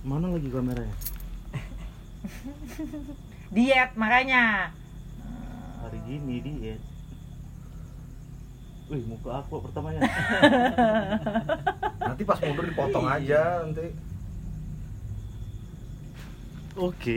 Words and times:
Mana 0.00 0.32
lagi 0.32 0.48
kameranya? 0.48 0.96
Diet 3.54 3.90
makanya. 3.98 4.72
Hari 5.84 5.98
gini 6.06 6.36
diet. 6.40 6.80
Wih, 8.88 9.04
muka 9.06 9.44
aku 9.44 9.62
pertamanya. 9.62 10.02
Nanti 12.10 12.22
pas 12.26 12.40
mundur 12.42 12.64
dipotong 12.66 13.06
Iya. 13.06 13.16
aja 13.20 13.42
nanti. 13.62 13.86
Oke. 16.74 17.16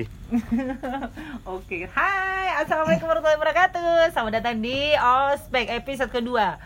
Oke, 1.56 1.78
hai, 1.88 2.48
assalamualaikum 2.62 3.08
warahmatullahi 3.08 3.40
wabarakatuh. 3.40 4.12
Selamat 4.12 4.34
datang 4.38 4.60
di 4.60 4.92
Ospek 4.94 5.72
episode 5.72 6.12
kedua 6.12 6.58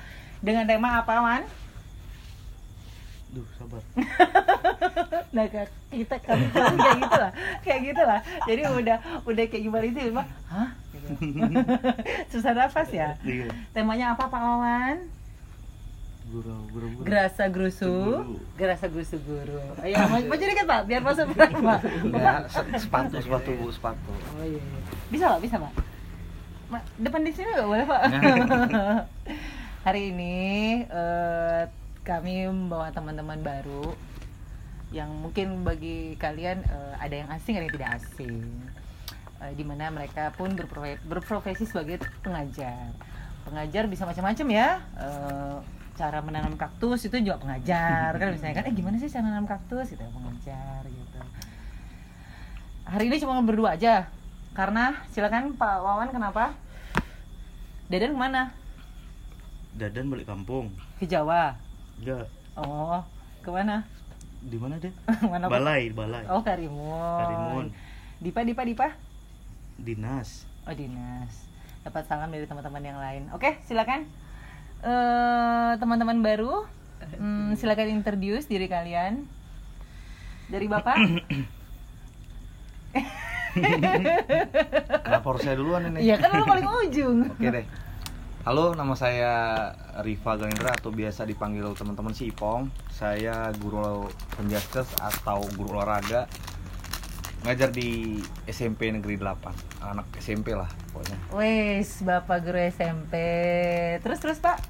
dengan 0.42 0.66
tema 0.66 1.00
apa, 1.00 1.14
Man? 1.20 1.44
Duh, 3.38 3.48
sabar. 3.54 3.82
Nah, 5.28 5.46
kita 5.94 6.16
kami 6.24 6.50
kayak 6.56 6.98
gitu 6.98 7.18
lah, 7.20 7.32
kayak 7.62 7.80
gitu 7.94 8.02
lah. 8.02 8.20
Jadi 8.50 8.62
udah 8.66 8.98
udah 9.28 9.44
kayak 9.46 9.64
gimana 9.70 9.86
itu, 9.86 10.00
Pak? 10.10 10.28
Hah? 10.50 10.70
Gitu. 10.98 11.12
Susah 12.34 12.58
nafas 12.58 12.90
ya. 12.90 13.14
Iya. 13.22 13.52
Temanya 13.76 14.18
apa, 14.18 14.26
Pak 14.26 14.42
Wawan? 14.42 14.98
Gurau, 16.28 16.60
gurau, 16.74 16.90
gurau. 16.90 17.06
Gerasa 17.06 17.44
grusu, 17.48 17.94
Guru. 17.94 18.36
gerasa 18.58 18.86
grusu 18.90 19.22
guru. 19.22 19.62
Ayo, 19.80 19.96
mau 20.10 20.18
maju 20.18 20.44
dikit 20.44 20.66
Pak, 20.66 20.82
biar 20.90 21.02
masuk 21.06 21.28
Pak. 21.38 21.52
Sepatu, 22.82 23.16
sepatu, 23.22 23.50
Bu, 23.62 23.68
sepatu. 23.70 24.12
Oh 24.12 24.44
iya, 24.44 24.58
iya. 24.58 24.82
Bisa 25.14 25.38
Pak, 25.38 25.40
bisa 25.44 25.56
Pak. 25.62 25.74
Ma, 26.68 26.80
depan 26.98 27.22
di 27.22 27.32
sini 27.32 27.48
nggak 27.52 27.68
boleh 27.68 27.86
Pak. 27.86 28.02
Hari 29.86 30.02
ini 30.12 30.36
eh, 30.84 31.62
kami 32.08 32.48
membawa 32.48 32.88
teman-teman 32.96 33.44
baru 33.44 33.92
yang 34.96 35.12
mungkin 35.12 35.68
bagi 35.68 36.16
kalian 36.16 36.64
eh, 36.64 36.94
ada 36.96 37.16
yang 37.20 37.30
asing 37.36 37.60
ada 37.60 37.68
yang 37.68 37.76
tidak 37.76 37.92
asing. 38.00 38.48
Eh, 39.44 39.52
di 39.60 39.68
mana 39.68 39.92
mereka 39.92 40.32
pun 40.32 40.56
berprofe- 40.56 41.04
berprofesi 41.04 41.68
sebagai 41.68 42.00
pengajar. 42.24 42.96
Pengajar 43.44 43.92
bisa 43.92 44.08
macam-macam 44.08 44.48
ya. 44.48 44.80
Eh, 44.96 45.58
cara 46.00 46.24
menanam 46.24 46.56
kaktus 46.56 47.10
itu 47.10 47.18
juga 47.26 47.42
pengajar 47.42 48.14
kan 48.22 48.30
misalnya 48.30 48.62
kan 48.62 48.70
eh 48.70 48.74
gimana 48.78 49.02
sih 49.02 49.10
cara 49.10 49.26
menanam 49.26 49.50
kaktus 49.50 49.98
itu 49.98 50.06
pengajar 50.06 50.86
gitu. 50.88 51.20
Hari 52.88 53.04
ini 53.12 53.20
cuma 53.20 53.44
berdua 53.44 53.76
aja. 53.76 54.08
Karena 54.56 55.04
silakan 55.12 55.60
Pak 55.60 55.76
Wawan 55.84 56.10
kenapa? 56.10 56.56
Deden 57.92 58.16
ke 58.16 58.20
mana? 58.20 58.56
Dadan 59.78 60.10
balik 60.10 60.26
kampung. 60.26 60.74
Ke 60.98 61.06
Jawa. 61.06 61.67
Enggak. 62.02 62.26
Oh, 62.58 63.02
ke 63.42 63.50
mana? 63.50 63.86
Di 64.42 64.58
mana 64.58 64.78
deh? 64.78 64.94
Mana? 65.32 65.50
Balai, 65.50 65.90
balai. 65.90 66.24
Oh, 66.30 66.42
Karimun. 66.46 67.18
Karimun. 67.22 67.66
Dipa, 68.22 68.42
Dipa, 68.46 68.64
Dipa. 68.66 68.88
Dinas. 69.78 70.46
Oh, 70.66 70.74
dinas. 70.74 71.48
Dapat 71.86 72.10
salam 72.10 72.30
dari 72.34 72.46
teman-teman 72.50 72.82
yang 72.82 72.98
lain. 72.98 73.30
Oke, 73.34 73.62
silakan. 73.66 74.10
Eh, 74.82 75.72
teman-teman 75.82 76.22
baru, 76.22 76.66
hmm, 77.18 77.58
silakan 77.58 77.98
introduce 77.98 78.46
diri 78.46 78.70
kalian. 78.70 79.26
Dari 80.50 80.68
Bapak? 80.70 80.98
Harus 85.28 85.42
saya 85.44 85.58
duluan 85.60 85.86
ini? 85.94 86.10
Iya 86.10 86.18
kan 86.18 86.34
lu 86.34 86.46
paling 86.50 86.66
ujung. 86.66 87.30
Oke 87.30 87.48
deh. 87.54 87.66
Halo, 88.48 88.72
nama 88.80 88.96
saya 88.96 89.76
Riva 90.08 90.40
Ganindra 90.40 90.72
atau 90.72 90.88
biasa 90.88 91.28
dipanggil 91.28 91.68
teman-teman 91.76 92.16
si 92.16 92.32
Ipong. 92.32 92.72
Saya 92.88 93.52
guru 93.60 94.08
penjaskes 94.40 94.88
atau 95.04 95.44
guru 95.60 95.76
olahraga. 95.76 96.32
Ngajar 97.44 97.76
di 97.76 98.24
SMP 98.48 98.88
Negeri 98.88 99.20
8. 99.20 99.84
Anak 99.92 100.08
SMP 100.24 100.56
lah 100.56 100.72
pokoknya. 100.96 101.20
Wes, 101.36 102.00
Bapak 102.08 102.48
guru 102.48 102.56
SMP. 102.72 103.20
Terus 104.00 104.24
terus, 104.24 104.40
Pak? 104.40 104.64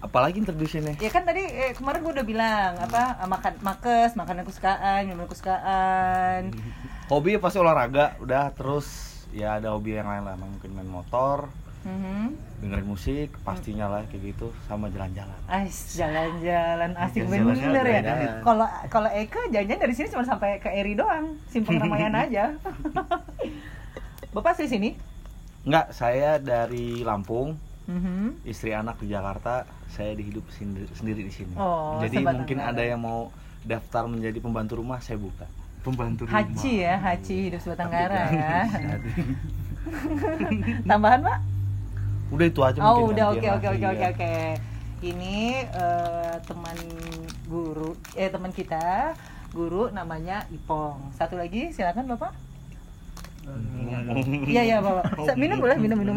Apalagi 0.00 0.40
introduction-nya? 0.40 0.96
Ya 0.96 1.12
kan 1.12 1.28
tadi 1.28 1.44
eh, 1.44 1.76
kemarin 1.76 2.00
gue 2.00 2.16
udah 2.16 2.24
bilang 2.24 2.80
apa 2.80 3.28
makan 3.28 3.60
makes, 3.60 4.16
makanan 4.16 4.48
kesukaan, 4.48 5.04
minuman 5.04 5.28
kesukaan. 5.28 6.48
Hobi 7.12 7.36
ya 7.36 7.44
pasti 7.44 7.60
olahraga, 7.60 8.16
udah 8.24 8.56
terus 8.56 8.88
ya 9.36 9.60
ada 9.60 9.76
hobi 9.76 10.00
yang 10.00 10.08
lain 10.08 10.24
lah, 10.24 10.36
mungkin 10.40 10.72
main 10.72 10.88
motor, 10.88 11.52
Mhm. 11.82 12.51
Dengerin 12.62 12.86
musik, 12.86 13.28
pastinya 13.42 13.90
lah 13.90 14.06
kayak 14.06 14.32
gitu, 14.32 14.54
sama 14.64 14.86
jalan-jalan. 14.86 15.34
Ais, 15.50 15.98
jalan-jalan 15.98 16.94
asik 16.94 17.26
Jalan-jalan, 17.26 17.58
bener 17.58 17.86
ya. 17.90 18.32
Kalau 18.38 18.66
kalau 18.86 19.10
Eka 19.10 19.50
jalan-jalan 19.50 19.82
dari 19.82 19.94
sini 19.98 20.06
cuma 20.08 20.22
sampai 20.22 20.62
ke 20.62 20.70
Eri 20.70 20.94
doang, 20.94 21.34
simpang 21.50 21.82
Ramayana 21.82 22.22
aja. 22.22 22.54
Bapak 24.34 24.54
sih 24.54 24.70
sini? 24.70 24.94
Enggak, 25.66 25.90
saya 25.90 26.38
dari 26.38 27.02
Lampung, 27.02 27.58
Mhm. 27.82 28.46
istri 28.46 28.70
anak 28.70 29.02
di 29.02 29.10
Jakarta, 29.10 29.66
saya 29.90 30.14
dihidup 30.14 30.46
sendiri, 30.48 30.86
sendiri 30.94 31.20
di 31.26 31.32
sini. 31.34 31.58
Oh, 31.58 31.98
Jadi 31.98 32.22
mungkin 32.22 32.62
ada 32.62 32.78
yang 32.78 33.02
mau 33.02 33.34
daftar 33.66 34.06
menjadi 34.06 34.38
pembantu 34.38 34.78
rumah, 34.78 35.02
saya 35.02 35.18
buka. 35.18 35.50
Pembantu 35.82 36.30
rumah. 36.30 36.46
Haji 36.46 36.72
ya, 36.78 36.94
Haji 36.94 37.36
hidup 37.50 37.58
sebatang 37.58 37.90
kara 37.90 38.22
ya. 38.30 38.58
Tambahan 40.88 41.20
Pak? 41.26 41.38
Udah 42.32 42.46
itu 42.48 42.60
aja 42.60 42.78
Oh 42.80 42.88
mungkin 42.98 43.12
udah 43.12 43.26
oke 43.30 43.48
oke 43.52 43.68
oke 43.68 43.78
ya. 43.78 43.90
oke 43.92 44.06
oke. 44.10 44.32
Ini 45.02 45.38
eh, 45.66 46.34
teman 46.42 46.76
guru 47.44 47.90
eh 48.14 48.28
teman 48.28 48.50
kita 48.50 49.12
guru 49.50 49.90
namanya 49.90 50.46
Ipong. 50.48 51.12
Satu 51.12 51.36
lagi 51.36 51.68
silakan 51.70 52.08
Bapak. 52.08 52.32
Iya 54.46 54.62
iya 54.64 54.76
Bapak. 54.78 55.04
Sa- 55.22 55.34
Minum 55.34 55.58
boleh 55.58 55.76
minum 55.76 55.98
minum. 55.98 56.16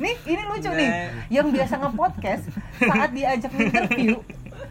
Nih, 0.00 0.14
ini 0.24 0.42
lucu 0.42 0.70
nih. 0.72 0.90
Yang 1.28 1.46
biasa 1.52 1.74
nge-podcast 1.76 2.42
saat 2.80 3.10
diajak 3.12 3.52
interview, 3.52 4.16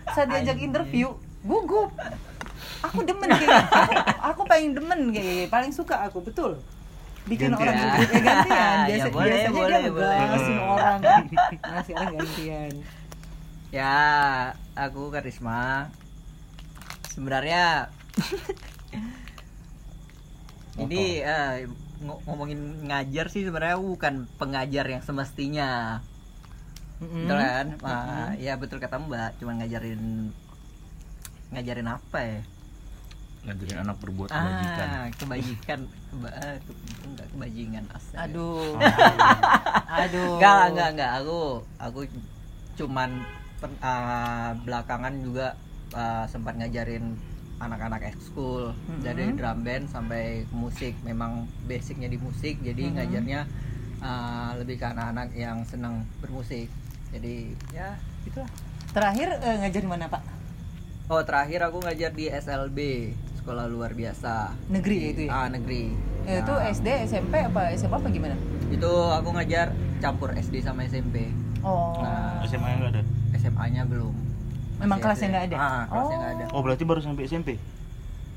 saat 0.09 0.27
diajak 0.27 0.57
interview, 0.57 1.13
gugup. 1.45 1.93
Aku 2.81 3.03
demen 3.03 3.27
kayak 3.27 3.65
aku, 3.67 3.91
aku 4.23 4.41
paling 4.45 4.71
demen 4.71 4.99
kayak 5.11 5.47
paling 5.47 5.69
suka 5.69 6.01
aku 6.01 6.21
betul. 6.21 6.57
Bikin 7.27 7.53
Gantian. 7.53 7.61
orang 7.61 7.75
gugup 7.77 8.09
ya 8.09 8.19
gantian. 8.19 8.77
Ya, 8.89 8.89
Biasa 8.89 9.07
boleh, 9.09 9.29
biasanya 9.29 9.51
boleh, 9.53 9.79
dia 9.79 9.91
boleh. 9.91 10.17
ngegasin 10.17 10.57
orang. 10.73 10.99
Nah, 11.61 11.81
sekarang 11.83 12.11
gantian. 12.15 12.73
Ya, 13.69 13.97
aku 14.73 15.01
Karisma. 15.09 15.61
Sebenarnya 17.05 17.89
ini 20.79 21.19
eh, 21.19 21.67
ngo- 21.99 22.21
ngomongin 22.25 22.87
ngajar 22.87 23.27
sih 23.27 23.43
sebenarnya 23.43 23.77
bukan 23.77 24.25
pengajar 24.39 24.85
yang 24.87 25.03
semestinya. 25.03 25.99
Mm-mm. 26.99 27.27
Betul 27.27 27.37
kan? 27.37 27.67
Ah, 27.83 28.31
ya 28.35 28.55
betul 28.55 28.79
kata 28.79 28.97
Mbak, 28.97 29.39
cuma 29.39 29.55
ngajarin 29.55 30.31
ngajarin 31.51 31.89
apa 31.89 32.19
ya? 32.19 32.39
Ngajarin 33.39 33.79
anak 33.79 33.97
berbuat 33.99 34.29
kebajikan. 34.29 34.87
Ah, 34.89 35.05
kebajikan. 35.13 35.79
Keba- 36.09 36.35
eh, 36.35 36.57
ke- 36.59 36.77
enggak 37.03 37.27
kebajingan 37.29 37.85
astaga. 37.89 38.19
Aduh. 38.25 38.75
Aduh. 40.03 40.31
Enggak, 40.35 40.63
enggak, 40.69 40.89
enggak. 40.93 41.11
Aku 41.17 41.39
aku 41.77 41.99
cuman 42.75 43.09
pen- 43.57 43.79
ah, 43.81 44.51
belakangan 44.57 45.13
juga 45.19 45.55
ah, 45.91 46.25
sempat 46.25 46.53
ngajarin 46.55 47.15
anak-anak 47.59 48.07
ekskul 48.07 48.71
Mhm. 48.87 49.01
dari 49.01 49.23
drum 49.33 49.59
band 49.61 49.85
sampai 49.87 50.23
musik. 50.49 50.95
Memang 51.01 51.31
basicnya 51.65 52.07
di 52.07 52.15
musik, 52.15 52.59
jadi 52.59 52.83
Mhm. 52.85 52.93
ngajarnya 52.93 53.41
ah, 53.99 54.51
lebih 54.55 54.75
ke 54.75 54.85
anak-anak 54.85 55.31
yang 55.33 55.63
senang 55.63 56.03
bermusik. 56.19 56.71
Jadi 57.09 57.51
ya 57.69 57.95
itulah. 58.23 58.47
Terakhir 58.89 59.27
eh, 59.37 59.55
ngajar 59.59 59.81
di 59.81 59.89
mana, 59.89 60.05
Pak? 60.07 60.23
Oh, 61.09 61.25
terakhir 61.25 61.65
aku 61.65 61.81
ngajar 61.81 62.13
di 62.13 62.29
SLB, 62.29 63.09
sekolah 63.33 63.65
luar 63.65 63.97
biasa. 63.97 64.53
Negeri 64.69 64.95
ya 64.95 65.07
itu 65.09 65.21
ya? 65.25 65.29
Ah, 65.33 65.47
negeri. 65.49 65.89
Eh, 66.29 66.37
itu 66.37 66.53
Nah, 66.53 66.69
SD, 66.69 66.85
SMP 67.09 67.33
apa 67.41 67.73
SMA 67.73 67.97
apa 67.97 68.07
gimana? 68.07 68.37
Itu 68.69 69.09
aku 69.09 69.33
ngajar 69.33 69.73
campur 69.97 70.37
SD 70.37 70.61
sama 70.61 70.85
SMP. 70.85 71.33
Oh. 71.65 71.97
Nah, 71.97 72.45
SMA 72.45 72.61
nya 72.61 72.75
enggak 72.77 72.91
ada. 72.93 73.01
SMA-nya 73.35 73.83
belum. 73.89 74.13
Memang 74.77 75.01
kelasnya 75.01 75.27
nggak 75.33 75.45
ada? 75.49 75.57
Ah, 75.57 75.83
kelasnya 75.89 76.13
Oh. 76.13 76.21
nggak 76.21 76.33
ada. 76.37 76.45
Oh, 76.53 76.61
berarti 76.61 76.83
baru 76.85 77.01
sampai 77.01 77.25
SMP. 77.25 77.49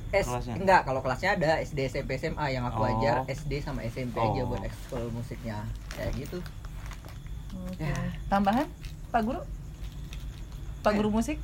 S 0.08 0.24
kelasnya? 0.24 0.56
enggak, 0.56 0.80
kalau 0.84 1.00
kelasnya 1.04 1.30
ada 1.36 1.50
SD, 1.60 1.78
SMP, 1.92 2.16
SMA 2.16 2.46
yang 2.48 2.64
aku 2.64 2.80
Oh. 2.80 2.88
ajar 2.88 3.28
SD 3.28 3.60
sama 3.60 3.84
SMP 3.84 4.16
aja 4.16 4.40
Oh. 4.40 4.48
buat 4.48 4.64
ekskul 4.64 5.12
musiknya. 5.12 5.60
Kayak 5.92 6.12
gitu. 6.16 6.38
Oke. 7.68 7.84
Ya. 7.84 8.00
Tambahan, 8.32 8.64
Pak 9.12 9.28
Guru? 9.28 9.44
Pak 10.80 10.92
Guru 10.96 11.12
musik? 11.12 11.36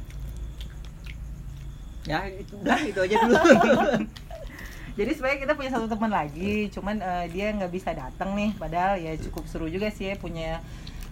Ya, 2.09 2.25
itu 2.33 2.57
udah 2.57 2.81
itu 2.83 2.99
aja 3.05 3.17
dulu. 3.21 3.37
Jadi 4.99 5.11
sebenarnya 5.15 5.41
kita 5.47 5.55
punya 5.55 5.71
satu 5.71 5.87
teman 5.87 6.11
lagi, 6.11 6.73
cuman 6.75 6.99
eh, 6.99 7.27
dia 7.31 7.55
nggak 7.55 7.71
bisa 7.71 7.95
datang 7.95 8.35
nih. 8.35 8.51
Padahal 8.57 8.99
ya 8.99 9.15
cukup 9.21 9.47
seru 9.47 9.71
juga 9.71 9.93
sih 9.93 10.11
ya 10.11 10.15
punya 10.19 10.59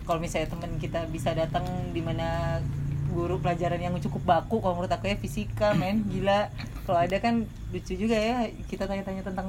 kalau 0.06 0.22
misalnya 0.22 0.48
temen 0.48 0.78
kita 0.78 1.06
bisa 1.10 1.34
datang 1.34 1.66
di 1.90 1.98
mana 1.98 2.58
guru 3.10 3.42
pelajaran 3.42 3.80
yang 3.80 3.96
cukup 3.98 4.22
baku 4.22 4.60
kalau 4.62 4.78
menurut 4.78 4.92
aku 4.92 5.08
ya 5.08 5.16
fisika 5.16 5.72
men 5.72 6.04
gila 6.06 6.52
kalau 6.84 7.00
ada 7.00 7.16
kan 7.18 7.48
lucu 7.72 7.96
juga 7.96 8.14
ya 8.14 8.46
kita 8.68 8.84
tanya-tanya 8.84 9.24
tentang 9.24 9.48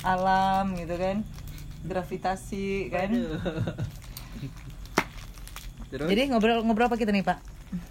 alam 0.00 0.72
gitu 0.74 0.96
kan 0.96 1.20
gravitasi 1.84 2.88
kan 2.88 3.10
Terus? 5.92 6.08
jadi 6.10 6.32
ngobrol 6.32 6.64
ngobrol 6.66 6.88
apa 6.90 6.98
kita 6.98 7.12
nih 7.12 7.22
pak 7.22 7.38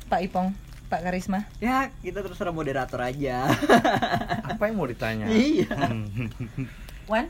pak 0.09 0.19
Ipong 0.25 0.51
pak 0.85 1.01
Karisma 1.01 1.49
ya 1.57 1.89
kita 1.99 2.21
terserah 2.21 2.51
moderator 2.51 2.99
aja. 2.99 3.49
Apa 4.49 4.63
yang 4.65 4.75
mau 4.75 4.85
ditanya? 4.85 5.25
iya. 5.27 5.65
Wan 7.09 7.29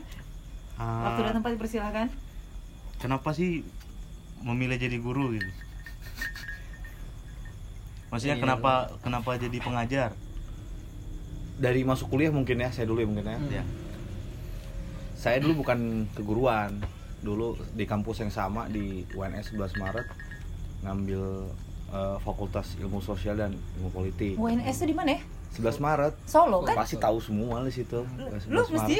Ah, 0.76 1.08
waktu 1.08 1.24
dan 1.24 1.34
tempat 1.34 1.50
dipersilakan 1.52 2.06
kenapa 2.98 3.32
sih 3.32 3.64
memilih 4.40 4.76
jadi 4.76 5.00
guru 5.00 5.32
gitu 5.32 5.48
maksudnya 8.06 8.36
Iya. 8.36 8.42
kenapa 8.42 8.72
kenapa 9.00 9.30
jadi 9.36 9.58
pengajar 9.58 10.10
Dari 11.56 11.80
masuk 11.82 12.12
kuliah 12.12 12.28
mungkin 12.28 12.60
ya, 12.60 12.68
saya 12.68 12.84
dulu 12.84 13.00
ya 13.00 13.08
mungkin 13.08 13.24
ya. 13.24 13.40
ya 13.50 13.64
Saya 15.16 15.40
dulu 15.40 15.64
bukan 15.64 16.04
keguruan. 16.12 16.84
Dulu 17.18 17.56
di 17.72 17.88
kampus 17.88 18.20
yang 18.20 18.28
sama 18.28 18.68
di 18.68 19.08
UNS 19.10 19.56
11 19.56 19.72
Maret 19.74 20.04
ngambil 20.84 21.48
eh, 21.88 22.16
Fakultas 22.20 22.74
Ilmu 22.76 22.98
Sosial 22.98 23.36
dan 23.36 23.50
Ilmu 23.76 23.90
Politik. 23.90 24.34
UNS 24.36 24.76
itu 24.76 24.86
di 24.86 24.96
mana 24.96 25.10
ya 25.14 25.22
11 25.52 25.80
Maret. 25.80 26.14
Solo 26.24 26.60
kan 26.62 26.76
Pasti 26.76 26.96
tahu 26.96 27.16
semua 27.16 27.62
di 27.62 27.72
situ. 27.72 28.04
lu 28.46 28.60
11 28.60 28.74
mesti 28.74 28.96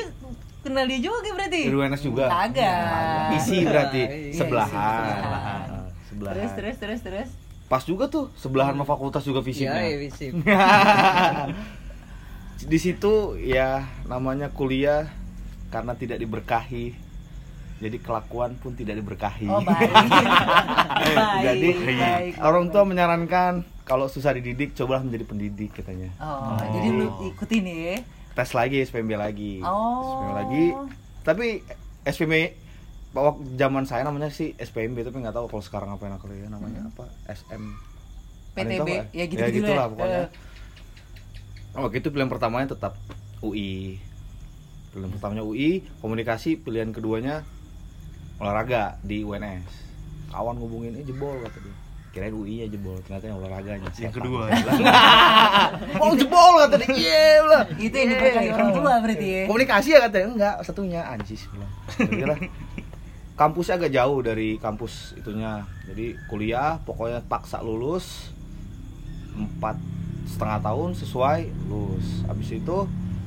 kenal 0.63 0.85
dia 0.85 0.99
juga 0.99 1.21
berarti 1.29 1.61
Di 1.69 1.75
UNS 1.75 2.03
juga. 2.03 2.25
Kagak. 2.27 3.37
Isi 3.37 3.59
berarti 3.63 4.01
Iya, 4.01 4.35
sebelahan. 4.35 4.73
sebelahan. 4.73 5.61
Eh, 5.69 5.89
sebelahan. 6.09 6.35
terus 6.35 6.53
terus 6.55 6.77
terus 6.79 7.01
terus 7.03 7.29
Pas 7.67 7.83
juga 7.83 8.07
tuh 8.07 8.31
sebelahan 8.35 8.73
sama 8.73 8.87
fakultas 8.87 9.21
juga 9.21 9.43
Iya, 9.43 9.47
fisiknya. 9.47 9.83
iya, 9.83 9.97
visip. 9.99 10.33
di 12.63 12.79
situ 12.81 13.13
ya 13.37 13.69
namanya 14.07 14.49
kuliah 14.49 15.11
karena 15.69 15.93
tidak 15.93 16.19
diberkahi 16.19 16.95
jadi 17.77 17.97
kelakuan 18.01 18.57
pun 18.57 18.73
tidak 18.73 18.97
diberkahi. 19.01 19.47
Oh 19.49 19.61
baik. 19.61 19.91
Baik 20.97 21.45
jadi 21.45 21.69
baik 21.77 22.33
orang 22.43 22.73
tua 22.73 22.83
menyarankan 22.83 23.63
kalau 23.87 24.11
susah 24.11 24.35
dididik 24.35 24.75
cobalah 24.75 25.05
menjadi 25.05 25.25
pendidik 25.29 25.71
katanya. 25.77 26.11
Oh, 26.19 26.59
jadi 26.59 26.89
lu 26.91 27.07
ikutin 27.31 27.63
ya 27.69 27.97
tes 28.35 28.51
lagi 28.57 28.83
SPMB 28.83 29.13
lagi. 29.15 29.63
Oh. 29.63 30.03
SPMB 30.03 30.33
lagi. 30.35 30.65
Tapi 31.23 31.47
SPMB 32.03 32.35
waktu 33.15 33.43
zaman 33.57 33.85
saya 33.87 34.03
namanya 34.05 34.29
sih 34.29 34.53
SPMB 34.59 35.07
tapi 35.07 35.23
nggak 35.23 35.37
tahu 35.37 35.47
kalau 35.49 35.63
sekarang 35.63 35.91
apa 35.95 36.03
yang 36.09 36.15
aku 36.19 36.27
lihat 36.33 36.51
namanya 36.51 36.91
apa? 36.91 37.07
SM 37.31 37.63
PTB 38.57 38.89
ya 39.13 39.25
gitu 39.29 39.41
ya 39.41 39.49
gitu 39.53 39.63
gitulah 39.63 39.87
pokoknya. 39.93 40.23
Eh, 40.27 40.29
Waktu 41.77 41.97
itu 42.01 42.09
pilihan 42.09 42.33
pertamanya 42.33 42.73
tetap 42.73 42.97
UI. 43.45 44.01
Pilihan 44.97 45.13
pertamanya 45.13 45.45
UI, 45.45 45.85
komunikasi, 46.01 46.57
pilihan 46.57 46.89
keduanya 46.89 47.45
olahraga 48.41 49.01
di 49.01 49.25
UNS. 49.25 49.73
Kawan 50.33 50.61
ngubungin, 50.61 50.93
eh 51.01 51.05
jebol 51.07 51.41
kata 51.41 51.59
dia. 51.63 51.75
Kirain 52.13 52.33
UI 52.33 52.65
ya 52.65 52.67
jebol, 52.73 52.97
ternyata 53.05 53.29
yang 53.29 53.37
olahraganya. 53.45 53.93
yang 54.01 54.09
kedua 54.09 54.49
Oh 56.03 56.17
jebol 56.17 56.53
kata 56.65 56.77
dia, 56.81 56.89
iya 56.97 57.45
lah. 57.45 57.63
itu 57.77 57.93
yang 57.93 58.09
diberkahi 58.17 58.49
orang 58.57 58.71
tua 58.73 58.93
berarti 59.05 59.27
ya 59.29 59.43
Komunikasi 59.45 59.89
ya 59.93 59.99
katanya, 60.09 60.27
enggak, 60.33 60.55
satunya 60.65 61.01
anjis 61.05 61.45
bilang. 61.53 61.73
Lah, 62.33 62.39
kampusnya 63.37 63.77
agak 63.77 63.93
jauh 63.93 64.19
dari 64.25 64.57
kampus 64.57 65.13
itunya. 65.21 65.69
Jadi 65.85 66.17
kuliah, 66.33 66.81
pokoknya 66.89 67.21
paksa 67.29 67.61
lulus 67.61 68.33
empat 69.37 69.77
setengah 70.25 70.59
tahun 70.65 70.97
sesuai 70.97 71.41
lulus. 71.69 72.25
Habis 72.25 72.49
itu 72.57 72.77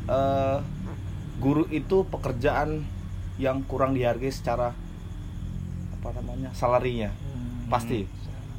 eh, 0.09 0.57
guru 1.37 1.69
itu 1.69 2.03
pekerjaan 2.09 2.81
yang 3.37 3.61
kurang 3.69 3.93
dihargai 3.93 4.33
secara 4.33 4.73
apa 5.99 6.15
namanya 6.15 6.49
salarinya 6.55 7.11
pasti. 7.67 8.07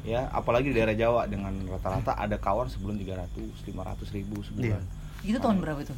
Ya 0.01 0.29
apalagi 0.33 0.73
di 0.73 0.75
daerah 0.77 0.97
Jawa 0.97 1.29
dengan 1.29 1.53
rata-rata 1.69 2.17
ada 2.17 2.37
kawan 2.37 2.65
sebelum 2.69 2.97
300 2.97 3.29
500 3.65 4.15
ribu 4.17 4.41
sebulan. 4.41 4.81
Itu 5.21 5.37
tahun 5.37 5.61
berapa 5.61 5.77
itu? 5.81 5.93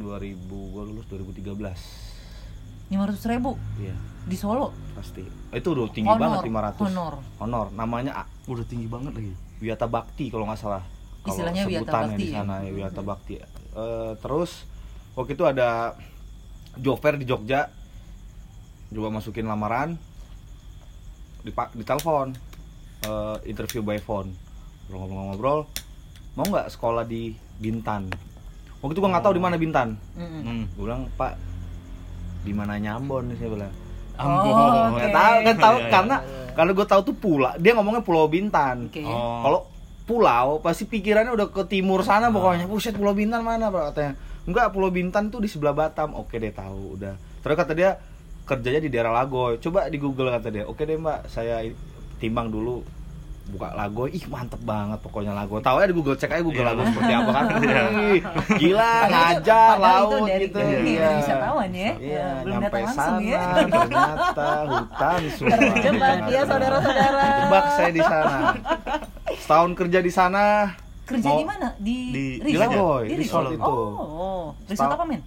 2000 0.00 0.72
gua 0.72 0.82
lulus 0.84 1.04
2013 1.08 2.16
lima 2.86 3.02
ratus 3.02 3.26
ribu? 3.26 3.58
Iya. 3.82 3.96
Di 4.30 4.36
Solo? 4.38 4.70
Pasti. 4.94 5.26
Itu 5.50 5.74
udah 5.74 5.90
tinggi 5.90 6.06
Honor, 6.06 6.38
banget 6.38 6.38
500 6.78 6.86
honor. 6.86 7.14
honor. 7.42 7.66
Namanya 7.74 8.24
A- 8.24 8.30
udah 8.46 8.62
tinggi 8.62 8.86
banget 8.86 9.10
lagi. 9.10 9.34
Wiyata 9.58 9.90
Bakti 9.90 10.30
kalau 10.30 10.46
nggak 10.46 10.60
salah. 10.60 10.84
Kalau 11.26 11.34
Istilahnya 11.34 11.62
Wiyata 11.66 11.82
sebutannya 11.82 12.14
Bakti 12.14 12.22
di 12.22 12.28
ya? 12.30 12.36
sana 12.38 12.54
ya 12.62 12.70
Wiyata 12.70 13.02
Bakti. 13.02 13.34
Eh, 13.42 14.12
terus 14.22 14.50
waktu 15.18 15.32
itu 15.34 15.44
ada 15.44 15.98
fair 17.02 17.14
di 17.18 17.26
Jogja. 17.26 17.68
Coba 18.86 19.10
masukin 19.10 19.50
lamaran 19.50 19.98
ditelepon 21.50 22.34
eh, 23.06 23.36
interview 23.46 23.82
by 23.82 23.98
phone. 24.02 24.34
Ngobrol-ngobrol 24.90 25.66
mau 26.36 26.46
nggak 26.46 26.68
sekolah 26.68 27.06
di 27.08 27.32
Bintan? 27.56 28.12
Waktu 28.84 28.92
itu 28.92 29.00
gua 29.00 29.10
nggak 29.16 29.24
tahu 29.24 29.34
di 29.34 29.42
mana 29.42 29.56
Bintan. 29.56 29.96
Mm-mm. 30.14 30.42
hmm. 30.44 30.64
gue 30.76 30.84
bilang 30.84 31.08
pak 31.16 31.34
di 32.46 32.52
mana 32.54 32.78
Nyambon 32.78 33.32
nih 33.32 33.36
saya 33.40 33.50
bilang. 33.50 33.72
Ambon. 34.16 34.52
Oh, 34.52 34.86
nggak 34.96 35.10
Oke. 35.10 35.16
tahu 35.16 35.36
kan 35.42 35.56
tahu 35.56 35.76
Iya, 35.76 35.82
iya. 35.82 35.90
karena 35.92 36.16
karena 36.56 36.70
gue 36.72 36.86
tahu 36.88 37.00
tuh 37.04 37.16
pula 37.16 37.50
dia 37.60 37.72
ngomongnya 37.76 38.02
Pulau 38.04 38.28
Bintan. 38.30 38.88
Oke. 38.88 39.02
Oh. 39.04 39.42
kalau 39.44 39.60
pulau 40.06 40.62
pasti 40.62 40.86
pikirannya 40.86 41.34
udah 41.34 41.50
ke 41.50 41.66
timur 41.66 42.06
sana 42.06 42.30
pokoknya. 42.30 42.70
Buset 42.70 42.94
Pulau 42.94 43.12
Bintan 43.12 43.42
mana 43.42 43.68
bro 43.68 43.90
katanya. 43.90 44.14
Enggak 44.46 44.70
Pulau 44.70 44.94
Bintan 44.94 45.28
tuh 45.34 45.42
di 45.42 45.50
sebelah 45.50 45.74
Batam. 45.74 46.14
Oke 46.14 46.38
deh 46.38 46.54
tahu 46.54 46.94
udah. 46.96 47.18
Terus 47.42 47.56
kata 47.58 47.72
dia 47.74 47.98
kerjanya 48.46 48.78
di 48.78 48.88
daerah 48.88 49.12
Lagoy 49.12 49.58
coba 49.58 49.86
di 49.86 49.98
Google 49.98 50.30
kata 50.30 50.48
dia 50.48 50.64
oke 50.64 50.78
deh 50.78 50.94
mbak 50.94 51.26
saya 51.26 51.66
timbang 52.16 52.46
dulu 52.46 52.80
buka 53.46 53.70
Lagoy 53.72 54.10
ih 54.10 54.26
mantep 54.26 54.58
banget 54.60 54.98
pokoknya 55.00 55.30
Lagoy 55.30 55.58
tahu 55.60 55.76
ya 55.76 55.86
di 55.86 55.94
Google 55.94 56.14
cek 56.14 56.30
aja 56.30 56.42
Google 56.42 56.62
Iya. 56.62 56.70
Lagoy 56.72 56.86
seperti 56.88 57.12
apa 57.12 57.30
kan 57.32 57.44
gila 58.62 58.92
ngajar 59.06 59.74
laut 59.76 60.10
dari 60.24 60.44
gitu 60.44 60.58
dari 60.58 60.92
Iya. 60.92 61.08
wisatawan 61.16 61.70
ya. 61.70 61.90
iya 61.96 62.26
Belum 62.40 62.54
nyampe 62.56 62.66
datang 62.68 62.82
langsung 62.84 63.14
sana 63.14 63.22
ya. 63.22 63.42
ternyata 63.54 64.48
hutan 64.64 65.20
semua 65.36 65.56
Terjebak 65.56 66.16
ya 66.26 66.42
saudara-saudara. 66.44 67.22
terjebak 67.24 67.64
saya 67.72 67.90
di 67.92 68.02
sana 68.02 68.38
setahun 69.36 69.70
kerja 69.74 69.98
di 70.00 70.12
sana 70.12 70.44
Kerja 71.04 71.28
Mau- 71.28 71.38
di 71.38 71.46
mana? 71.46 71.68
Di, 71.78 71.96
di- 72.10 72.38
di 72.40 72.50
resort? 72.52 72.66
Lagoy, 72.68 73.02
Di 73.04 73.14
resort 73.16 73.46
resort. 73.46 73.54
itu. 73.54 73.74
Oh, 73.94 74.46
resort 74.60 74.74
Setahun- 74.90 74.94
apa 74.96 75.04
men? 75.06 75.22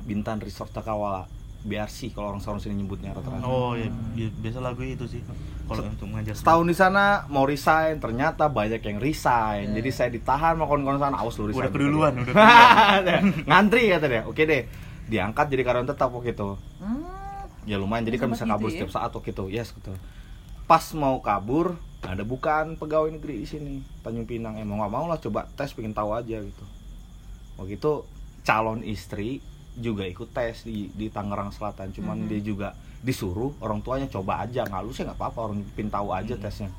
Bintan 0.00 0.36
Resort 0.38 0.70
Takawala 0.70 1.28
BRC 1.66 2.10
kalau 2.10 2.30
orang 2.30 2.40
orang 2.40 2.58
sini 2.58 2.74
nyebutnya 2.76 3.10
rata-rata. 3.10 3.42
Oh 3.42 3.74
ya, 3.74 3.86
bi- 4.12 4.30
biasa 4.32 4.58
lagu 4.58 4.80
itu 4.80 5.04
sih 5.04 5.20
kalau 5.66 5.82
untuk 5.82 6.06
mengajar 6.06 6.32
setahun 6.32 6.62
di 6.62 6.72
sana 6.72 7.04
mau 7.26 7.42
resign 7.42 7.98
ternyata 7.98 8.46
banyak 8.46 8.78
yang 8.80 8.96
resign. 8.96 9.74
Jadi 9.74 9.90
saya 9.90 10.08
ditahan 10.08 10.54
sama 10.54 10.64
kawan-kawan 10.64 10.98
sana 11.00 11.16
awas 11.18 11.34
lu 11.36 11.50
resign. 11.50 11.60
udah 11.60 11.72
keduluan. 11.72 12.12
Udah 12.16 12.34
ngantri 13.48 13.90
kata 13.90 14.06
dia. 14.06 14.22
Oke 14.24 14.42
deh 14.42 14.62
diangkat 15.06 15.46
jadi 15.48 15.62
karyawan 15.62 15.86
tetap 15.86 16.08
waktu 16.08 16.32
itu. 16.32 16.54
Hmm. 16.78 17.02
ya 17.62 17.76
lumayan. 17.76 18.02
Jadi 18.02 18.16
kan 18.16 18.28
bisa 18.28 18.42
Sempat 18.42 18.56
kabur 18.56 18.68
gitu 18.68 18.72
ya? 18.72 18.78
setiap 18.80 18.92
saat 18.92 19.10
waktu 19.10 19.28
itu. 19.28 19.44
Yes 19.50 19.68
gitu. 19.72 19.90
Pas 20.64 20.82
mau 20.94 21.18
kabur 21.18 21.74
ada 22.00 22.22
bukan 22.22 22.74
pegawai 22.74 23.10
negeri 23.10 23.42
di 23.42 23.46
sini 23.46 23.74
Tanjung 24.00 24.24
Pinang. 24.24 24.54
Eh 24.54 24.62
mau 24.62 24.78
nggak 24.78 24.92
mau 24.92 25.04
lah 25.04 25.18
coba 25.18 25.50
tes 25.52 25.70
pengen 25.70 25.90
tahu 25.90 26.10
aja 26.10 26.38
gitu. 26.38 26.64
Waktu 27.56 27.74
itu 27.74 27.92
calon 28.42 28.80
istri 28.80 29.42
juga 29.76 30.02
ikut 30.02 30.28
tes 30.30 30.62
di 30.62 30.88
di 30.90 31.06
Tangerang 31.06 31.50
Selatan. 31.50 31.90
Cuman 31.90 32.16
Mhm. 32.18 32.28
dia 32.28 32.40
juga 32.40 32.68
disuruh 32.98 33.52
orang 33.58 33.80
tuanya 33.80 34.06
coba 34.06 34.40
aja. 34.40 34.64
Nggak 34.64 34.82
lu 34.82 34.90
sih 34.90 35.02
nggak 35.02 35.14
apa-apa 35.14 35.38
orang 35.44 35.60
pengen 35.72 35.90
tahu 35.90 36.08
aja 36.10 36.34
Mhm. 36.34 36.42
tesnya. 36.42 36.70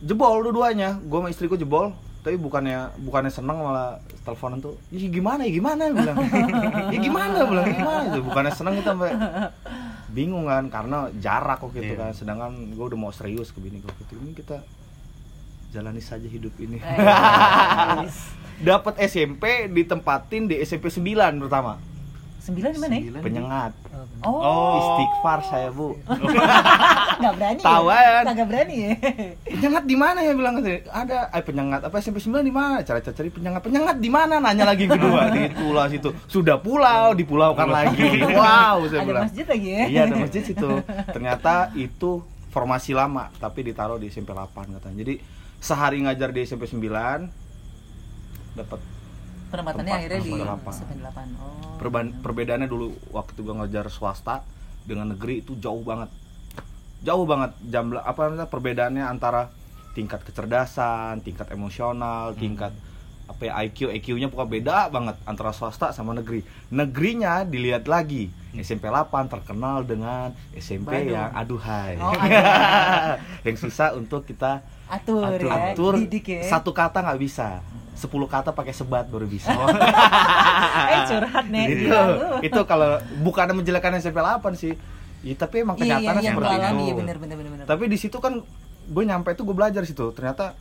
Jebol 0.00 0.44
dua-duanya. 0.44 1.00
Gue 1.00 1.18
sama 1.18 1.28
istriku 1.28 1.54
jebol. 1.54 1.90
Tapi 2.20 2.36
bukannya 2.36 2.88
bukannya 2.98 3.28
seneng 3.28 3.60
malah 3.60 4.00
teleponan 4.24 4.56
tuh 4.56 4.80
"Ih, 4.88 5.12
gimana 5.12 5.44
ya 5.44 5.52
gimana? 5.52 5.92
Bilang. 5.92 6.16
Ya 6.94 6.98
gimana? 6.98 7.44
Bilang 7.44 7.68
gimana? 7.70 8.00
Itu 8.08 8.20
bukannya 8.22 8.48
seneng 8.50 8.74
kita 8.78 8.90
sampai 8.90 9.12
bingung 10.08 10.46
kan 10.46 10.64
karena 10.68 11.10
jarak 11.18 11.60
kok 11.60 11.74
gitu 11.74 11.84
Iya. 11.86 12.00
kan. 12.00 12.10
Sedangkan 12.12 12.52
gue 12.70 12.84
udah 12.86 12.96
mau 12.98 13.10
serius 13.10 13.52
ke 13.52 13.60
bini 13.60 13.76
gue 13.78 13.92
gitu 13.98 14.16
ini 14.16 14.32
kita 14.32 14.62
jalani 15.74 15.98
saja 15.98 16.24
hidup 16.24 16.54
ini. 16.56 16.78
Eh, 16.78 18.06
dapat 18.68 18.94
SMP 19.02 19.66
ditempatin 19.66 20.46
di 20.46 20.62
SMP 20.62 20.86
9 20.86 21.02
pertama. 21.42 21.74
Sembilan 22.38 22.70
di 22.70 22.78
mana 22.78 22.94
ya? 22.94 23.02
Penyengat. 23.18 23.72
Oh, 24.20 24.36
Oh. 24.36 24.76
istighfar 24.78 25.40
saya 25.44 25.72
bu. 25.72 25.96
Nggak 27.20 27.32
berani. 27.34 27.60
Tahu 27.60 27.84
ya? 27.88 28.20
aja. 28.20 28.30
Nggak 28.30 28.48
berani 28.48 28.74
ya. 28.76 28.90
penyengat 29.48 29.84
di 29.84 29.96
mana 29.96 30.18
ya 30.20 30.32
bilang 30.36 30.54
ada. 30.60 31.18
Eh 31.32 31.40
penyengat 31.40 31.80
apa 31.88 31.96
SMP 31.98 32.20
9 32.20 32.44
di 32.44 32.52
mana? 32.52 32.84
Cara 32.84 33.00
cari 33.00 33.32
penyengat. 33.32 33.64
Penyengat 33.64 33.96
di 33.96 34.10
mana? 34.12 34.38
Nanya 34.38 34.68
lagi 34.68 34.84
kedua 34.84 35.28
di 35.34 35.48
pulau 35.50 35.88
situ. 35.88 36.12
Sudah 36.28 36.60
pulau 36.60 37.16
dipulaukan 37.16 37.64
lagi. 37.64 38.22
Wow 38.28 38.86
saya 38.86 39.00
Ada 39.00 39.08
bilang. 39.08 39.22
masjid 39.24 39.46
lagi 39.48 39.68
ya? 39.72 39.84
iya 39.88 40.00
ada 40.04 40.16
masjid 40.20 40.42
situ. 40.44 40.70
Ternyata 41.10 41.72
itu 41.74 42.20
formasi 42.52 42.92
lama 42.92 43.32
tapi 43.40 43.64
ditaruh 43.64 43.96
di 43.96 44.12
SMP 44.12 44.30
8 44.30 44.52
katanya. 44.78 44.96
Jadi 45.00 45.14
sehari 45.64 46.04
ngajar 46.04 46.28
di 46.28 46.44
SMP 46.44 46.68
9 46.68 46.84
dapat 48.54 48.80
Penempatannya 49.48 49.92
akhirnya 49.94 50.20
di 50.20 50.28
SMP 50.28 50.42
delapan. 50.42 50.72
SMP 50.74 50.92
8. 50.98 51.40
Oh. 51.40 51.78
Perban 51.78 52.06
perbedaannya 52.20 52.68
dulu 52.68 52.86
waktu 53.10 53.38
gua 53.40 53.64
ngajar 53.64 53.88
swasta 53.88 54.44
dengan 54.84 55.16
negeri 55.16 55.40
itu 55.40 55.56
jauh 55.56 55.80
banget 55.80 56.12
jauh 57.00 57.24
banget 57.24 57.56
jam 57.64 57.92
apa 57.94 58.20
namanya 58.26 58.46
perbedaannya 58.46 59.04
antara 59.04 59.48
tingkat 59.92 60.20
kecerdasan 60.22 61.20
tingkat 61.20 61.48
emosional 61.48 62.34
tingkat 62.34 62.72
apa 63.24 63.40
ya, 63.40 63.52
IQ 63.64 63.88
IQ-nya 63.90 64.28
pokoknya 64.28 64.50
beda 64.50 64.78
banget 64.92 65.16
antara 65.24 65.52
swasta 65.52 65.92
sama 65.92 66.12
negeri 66.12 66.44
negerinya 66.68 67.40
dilihat 67.40 67.88
lagi 67.88 68.28
SMP 68.54 68.84
8 68.84 69.08
terkenal 69.32 69.80
dengan 69.80 70.28
SMP 70.52 71.08
Badung. 71.08 71.14
yang 71.14 71.30
aduhai 71.32 71.94
Oh, 71.96 72.12
aduhai. 72.20 73.16
yang 73.48 73.56
susah 73.56 73.96
untuk 73.96 74.28
kita 74.28 74.60
Atur, 74.86 75.22
atur, 75.22 75.48
ya. 75.48 75.72
atur 75.72 75.92
Didik 75.96 76.26
ya. 76.28 76.42
satu 76.46 76.70
kata 76.70 77.00
nggak 77.00 77.18
bisa 77.18 77.60
10 77.94 78.10
kata 78.26 78.50
pakai 78.50 78.70
sebat 78.70 79.06
baru 79.06 79.24
bisa 79.24 79.54
eh 80.92 81.00
curhat 81.06 81.46
nih. 81.46 81.66
itu 81.70 81.86
lu. 81.88 82.42
itu 82.42 82.60
kalau 82.64 82.90
bukan 83.20 83.54
menjelekan 83.54 83.94
SMP 83.96 84.18
8 84.18 84.42
sih 84.54 84.74
ya, 85.22 85.34
tapi 85.34 85.62
emang 85.62 85.74
Iya, 85.74 85.80
iya, 85.80 85.94
kenyataannya 85.96 86.20
iya, 86.20 86.30
seperti 86.30 86.44
gua 86.50 86.58
alami, 86.60 86.74
itu 86.76 86.84
iya, 86.84 86.94
bener, 86.94 87.16
bener, 87.16 87.36
bener, 87.36 87.50
bener. 87.54 87.66
tapi 87.66 87.84
di 87.86 87.96
situ 87.96 88.18
kan 88.18 88.42
gue 88.84 89.02
nyampe 89.02 89.30
itu 89.30 89.42
gue 89.42 89.52
belajar 89.52 89.80
situ 89.82 90.10
ternyata 90.10 90.52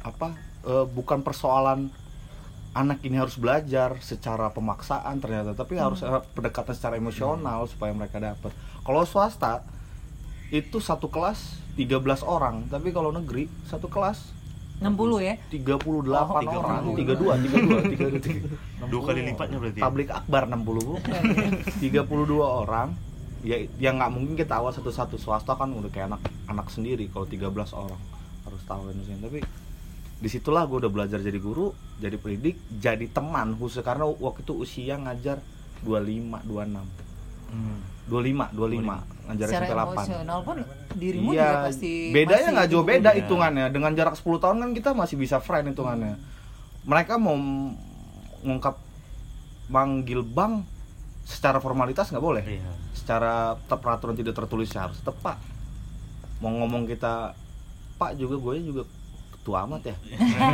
apa 0.00 0.28
eh, 0.62 0.86
bukan 0.86 1.20
persoalan 1.20 1.88
anak 2.72 3.02
ini 3.02 3.16
harus 3.16 3.34
belajar 3.34 3.96
secara 3.98 4.50
pemaksaan 4.50 5.18
ternyata 5.18 5.54
tapi 5.54 5.74
harus 5.76 6.02
Hmm. 6.02 6.12
eh, 6.12 6.22
pendekatan 6.30 6.70
secara 6.70 6.94
emosional 6.94 7.64
supaya 7.64 7.90
mereka 7.90 8.18
dapat 8.18 8.52
kalau 8.80 9.02
swasta 9.02 9.64
itu 10.50 10.78
satu 10.78 11.06
kelas 11.06 11.56
13 11.74 11.94
orang 12.22 12.66
tapi 12.66 12.90
kalau 12.90 13.10
negeri 13.10 13.48
satu 13.64 13.86
kelas 13.86 14.32
60 14.74 14.90
ya? 15.22 15.34
38 15.48 15.86
Oh, 15.86 16.02
orang 16.02 16.82
32. 16.92 16.98
32 16.98 17.46
32 17.46 18.42
32 18.82 18.90
Dua 18.90 19.00
kali 19.00 19.20
lipatnya 19.22 19.56
berarti. 19.56 19.78
ya? 19.78 19.84
Tablik 19.86 20.10
akbar 20.10 20.42
60 20.44 20.66
bu 20.82 20.94
32 21.78 21.94
orang 22.42 22.88
ya 23.40 23.60
yang 23.76 23.96
nggak 23.96 24.10
mungkin 24.10 24.34
kita 24.34 24.56
awal 24.56 24.72
satu-satu 24.72 25.14
swasta 25.14 25.52
kan 25.52 25.68
udah 25.68 25.88
kayak 25.88 26.08
anak 26.10 26.22
anak 26.46 26.66
sendiri 26.68 27.06
kalau 27.06 27.24
13 27.24 27.44
orang 27.72 28.00
harus 28.42 28.62
tahu 28.64 28.88
Indonesia 28.88 29.20
tapi 29.20 29.40
di 30.14 30.28
situlah 30.28 30.64
gue 30.64 30.80
udah 30.80 30.88
belajar 30.88 31.20
jadi 31.20 31.36
guru 31.36 31.70
jadi 31.98 32.16
pendidik 32.16 32.56
jadi 32.72 33.04
teman 33.06 33.52
khusus 33.54 33.78
karena 33.78 34.08
waktu 34.08 34.40
itu 34.42 34.54
usia 34.56 34.96
ngajar 34.96 35.38
25 35.82 36.44
26 36.44 37.04
Hmm. 37.44 37.78
25 38.04 38.52
25 38.52 39.14
ngajar 39.24 39.46
Secara 39.48 39.64
SMP 39.64 39.72
8 39.72 39.96
emosional 39.96 40.38
pun 40.44 40.56
dirimu 40.94 41.30
iya, 41.32 41.40
juga 41.48 41.56
pasti 41.72 41.92
bedanya 42.12 42.48
nggak 42.52 42.68
jauh 42.68 42.84
itu. 42.84 42.90
beda 42.92 43.10
hitungannya. 43.16 43.66
Dengan 43.72 43.92
jarak 43.96 44.14
10 44.20 44.42
tahun 44.42 44.56
kan 44.60 44.70
kita 44.76 44.90
masih 44.92 45.16
bisa 45.16 45.36
friend 45.40 45.72
hitungannya. 45.72 46.14
Mereka 46.84 47.16
mau 47.16 47.36
ngungkap 48.44 48.76
manggil 49.72 50.20
bang 50.20 50.60
secara 51.24 51.56
formalitas 51.58 52.12
nggak 52.12 52.24
boleh. 52.24 52.44
Iya. 52.44 52.72
secara 52.94 53.60
peraturan 53.68 54.16
tidak 54.16 54.32
tertulis 54.32 54.72
harus 54.72 54.96
tepat. 55.04 55.36
Mau 56.40 56.48
ngomong 56.48 56.88
kita 56.88 57.36
pak 58.00 58.16
juga 58.16 58.40
gue 58.40 58.64
juga 58.64 58.82
ketua 59.44 59.68
amat 59.68 59.92
ya. 59.92 59.96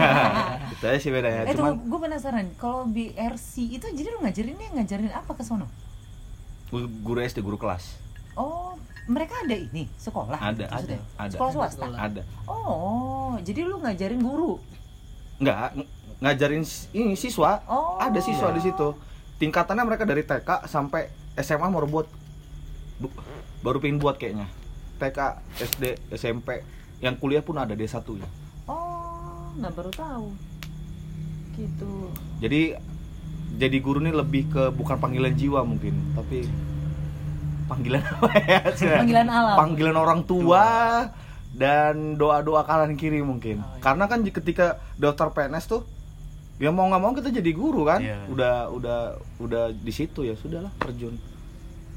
Itu 0.75 0.83
aja 0.83 0.99
sih 0.99 1.15
bedanya. 1.15 1.47
Eh 1.47 1.55
cuman 1.55 1.79
gue 1.79 1.99
penasaran, 2.03 2.47
kalau 2.59 2.91
BRC 2.91 3.79
itu 3.79 3.87
jadi 3.87 4.11
lu 4.11 4.19
ngajarinnya 4.27 4.75
ngajarin 4.75 5.15
apa 5.15 5.31
ke 5.39 5.47
sono? 5.47 5.71
Guru 6.73 7.19
SD 7.19 7.41
guru 7.41 7.57
kelas 7.57 7.99
Oh, 8.33 8.79
mereka 9.05 9.35
ada 9.39 9.53
ini 9.53 9.91
sekolah? 9.93 10.39
ada 10.39 10.65
ada 10.67 10.97
ada 11.17 11.33
Sekolah 11.33 11.53
swasta. 11.53 11.87
ada 11.91 12.23
Oh, 12.45 13.35
jadi 13.39 13.65
lu 13.65 13.79
ngajarin 13.79 14.19
guru? 14.19 14.57
nggak 15.37 15.57
ng- 15.75 15.91
ngajarin 16.21 16.63
ini 16.93 17.15
siswa 17.15 17.59
Oh. 17.65 17.97
ada 17.97 18.19
siswa 18.19 18.49
di 18.51 18.61
situ 18.61 18.93
tingkatannya 19.37 19.83
mereka 19.83 20.05
dari 20.05 20.21
TK 20.21 20.65
sampai 20.65 21.09
SMA 21.35 21.67
mau 21.67 21.83
buat 21.83 22.07
bu- 22.99 23.17
baru 23.61 23.77
pengen 23.77 23.97
buat 23.97 24.15
kayaknya 24.15 24.47
TK 24.97 25.19
SD 25.59 25.85
SMP 26.13 26.61
yang 26.99 27.17
kuliah 27.17 27.41
pun 27.41 27.57
ada 27.57 27.73
D1 27.73 27.89
nya 28.15 28.29
Oh, 28.65 29.49
nggak 29.55 29.73
baru 29.73 29.91
tahu. 29.91 30.29
Gitu. 31.53 31.93
jadi 32.39 32.77
jadi 33.53 33.77
guru 33.79 33.99
ini 33.99 34.11
lebih 34.11 34.49
ke 34.49 34.63
bukan 34.71 34.97
panggilan 34.97 35.33
jiwa 35.33 35.61
mungkin 35.61 35.95
tapi 36.13 36.47
panggilan 37.67 38.03
apa 38.13 38.29
ya 38.41 38.61
Panggilan 38.97 39.29
alam. 39.29 39.57
panggilan 39.57 39.97
orang 39.97 40.21
tua 40.23 40.65
dan 41.51 42.15
doa 42.15 42.41
doa 42.41 42.63
kanan 42.63 42.95
kiri 42.95 43.21
mungkin 43.21 43.59
Oh, 43.59 43.67
iya. 43.69 43.81
karena 43.81 44.05
kan 44.07 44.23
ketika 44.23 44.67
daftar 44.95 45.31
PNS 45.31 45.67
tuh 45.67 45.83
ya 46.57 46.69
mau 46.69 46.87
nggak 46.87 46.99
mau 46.99 47.13
kita 47.13 47.31
jadi 47.33 47.51
guru 47.51 47.85
kan 47.85 47.99
Iya. 47.99 48.27
udah 48.29 48.55
udah 48.71 48.99
udah 49.39 49.65
di 49.73 49.91
situ 49.91 50.23
ya 50.23 50.35
sudahlah 50.35 50.71
terjun 50.77 51.19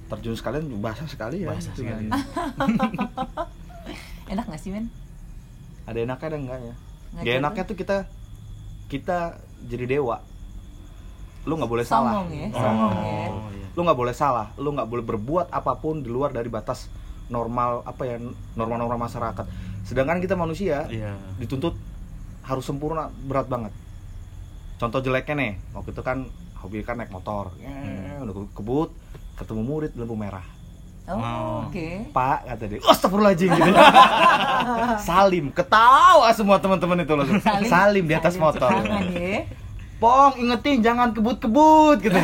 terjun 0.06 0.34
sekalian 0.34 0.66
bahasa 0.78 1.06
sekali 1.06 1.42
ya 1.42 1.50
Bahasa 1.50 1.70
gitu 1.70 1.84
sekali. 1.84 2.06
kan. 2.06 2.22
Enak 4.32 4.46
nggak 4.46 4.58
sih, 4.58 4.72
men? 4.72 4.88
ada 5.84 6.00
enaknya 6.00 6.26
ada 6.26 6.38
enggaknya 6.40 6.74
Ngajar 7.12 7.28
gak 7.28 7.40
enaknya 7.40 7.64
tuh 7.66 7.76
kita 7.76 7.98
kita 8.88 9.18
jadi 9.64 9.86
dewa 9.92 10.24
lu 11.44 11.54
nggak 11.54 11.68
boleh 11.68 11.84
salah 11.84 12.14
Songong 12.16 12.30
ya, 12.32 12.48
Oh, 12.50 12.92
ya. 12.94 13.28
iya. 13.52 13.68
lu 13.70 13.82
nggak 13.82 13.98
boleh 13.98 14.14
salah 14.14 14.48
lu 14.56 14.70
nggak 14.70 14.86
boleh 14.86 15.04
berbuat 15.04 15.48
apa 15.50 15.76
pun 15.76 16.00
di 16.00 16.08
luar 16.08 16.30
dari 16.30 16.48
batas 16.48 16.88
normal 17.26 17.84
apa 17.84 18.04
ya 18.06 18.16
norma-norma 18.54 18.96
masyarakat 19.02 19.46
sedangkan 19.84 20.20
kita 20.20 20.34
manusia 20.34 20.88
Iya. 20.88 21.16
dituntut 21.36 21.76
harus 22.42 22.64
sempurna 22.64 23.08
berat 23.22 23.46
banget 23.46 23.72
contoh 24.76 25.00
jeleknya 25.00 25.36
nih 25.38 25.52
waktu 25.72 25.90
itu 25.90 26.02
kan 26.02 26.28
hobi 26.58 26.80
kan 26.82 26.96
naik 26.96 27.10
motor 27.10 27.52
Hmm. 27.56 28.24
udah 28.24 28.34
kebut 28.54 28.90
ketemu 29.36 29.62
murid 29.62 29.92
lampu 29.94 30.16
merah 30.16 30.44
Oh, 31.04 31.20
Oh. 31.20 31.60
oke. 31.68 32.16
pak 32.16 32.48
kata 32.48 32.64
dia 32.66 32.80
astagfirullahaladzim 32.82 33.52
gitu 33.52 33.72
salim 35.04 35.52
ketawa 35.52 36.32
semua 36.32 36.56
teman-teman 36.58 36.96
itu 36.98 37.14
loh 37.14 37.28
salim, 37.66 38.08
di 38.08 38.14
atas 38.14 38.34
salim 38.34 38.44
motor 38.46 38.72
tangan 38.72 39.06
ya. 39.12 39.44
Pong 40.04 40.36
ingetin 40.38 40.84
jangan 40.84 41.10
kebut-kebut 41.12 41.98
gitu 42.02 42.20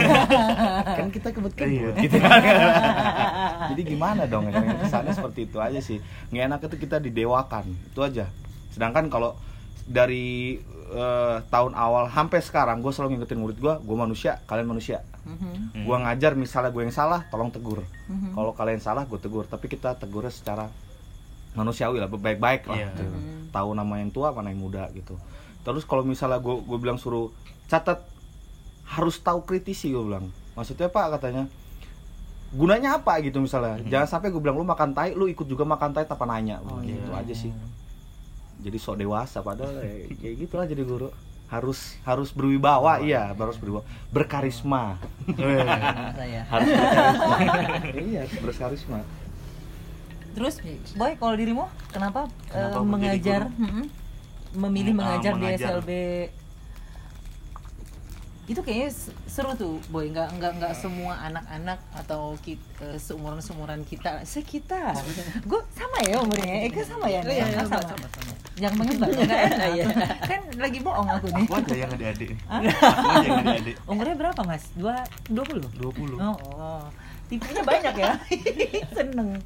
kan 1.00 1.08
kita 1.08 1.32
kebut-kebut 1.32 1.72
Iya. 1.72 1.96
gitu 2.04 2.16
jadi 3.70 3.82
gimana 3.82 4.24
dong 4.26 4.48
ya 4.48 4.60
kesannya 4.78 5.14
seperti 5.14 5.48
itu 5.48 5.58
aja 5.58 5.80
sih 5.80 6.04
nggak 6.30 6.44
enak 6.46 6.60
itu 6.62 6.76
kita 6.78 7.00
didewakan 7.00 7.64
itu 7.72 8.00
aja 8.00 8.28
sedangkan 8.70 9.08
kalau 9.08 9.40
dari 9.86 10.60
eh, 10.90 11.38
tahun 11.46 11.72
awal 11.72 12.10
sampai 12.10 12.40
sekarang 12.40 12.78
gue 12.80 12.90
selalu 12.90 13.16
ngingetin 13.16 13.40
murid 13.40 13.58
gue 13.58 13.74
gue 13.80 13.98
manusia 13.98 14.44
kalian 14.44 14.68
manusia 14.68 15.00
Mhm, 15.20 15.38
Hmm. 15.38 15.86
gue 15.86 15.98
ngajar 16.00 16.34
misalnya 16.34 16.68
gue 16.68 16.82
yang 16.82 16.92
salah 16.92 17.22
tolong 17.28 17.48
tegur 17.48 17.86
mhm. 18.08 18.34
kalau 18.34 18.50
kalian 18.52 18.80
salah 18.80 19.06
gue 19.06 19.16
tegur 19.16 19.46
tapi 19.46 19.68
kita 19.68 19.94
tegurnya 19.94 20.32
secara 20.32 20.74
manusiawi 21.52 21.98
lah 21.98 22.10
baik-baik 22.10 22.66
lah 22.66 22.78
Iya. 22.78 22.88
gitu. 22.92 23.04
Mhm. 23.06 23.50
tahu 23.50 23.70
nama 23.72 23.94
yang 23.96 24.10
tua 24.10 24.32
mana 24.32 24.50
yang 24.50 24.58
muda 24.60 24.90
gitu 24.92 25.16
terus 25.62 25.84
kalau 25.84 26.02
misalnya 26.02 26.38
gue 26.38 26.56
gue 26.60 26.78
bilang 26.78 26.98
suruh 26.98 27.30
catat 27.70 28.02
harus 28.90 29.22
tahu 29.22 29.46
kritisi 29.46 29.94
gue 29.94 30.02
bilang. 30.02 30.34
Maksudnya 30.58 30.90
pak 30.90 31.16
katanya? 31.16 31.46
Gunanya 32.50 32.98
apa 32.98 33.22
gitu 33.22 33.38
misalnya? 33.38 33.78
Mhm. 33.78 33.94
jangan 33.94 34.08
sampai 34.10 34.34
gue 34.34 34.42
bilang 34.42 34.58
lu 34.58 34.66
makan 34.66 34.92
tai 34.92 35.14
lu 35.14 35.30
ikut 35.30 35.46
juga 35.46 35.64
makan 35.64 35.94
tai 35.94 36.10
tanpa 36.10 36.26
nanya. 36.26 36.58
Oh, 36.66 36.82
gitu 36.82 36.98
iya. 37.14 37.22
aja 37.22 37.36
sih. 37.38 37.54
jadi 38.60 38.76
sok 38.76 39.00
dewasa 39.00 39.40
padahal 39.40 39.72
ya, 39.80 40.12
kayak 40.20 40.36
gitulah 40.36 40.66
jadi 40.68 40.84
guru. 40.84 41.08
Harus 41.48 41.96
harus 42.04 42.30
berwibawa 42.30 43.00
iya 43.00 43.32
harus 43.32 43.56
berwibawa. 43.56 43.86
Berkarisma. 44.12 44.98
Saya 46.20 46.42
harus 46.50 46.68
berkarisma. 46.68 47.38
Iya 48.10 48.22
berkarisma. 48.42 49.00
Terus, 50.30 50.56
boy, 50.94 51.18
kalau 51.18 51.34
dirimu 51.36 51.66
kenapa, 51.90 52.30
Kenapa 52.48 52.80
menjadi 52.80 53.18
mengajar, 53.18 53.42
guru? 53.50 53.66
mhm, 53.66 53.84
memilih 54.56 54.94
Hmm, 54.94 55.02
ah, 55.02 55.08
mengajar. 55.10 55.34
Di. 55.36 55.48
SLB 55.58 55.90
itu 58.50 58.66
kayaknya 58.66 58.90
seru 59.30 59.54
tuh 59.54 59.78
boy 59.94 60.10
nggak 60.10 60.42
nggak 60.42 60.52
nggak 60.58 60.74
semua 60.74 61.22
anak-anak 61.22 61.78
atau 61.94 62.34
kita, 62.42 62.98
seumuran 62.98 63.38
seumuran 63.40 63.86
kita 63.86 64.26
sekitar 64.26 64.98
gue 65.50 65.62
sama 65.70 65.98
ya 66.02 66.18
umurnya 66.18 66.66
Eka 66.66 66.82
sama 66.82 67.06
ya 67.06 67.22
Oh, 67.22 67.30
iya, 67.30 67.46
iya, 67.46 67.62
sama, 67.62 67.78
sama, 67.86 68.08
sama. 68.10 68.34
yang 68.58 68.74
menyebar 68.74 69.06
nggak 69.14 69.42
enak 69.54 69.70
Iya. 69.78 69.86
kan 70.26 70.42
lagi 70.58 70.80
bohong 70.82 71.10
aku 71.14 71.30
nih 71.30 71.46
Wajah 71.46 71.78
yang 71.78 71.92
adik-adik 71.94 72.34
adik-adik. 72.50 73.76
umurnya 73.94 74.16
berapa 74.18 74.42
mas 74.42 74.66
dua 74.74 75.06
dua 75.30 75.46
puluh 75.46 75.70
20. 75.78 76.18
Oh, 76.18 76.36
oh. 76.58 76.82
tipenya 77.30 77.62
banyak 77.62 77.94
ya. 77.94 78.18
Seneng. 78.90 79.38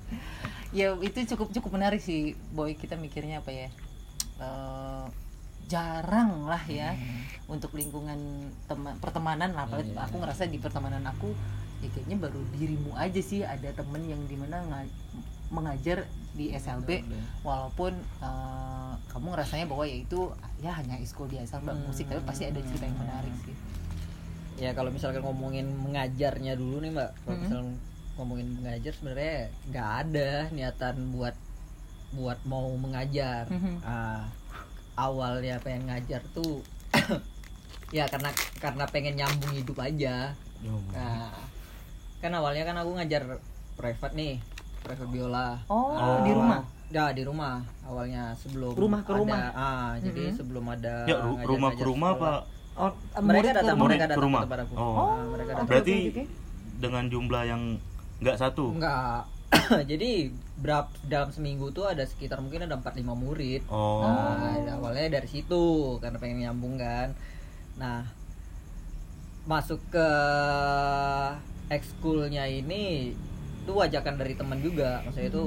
Ya 0.72 0.96
itu 1.04 1.20
cukup 1.36 1.52
cukup 1.52 1.76
menarik 1.76 2.00
sih, 2.00 2.34
boy. 2.56 2.74
Kita 2.74 2.96
mikirnya 2.96 3.44
apa 3.44 3.52
ya? 3.52 3.68
Eh, 4.40 5.06
jarang 5.66 6.44
lah 6.44 6.62
ya 6.64 6.94
untuk 7.46 7.72
lingkungan 7.72 8.18
teman 8.66 8.96
pertemanan 8.98 9.52
lah. 9.52 9.64
Apalagi 9.64 9.92
Iya. 9.92 10.04
aku 10.04 10.16
ngerasa 10.18 10.44
di 10.46 10.58
pertemanan 10.58 11.04
aku 11.04 11.32
ya 11.80 11.90
kayaknya 11.90 12.18
baru 12.18 12.40
dirimu 12.52 12.96
aja 12.96 13.20
sih 13.20 13.44
ada 13.44 13.68
temen 13.70 14.02
yang 14.04 14.22
di 14.24 14.36
mana 14.36 14.64
nga- 14.64 14.88
mengajar 15.50 16.08
di 16.32 16.50
SLB 16.50 17.04
walaupun 17.42 17.92
eh, 17.94 18.94
kamu 19.08 19.28
ngerasanya 19.30 19.66
bahwa 19.66 19.84
ya 19.84 19.98
itu 19.98 20.32
ya 20.58 20.72
hanya 20.74 20.96
ekskul 20.96 21.28
biasa 21.28 21.60
mbak 21.60 21.76
Hmm. 21.76 21.86
musik 21.86 22.08
tapi 22.08 22.24
pasti 22.24 22.44
ada 22.46 22.58
cerita 22.60 22.84
yang 22.84 22.98
menarik 22.98 23.36
sih 23.40 23.54
ya 24.56 24.72
kalau 24.72 24.90
misalkan 24.90 25.22
ngomongin 25.22 25.68
mengajarnya 25.76 26.56
dulu 26.56 26.80
nih 26.80 26.92
mbak 26.92 27.10
kalau 27.20 27.36
Mhm. 27.36 27.44
misalkan 27.44 27.70
ngomongin 28.14 28.48
mengajar 28.56 28.92
sebenarnya 28.94 29.36
nggak 29.68 29.90
ada 30.00 30.30
niatan 30.50 30.96
buat 31.12 31.36
buat 32.14 32.40
mau 32.44 32.70
mengajar 32.76 33.46
Mhm. 33.48 33.76
Ah, 33.84 34.26
awalnya 34.96 35.58
pengen 35.60 35.88
ngajar 35.88 36.22
tuh 36.32 36.62
ya 37.92 38.06
karena 38.06 38.30
karena 38.58 38.84
pengen 38.88 39.14
nyambung 39.16 39.54
hidup 39.54 39.78
aja 39.80 40.34
nah 40.92 41.30
kan 42.18 42.32
awalnya 42.32 42.64
kan 42.64 42.76
aku 42.76 42.96
ngajar 42.96 43.22
private 43.74 44.14
nih 44.14 44.34
private 44.80 45.10
biola 45.10 45.60
oh, 45.66 45.94
Oh. 45.94 46.20
di 46.22 46.32
rumah 46.32 46.62
ya 46.88 47.10
di 47.10 47.22
rumah 47.22 47.58
awalnya 47.84 48.32
sebelum 48.36 48.72
Rumah 48.72 49.02
ke 49.02 49.10
ada- 49.10 49.20
rumah? 49.20 49.44
ah 49.52 49.92
jadi 49.98 50.24
Mhm. 50.24 50.36
sebelum 50.36 50.66
ada 50.68 50.96
Ya, 51.04 51.18
ru- 51.20 51.36
ngajar- 51.36 51.50
rumah 51.50 51.72
ke 51.72 51.84
rumah 51.84 52.12
sekolah. 52.12 52.38
apa 52.38 52.52
Oh, 52.74 52.90
mereka 53.20 53.50
datang 53.52 53.66
rumah? 53.70 53.78
Murid 53.78 53.90
mereka 53.92 54.02
ke 54.04 54.10
datang 54.10 54.24
rumah? 54.24 54.40
ke 54.40 54.46
tempat 54.46 54.60
aku 54.62 54.74
Oh. 54.74 54.94
Ah, 54.96 55.22
mereka 55.28 55.44
Oh, 55.44 55.54
datang 55.56 55.68
Berarti 55.68 55.96
oke. 56.08 56.24
dengan 56.80 57.04
jumlah 57.08 57.44
yang 57.44 57.62
nggak 58.20 58.38
satu. 58.40 58.66
enggak 58.72 59.20
jadi 59.92 60.10
berapa 60.54 60.90
dalam 61.10 61.34
seminggu 61.34 61.74
tuh 61.74 61.90
ada 61.90 62.06
sekitar 62.06 62.38
mungkin 62.38 62.70
ada 62.70 62.78
4 62.78 63.02
5 63.02 63.18
murid 63.18 63.66
Oh. 63.74 64.06
Nah, 64.06 64.78
awalnya 64.78 65.18
dari 65.18 65.26
situ 65.26 65.98
karena 65.98 66.22
pengen 66.22 66.46
nyambung 66.46 66.78
kan. 66.78 67.18
Nah, 67.78 68.06
masuk 69.50 69.82
ke 69.90 70.10
ekskulnya 71.74 72.46
ini 72.46 73.12
tuh 73.66 73.82
ajakan 73.82 74.22
dari 74.22 74.38
teman 74.38 74.62
juga. 74.62 75.02
Maksudnya 75.04 75.30
itu 75.34 75.46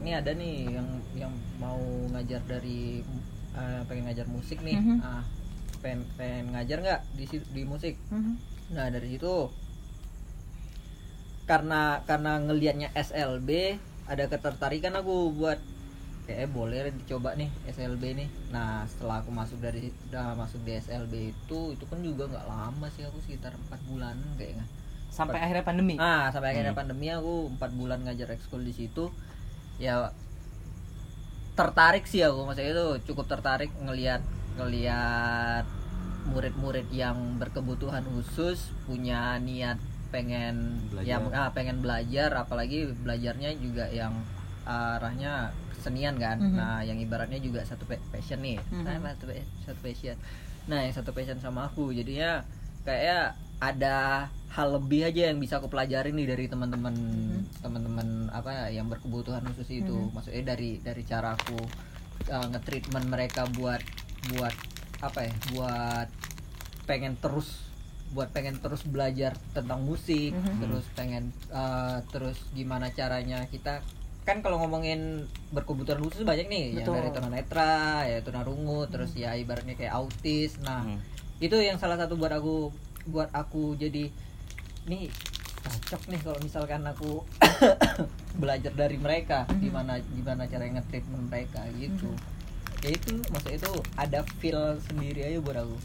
ini 0.00 0.10
ada 0.16 0.30
nih 0.32 0.56
yang 0.72 0.88
yang 1.12 1.32
mau 1.60 1.80
ngajar 2.16 2.40
dari 2.48 3.04
eh, 3.56 3.80
pengen 3.84 4.08
ngajar 4.08 4.26
musik 4.32 4.64
nih. 4.64 4.80
Mhm. 4.80 4.98
Ah, 5.04 5.24
pengen 5.84 6.00
pengen 6.16 6.56
ngajar 6.56 6.78
nggak 6.80 7.00
di 7.12 7.24
di 7.52 7.62
musik. 7.68 8.00
Mhm. 8.08 8.34
Nah, 8.72 8.88
dari 8.88 9.14
situ 9.14 9.52
karena 11.46 12.02
karena 12.08 12.42
ngelihatnya 12.42 12.90
SLB 12.98 13.78
ada 14.06 14.24
ketertarikan 14.26 14.94
aku 14.94 15.34
buat 15.34 15.58
kayak 16.26 16.38
eh, 16.42 16.50
boleh 16.50 16.90
dicoba 16.90 17.38
nih 17.38 17.46
SLB 17.70 18.02
nih. 18.18 18.28
Nah, 18.50 18.82
setelah 18.90 19.22
aku 19.22 19.30
masuk 19.30 19.62
dari 19.62 19.94
udah 20.10 20.34
masuk 20.34 20.58
di 20.66 20.74
SLB 20.74 21.14
itu 21.30 21.60
itu 21.70 21.84
kan 21.86 22.02
juga 22.02 22.26
nggak 22.26 22.46
lama 22.46 22.86
sih 22.90 23.06
aku 23.06 23.18
sekitar 23.22 23.54
empat 23.54 23.80
bulan 23.86 24.16
kayaknya. 24.38 24.66
sampai 25.06 25.40
akhirnya 25.40 25.64
pandemi 25.64 25.94
Ah, 25.96 26.28
sampai 26.28 26.52
akhirnya 26.52 26.76
Hmm. 26.76 26.82
pandemi 26.84 27.08
aku 27.08 27.48
empat 27.48 27.70
bulan 27.72 28.04
ngajar 28.04 28.28
ekskul 28.36 28.60
di 28.60 28.74
situ. 28.74 29.08
Ya 29.80 30.12
tertarik 31.56 32.04
sih 32.04 32.20
aku 32.20 32.44
maksudnya 32.44 32.72
itu 32.76 32.86
cukup 33.08 33.24
tertarik 33.32 33.72
ngelihat 33.80 34.20
ngelihat 34.60 35.64
murid-murid 36.28 36.90
yang 36.92 37.16
berkebutuhan 37.40 38.04
khusus 38.04 38.74
punya 38.84 39.40
niat 39.40 39.78
pengen 40.16 40.80
Belajar. 40.88 41.04
yang 41.06 41.22
ah, 41.30 41.50
pengen 41.52 41.78
belajar 41.78 42.32
apalagi 42.32 42.88
belajarnya 42.96 43.52
juga 43.60 43.84
yang 43.92 44.16
arahnya 44.64 45.52
kesenian 45.70 46.16
kan 46.16 46.40
Mhm. 46.40 46.56
nah 46.56 46.80
yang 46.80 46.96
ibaratnya 46.96 47.38
juga 47.38 47.60
satu 47.62 47.84
pa- 47.84 48.00
passion 48.10 48.40
nih 48.40 48.56
Mhm. 48.72 48.82
nah, 48.82 49.12
satu, 49.12 49.28
satu 49.62 49.80
passion 49.80 50.16
nah 50.66 50.80
yang 50.80 50.90
satu 50.90 51.12
passion 51.12 51.38
sama 51.38 51.68
aku 51.68 51.92
jadinya 51.92 52.42
kayak 52.82 53.36
ada 53.58 54.26
hal 54.48 54.68
lebih 54.74 55.04
aja 55.04 55.28
yang 55.28 55.38
bisa 55.38 55.60
aku 55.60 55.68
pelajarin 55.68 56.12
nih 56.12 56.26
dari 56.26 56.44
teman-teman 56.46 56.94
Mhm. 56.96 57.60
teman-teman 57.60 58.08
apa 58.32 58.72
yang 58.72 58.88
berkebutuhan 58.88 59.44
khusus 59.46 59.68
itu 59.76 59.92
Mhm. 59.94 60.10
maksudnya 60.10 60.42
dari 60.48 60.80
dari 60.80 61.02
cara 61.04 61.36
aku 61.36 61.60
uh, 62.26 62.46
nge-treatment 62.48 63.06
mereka 63.06 63.44
buat 63.52 63.84
buat 64.32 64.54
apa 64.98 65.18
ya 65.22 65.32
buat 65.52 66.08
pengen 66.82 67.14
terus 67.16 67.65
buat 68.08 68.30
pengen 68.30 68.56
terus 68.56 68.82
belajar 68.82 69.34
tentang 69.50 69.82
musik 69.82 70.30
Mhm. 70.30 70.58
terus 70.58 70.84
pengen 70.92 71.24
uh, 71.50 72.00
terus 72.08 72.38
gimana 72.50 72.88
caranya 72.88 73.44
kita 73.46 73.82
kan 74.22 74.40
kalau 74.40 74.58
ngomongin 74.58 75.22
berkebutuhan 75.50 75.98
khusus 76.00 76.22
banyak 76.22 76.46
nih 76.46 76.64
yang 76.74 76.82
Betul. 76.82 76.94
dari 76.96 77.10
tunanetra 77.10 77.76
ya 78.04 78.18
tunarungu 78.20 78.86
terus 78.86 79.14
ya 79.14 79.34
ibaratnya 79.34 79.74
kayak 79.74 79.94
autis 79.94 80.58
nah 80.60 80.82
Hmm. 80.82 80.98
itu 81.38 81.54
yang 81.56 81.76
salah 81.76 81.94
satu 81.94 82.14
buat 82.14 82.32
aku 82.32 82.70
buat 83.06 83.30
aku 83.30 83.76
jadi 83.76 84.10
nih 84.84 85.10
cocok 85.62 86.02
nih 86.08 86.20
kalau 86.20 86.38
misalkan 86.40 86.82
aku 86.82 87.22
belajar 88.36 88.72
dari 88.72 88.96
mereka 88.96 89.46
Mhm. 89.46 89.60
gimana 89.60 89.92
gimana 90.00 90.42
cara 90.44 90.64
nge-treatment 90.64 91.24
mereka 91.26 91.62
gitu 91.74 92.10
ya 92.82 92.90
itu 92.92 93.18
maksud 93.26 93.50
itu 93.52 93.72
ada 93.94 94.20
feel 94.38 94.58
sendiri 94.84 95.24
aja 95.24 95.38
buat 95.40 95.58
aku 95.58 95.76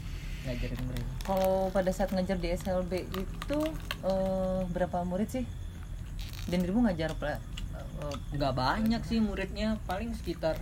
ngajarin 0.44 0.80
mereka. 0.82 1.10
Kalau 1.22 1.54
pada 1.68 1.90
saat 1.90 2.10
ngajar 2.10 2.36
di 2.36 2.48
SLB 2.50 2.92
itu 3.08 3.58
eh, 4.02 4.60
berapa 4.66 5.02
murid 5.02 5.28
sih? 5.28 5.44
Dan 6.44 6.60
dirimu 6.60 6.82
ngajar 6.82 7.14
pela- 7.14 7.42
eh, 7.72 8.16
nggak 8.32 8.52
banyak 8.52 9.02
sih 9.02 9.18
muridnya 9.18 9.78
paling 9.84 10.10
sekitar 10.12 10.58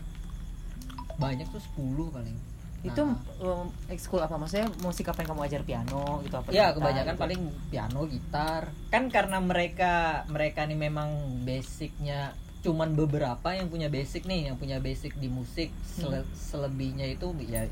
banyak 1.16 1.48
tuh 1.48 1.60
10 1.74 2.08
paling 2.10 2.36
itu 2.80 2.96
Nah. 2.96 3.12
eh, 3.38 3.92
ekskul 3.92 4.18
apa? 4.18 4.34
Maksudnya 4.34 4.72
musik 4.80 5.04
apa 5.04 5.20
yang 5.20 5.30
kamu 5.30 5.42
ajar? 5.44 5.60
Piano 5.62 6.24
gitu 6.24 6.32
apa? 6.34 6.48
Ya 6.48 6.68
gitar 6.68 6.76
kebanyakan 6.76 7.12
gitu? 7.12 7.20
paling 7.20 7.40
piano 7.68 8.00
gitar. 8.06 8.62
Kan 8.88 9.04
karena 9.08 9.36
mereka 9.38 9.92
mereka 10.26 10.64
nih 10.64 10.78
memang 10.78 11.12
basicnya 11.44 12.32
cuman 12.60 12.92
beberapa 12.92 13.52
yang 13.52 13.68
punya 13.68 13.88
basic 13.88 14.24
nih 14.24 14.48
yang 14.48 14.56
punya 14.56 14.76
basic 14.78 15.16
di 15.16 15.28
musik 15.28 15.72
Sele- 15.82 16.28
selebihnya 16.30 17.04
itu 17.06 17.32
ya 17.42 17.64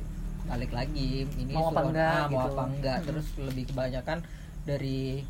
balik 0.49 0.73
lagi 0.73 1.29
ini 1.29 1.53
Mau 1.53 1.69
apa 1.69 1.81
enggak 1.85 2.13
ah, 2.17 2.27
mau 2.27 2.41
gitu. 2.41 2.49
apa 2.51 2.63
enggak 2.67 2.97
Hmm. 2.99 3.07
terus 3.07 3.27
lebih 3.39 3.65
kebanyakan 3.69 4.19
dari 4.65 5.23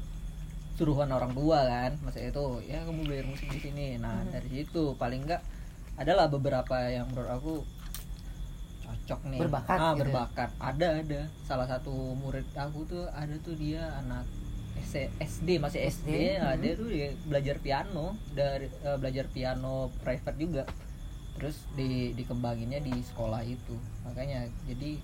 suruhan 0.74 1.10
orang 1.10 1.34
tua 1.34 1.58
kan 1.66 1.92
maksudnya 2.00 2.30
itu 2.30 2.46
ya 2.64 2.78
kamu 2.86 3.00
belajar 3.02 3.26
musik 3.26 3.48
di 3.50 3.60
sini 3.60 3.86
nah 3.98 4.22
Hmm. 4.22 4.30
dari 4.30 4.48
situ 4.48 4.94
paling 4.94 5.26
enggak 5.26 5.42
adalah 5.98 6.30
beberapa 6.30 6.78
yang 6.86 7.10
menurut 7.10 7.30
aku 7.34 7.54
cocok 8.86 9.20
nih 9.26 9.38
Berbakat 9.42 9.74
ah, 9.74 9.82
gitu 9.82 9.90
ya? 9.90 9.98
berbakat 10.06 10.50
ada 10.56 10.86
ada 11.02 11.20
salah 11.42 11.66
satu 11.66 11.92
murid 12.14 12.46
aku 12.54 12.86
tuh 12.86 13.04
ada 13.10 13.34
tuh 13.42 13.58
dia 13.58 13.82
anak 13.98 14.24
SD 15.18 15.58
masih 15.60 15.84
SD, 15.84 16.08
SD, 16.08 16.10
nah, 16.40 16.54
hmm. 16.54 16.62
dia 16.62 16.72
tuh 16.72 16.88
dia 16.88 17.08
belajar 17.26 17.56
piano 17.58 18.16
dari 18.32 18.70
eh, 18.70 18.96
belajar 18.96 19.26
piano 19.28 19.90
private 20.00 20.38
juga 20.38 20.62
terus 21.38 21.56
di 21.72 22.12
dikembanginnya 22.12 22.80
di 22.80 22.92
sekolah 23.00 23.40
itu 23.40 23.74
makanya 24.02 24.38
jadi 24.64 24.98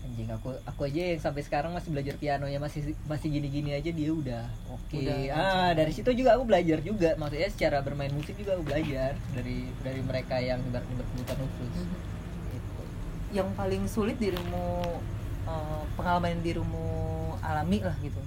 anjing 0.00 0.30
aku 0.30 0.54
aku 0.64 0.80
aja 0.84 1.02
yang 1.10 1.20
sampai 1.20 1.42
sekarang 1.42 1.70
masih 1.70 1.90
belajar 1.90 2.14
piano 2.16 2.46
ya 2.46 2.56
masih 2.56 2.80
masih 3.04 3.28
gini-gini 3.28 3.74
aja 3.74 3.90
dia 3.90 4.08
udah 4.08 4.44
oke 4.68 4.94
Udah 4.96 5.16
ah 5.30 5.70
dari 5.72 5.90
situ 5.90 6.08
juga 6.14 6.32
aku 6.32 6.46
belajar 6.46 6.78
juga 6.80 7.12
maksudnya 7.14 7.50
secara 7.50 7.82
bermain 7.82 8.08
musik 8.10 8.32
juga 8.34 8.54
aku 8.54 8.64
belajar 8.64 9.12
dari 9.32 9.68
dari 9.78 10.00
mereka 10.00 10.38
yang 10.38 10.62
ibaratnya 10.62 10.96
berkebutuhan 10.96 11.38
khusus 11.42 11.72
Mhm. 11.76 11.98
gitu. 12.48 12.82
yang 13.34 13.48
paling 13.52 13.84
sulit 13.84 14.16
dirimu 14.16 14.80
eh, 15.44 15.82
pengalaman 15.94 16.28
yang 16.32 16.44
dirimu 16.46 16.86
alami 17.40 17.78
lah 17.80 17.96
gitu 17.98 18.22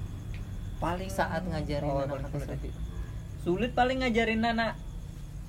paling 0.78 1.10
Saat 1.10 1.46
ngajarin 1.46 1.88
Oh, 1.88 2.04
sulit. 2.04 2.46
SMP. 2.46 2.66
sulit 3.42 3.72
paling 3.72 4.02
ngajarin 4.02 4.44
anak 4.44 4.76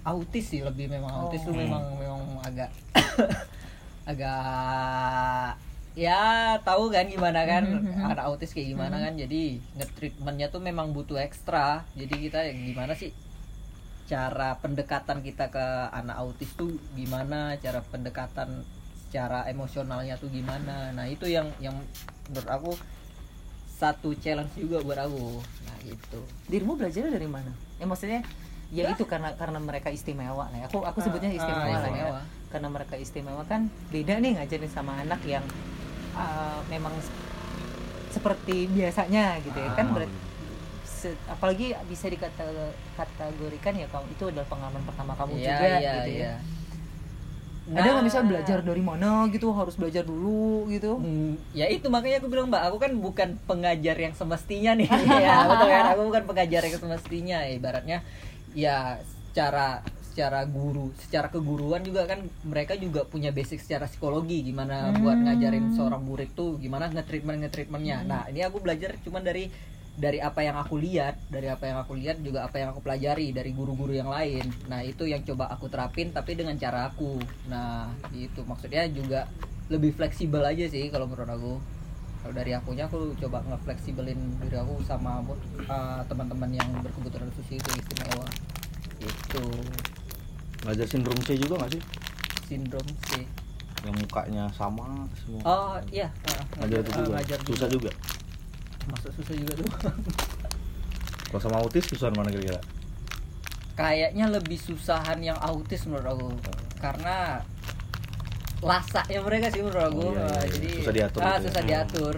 autis 0.03 0.45
sih 0.49 0.61
lebih 0.61 0.87
memang 0.87 1.11
autis 1.13 1.43
Oh. 1.43 1.51
tuh 1.51 1.55
Hmm. 1.55 1.63
memang 1.63 1.83
memang 1.95 2.21
agak 2.43 2.71
agak 4.11 5.55
ya 5.93 6.21
tahu 6.61 6.89
kan 6.89 7.05
gimana 7.05 7.45
kan 7.45 7.65
Mhm. 7.69 8.01
anak 8.09 8.25
autis 8.25 8.51
kayak 8.51 8.73
gimana 8.73 8.97
kan 8.99 9.13
jadi 9.13 9.61
nge-treatmentnya 9.77 10.49
tuh 10.49 10.59
memang 10.59 10.91
butuh 10.91 11.21
ekstra 11.21 11.85
jadi 11.93 12.15
kita 12.19 12.39
gimana 12.51 12.97
sih 12.97 13.13
cara 14.09 14.57
pendekatan 14.59 15.21
kita 15.21 15.49
ke 15.49 15.67
anak 15.93 16.17
autis 16.19 16.51
tuh 16.53 16.73
gimana 16.93 17.55
cara 17.57 17.85
pendekatan 17.85 18.65
secara 19.05 19.45
emosionalnya 19.47 20.17
tuh 20.17 20.29
gimana 20.29 20.91
nah 20.91 21.05
itu 21.05 21.29
yang 21.29 21.53
yang 21.59 21.77
menurut 22.27 22.49
aku 22.49 22.73
satu 23.73 24.17
challenge 24.17 24.57
juga 24.57 24.81
buat 24.81 24.97
aku 24.99 25.45
nah 25.63 25.77
gitu 25.85 26.21
dirimu 26.49 26.75
belajarnya 26.75 27.13
dari 27.13 27.29
mana 27.29 27.53
ya 27.77 27.85
maksudnya 27.85 28.25
ya 28.73 28.89
itu 28.89 29.05
karena 29.05 29.29
karena 29.35 29.59
mereka 29.59 29.89
istimewa 29.89 30.49
lah 30.49 30.57
ya. 30.57 30.65
aku 30.65 30.81
aku 30.81 30.99
sebutnya 30.99 31.29
Ah, 31.29 31.37
istimewa 31.37 31.61
ah, 31.63 31.77
lah 31.77 31.83
ya 31.85 31.85
istimewa. 31.85 32.21
karena 32.49 32.69
mereka 32.71 32.95
istimewa 32.97 33.43
kan 33.45 33.61
beda 33.87 34.15
nih 34.17 34.31
ngajarin 34.35 34.71
sama 34.71 34.93
anak 34.99 35.21
yang 35.25 35.45
uh, 36.15 36.57
memang 36.67 36.97
seperti 38.09 38.69
biasanya 38.69 39.37
gitu 39.39 39.57
ya 39.57 39.71
kan 39.73 39.87
Ah, 39.87 39.95
berat- 39.95 40.19
se- 40.83 41.21
apalagi 41.27 41.77
bisa 41.85 42.09
dikategorikan 42.09 43.75
ya 43.75 43.87
kamu 43.87 44.07
itu 44.11 44.25
adalah 44.27 44.47
pengalaman 44.47 44.83
pertama 44.83 45.13
kamu 45.15 45.33
Iya, 45.35 45.47
juga 45.47 45.65
iya, 45.67 45.77
gitu 45.77 46.11
ya 46.11 46.17
iya. 46.19 46.35
ada 47.65 47.79
nggak 47.81 47.95
Nah. 47.95 48.03
misalnya 48.03 48.29
belajar 48.29 48.59
dari 48.61 48.83
mana 48.83 49.11
gitu 49.29 49.47
harus 49.51 49.77
belajar 49.77 50.03
dulu 50.03 50.67
gitu 50.67 50.99
Hmm, 50.99 51.39
ya 51.53 51.69
itu 51.69 51.87
makanya 51.87 52.19
aku 52.19 52.27
bilang 52.27 52.49
mbak 52.49 52.63
aku 52.67 52.77
kan 52.77 52.93
bukan 52.97 53.29
pengajar 53.45 53.97
yang 53.97 54.11
semestinya 54.13 54.75
nih 54.75 54.89
ya 55.23 55.47
betul 55.47 55.69
kan 55.69 55.85
aku 55.91 56.03
bukan 56.05 56.23
pengajar 56.27 56.61
yang 56.61 56.75
semestinya 56.77 57.39
ibaratnya 57.47 58.03
ya 58.53 59.01
secara 59.33 59.81
secara 60.13 60.45
guru 60.45 60.93
secara 61.01 61.33
keguruan 61.33 61.81
juga 61.81 62.05
kan 62.05 62.21
mereka 62.45 62.77
juga 62.77 63.09
punya 63.09 63.33
basic 63.33 63.65
secara 63.65 63.89
psikologi. 63.89 64.45
Gimana 64.45 64.93
buat 65.01 65.17
Hmm. 65.17 65.25
ngajarin 65.25 65.73
seorang 65.73 66.05
murid 66.05 66.37
tuh 66.37 66.61
gimana 66.61 66.93
nge-treatment 66.93 67.49
nge-treatmentnya. 67.49 68.05
Nah 68.05 68.23
ini 68.29 68.45
aku 68.45 68.61
belajar 68.61 68.93
cuman 69.01 69.25
dari 69.25 69.49
dari 69.93 70.25
apa 70.25 70.41
yang 70.41 70.57
aku 70.57 70.81
lihat 70.81 71.21
dari 71.29 71.53
apa 71.53 71.69
yang 71.69 71.81
aku 71.85 71.93
lihat 71.97 72.21
juga 72.25 72.49
apa 72.49 72.57
yang 72.61 72.73
aku 72.73 72.81
pelajari 72.81 73.33
dari 73.33 73.57
guru-guru 73.57 73.93
yang 73.97 74.09
lain. 74.13 74.45
Nah 74.69 74.85
itu 74.85 75.09
yang 75.09 75.25
coba 75.25 75.49
aku 75.49 75.69
terapin 75.73 76.13
tapi 76.13 76.37
dengan 76.37 76.57
cara 76.61 76.93
aku. 76.93 77.17
Nah 77.49 77.89
itu 78.13 78.45
maksudnya 78.45 78.85
juga 78.93 79.29
lebih 79.73 79.97
fleksibel 79.97 80.45
aja 80.45 80.69
sih 80.69 80.93
kalau 80.93 81.09
menurut 81.09 81.29
aku 81.29 81.53
kalau 82.23 82.35
dari 82.39 82.55
akunya 82.55 82.87
aku 82.87 83.19
coba 83.19 83.43
ngefleksibelin 83.51 84.39
diri 84.39 84.55
aku 84.55 84.79
sama 84.87 85.19
uh, 85.67 86.01
teman-teman 86.07 86.55
yang 86.55 86.71
berkebutuhan 86.79 87.27
khusus 87.35 87.59
itu 87.59 87.71
istimewa. 87.75 88.27
Itu 89.03 89.43
ngajar 90.63 90.87
sindrom 90.87 91.19
C 91.27 91.35
juga 91.35 91.59
nggak 91.59 91.71
sih? 91.75 91.83
Sindrom 92.47 92.87
C. 93.11 93.27
Yang 93.83 93.95
mukanya 94.07 94.47
sama 94.55 95.11
semua. 95.19 95.43
Oh 95.43 95.75
iya. 95.91 96.07
Uh, 96.31 96.43
ngajar 96.63 96.79
itu 96.79 96.91
uh, 96.95 96.97
juga? 97.03 97.11
ngajar 97.19 97.39
susah 97.43 97.69
juga? 97.69 97.91
Masuk 98.87 99.11
susah 99.19 99.35
juga 99.35 99.53
tuh. 99.59 99.67
Kalau 101.35 101.41
sama 101.43 101.59
autis 101.59 101.91
susah 101.91 102.07
mana 102.15 102.31
kira-kira? 102.31 102.63
Kayaknya 103.75 104.31
lebih 104.31 104.63
susahan 104.63 105.19
yang 105.19 105.39
autis 105.43 105.91
menurut 105.91 106.07
aku. 106.07 106.29
Karena 106.79 107.43
lasaknya 108.63 109.19
mereka 109.27 109.47
sih 109.51 109.61
menurut 109.61 109.85
aku. 109.91 110.07
Oh, 110.07 110.13
iya, 110.15 110.23
iya, 110.23 110.31
iya. 110.31 110.47
jadi 110.55 110.71
Susah 110.79 110.95
diatur 110.95 111.21
ah, 111.21 111.27
gitu 111.27 111.35
ya. 111.35 111.43
susah 111.51 111.63
diatur. 111.67 112.17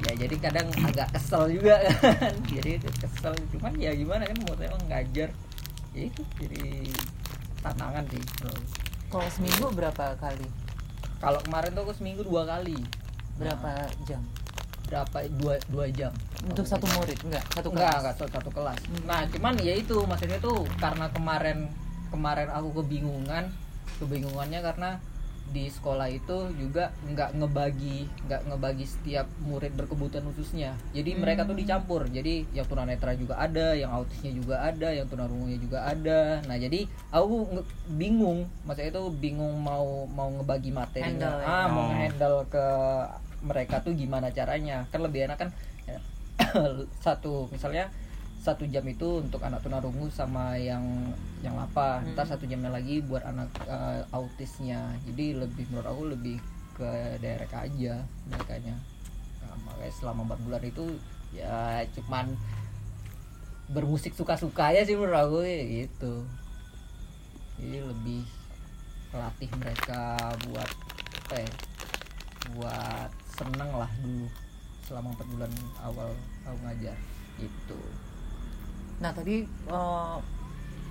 Ya 0.00 0.12
jadi 0.16 0.34
kadang 0.40 0.66
agak 0.80 1.08
kesel 1.16 1.42
juga 1.52 1.74
kan. 1.88 2.34
Jadi 2.44 2.72
kesel 2.84 3.32
cuman 3.56 3.72
ya 3.80 3.92
gimana 3.96 4.22
kan 4.28 4.36
mau 4.44 4.54
emang 4.60 4.84
ngajar. 4.88 5.28
Ya 5.96 6.02
itu 6.06 6.22
jadi 6.36 6.86
tantangan 7.60 8.04
sih 8.08 8.22
bro. 8.40 8.54
kalau 9.10 9.28
seminggu 9.34 9.66
berapa 9.74 10.04
kali? 10.22 10.48
Kalau 11.18 11.40
kemarin 11.42 11.74
tuh 11.74 11.82
aku 11.88 11.94
seminggu 11.96 12.22
dua 12.22 12.46
kali. 12.46 12.78
Berapa 13.40 13.90
jam? 14.06 14.22
berapa 14.90 15.18
dua 15.38 15.54
dua 15.70 15.86
jam. 15.94 16.10
Untuk 16.42 16.66
satu 16.66 16.82
murid? 16.98 17.14
Enggak 17.22 17.46
satu 17.54 17.70
enggak 17.70 17.94
kelas? 17.94 18.00
enggak 18.02 18.14
satu, 18.18 18.30
satu 18.34 18.50
kelas. 18.50 18.80
Hmm. 18.90 19.02
nah 19.06 19.22
cuman 19.30 19.54
ya 19.62 19.74
itu 19.78 19.96
maksudnya 20.02 20.38
tuh 20.42 20.66
karena 20.82 21.06
kemarin 21.14 21.70
kemarin 22.10 22.50
aku 22.50 22.82
kebingungan 22.82 23.54
kebingungannya 24.02 24.60
karena 24.66 24.90
di 25.50 25.66
sekolah 25.66 26.06
itu 26.06 26.36
juga 26.54 26.94
nggak 27.04 27.34
ngebagi 27.34 28.06
nggak 28.24 28.40
ngebagi 28.46 28.84
setiap 28.84 29.26
murid 29.40 29.74
berkebutuhan 29.74 30.22
khususnya 30.24 30.72
jadi 30.90 31.14
mereka 31.14 31.42
tuh 31.42 31.52
Hmm. 31.52 31.62
dicampur 31.62 32.06
jadi 32.06 32.46
yang 32.50 32.64
tunanetra 32.64 33.12
juga 33.12 33.34
ada 33.36 33.74
yang 33.74 33.90
autisnya 33.90 34.30
juga 34.30 34.62
ada 34.62 34.88
yang 34.88 35.04
tunarungunya 35.04 35.58
juga 35.58 35.84
ada 35.84 36.38
nah 36.44 36.54
jadi 36.54 36.86
aku 37.10 37.60
bingung 37.90 38.46
maksudnya 38.62 38.90
itu 38.90 39.04
bingung 39.12 39.58
mau 39.58 40.06
mau 40.06 40.30
ngebagi 40.30 40.70
materi 40.70 41.04
Handle, 41.04 41.38
ah 41.40 41.66
ya. 41.66 41.66
mau 41.66 41.82
Oh. 41.82 41.92
handle 41.92 42.38
ke 42.46 42.66
mereka 43.40 43.80
tuh 43.80 43.92
gimana 43.92 44.30
caranya 44.30 44.86
kan 44.88 45.00
lebih 45.00 45.24
enak 45.24 45.36
kan 45.36 45.48
ya, 45.84 45.98
satu 47.00 47.48
misalnya 47.48 47.90
satu 48.40 48.64
jam 48.72 48.80
itu 48.88 49.20
untuk 49.20 49.44
anak 49.44 49.60
tunarungu 49.60 50.08
sama 50.08 50.56
yang 50.56 50.80
yang 51.44 51.52
lapa 51.60 52.00
Hmm. 52.00 52.16
ntar 52.16 52.24
satu 52.24 52.48
jamnya 52.48 52.72
lagi 52.72 53.04
buat 53.04 53.20
anak 53.20 53.52
eh, 53.68 54.00
autisnya. 54.16 54.96
Jadi 55.04 55.36
lebih 55.36 55.68
menurut 55.68 55.88
aku 55.92 56.02
lebih 56.08 56.36
ke 56.72 57.20
direct 57.20 57.52
aja 57.52 58.00
mereka 58.32 58.56
nah, 59.44 59.56
makanya 59.68 59.92
selama 59.92 60.24
empat 60.24 60.40
bulan 60.48 60.62
itu 60.64 60.86
ya 61.36 61.84
cuman 61.92 62.32
bermusik 63.68 64.16
suka-suka 64.16 64.72
ya 64.72 64.82
sih 64.88 64.96
menurut 64.96 65.20
aku 65.20 65.38
ya, 65.44 65.84
gitu. 65.84 66.24
Jadi 67.60 67.78
lebih 67.84 68.24
latih 69.12 69.50
mereka 69.60 70.16
buat 70.48 70.70
apa 71.28 71.36
ya 71.44 71.52
buat 72.56 73.10
seneng 73.36 73.70
lah 73.76 73.90
dulu. 74.00 74.26
Selama 74.88 75.12
empat 75.12 75.26
bulan 75.28 75.52
awal 75.84 76.08
aku 76.48 76.58
ngajar 76.64 76.96
gitu 77.38 77.80
Nah 79.00 79.10
tadi 79.10 79.42
eh, 79.44 80.16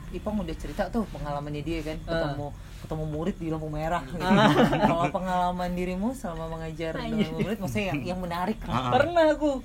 Ipong 0.10 0.42
udah 0.42 0.58
cerita 0.58 0.90
tuh 0.90 1.06
pengalamannya 1.14 1.62
dia 1.62 1.86
kan 1.86 1.98
Ah. 2.04 2.26
ketemu 2.26 2.48
ketemu 2.82 3.04
murid 3.06 3.36
di 3.38 3.48
lampu 3.48 3.70
merah. 3.70 4.02
Gitu. 4.02 4.26
Ah. 4.26 4.50
Kalau 4.82 5.06
pengalaman 5.14 5.70
dirimu 5.72 6.18
selama 6.18 6.58
mengajar 6.58 6.98
dengan 6.98 7.30
murid, 7.38 7.58
maksudnya 7.60 7.94
yang 7.94 8.02
yang 8.04 8.20
menarik 8.20 8.58
lah. 8.66 8.74
Ah. 8.74 8.92
pernah 8.92 9.26
aku 9.30 9.62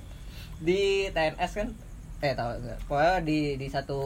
di 0.61 1.09
TNS 1.09 1.51
kan 1.51 1.67
eh 2.21 2.31
tahu 2.31 2.49
nggak 2.55 2.77
pokoknya 2.85 3.15
di 3.21 3.39
di 3.57 3.67
satu 3.67 3.99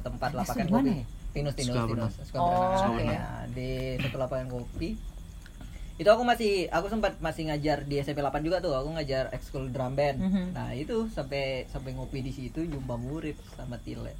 tempat 0.00 0.30
TNS 0.30 0.38
lapangan 0.40 0.66
kopi 0.70 0.90
ya? 0.94 1.04
Tinus 1.30 1.54
Tinus. 1.54 1.76
Tinus 1.86 2.14
Oh, 2.34 2.74
oke. 2.88 3.04
Nah, 3.04 3.46
di 3.50 3.70
satu 3.98 4.16
lapangan 4.16 4.48
kopi 4.48 4.88
itu 6.00 6.08
aku 6.08 6.24
masih 6.24 6.52
aku 6.66 6.88
sempat 6.88 7.20
masih 7.20 7.44
ngajar 7.46 7.84
di 7.84 8.00
SMP 8.00 8.18
8 8.18 8.40
juga 8.40 8.56
tuh. 8.58 8.72
Aku 8.72 8.88
ngajar 8.90 9.28
ekskul 9.30 9.68
drum 9.68 9.92
band. 9.92 10.16
Mhm. 10.18 10.44
nah 10.50 10.72
itu 10.72 11.04
sampai 11.06 11.68
sampai 11.68 11.92
ngopi 11.92 12.18
di 12.20 12.32
situ 12.32 12.64
jumpa 12.64 12.96
murid 12.96 13.36
sama 13.52 13.76
Tile. 13.78 14.16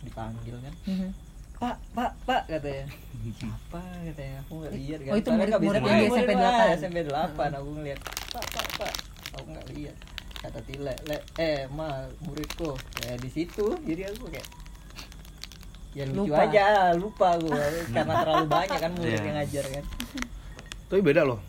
Dipanggil 0.00 0.54
kan. 0.56 0.74
Mhm. 0.86 1.10
pak 1.56 1.76
pak 1.90 2.12
pak 2.22 2.42
katanya. 2.46 2.86
Siapa 3.34 3.80
katanya. 4.04 4.38
Aku 4.40 4.52
nggak 4.56 4.72
lihat 4.72 5.00
kan. 5.00 5.10
Oh, 5.10 5.18
itu 5.18 5.30
murid- 5.32 5.56
murid 5.58 5.82
yang 5.82 5.98
di 5.98 6.06
SMP 6.06 6.30
Murid, 6.30 6.36
8. 6.38 6.46
ah, 6.46 6.68
SMP 6.70 6.96
8 7.02 7.58
aku 7.58 7.68
ngeliat 7.74 8.00
pak 8.30 8.44
pak 8.46 8.66
pak. 8.78 8.92
Aku 9.34 9.46
nggak 9.48 9.66
lihat. 9.74 9.96
Kata 10.36 10.60
Tile 10.62 10.94
le 11.02 11.16
eh 11.34 11.66
ma 11.68 11.88
muridku. 12.22 12.70
Ya 13.02 13.18
di 13.18 13.26
situ 13.26 13.66
jadi 13.82 14.14
aku 14.14 14.30
kayak 14.30 14.46
ya 15.90 16.04
lucu 16.06 16.28
Lupa. 16.28 16.44
aja 16.44 16.66
lupa 16.92 17.28
gue 17.40 17.56
karena 17.88 18.14
terlalu 18.20 18.46
banyak 18.46 18.78
kan 18.78 18.92
murid 18.92 19.10
Iya. 19.10 19.24
yang 19.24 19.34
ngajar 19.34 19.64
kan 19.72 19.84
tapi 20.86 21.00
beda 21.02 21.26
loh. 21.26 21.40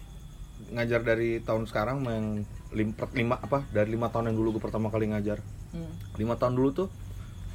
Ngajar 0.74 1.06
dari 1.06 1.40
tahun 1.42 1.70
sekarang 1.70 2.04
yang 2.06 2.26
lim, 2.74 2.90
per- 2.92 3.14
lima 3.14 3.38
apa 3.38 3.64
dari 3.70 3.94
lima 3.94 4.10
tahun 4.10 4.34
yang 4.34 4.38
dulu 4.38 4.58
gue 4.58 4.64
pertama 4.64 4.90
kali 4.90 5.10
ngajar. 5.14 5.40
Hmm. 5.68 5.92
lima 6.16 6.40
tahun 6.40 6.56
dulu 6.56 6.70
tuh 6.72 6.88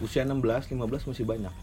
usia 0.05 0.23
16 0.23 0.43
15 0.69 0.77
masih 1.09 1.25
banyak. 1.25 1.55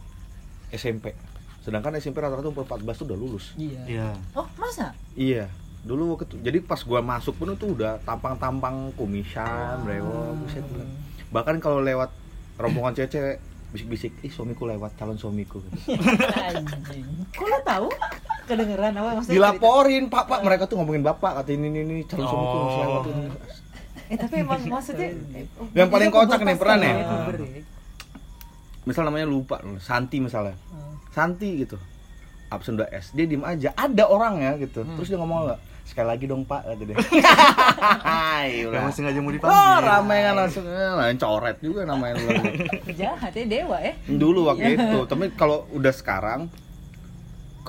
SMP 0.69 1.13
sedangkan 1.59 1.99
SMP 1.99 2.23
rata-rata 2.23 2.49
umur 2.49 2.65
14 2.65 2.99
tuh 3.03 3.05
udah 3.11 3.17
lulus. 3.19 3.45
Iya. 3.59 3.81
Iya. 3.85 4.09
Oh 4.33 4.47
masa? 4.57 4.95
iya. 5.13 5.45
Dulu 5.79 6.15
waktu 6.15 6.27
itu 6.27 6.35
jadi 6.43 6.59
pas 6.59 6.81
gua 6.83 6.99
masuk 6.99 7.39
pun 7.39 7.55
itu 7.55 7.71
udah 7.71 7.99
tampang-tampang 8.03 8.91
kumisan 8.99 9.79
brewok 9.83 10.35
buset 10.43 10.65
bahkan 11.29 11.61
kalau 11.61 11.79
lewat 11.79 12.09
rombongan 12.57 13.05
cewek 13.05 13.37
bisik-bisik 13.69 14.11
ih 14.25 14.33
suamiku 14.33 14.65
lewat 14.65 14.97
calon 14.97 15.13
suamiku. 15.15 15.61
Anjing. 16.49 17.05
Kok 17.37 17.47
lo 17.47 17.59
tahu? 17.61 17.87
Kedengeran 18.49 18.91
apa 18.91 19.09
maksudnya? 19.13 19.35
dilaporin 19.35 20.03
pak 20.07 20.23
pak 20.25 20.39
mereka 20.41 20.63
tuh 20.65 20.75
ngomongin 20.75 21.01
bapak 21.01 21.31
kata 21.37 21.49
ini 21.51 21.67
ini, 21.67 21.79
ini 21.83 21.95
calon 22.03 22.25
suamiku 22.25 22.49
Oh. 22.49 22.59
ini." 22.59 22.73
cerita? 22.73 23.11
Eh 24.05 24.17
tapi 24.17 24.35
emang 24.39 24.59
maksudnya 24.67 25.09
Yang 25.71 25.87
paling 25.87 26.09
itu 26.09 26.17
kocak 26.17 26.39
nih, 26.39 26.55
pernah 26.55 26.77
nih? 26.77 26.89
ya, 26.89 27.05
ya. 27.37 27.63
misal 28.81 29.03
namanya 29.03 29.25
lupa 29.25 29.55
Santi 29.77 30.17
misalnya 30.17 30.57
Hmm. 30.67 30.97
Santi 31.09 31.49
gitu 31.59 31.77
absen 32.47 32.73
udah 32.73 32.89
S 32.89 33.13
dia 33.13 33.23
diem 33.23 33.43
aja 33.43 33.69
ada 33.71 34.03
orangnya 34.03 34.57
gitu 34.57 34.81
Hmm. 34.81 34.97
terus 34.97 35.07
dia 35.07 35.17
ngomong 35.17 35.45
nggak 35.45 35.59
sekali 35.85 36.07
lagi 36.07 36.25
dong 36.25 36.41
pak 36.41 36.61
kata 36.63 36.83
dia 36.83 36.97
Hai, 38.01 38.49
Yang 38.61 38.67
udah. 38.67 38.81
masih 38.83 39.01
ngajak 39.03 39.19
mau 39.19 39.27
Oh, 39.27 39.33
dipanggil. 39.35 39.81
ramai 39.83 40.17
kan 40.19 40.33
langsung 40.35 40.65
eh, 40.65 40.93
lain 40.95 41.17
coret 41.17 41.57
juga 41.59 41.81
namanya 41.83 42.13
lu. 42.15 42.29
Jahat 42.99 43.31
ya 43.31 43.45
dewa 43.47 43.77
ya. 43.79 43.93
Dulu 44.07 44.39
waktu 44.47 44.69
itu, 44.71 44.97
tapi 45.05 45.25
kalau 45.31 45.69
udah 45.71 45.89
sekarang 45.91 46.49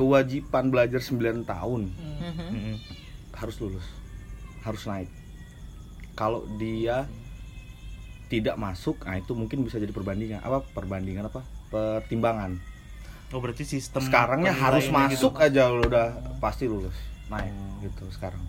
kewajiban 0.00 0.64
belajar 0.66 0.96
9 0.98 1.20
tahun 1.44 1.92
Hmm. 1.92 2.16
Mhm. 2.22 2.48
Mm-mm. 2.48 2.76
harus 3.34 3.56
lulus. 3.58 3.84
Harus 4.60 4.82
naik. 4.84 5.12
Kalau 6.12 6.48
dia 6.56 7.04
tidak 8.26 8.56
masuk, 8.56 9.00
nah 9.02 9.14
itu 9.14 9.32
mungkin 9.32 9.60
bisa 9.60 9.76
jadi 9.76 9.90
perbandingan. 9.90 10.40
Apa 10.40 10.64
perbandingan 10.66 11.26
apa? 11.26 11.44
Pertimbangan. 11.68 12.56
Oh 13.30 13.38
berarti 13.38 13.62
sistem 13.62 14.00
Sekarangnya 14.00 14.50
harus 14.50 14.84
gitu. 14.84 14.96
masuk 14.96 15.34
aja 15.36 15.68
lu 15.68 15.82
udah 15.82 16.08
pasti 16.38 16.64
lulus. 16.64 16.96
Naik 17.28 17.48
Oh. 17.48 17.84
gitu 17.84 18.04
sekarang. 18.10 18.40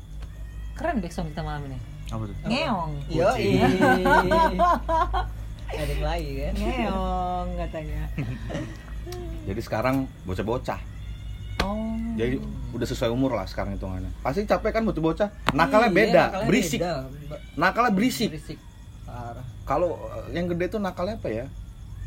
Keren 0.73 0.99
backsound 0.99 1.29
kita 1.29 1.41
malam 1.41 1.63
ini. 1.65 1.77
Apa 2.07 2.23
tuh? 2.25 2.35
ngeong 2.43 2.91
Yo, 3.07 3.27
Kucing. 3.29 3.59
ada 5.71 5.83
yang 5.85 6.01
lain 6.01 6.27
kan? 6.35 6.53
ngeong 6.57 7.47
katanya 7.57 8.01
Jadi 9.47 9.61
sekarang 9.61 9.95
bocah-bocah. 10.23 10.79
Oh 11.61 11.89
Jadi 12.13 12.35
udah 12.71 12.87
sesuai 12.87 13.09
umur 13.09 13.33
lah 13.33 13.45
sekarang 13.45 13.73
hitungannya. 13.73 14.11
Pasti 14.19 14.43
capek 14.43 14.71
kan 14.71 14.83
bocah-bocah. 14.83 15.29
Nakalnya 15.51 15.87
Iya, 15.87 15.97
beda, 15.97 16.23
nakalnya 16.23 16.47
berisik. 16.47 16.79
beda. 16.79 16.93
Nakalnya 17.55 17.91
berisik. 17.91 18.29
Berisik. 18.29 18.59
Kalau 19.63 19.89
eh, 19.95 20.33
yang 20.33 20.45
gede 20.47 20.65
tuh 20.67 20.79
nakalnya 20.79 21.15
apa 21.15 21.29
ya? 21.29 21.45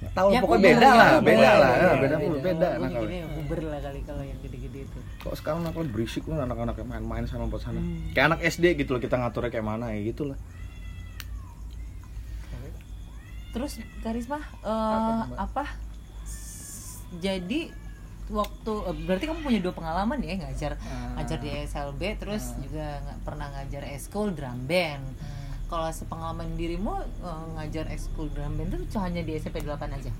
Tahu 0.06 0.28
Ya, 0.28 0.40
pokoknya 0.40 0.60
puber, 0.60 0.68
beda 0.68 0.84
ya, 0.84 0.92
lah, 0.92 1.08
beda 1.16 1.50
lah, 1.54 1.70
Beda, 1.72 1.80
ya, 1.80 1.94
beda 1.96 1.96
beda. 1.96 2.16
beda, 2.18 2.36
beda 2.36 2.68
Gue 2.68 2.76
nakalnya. 2.76 3.00
mikirnya 3.00 3.20
puber 3.34 3.58
lah 3.62 3.80
kali 3.80 4.00
kalau 4.04 4.22
yang 4.22 4.38
gede-gede 4.38 4.78
itu 4.84 4.98
Kok 5.18 5.34
sekarang 5.34 5.60
nakalnya 5.62 5.90
berisik 5.90 6.22
lu 6.22 6.34
anak-anak 6.36 6.74
yang 6.76 6.88
main-main 6.90 7.24
sana 7.24 7.44
buat 7.44 7.62
sana. 7.62 7.80
Hmm. 7.80 8.12
Kayak 8.12 8.26
anak 8.28 8.40
SD 8.44 8.64
gitu 8.76 8.90
loh 8.90 9.00
kita 9.00 9.16
ngaturnya 9.16 9.50
kayak 9.50 9.64
mana 9.66 9.86
ya 9.90 10.00
gitu 10.04 10.24
lah. 10.26 10.38
terus 13.50 13.72
Karisma 14.02 14.42
eh, 14.60 15.22
Apa 15.36 15.64
jadi 17.14 17.70
waktu 18.26 18.72
eh, 18.82 18.96
berarti 19.02 19.24
kamu 19.24 19.40
punya 19.40 19.60
dua 19.60 19.72
pengalaman 19.72 20.16
ya 20.18 20.34
ngajar 20.38 20.72
Ah. 20.78 21.12
ngajar 21.14 21.38
di 21.38 21.50
SLB 21.62 22.00
terus 22.16 22.44
Ah. 22.50 22.58
juga 22.58 22.86
nggak 23.00 23.18
pernah 23.20 23.46
ngajar 23.50 23.82
eskul 23.90 24.30
drum 24.30 24.64
band 24.64 25.04
kalau 25.66 25.88
sepengalaman 25.90 26.54
dirimu 26.54 26.92
eh, 27.00 27.44
ngajar 27.54 27.84
eskul 27.88 28.28
drum 28.28 28.54
band 28.54 28.80
itu 28.80 28.96
hanya 28.96 29.20
di 29.20 29.34
SMP 29.34 29.60
8 29.60 29.76
aja 29.90 30.12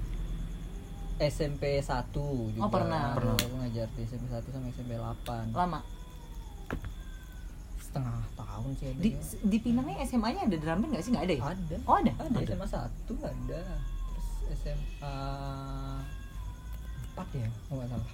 SMP 1.17 1.79
1 1.79 2.11
juga. 2.51 2.59
Oh, 2.59 2.69
pernah. 2.69 3.15
Pernah. 3.15 3.39
Aku 3.39 3.57
ngajar 3.57 3.87
di 3.89 4.03
SMP 4.03 4.27
1 4.27 4.51
sama 4.51 4.67
SMP 4.69 4.93
8. 4.93 5.55
lama 5.55 5.79
Setengah 7.79 8.19
tahun 8.35 8.71
sih 8.75 8.87
ada. 8.89 8.99
di 8.99 9.09
ya. 9.09 9.21
di 9.41 9.59
Pinangnya 9.61 10.03
SMA 10.03 10.29
nya 10.29 10.43
ada 10.43 10.57
drum 10.59 10.77
band 10.77 10.91
nggak 10.91 11.03
sih 11.03 11.11
nggak 11.11 11.25
ada 11.25 11.35
ya 11.35 11.43
Ada. 11.47 11.77
oh 11.81 11.95
ada 11.95 12.11
Ada 12.19 12.39
SMA 12.45 12.67
1 12.67 13.15
ada. 13.23 13.63
Terus 14.43 14.59
SMA 14.59 15.17
4 17.15 17.23
ya, 17.33 17.49
kalau 17.49 17.77
nggak 17.79 17.89
salah. 17.91 18.09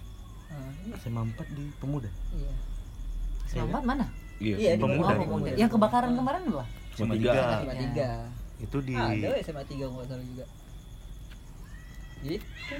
Ah, 0.50 0.70
iya. 0.82 0.94
SMA 1.00 1.20
4 1.30 1.56
di 1.56 1.64
pemuda. 1.78 2.10
iya. 2.32 2.52
SMA 3.46 3.66
4 3.72 3.82
mana 3.82 4.06
Iya, 4.40 4.72
di 4.72 4.80
Pemuda. 4.80 5.04
oh, 5.04 5.12
di 5.12 5.20
pemuda. 5.20 5.24
Pemuda. 5.26 5.56
yang 5.56 5.68
kebakaran 5.68 6.12
kemarin 6.16 6.42
apa 6.48 6.64
SMA 6.96 7.14
tiga. 7.16 7.32
tiga. 7.32 7.44
SMA 7.60 7.74
3. 8.56 8.64
Itu 8.64 8.76
di 8.80 8.94
Ada 8.96 9.28
SMA 9.44 9.62
3 9.64 9.76
kalau 9.78 9.92
nggak 9.94 10.08
salah 10.08 10.24
juga. 10.24 10.44
Gitu. 12.20 12.76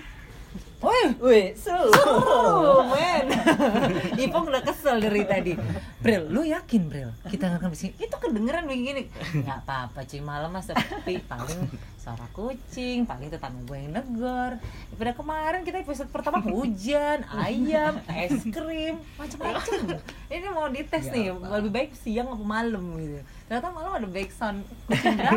Woi, 0.81 1.53
seru. 1.53 1.93
Oh, 1.93 2.81
men. 2.93 3.29
Ipong 4.25 4.49
udah 4.49 4.64
kesel 4.64 4.97
dari 4.97 5.23
tadi. 5.23 5.53
Bril, 6.01 6.25
lu 6.27 6.40
yakin, 6.43 6.88
Bril? 6.88 7.12
Kita 7.23 7.53
ngerekam 7.53 7.69
di 7.69 7.79
sini. 7.79 7.93
Itu 7.99 8.16
kedengeran 8.16 8.64
begini. 8.64 9.12
Enggak 9.37 9.61
apa-apa, 9.61 10.09
cuy. 10.09 10.21
Malam 10.21 10.49
mah 10.49 10.64
sepi. 10.64 11.21
Paling 11.21 11.69
suara 12.01 12.25
kucing, 12.33 13.05
paling 13.05 13.29
tetangga 13.29 13.61
gue 13.61 13.77
yang 13.77 13.93
negor. 13.93 14.57
Daripada 14.88 15.12
kemarin 15.12 15.61
kita 15.62 15.85
episode 15.85 16.09
pertama 16.09 16.40
hujan, 16.40 17.29
ayam, 17.29 18.01
es 18.09 18.40
krim, 18.43 18.97
macam-macam. 19.21 20.01
Ini 20.33 20.47
mau 20.49 20.73
dites 20.73 21.05
Ya 21.05 21.12
nih, 21.12 21.25
apa? 21.29 21.61
lebih 21.61 21.71
baik 21.71 21.90
siang 21.93 22.33
apa 22.33 22.40
malam 22.40 22.97
gitu. 22.97 23.21
Ternyata 23.47 23.69
malam 23.69 23.90
ada 23.95 24.09
back 24.09 24.33
sound 24.33 24.64
kucing 24.88 25.12
ya. 25.12 25.29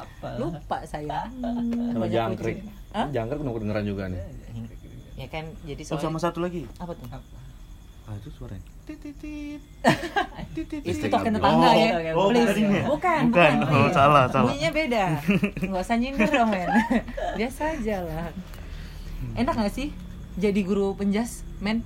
Apa? 0.00 0.28
Lupa 0.40 0.78
saya. 0.88 1.28
Hmm, 1.28 1.92
Sama 1.92 2.08
jangkrik. 2.08 2.64
Jangkrik 3.12 3.38
kedengeran 3.44 3.84
juga 3.84 4.08
nih. 4.08 4.24
Ya 5.20 5.28
kan, 5.28 5.44
jadi 5.62 5.82
Oh, 5.84 6.00
sama 6.00 6.16
soalnya 6.16 6.20
satu 6.24 6.38
lagi. 6.40 6.64
apa 6.74 6.92
tuh? 6.92 7.04
Ah, 8.08 8.16
itu 8.16 8.28
suaranya. 8.32 8.64
Titit. 8.82 9.60
Titit. 10.56 10.80
Itu 10.82 11.06
token 11.06 11.30
tetangga 11.30 11.70
ya. 11.70 12.10
Oh, 12.12 12.26
Please. 12.26 12.48
bukan 12.50 12.72
ya? 12.72 12.84
Bukan, 12.88 13.20
Bukan. 13.28 13.52
Oh, 13.68 13.88
salah, 13.92 14.24
salah. 14.26 14.50
Bunyinya 14.50 14.70
beda. 14.72 15.04
Enggak 15.60 15.82
usah 15.84 15.94
nyindir 15.94 16.26
dong, 16.26 16.48
men. 16.48 16.66
Biasa 17.38 17.60
aja 17.70 17.96
lah. 18.02 18.32
Enak 19.36 19.54
gak 19.54 19.70
sih 19.70 19.92
jadi 20.34 20.60
guru 20.60 20.96
penjas, 20.96 21.44
men? 21.60 21.84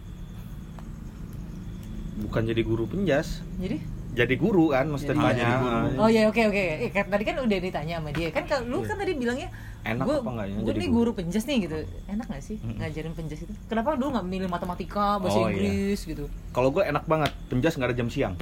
Bukan 2.16 2.46
jadi 2.46 2.62
guru 2.62 2.86
penjas, 2.86 3.42
Jadi? 3.58 3.82
jadi 4.14 4.34
guru 4.38 4.70
kan 4.70 4.86
mesti 4.86 5.10
Jadi- 5.10 5.18
tanya. 5.18 5.42
jadi 5.44 5.54
guru. 5.58 5.78
Oh 5.98 6.06
iya 6.06 6.22
oke 6.24 6.42
oke. 6.46 6.62
Eh, 6.78 6.88
kan 6.88 7.10
tadi 7.10 7.24
kan 7.26 7.36
udah 7.36 7.58
ditanya 7.58 7.94
sama 7.98 8.14
dia. 8.14 8.30
Kan 8.30 8.46
kalau 8.46 8.64
lu 8.64 8.78
kan 8.80 8.94
tadi 8.94 9.12
bilangnya 9.12 9.50
Enak 9.84 10.04
gua, 10.04 10.16
apa 10.16 10.30
enggaknya 10.30 10.56
Gue 10.56 10.66
jadi 10.66 10.78
nih 10.78 10.88
guru? 10.88 11.00
guru 11.04 11.10
penjas 11.14 11.44
nih 11.44 11.56
gitu. 11.62 11.76
Enak 12.08 12.26
gak 12.26 12.40
sih 12.40 12.56
ngajarin 12.58 13.12
penjas 13.12 13.38
itu? 13.38 13.52
Kenapa 13.68 13.94
dulu 13.94 14.08
nggak 14.10 14.26
milih 14.26 14.48
matematika, 14.48 15.20
bahasa 15.20 15.38
Oh, 15.38 15.46
iya. 15.46 15.52
Inggris 15.52 16.00
gitu? 16.02 16.24
Kalau 16.50 16.68
gue 16.70 16.82
enak 16.82 17.04
banget, 17.04 17.30
penjas 17.46 17.74
nggak 17.74 17.88
ada 17.88 17.96
jam 17.96 18.08
siang, 18.08 18.34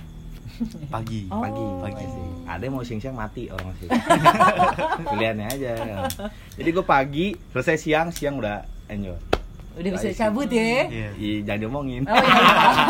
Pagi. 0.88 1.26
Oh. 1.26 1.42
pagi. 1.42 1.64
Pagi. 1.82 2.04
Ada 2.44 2.62
yang 2.62 2.74
mau 2.76 2.84
siang-siang 2.84 3.16
mati 3.16 3.50
orang 3.50 3.74
sih. 3.76 3.88
Pilihannya 5.10 5.46
aja. 5.48 5.72
Jadi 6.54 6.68
gue 6.70 6.84
pagi, 6.84 7.26
selesai 7.50 7.76
siang, 7.76 8.08
siang 8.08 8.38
udah 8.38 8.62
enjoy. 8.86 9.18
Udah 9.72 9.90
bisa 9.90 10.14
cabut 10.14 10.46
ya? 10.46 10.86
Iya. 10.86 11.08
Ih, 11.16 11.42
jangan 11.42 11.58
diomongin. 11.58 12.02
Oh 12.04 12.14
iya. 12.14 12.44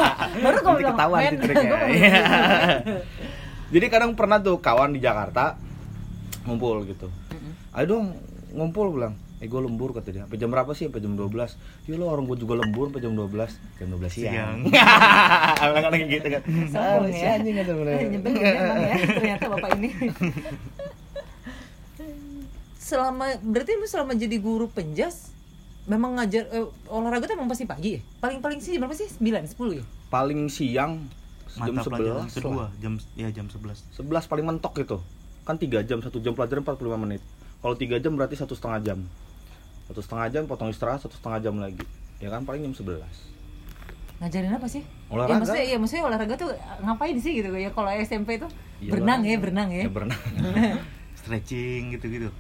Baru 0.45 0.57
Nanti 0.59 0.77
bilang, 0.77 0.93
ketahuan 0.93 1.21
men. 1.23 1.35
triknya. 1.39 1.71
Iya. 1.89 2.13
gitu. 2.77 2.95
Jadi 3.73 3.87
kadang 3.89 4.13
pernah 4.13 4.37
tuh 4.37 4.61
kawan 4.61 4.93
di 4.93 5.01
Jakarta 5.01 5.57
ngumpul 6.45 6.85
gitu. 6.85 7.09
Ayo 7.73 7.85
dong 7.89 8.07
ngumpul 8.53 8.93
bilang. 8.95 9.15
Eh 9.43 9.51
gue 9.51 9.59
lembur 9.59 9.91
kata 9.91 10.15
dia. 10.15 10.23
Sampai 10.23 10.39
jam 10.39 10.55
berapa 10.55 10.71
sih? 10.71 10.87
Sampai 10.87 11.03
jam 11.03 11.19
12. 11.19 11.91
Ya 11.91 11.95
lo 11.99 12.07
orang 12.07 12.31
gue 12.31 12.39
juga 12.39 12.63
lembur 12.63 12.95
sampai 12.95 13.03
jam 13.03 13.13
12. 13.19 13.83
Jam 13.83 13.89
12 13.91 14.07
siang. 14.13 14.59
Kadang 14.71 16.05
gitu 16.15 16.27
kan. 16.31 16.43
Sombong 16.71 17.11
ya. 17.11 17.35
anjing 17.41 17.55
kata 17.59 17.73
gue. 17.75 17.85
Eh, 17.91 18.09
Nyebelin 18.13 18.39
emang 18.39 18.79
ya 18.87 18.95
ternyata 19.19 19.45
bapak 19.51 19.71
ini. 19.83 19.91
selama 22.83 23.41
berarti 23.41 23.73
lu 23.79 23.89
selama 23.89 24.13
jadi 24.13 24.37
guru 24.37 24.69
penjas 24.69 25.33
memang 25.89 26.19
ngajar 26.21 26.45
eh, 26.53 26.67
olahraga 26.93 27.25
tuh 27.27 27.35
emang 27.35 27.51
pasti 27.51 27.67
pagi 27.67 27.99
ya? 27.99 28.01
Paling-paling 28.23 28.61
sih 28.63 28.79
berapa 28.79 28.95
sih? 28.95 29.09
9, 29.19 29.49
10 29.59 29.81
ya? 29.81 29.85
Paling 30.13 30.47
siang 30.53 31.03
jam 31.59 31.75
11 31.77 32.33
kedua, 32.33 32.71
jam 32.79 32.97
ya 33.19 33.29
jam 33.35 33.47
11. 33.51 33.97
11 33.99 34.31
paling 34.31 34.45
mentok 34.47 34.73
gitu. 34.79 34.99
Kan 35.43 35.59
3 35.59 35.83
jam, 35.83 35.99
1 35.99 36.09
jam 36.23 36.33
pelajaran 36.39 36.63
45 36.63 37.03
menit. 37.03 37.23
Kalau 37.63 37.75
3 37.75 37.97
jam 37.97 38.13
berarti 38.13 38.35
satu 38.35 38.53
setengah 38.53 38.81
jam. 38.83 38.99
Satu 39.87 40.03
setengah 40.03 40.27
jam 40.29 40.43
potong 40.45 40.69
istirahat 40.69 40.99
satu 40.99 41.15
setengah 41.15 41.39
jam 41.41 41.55
lagi. 41.57 41.87
Ya 42.19 42.29
kan 42.29 42.43
paling 42.43 42.63
jam 42.65 42.75
11. 42.75 43.03
Ngajarin 44.19 44.53
apa 44.53 44.67
sih? 44.67 44.83
Olahraga. 45.09 45.31
Ya 45.31 45.39
maksudnya, 45.39 45.65
ya 45.65 45.77
maksudnya 45.79 46.05
olahraga 46.05 46.35
tuh 46.37 46.51
ngapain 46.81 47.17
sih 47.17 47.33
gitu 47.39 47.49
ya? 47.53 47.71
Kalau 47.71 47.91
SMP 47.97 48.39
tuh 48.39 48.51
Iya, 48.79 48.91
berenang 48.93 49.21
ya, 49.23 49.37
berenang 49.39 49.69
ya. 49.71 49.83
Ya 49.87 49.91
berenang. 49.91 50.21
Stretching 51.19 51.95
gitu-gitu. 51.95 52.31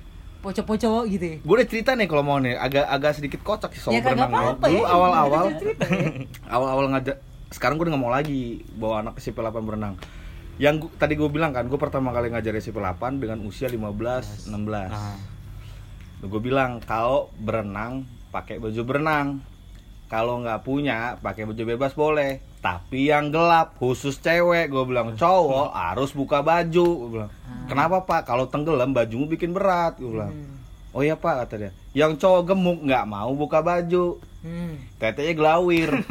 Poco-poco 0.43 1.07
gitu 1.07 1.23
ya. 1.23 1.37
gue 1.39 1.55
udah 1.55 1.69
cerita 1.71 1.95
nih 1.95 2.11
kalau 2.11 2.27
mau 2.27 2.43
nih 2.43 2.59
agak 2.59 2.83
agak 2.83 3.15
sedikit 3.15 3.47
kocak 3.47 3.71
sih 3.71 3.79
soal 3.79 3.95
Ya 3.95 4.03
berenang 4.03 4.27
apa-apa 4.27 4.67
dulu 4.67 4.75
ya. 4.75 4.91
awal-awal 4.91 5.45
Cerita 5.55 5.85
ya. 5.87 6.03
awal-awal 6.59 6.85
ngajak 6.91 7.17
sekarang 7.55 7.79
gue 7.79 7.87
udah 7.87 7.95
nggak 7.95 8.03
mau 8.03 8.11
lagi 8.11 8.43
bawa 8.75 9.07
anak 9.07 9.23
SMP 9.23 9.39
8 9.39 9.55
berenang 9.63 9.95
yang 10.63 10.79
gua- 10.79 10.95
tadi 10.95 11.13
gue 11.13 11.27
bilang 11.27 11.51
kan 11.51 11.67
gue 11.67 11.75
pertama 11.77 12.09
kali 12.09 12.31
ngajar 12.31 12.55
SMP 12.55 12.79
8 12.79 13.19
dengan 13.19 13.43
usia 13.43 13.67
15 13.67 14.47
16 14.47 14.55
Nah, 14.89 15.19
gue 16.23 16.41
bilang 16.41 16.79
kalau 16.81 17.35
berenang 17.37 18.07
pakai 18.31 18.57
baju 18.57 18.81
berenang. 18.81 19.43
Kalau 20.07 20.39
nggak 20.39 20.63
punya 20.63 21.17
pakai 21.19 21.43
baju 21.43 21.63
bebas 21.67 21.93
boleh. 21.93 22.39
Tapi 22.61 23.09
yang 23.09 23.29
gelap 23.29 23.75
khusus 23.75 24.17
cewek. 24.19 24.69
Gue 24.69 24.85
bilang 24.85 25.13
cowok 25.13 25.73
harus 25.89 26.13
buka 26.13 26.41
baju. 26.41 26.87
Gue 27.01 27.11
bilang 27.11 27.31
kenapa 27.67 28.05
pak? 28.05 28.23
Kalau 28.23 28.47
tenggelam 28.47 28.93
bajumu 28.93 29.27
bikin 29.27 29.51
berat. 29.51 29.97
Gue 29.97 30.15
bilang 30.15 30.31
Hmm. 30.31 30.61
oh 30.93 31.01
iya 31.01 31.17
pak 31.17 31.43
kata 31.43 31.55
dia. 31.59 31.71
Yang 31.91 32.21
cowok 32.21 32.43
gemuk 32.47 32.79
nggak 32.83 33.05
mau 33.05 33.33
buka 33.33 33.59
baju 33.61 34.21
Hmm. 34.43 34.75
tetenya 34.99 35.39
gelawir. 35.39 35.91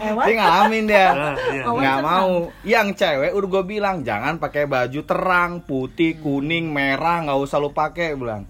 Dia 0.00 0.34
ngalamin 0.36 0.84
dia. 0.88 1.08
Ah, 1.12 1.36
iya. 1.52 1.64
Nggak 1.68 1.98
mau. 2.00 2.48
yang 2.64 2.96
cewek 2.96 3.36
udah 3.36 3.48
gue 3.52 3.64
bilang 3.68 4.00
jangan 4.00 4.40
pakai 4.40 4.64
baju 4.64 5.00
terang 5.04 5.60
putih 5.64 6.16
kuning 6.20 6.72
merah 6.72 7.20
nggak 7.24 7.36
usah 7.36 7.60
lu 7.60 7.76
pakai. 7.76 8.16
Bilang 8.16 8.48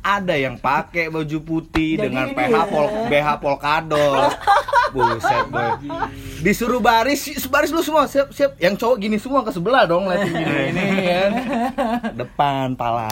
ada 0.00 0.32
yang 0.32 0.56
pakai 0.56 1.12
baju 1.12 1.38
putih 1.44 2.00
Jadi 2.00 2.04
dengan 2.08 2.32
ini 2.32 2.36
PH 2.36 2.56
pol 2.72 2.86
BH 3.12 3.28
polkadot. 3.40 4.32
Buset 4.90 5.46
boy. 5.52 5.70
Disuruh 6.42 6.82
baris 6.82 7.30
baris 7.46 7.70
lu 7.70 7.84
semua 7.84 8.10
siap 8.10 8.34
siap. 8.34 8.58
Yang 8.58 8.80
cowok 8.82 8.96
gini 8.98 9.16
semua 9.20 9.46
ke 9.46 9.52
sebelah 9.54 9.86
dong 9.86 10.08
liatin 10.10 10.34
gini 10.34 10.56
ini 10.74 10.84
kan. 11.06 11.30
Depan 12.16 12.66
pala. 12.74 13.06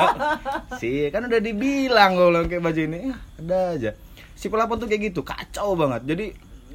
Sih 0.80 1.12
kan 1.12 1.26
udah 1.28 1.40
dibilang 1.42 2.16
gue 2.16 2.26
bilang 2.32 2.46
kayak 2.48 2.62
baju 2.64 2.80
ini. 2.80 2.98
"Ah, 3.12 3.18
ada 3.42 3.58
aja. 3.76 3.90
Si 4.32 4.46
pelapon 4.48 4.80
tuh 4.80 4.88
kayak 4.88 5.12
gitu 5.12 5.20
kacau 5.20 5.76
banget. 5.76 6.02
Jadi 6.08 6.26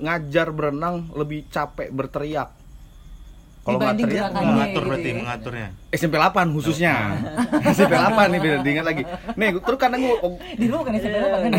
ngajar 0.02 0.54
berenang 0.54 1.10
lebih 1.18 1.50
capek 1.50 1.90
berteriak 1.90 2.61
kalau 3.62 3.78
teriak 3.78 4.10
gerakannya. 4.34 4.50
mengatur 4.50 4.82
gitu 4.82 4.90
berarti 4.90 5.06
ya. 5.08 5.16
mengaturnya. 5.22 5.68
SMP 5.92 6.16
8 6.18 6.56
khususnya 6.56 6.94
SMP 7.70 7.94
8 7.94 8.32
nih 8.32 8.40
biar 8.40 8.58
diingat 8.62 8.86
lagi 8.88 9.04
nih 9.36 9.48
terus 9.60 9.78
kadang 9.78 10.02
gue 10.02 10.16
Di 10.56 10.66
rumah 10.66 10.84
kan 10.84 10.94
SMP 10.96 11.16
apa 11.20 11.38
kan? 11.38 11.52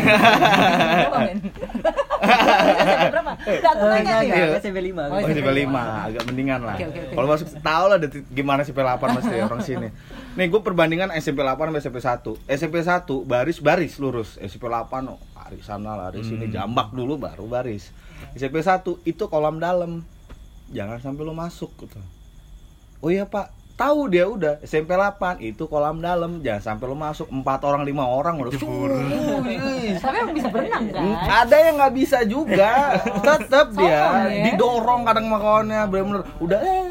Berapa? 3.07 3.31
Enggak 3.39 3.71
aku 3.71 3.85
nanya 3.87 4.13
Iya. 4.19 4.45
SMP 4.59 4.79
5 4.81 4.95
Oh, 4.95 5.11
Oh, 5.13 5.19
SMP 5.19 5.39
SMP 5.39 5.49
5, 5.63 6.07
agak 6.07 6.23
mendingan 6.27 6.59
lah. 6.63 6.75
Kalau 7.13 7.27
masuk 7.27 7.47
tahu 7.59 7.85
lah 7.87 7.97
gimana 8.29 8.59
SMP 8.63 8.79
8 8.81 8.99
masih 9.13 9.35
orang 9.43 9.61
sini. 9.61 9.87
Nih, 10.33 10.45
gue 10.49 10.61
perbandingan 10.61 11.09
SMP 11.15 11.39
8 11.39 11.55
sama 11.69 11.77
SMP 11.79 11.97
1. 12.01 12.35
SMP 12.49 12.75
1 12.81 13.05
baris-baris 13.23 13.93
lurus. 13.95 14.35
SMP 14.39 14.65
8 14.65 14.89
oh, 15.07 15.19
lari 15.35 15.59
sana 15.61 15.93
lari 15.93 16.19
sini 16.19 16.47
Hmm. 16.47 16.53
jambak 16.53 16.91
dulu 16.91 17.15
baru 17.15 17.45
baris. 17.45 17.91
SMP 18.33 18.59
1 18.59 18.99
itu 19.03 19.23
kolam 19.27 19.59
dalam. 19.59 20.01
Jangan 20.69 20.97
sampai 20.99 21.21
lu 21.21 21.33
masuk 21.33 21.73
gitu. 21.77 21.99
Oh 22.99 23.09
iya, 23.09 23.25
Pak. 23.25 23.51
Tahu 23.73 24.05
dia 24.05 24.29
udah 24.29 24.61
SMP 24.61 24.93
8 24.93 25.41
itu 25.41 25.65
kolam 25.65 25.97
dalam. 25.97 26.39
Jangan 26.39 26.77
sampai 26.77 26.85
lu 26.85 26.93
masuk. 26.93 27.25
Empat 27.27 27.65
orang, 27.65 27.81
lima 27.81 28.05
orang 28.05 28.37
udah. 28.37 28.53
Tapi 28.53 30.15
emang 30.15 30.31
bisa 30.31 30.47
berenang 30.47 30.85
kan? 30.87 31.03
ada 31.25 31.55
yang 31.57 31.75
nggak 31.75 31.93
bisa 31.93 32.21
juga 32.23 32.95
tetep 33.19 33.73
dia 33.73 33.89
ya. 33.89 34.43
didorong 34.45 35.01
kadang 35.03 35.25
makannya 35.25 35.81
bener-bener 35.87 36.21
udah 36.37 36.59
eh, 36.59 36.83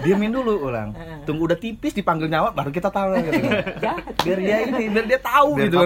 diemin 0.00 0.32
dulu 0.32 0.66
ulang 0.66 0.90
Eh. 0.92 1.22
tunggu 1.22 1.44
udah 1.44 1.56
tipis 1.56 1.92
dipanggil 1.92 2.26
nyawa 2.26 2.50
baru 2.50 2.70
kita 2.70 2.88
tahu 2.88 3.14
gitu 3.20 3.42
Jahat. 3.78 4.04
biar 4.18 4.38
dia 4.38 4.56
ini 4.64 4.84
biar 4.88 5.06
dia 5.06 5.20
tahu 5.20 5.48
Biar 5.54 5.66
gitu 5.66 5.76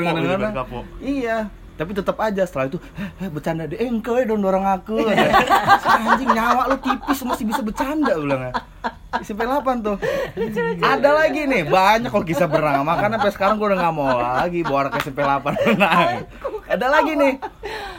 iya 1.01 1.39
tapi 1.77 1.93
tetap 1.93 2.17
aja 2.19 2.43
setelah 2.49 2.73
itu 2.73 2.79
eh, 2.97 3.25
eh, 3.25 3.31
bercanda 3.31 3.69
deh 3.69 3.77
eh 3.77 3.85
engkau 3.85 4.17
dong 4.25 4.41
dorong 4.41 4.65
aku. 4.65 4.97
Anjing 5.85 6.33
nyawa 6.33 6.73
lu 6.73 6.77
tipis 6.81 7.21
masih 7.23 7.45
bisa 7.45 7.61
bercanda 7.61 8.17
ulang 8.17 8.51
SMP 9.21 9.45
8 9.45 9.87
tuh. 9.87 9.97
Ada 10.81 11.11
lagi 11.13 11.45
nih 11.45 11.69
banyak 11.69 12.09
kok 12.09 12.25
kisah 12.25 12.49
berenang 12.49 12.85
makanya 12.85 13.21
sampai 13.21 13.33
sekarang 13.33 13.55
gue 13.57 13.69
udah 13.73 13.79
nggak 13.79 13.95
mau 13.95 14.17
lagi 14.17 14.61
bawa 14.61 14.89
anak 14.89 15.01
SMP 15.01 15.21
8 15.21 15.41
berenang 15.47 16.25
ada 16.67 16.87
lagi 16.91 17.13
nih. 17.15 17.35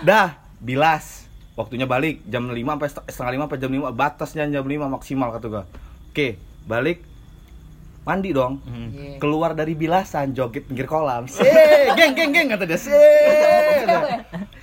Dah 0.01 0.35
bilas. 0.57 1.25
Waktunya 1.57 1.89
balik 1.89 2.21
jam 2.29 2.45
5 2.45 2.53
sampai 2.53 2.89
set- 2.89 3.07
setengah 3.09 3.31
5 3.33 3.43
sampai 3.49 3.57
jam 3.57 3.71
5 3.73 3.89
batasnya 3.97 4.43
jam 4.45 4.61
5 4.61 4.93
maksimal 4.93 5.33
kata 5.33 5.45
gue 5.49 5.63
oke 6.13 6.27
balik 6.69 7.01
mandi 8.07 8.31
dong 8.31 8.63
Hmm. 8.63 8.87
Iya. 8.89 9.19
keluar 9.19 9.51
dari 9.51 9.73
bilasan 9.73 10.31
joget 10.31 10.63
pinggir 10.63 10.87
kolam 10.87 11.27
sih 11.29 11.43
geng 11.93 12.15
geng 12.15 12.31
geng 12.31 12.47
kata 12.49 12.63
dia 12.63 12.79
sih 12.79 12.95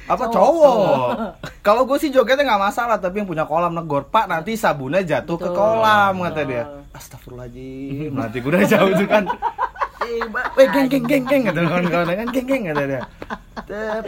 apa 0.05 0.25
cowok 0.27 1.07
kalau 1.67 1.85
gue 1.85 1.97
sih 1.99 2.09
jogetnya 2.09 2.45
nggak 2.47 2.63
masalah 2.65 2.97
tapi 2.97 3.21
yang 3.21 3.29
punya 3.29 3.45
kolam 3.45 3.73
negor 3.73 4.05
pak 4.05 4.25
nanti 4.25 4.55
sabunnya 4.55 5.01
jatuh 5.01 5.37
ke 5.37 5.47
Betul. 5.47 5.57
kolam 5.57 6.15
kata 6.19 6.33
Betul. 6.35 6.49
dia 6.49 6.63
astagfirullahaladzim 6.93 8.13
nanti 8.13 8.37
gue 8.39 8.51
udah 8.51 8.65
jauh 8.65 8.93
tuh 8.95 9.07
kan 9.07 9.25
Eh, 10.05 10.69
geng 10.69 10.87
geng 10.87 11.05
geng 11.09 11.25
geng 11.25 11.43
kata 11.45 11.65
kawan-kawan 11.65 12.07
kan 12.07 12.29
geng 12.29 12.45
geng 12.45 12.63
kata 12.69 12.83
dia. 12.85 13.01
Tep. 13.65 14.05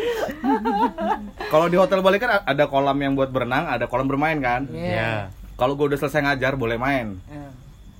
Kalau 1.48 1.66
di 1.66 1.76
hotel 1.76 1.98
Bali 1.98 2.20
kan 2.20 2.44
ada 2.44 2.64
kolam 2.68 2.94
yang 2.94 3.16
buat 3.16 3.32
berenang, 3.32 3.64
ada 3.64 3.88
kolam 3.88 4.04
bermain 4.04 4.36
kan. 4.38 4.68
Iya. 4.68 4.92
Ya. 4.92 5.12
Kalau 5.56 5.72
gue 5.72 5.88
udah 5.88 5.96
selesai 5.96 6.20
ngajar 6.20 6.52
boleh 6.54 6.76
main. 6.76 7.16
Eh, 7.26 7.48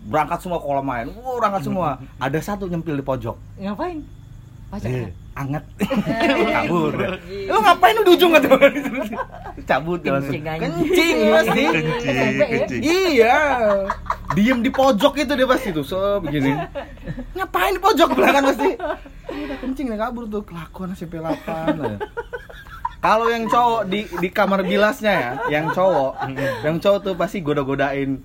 Berangkat 0.06 0.38
semua 0.38 0.58
kolam 0.62 0.86
main. 0.86 1.06
Wow, 1.10 1.42
berangkat 1.42 1.62
semua. 1.66 1.98
Ada 2.22 2.38
satu 2.38 2.70
nyempil 2.70 2.94
di 2.98 3.04
pojok. 3.04 3.36
Ngapain? 3.58 3.98
Pacar. 4.66 4.90
Eh, 4.90 5.10
anget. 5.38 5.64
Kabur. 6.58 6.94
Lu 7.26 7.58
ngapain 7.62 7.94
lu 7.94 8.02
di 8.02 8.12
ujung 8.18 8.34
kata 8.34 8.48
Cabut 9.70 9.98
dia 10.02 10.14
langsung. 10.14 10.34
Kencing 10.42 11.16
pasti. 11.30 11.62
Ya? 11.62 12.66
Iya. 12.82 13.36
Diem 14.34 14.58
di 14.62 14.70
pojok 14.70 15.22
itu 15.22 15.32
dia 15.38 15.46
pasti 15.46 15.70
tuh. 15.70 15.86
So 15.86 16.18
begini. 16.18 16.54
Ngapain 17.38 17.78
di 17.78 17.80
pojok 17.82 18.08
belakang 18.14 18.44
pasti? 18.50 18.70
Udah 19.26 19.56
kencing 19.62 19.86
dia 19.90 19.98
kabur 19.98 20.26
tuh. 20.26 20.42
Kelakuan 20.42 20.94
SMP 20.94 21.22
8. 21.22 22.02
Kalau 22.96 23.26
yang 23.30 23.46
cowok 23.46 23.82
di 23.86 24.02
di 24.18 24.28
kamar 24.34 24.66
bilasnya 24.66 25.14
ya, 25.14 25.30
yang 25.46 25.70
cowok, 25.70 26.26
yang 26.66 26.76
cowok 26.82 26.98
tuh 27.06 27.14
pasti 27.14 27.38
goda-godain 27.38 28.18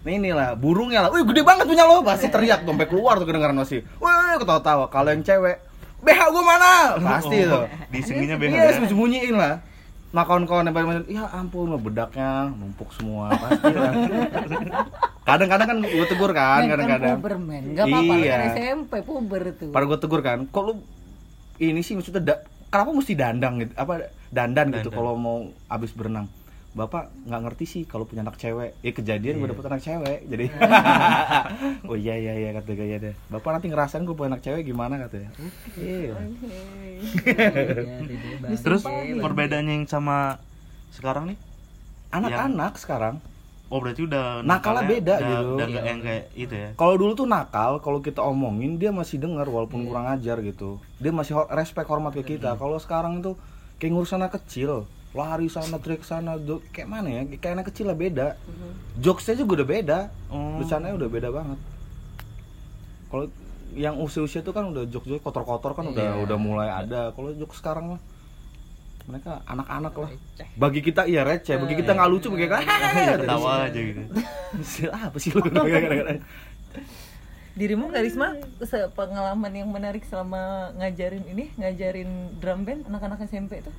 Nah 0.00 0.10
inilah 0.10 0.48
burungnya 0.54 1.02
lah, 1.02 1.10
wih 1.10 1.20
gede 1.22 1.42
banget 1.42 1.64
punya 1.64 1.84
lo 1.84 2.00
pasti 2.00 2.26
teriak 2.26 2.64
sampai 2.64 2.86
keluar 2.86 3.16
tuh 3.16 3.24
kedengaran 3.24 3.52
masih, 3.54 3.84
wih 3.94 4.34
ketawa-tawa. 4.34 4.88
Kalau 4.88 5.08
yang 5.08 5.20
cewek, 5.20 5.60
BH 6.00 6.20
gua 6.26 6.44
mana? 6.46 6.72
Pasti 6.96 7.44
tuh. 7.44 7.68
Disenginya 7.88 8.34
BH 8.34 8.48
Iya, 8.48 8.56
ya. 8.58 8.70
sembunyi-sembunyiin 8.72 9.36
lah. 9.36 9.54
Nah 10.10 10.24
kawan-kawan 10.24 10.64
yang 10.64 10.74
paling 10.74 10.88
ya 11.06 11.22
ampun 11.30 11.70
bedaknya 11.76 12.50
numpuk 12.50 12.90
semua 12.90 13.30
pasti 13.30 13.70
lah. 13.70 13.92
Kadang-kadang 15.22 15.66
kan 15.68 15.78
gue 15.78 16.06
tegur 16.08 16.32
kan, 16.32 16.60
kan 16.60 16.70
kadang-kadang. 16.74 17.16
puber 17.16 17.36
men, 17.38 17.64
gak 17.72 17.86
apa-apa 17.86 18.14
Iya. 18.16 18.32
kan 18.32 18.40
SMP 18.50 18.92
puber 19.04 19.42
tuh. 19.54 19.70
Pada 19.70 19.84
gue 19.84 19.98
tegur 20.00 20.20
kan, 20.20 20.38
kok 20.44 20.62
lu 20.64 20.74
ini 21.58 21.78
sih 21.80 21.94
maksudnya 21.94 22.24
da- 22.24 22.42
kenapa 22.66 22.90
mesti 22.90 23.12
dandang 23.14 23.54
gitu? 23.60 23.72
Apa 23.76 24.08
dandan, 24.28 24.72
gitu 24.72 24.88
Dandan. 24.88 24.96
kalau 24.96 25.12
mau 25.14 25.36
abis 25.68 25.92
berenang? 25.92 26.26
Bapak 26.70 27.10
nggak 27.26 27.40
ngerti 27.50 27.64
sih 27.66 27.82
kalau 27.82 28.06
punya 28.06 28.22
anak 28.22 28.38
cewek. 28.38 28.78
Ya 28.80 28.92
kejadian 28.94 29.42
gue 29.42 29.46
Iya. 29.46 29.52
dapet 29.52 29.64
anak 29.66 29.82
cewek. 29.82 30.18
Jadi 30.30 30.46
oh 31.90 31.96
iya 31.98 32.14
iya 32.14 32.32
iya 32.38 32.50
kata 32.54 32.70
gue 32.78 32.86
ya 32.86 32.98
deh. 33.02 33.14
Bapak 33.26 33.58
nanti 33.58 33.66
ngerasain 33.68 34.06
gue 34.06 34.14
punya 34.14 34.38
anak 34.38 34.42
cewek 34.46 34.62
gimana 34.62 35.02
katanya. 35.02 35.34
Oke. 35.40 36.14
Terus 38.62 38.82
perbedaannya 39.18 39.82
yang 39.82 39.86
sama 39.90 40.38
sekarang 40.94 41.34
nih? 41.34 41.38
Anak-anak 42.10 42.78
sekarang 42.78 43.22
Oh 43.70 43.78
berarti 43.78 44.02
udah 44.02 44.42
Nakalnya 44.42 44.82
nakalnya 44.82 44.82
beda 44.90 45.14
udah, 45.14 45.28
gitu. 45.30 45.46
Udah 45.54 45.66
nggak 45.70 45.84
yang 45.86 46.00
kayak 46.02 46.24
itu 46.34 46.54
ya? 46.58 46.68
Kalau 46.74 46.94
dulu 46.98 47.12
tuh 47.14 47.26
nakal, 47.30 47.78
kalau 47.78 48.02
kita 48.02 48.18
omongin 48.18 48.82
dia 48.82 48.90
masih 48.90 49.22
dengar 49.22 49.46
walaupun 49.46 49.86
kurang 49.86 50.10
ajar 50.10 50.42
gitu. 50.42 50.82
Dia 50.98 51.14
masih 51.14 51.38
respect 51.54 51.86
hormat 51.86 52.10
ke 52.18 52.34
kita. 52.34 52.58
Kalau 52.58 52.82
sekarang 52.82 53.22
itu 53.22 53.38
kayak 53.78 53.94
ngurus 53.94 54.10
anak 54.10 54.34
kecil, 54.42 54.90
lari 55.10 55.46
sana, 55.46 55.76
trik 55.76 56.02
sana, 56.02 56.38
kayak 56.70 56.86
mana 56.86 57.08
ya? 57.10 57.22
Kayak 57.34 57.54
anak 57.56 57.66
kecil 57.68 57.86
lah 57.86 57.96
beda. 57.96 58.38
Jokesnya 58.96 59.34
juga 59.36 59.58
udah 59.58 59.68
beda, 59.68 59.98
Oh. 60.28 60.56
bercandanya 60.56 60.94
udah 60.94 61.08
beda 61.08 61.28
banget. 61.28 61.58
Kalau 63.06 63.26
yang 63.72 63.98
usia-usia 63.98 64.38
tuh 64.40 64.50
kan 64.50 64.66
udah 64.66 64.82
jokes-jokes 64.84 65.18
kotor-kotor 65.20 65.74
kan 65.74 65.86
udah 65.88 66.14
Iya. 66.14 66.22
udah 66.22 66.38
mulai 66.38 66.68
ada. 66.68 67.10
Kalau 67.10 67.30
jokes 67.32 67.58
sekarang 67.58 67.84
mah 67.88 68.00
mereka 69.02 69.42
anak-anak 69.44 69.94
lah. 69.96 70.10
Bagi 70.54 70.80
kita 70.80 71.02
iya 71.04 71.22
receh, 71.22 71.56
bagi 71.56 71.74
kita 71.74 71.90
nggak 71.90 72.06
lucu, 72.08 72.30
bagi 72.30 72.46
kita 72.46 72.58
Ya, 72.60 73.14
ketawa 73.18 73.66
aja 73.66 73.80
gitu. 73.80 74.02
apa 74.88 75.16
sih 75.18 75.30
lu? 75.32 75.42
Dirimu 77.50 77.90
Karisma 77.90 78.38
se- 78.62 78.90
pengalaman 78.94 79.50
yang 79.50 79.66
menarik 79.66 80.06
selama 80.06 80.70
ngajarin 80.78 81.26
ini, 81.26 81.50
ngajarin 81.56 82.08
drum 82.38 82.62
band 82.62 82.86
anak-anak 82.86 83.26
SMP 83.26 83.58
tuh? 83.60 83.74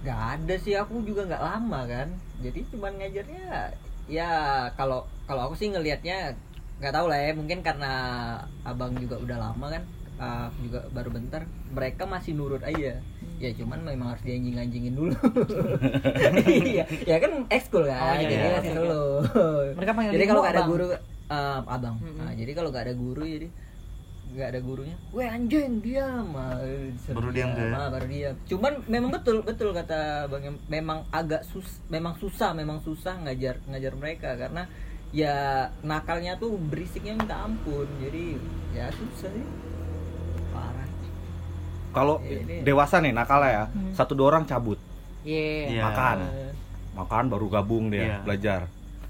Gak 0.00 0.20
ada 0.40 0.54
sih 0.56 0.74
aku 0.76 1.04
juga 1.04 1.28
nggak 1.28 1.44
lama 1.44 1.80
kan. 1.84 2.08
Jadi 2.40 2.60
cuman 2.72 2.96
ngajarnya 2.96 3.74
ya 4.10 4.30
kalau 4.74 5.06
kalau 5.28 5.46
aku 5.46 5.54
sih 5.54 5.70
ngelihatnya 5.70 6.34
nggak 6.80 6.94
tahu 6.96 7.06
lah 7.12 7.20
ya 7.20 7.36
mungkin 7.36 7.60
karena 7.60 7.92
abang 8.64 8.96
juga 8.96 9.20
udah 9.20 9.36
lama 9.36 9.66
kan 9.68 9.82
uh, 10.16 10.48
juga 10.64 10.88
baru 10.90 11.12
bentar 11.12 11.44
mereka 11.70 12.08
masih 12.08 12.32
nurut 12.32 12.64
aja. 12.64 12.96
Ya 13.40 13.50
cuman 13.56 13.84
memang 13.84 14.16
harus 14.16 14.24
dianjing 14.24 14.56
anjingin 14.56 14.94
dulu. 14.96 15.16
Iya 16.50 16.84
ya 17.04 17.16
kan 17.20 17.44
ekskul 17.48 17.84
kan 17.88 18.00
Oh, 18.00 18.14
iya, 18.16 18.28
jadi 18.28 18.44
iya. 18.44 18.56
masih 18.60 18.72
dulu 18.76 19.02
Mereka 19.76 19.92
jadi 20.12 20.24
kalau 20.28 20.40
nggak 20.44 20.54
ada 20.56 20.64
guru 20.68 20.86
uh, 21.30 21.60
abang. 21.64 21.96
Mm-mm. 22.02 22.20
Nah, 22.20 22.32
jadi 22.34 22.52
kalau 22.52 22.68
nggak 22.72 22.84
ada 22.90 22.94
guru 22.96 23.22
jadi 23.24 23.48
nggak 24.30 24.48
ada 24.48 24.60
gurunya, 24.62 24.96
weh 25.10 25.26
anjing 25.26 25.82
diam, 25.82 26.30
Ah, 26.32 26.62
Baru 27.10 27.28
diam 27.30 27.50
tuh 27.50 27.66
ya? 27.66 27.74
Ah, 27.74 27.88
baru 27.90 28.06
diam. 28.06 28.34
Cuman 28.46 28.72
memang 28.86 29.10
betul 29.10 29.42
betul 29.42 29.74
kata 29.74 30.30
bang 30.30 30.42
Em, 30.46 30.56
memang 30.70 31.02
agak 31.10 31.42
sus, 31.42 31.66
memang 31.86 32.14
susah, 32.16 32.54
memang 32.54 32.78
susah 32.80 33.18
ngajar 33.20 33.58
ngajar 33.66 33.92
mereka 33.98 34.38
karena 34.38 34.70
ya 35.10 35.34
nakalnya 35.82 36.38
tuh 36.38 36.54
berisiknya 36.56 37.18
minta 37.18 37.42
ampun, 37.42 37.90
jadi 37.98 38.38
ya 38.70 38.86
susah 38.94 39.28
sih, 39.28 39.46
parah. 40.48 40.86
Kalau 41.90 42.22
Ya, 42.22 42.62
dewasa 42.62 43.02
nih 43.02 43.10
nakal 43.10 43.42
ya, 43.42 43.66
Hmm. 43.66 43.90
satu 43.90 44.14
dua 44.14 44.30
orang 44.30 44.46
cabut, 44.46 44.78
Iya. 45.26 45.74
Iya. 45.74 45.82
makan, 45.82 46.18
makan 46.94 47.24
baru 47.26 47.46
gabung 47.50 47.90
dia 47.90 48.06
Iya. 48.06 48.16
belajar. 48.22 48.60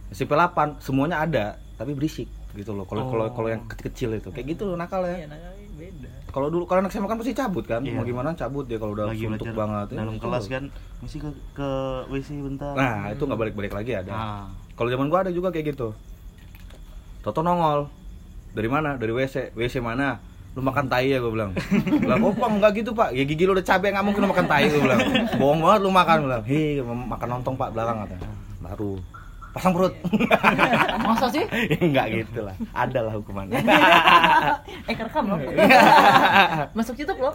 SMP 0.08 0.32
8 0.32 0.80
semuanya 0.80 1.20
ada, 1.20 1.46
tapi 1.76 1.92
berisik 1.92 2.39
gitu 2.52 2.72
loh. 2.72 2.84
Kalau 2.84 3.06
kalau 3.06 3.24
Oh. 3.26 3.32
kalau 3.32 3.48
yang 3.48 3.62
kecil-kecil 3.64 4.10
itu 4.16 4.28
kayak 4.30 4.46
gitu 4.50 4.62
loh 4.64 4.74
nakal 4.74 5.02
Iya, 5.02 5.24
ya. 5.24 5.38
beda. 5.70 6.08
Kalau 6.28 6.46
dulu 6.46 6.64
kalau 6.64 6.82
anak 6.82 6.90
SMA 6.90 7.06
kan 7.06 7.18
pasti 7.18 7.32
cabut 7.32 7.64
kan, 7.64 7.80
Iya. 7.80 7.94
mau 7.94 8.02
gimana 8.02 8.34
cabut 8.34 8.64
dia 8.64 8.76
kalau 8.76 8.92
udah 8.92 9.10
Lagi 9.10 9.22
suntuk 9.22 9.46
belajar 9.46 9.58
banget. 9.58 9.86
ya, 9.86 9.96
dalam 9.96 10.14
itu 10.14 10.22
kelas 10.22 10.44
kan 10.46 10.62
mesti 11.00 11.16
ke 11.18 11.30
ke 11.52 11.68
WC 12.08 12.28
bentar. 12.40 12.74
Nah 12.74 13.10
itu 13.10 13.22
nggak 13.22 13.40
balik-balik 13.40 13.72
lagi 13.72 13.92
ada. 13.94 14.12
Ah. 14.12 14.46
Kalau 14.74 14.88
zaman 14.88 15.06
gua 15.06 15.22
ada 15.22 15.30
juga 15.30 15.48
kayak 15.48 15.74
gitu. 15.74 15.94
Toto 17.20 17.40
nongol. 17.40 17.86
Dari 18.50 18.66
mana? 18.66 18.96
Dari 18.96 19.10
WC. 19.10 19.52
WC 19.52 19.78
mana? 19.78 20.18
Lu 20.50 20.66
makan 20.66 20.90
tai 20.90 21.06
ya 21.06 21.22
gue 21.22 21.30
bilang. 21.30 21.54
Bilang, 22.02 22.18
oh 22.20 22.34
pak 22.34 22.50
enggak 22.50 22.72
gitu 22.74 22.90
pak. 22.90 23.14
Ya 23.14 23.22
gigi 23.22 23.46
lu 23.46 23.54
udah 23.54 23.62
cabai 23.62 23.94
nggak 23.94 24.02
mungkin 24.02 24.20
lu 24.26 24.28
makan 24.28 24.46
tai 24.48 24.66
gue 24.66 24.82
bilang. 24.82 24.98
Bohong 25.38 25.62
banget 25.62 25.80
lu 25.86 25.90
makan 25.94 26.16
Gua 26.16 26.26
bilang. 26.26 26.42
Hei 26.42 26.82
makan 26.82 27.28
lontong 27.30 27.54
pak 27.54 27.68
belakang 27.70 27.96
kata. 28.02 28.16
Baru 28.58 28.98
pasang 29.50 29.72
perut. 29.72 29.94
Masa 31.06 31.26
sih? 31.26 31.42
Ya, 31.42 31.76
enggak 31.76 32.06
gitu 32.12 32.40
lah. 32.40 32.54
Ada 32.70 32.98
lah 33.02 33.12
hukumannya. 33.14 33.58
eh 34.88 34.94
kerekam 34.94 35.24
loh. 35.26 35.38
Masuk 36.76 36.94
YouTube 36.96 37.18
loh. 37.18 37.34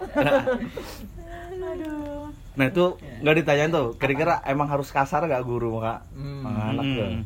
Aduh. 1.55 2.32
Nah 2.55 2.66
itu 2.66 2.86
nggak 3.20 3.36
ditanyain 3.38 3.68
tuh, 3.70 3.88
kira-kira 3.95 4.39
emang 4.43 4.66
harus 4.66 4.88
kasar 4.88 5.26
gak 5.26 5.43
guru 5.43 5.76
sama 5.76 5.99
Hmm. 6.13 6.72
anak 6.72 6.86
tuh? 6.86 7.09
Hmm. 7.09 7.24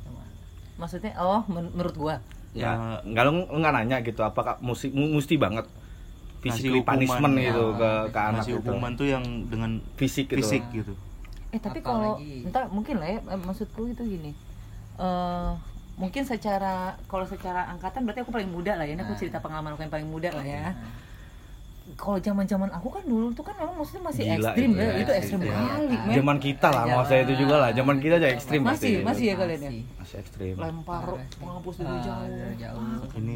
maksudnya 0.75 1.11
oh 1.17 1.43
men- 1.45 1.69
menurut 1.69 1.91
gua 1.93 2.15
Ya, 2.49 2.71
nggak 3.03 3.23
lu 3.25 3.31
nggak 3.51 3.73
nanya 3.73 3.99
gitu, 3.99 4.23
apakah 4.23 4.57
mesti 4.57 4.89
mesti 4.89 5.35
banget 5.35 5.67
physically 6.39 6.79
hukuman. 6.79 6.89
punishment 6.97 7.35
Ya, 7.35 7.43
gitu 7.45 7.63
ke 7.75 7.89
ke 8.09 8.19
anak 8.23 8.43
gitu. 8.43 8.57
hukuman 8.57 8.91
tuh 8.95 9.05
yang 9.05 9.21
dengan 9.45 9.71
Fisik 9.93 10.25
gitu. 10.25 10.39
fisik 10.39 10.63
gitu. 10.71 10.93
eh 11.49 11.57
tapi 11.57 11.77
kalau 11.79 12.15
entah 12.17 12.65
mungkin 12.67 12.97
lah 12.97 13.05
ya 13.07 13.19
eh, 13.19 13.37
maksudku 13.37 13.85
itu 13.85 14.01
gini 14.01 14.31
eh 14.99 15.51
mungkin 15.99 16.23
secara 16.23 16.95
kalau 17.11 17.27
secara 17.27 17.67
angkatan 17.71 18.07
berarti 18.07 18.23
aku 18.23 18.31
paling 18.31 18.47
muda 18.51 18.79
lah 18.79 18.87
ya. 18.87 18.95
Ini 18.95 19.03
aku 19.03 19.15
Nah. 19.15 19.19
cerita 19.19 19.37
pengalaman 19.43 19.75
aku 19.75 19.83
yang 19.83 19.91
paling 19.91 20.07
muda 20.07 20.29
lah 20.31 20.45
ya 20.47 20.71
kalau 21.95 22.17
zaman 22.17 22.43
zaman 22.43 22.69
aku 22.69 22.87
kan 22.89 23.03
dulu 23.03 23.31
tuh 23.31 23.41
kan 23.41 23.55
memang 23.55 23.75
maksudnya 23.75 24.03
masih 24.03 24.23
Gila 24.27 24.35
ekstrim 24.51 24.69
itu 24.69 24.77
ya 24.77 24.85
ya, 24.85 24.93
itu 24.99 25.11
ekstrim 25.11 25.39
kali 25.41 25.95
men 25.97 26.13
Zaman 26.13 26.37
kita 26.37 26.67
lah, 26.69 26.83
mau 26.85 27.03
saya 27.03 27.21
itu 27.23 27.33
juga 27.35 27.55
lah. 27.57 27.69
Zaman 27.71 27.95
kita 27.97 28.13
aja 28.15 28.29
ekstrim 28.29 28.61
masih 28.61 28.69
pasti. 28.69 28.91
masih 29.01 29.25
ya 29.25 29.35
kalian 29.35 29.59
ya 29.59 29.69
Masih. 29.69 29.83
Masih 29.95 30.17
ekstrim. 30.19 30.53
lempar 30.55 31.03
penghapus 31.35 31.75
Ah, 31.75 31.81
dari 31.81 31.99
jauh 31.99 32.25
dari 32.29 32.55
jauh. 32.57 32.79
Ah, 32.79 32.99
Ini 33.15 33.35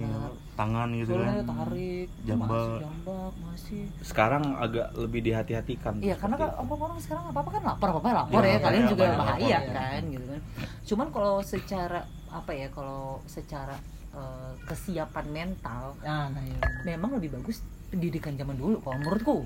tangan 0.54 0.88
gitu 0.94 1.14
kan. 1.14 1.32
Tarik 1.44 2.08
Jambak. 2.24 2.50
masih 2.50 2.80
jambak 2.80 3.34
masih 3.42 3.82
Sekarang 4.02 4.44
agak 4.56 4.88
lebih 4.94 5.20
dihati-hatikan. 5.24 5.94
Iya 5.98 6.16
karena 6.16 6.36
kan 6.36 6.50
apa 6.54 6.74
orang 6.76 7.00
sekarang 7.00 7.24
apa 7.26 7.40
apa 7.40 7.50
kan 7.50 7.62
lapar 7.64 7.88
apa 7.90 8.00
apa 8.00 8.10
lapor 8.16 8.42
Iya, 8.42 8.50
ya 8.50 8.60
kalian 8.60 8.82
iya, 8.82 8.90
juga 8.90 9.04
bahaya 9.14 9.58
lapor, 9.58 9.74
kan 9.74 10.02
gitu 10.10 10.26
kan. 10.28 10.42
Cuman 10.84 11.08
kalau 11.10 11.36
secara 11.42 12.00
apa 12.30 12.52
ya 12.52 12.68
kalau 12.70 13.02
secara 13.24 13.76
eh, 14.12 14.52
kesiapan 14.64 15.26
mental 15.28 15.84
Ah, 16.02 16.28
nah, 16.28 16.40
iya. 16.40 16.58
memang 16.86 17.14
lebih 17.14 17.34
bagus 17.34 17.66
pendidikan 17.94 18.34
zaman 18.34 18.58
dulu 18.58 18.82
kalau 18.82 18.98
menurutku. 18.98 19.38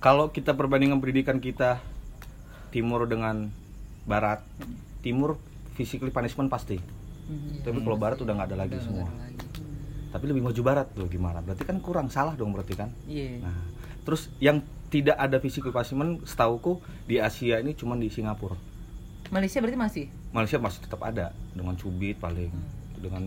kalau 0.00 0.28
kita 0.28 0.52
perbandingan 0.52 0.96
pendidikan 0.96 1.36
kita 1.38 1.80
timur 2.68 3.04
dengan 3.04 3.52
barat 4.02 4.40
timur 5.00 5.36
physically 5.72 6.08
punishment 6.08 6.48
pasti 6.48 6.80
Mhm. 7.24 7.60
tapi 7.62 7.78
kalau 7.78 7.96
barat 7.96 8.16
udah 8.18 8.32
nggak 8.34 8.48
ada 8.50 8.58
lagi 8.58 8.74
Udah 8.74 8.82
semua 8.82 9.04
nggak 9.04 9.12
ada 9.12 9.24
lagi. 9.26 9.46
tapi 10.10 10.24
lebih 10.26 10.42
maju 10.42 10.60
barat 10.62 10.86
tuh 10.90 11.06
gimana 11.06 11.38
berarti 11.40 11.62
kan 11.62 11.76
kurang 11.78 12.08
salah 12.08 12.32
dong 12.32 12.50
berarti 12.50 12.74
kan 12.74 12.88
Iya. 13.04 13.40
nah 13.40 13.56
terus 14.02 14.28
yang 14.38 14.60
tidak 14.88 15.16
ada 15.16 15.36
physical 15.38 15.70
punishment 15.70 16.20
setauku 16.22 16.78
di 17.04 17.16
Asia 17.18 17.58
ini 17.58 17.72
cuma 17.72 17.92
di 17.94 18.08
Singapura 18.08 18.56
Malaysia 19.26 19.56
berarti 19.58 19.78
masih. 19.78 20.04
Malaysia 20.30 20.58
masih 20.58 20.80
tetap 20.80 21.00
ada 21.00 21.32
dengan 21.50 21.72
cubit 21.74 22.14
paling 22.14 22.52
dengan 23.04 23.24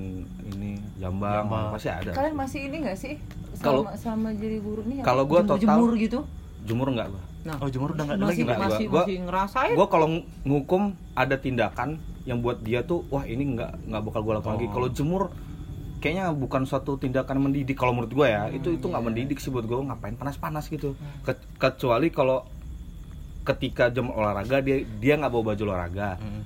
ini 0.47 0.82
jambang, 0.97 1.45
Jambang. 1.45 1.67
pasti 1.71 1.89
ada 1.89 2.11
Kalian 2.11 2.36
masih 2.36 2.59
ini 2.63 2.78
nggak 2.82 2.97
sih? 2.97 3.13
Kalau- 3.57 3.86
selama 3.93 4.30
jadi 4.32 4.57
guru 4.57 4.82
nih. 4.84 5.01
kalau 5.01 5.23
gua 5.23 5.41
total- 5.41 5.57
jemur 5.59 5.91
gitu. 5.95 6.19
jumur 6.63 6.89
nggak 6.89 7.07
gua 7.07 7.23
Nah, 7.39 7.55
Oh, 7.57 7.69
jemur 7.69 7.95
udah 7.95 8.03
nggak 8.03 8.19
lagi, 8.19 8.43
Nggak, 8.43 8.59
masih, 8.59 8.86
gua- 8.86 8.91
gua- 8.91 9.05
masih 9.05 9.17
ngerasain. 9.23 9.71
gue 9.71 9.88
kalau 9.88 10.07
ng- 10.09 10.25
ngukum 10.43 10.84
ada 11.15 11.36
tindakan 11.38 11.89
yang 12.21 12.43
buat 12.43 12.59
dia 12.59 12.84
tuh 12.84 13.07
wah 13.07 13.23
ini 13.23 13.55
nggak 13.55 13.88
nggak 13.88 14.01
bakal 14.03 14.19
gue 14.21 14.34
lakukan 14.36 14.53
lagi 14.53 14.67
Oh. 14.67 14.73
kalau 14.73 14.88
jemur 14.89 15.23
kayaknya 15.97 16.28
bukan 16.30 16.61
suatu 16.61 16.95
tindakan 16.95 17.39
mendidik 17.41 17.73
kalau 17.73 17.89
menurut 17.91 18.11
gue 18.11 18.28
ya 18.28 18.51
itu 18.51 18.69
itu 18.69 18.84
nggak 18.84 18.99
iya. 18.99 19.07
mendidik 19.07 19.38
sih 19.38 19.47
buat 19.47 19.63
gue 19.63 19.80
ngapain 19.80 20.13
panas-panas 20.13 20.67
gitu 20.67 20.99
Ke- 21.21 21.39
kecuali 21.55 22.09
kalau 22.09 22.43
ketika 23.43 23.88
jam 23.88 24.11
olahraga 24.11 24.59
dia 24.59 24.84
dia 24.84 25.13
nggak 25.15 25.32
bawa 25.32 25.43
baju 25.47 25.63
olahraga 25.63 26.19
Hmm. 26.19 26.43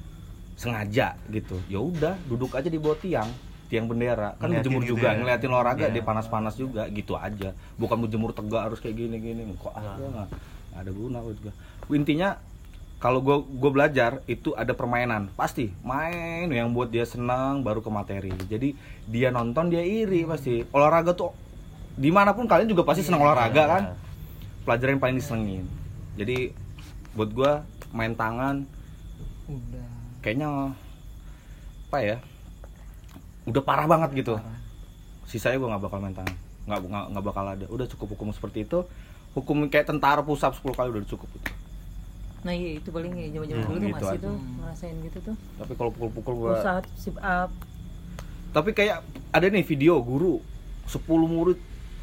Sengaja 0.61 1.17
gitu. 1.27 1.57
Ya 1.65 1.81
udah 1.81 2.13
duduk 2.29 2.53
aja 2.53 2.69
di 2.69 2.77
bawah 2.77 2.95
tiang 2.95 3.25
tiang 3.65 3.89
bendera. 3.89 4.37
Kan 4.37 4.51
Ngeliatin 4.51 4.69
berjemur 4.69 4.81
gitu 4.83 4.91
juga 4.93 5.07
ya? 5.07 5.17
ngeliatin 5.17 5.49
olahraga 5.49 5.85
Iya. 5.87 5.93
dia 5.95 6.03
panas-panas 6.05 6.53
juga 6.53 6.85
gitu 6.87 7.17
aja. 7.17 7.49
Bukan 7.75 7.97
berjemur 7.97 8.29
tegak 8.29 8.69
harus 8.69 8.77
kayak 8.77 8.95
gini 8.95 9.17
gini 9.17 9.41
kok 9.57 9.73
ah 9.73 9.81
Nah. 9.81 9.97
nggak 9.97 10.27
ada 10.71 10.91
guna 10.91 11.17
gua 11.19 11.51
intinya 11.91 12.29
kalau 12.95 13.17
gue 13.19 13.33
gue 13.57 13.71
belajar 13.73 14.21
itu 14.25 14.53
ada 14.53 14.71
permainan. 14.71 15.33
Pasti 15.33 15.73
main 15.81 16.45
yang 16.47 16.69
buat 16.69 16.87
dia 16.87 17.01
senang 17.03 17.65
baru 17.65 17.81
ke 17.81 17.89
materi. 17.89 18.29
Jadi 18.45 18.77
dia 19.09 19.33
nonton 19.33 19.67
dia 19.67 19.81
iri 19.81 20.21
pasti. 20.23 20.61
Olahraga 20.69 21.11
tuh 21.11 21.33
di 21.91 22.07
mana 22.07 22.31
pun 22.31 22.45
kalian 22.45 22.69
juga 22.69 22.85
pasti 22.85 23.01
senang 23.01 23.25
olahraga 23.25 23.63
kan? 23.65 23.83
Pelajaran 24.61 24.91
yang 24.93 25.01
paling 25.01 25.17
disenengin. 25.17 25.65
Jadi 26.13 26.53
buat 27.11 27.33
gue 27.33 27.51
main 27.89 28.13
tangan. 28.13 28.63
Udah. 29.49 29.90
Kayaknya 30.21 30.73
apa 31.85 31.97
ya 31.99 32.17
udah 33.43 33.59
parah 33.59 33.85
banget 33.85 34.09
gitu 34.15 34.33
Parah. 34.35 34.57
sisanya 35.25 35.57
gue 35.57 35.67
nggak 35.67 35.83
bakal 35.83 35.97
main 35.97 36.13
tangan 36.13 36.35
nggak 36.63 36.79
nggak 37.11 37.25
bakal 37.25 37.43
ada 37.43 37.65
udah 37.67 37.85
cukup 37.89 38.15
hukum 38.15 38.29
seperti 38.29 38.63
itu 38.63 38.85
hukum 39.33 39.65
kayak 39.65 39.87
tentara 39.87 40.21
pusat 40.21 40.53
10 40.53 40.61
kali 40.71 40.89
udah 40.91 41.05
cukup 41.05 41.29
itu 41.33 41.51
Nah 42.41 42.49
iya 42.49 42.73
itu 42.75 42.89
paling 42.89 43.13
ya 43.13 43.29
zaman-zaman 43.31 43.53
Hmm, 43.59 43.69
dulu 43.69 43.77
tuh 43.77 43.85
gitu 43.85 43.93
masih 43.95 44.09
aja. 44.11 44.25
tuh 44.25 44.35
ngerasain 44.57 44.95
gitu 44.99 45.17
tuh. 45.21 45.35
tapi 45.57 45.73
kalau 45.75 45.91
pukul-pukul 45.91 46.33
gue 46.39 46.53
Usaha 46.55 46.79
sip 46.95 47.17
up. 47.17 47.49
tapi 48.51 48.69
kayak 48.71 48.97
ada 49.29 49.45
nih 49.47 49.61
video 49.61 49.93
guru 49.99 50.41
10 50.85 50.97
murid 51.23 51.59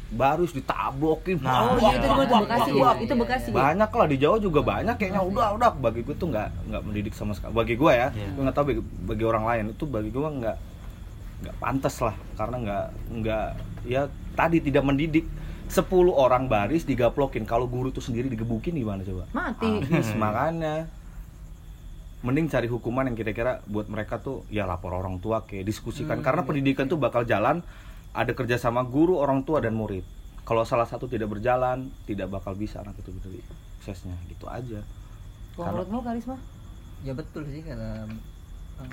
baru 0.09 0.43
ditablokin. 0.43 1.37
Nah, 1.39 1.69
Oh 1.69 1.77
iya. 1.79 2.01
itu 2.01 2.07
itu 2.09 2.35
Bekasi 2.39 2.71
ya, 2.73 2.91
itu 2.97 3.13
Bekasi. 3.13 3.47
ya? 3.49 3.55
banyak 3.55 3.89
lah 3.93 4.07
di 4.09 4.17
Jawa 4.17 4.37
juga 4.37 4.59
banyak 4.61 4.95
kayaknya. 4.97 5.21
Udah 5.21 5.53
udah. 5.53 5.69
Bagi 5.75 6.01
gue 6.01 6.15
tuh 6.17 6.27
nggak 6.27 6.47
nggak 6.67 6.81
mendidik 6.81 7.13
sama 7.13 7.37
sekali. 7.37 7.53
Bagi 7.53 7.77
gue 7.77 7.91
ya 7.91 8.09
Iya. 8.09 8.27
gue 8.33 8.41
nggak 8.41 8.55
tahu 8.55 8.65
bagi, 8.67 8.81
bagi 9.05 9.23
orang 9.23 9.43
lain. 9.45 9.63
Itu 9.71 9.85
bagi 9.85 10.09
gue 10.09 10.21
nggak 10.25 10.57
nggak 11.39 11.55
pantas 11.57 11.95
lah. 11.99 12.15
Karena 12.33 12.55
nggak 12.57 12.85
nggak 13.21 13.47
ya 13.85 14.01
tadi 14.33 14.57
tidak 14.59 14.83
mendidik. 14.83 15.25
10 15.69 15.85
orang 16.09 16.49
baris 16.49 16.81
digaplokin. 16.81 17.45
Kalau 17.45 17.69
guru 17.69 17.93
itu 17.93 18.01
sendiri 18.01 18.25
digebukin 18.25 18.73
gimana 18.73 19.05
coba? 19.05 19.29
Mati. 19.29 19.85
Habis, 19.85 20.17
makanya 20.17 20.89
mending 22.19 22.49
cari 22.49 22.65
hukuman 22.65 23.05
yang 23.05 23.15
kira-kira 23.15 23.61
buat 23.63 23.85
mereka 23.85 24.19
tuh 24.19 24.43
ya 24.49 24.65
lapor 24.65 24.91
orang 24.91 25.21
tua 25.21 25.45
kayak 25.45 25.63
diskusikan. 25.63 26.19
Hmm, 26.19 26.25
karena 26.25 26.41
pendidikan 26.41 26.89
tuh 26.89 26.97
bakal 26.97 27.21
jalan 27.21 27.61
ada 28.13 28.31
kerjasama 28.33 28.81
guru 28.85 29.17
orang 29.17 29.45
tua 29.45 29.61
dan 29.61 29.77
murid 29.77 30.03
kalau 30.43 30.65
salah 30.65 30.89
satu 30.89 31.05
tidak 31.05 31.29
berjalan 31.29 31.93
tidak 32.09 32.29
bakal 32.29 32.57
bisa 32.57 32.81
anak 32.81 32.97
itu 32.97 33.13
dari 33.21 33.37
suksesnya 33.77 34.17
gitu 34.27 34.49
aja 34.49 34.81
Kalau 35.53 35.83
menurutmu 35.83 36.01
karisma? 36.01 36.37
ya 36.99 37.13
betul 37.15 37.47
sih 37.47 37.63
kata 37.63 38.09
Bang. 38.75 38.91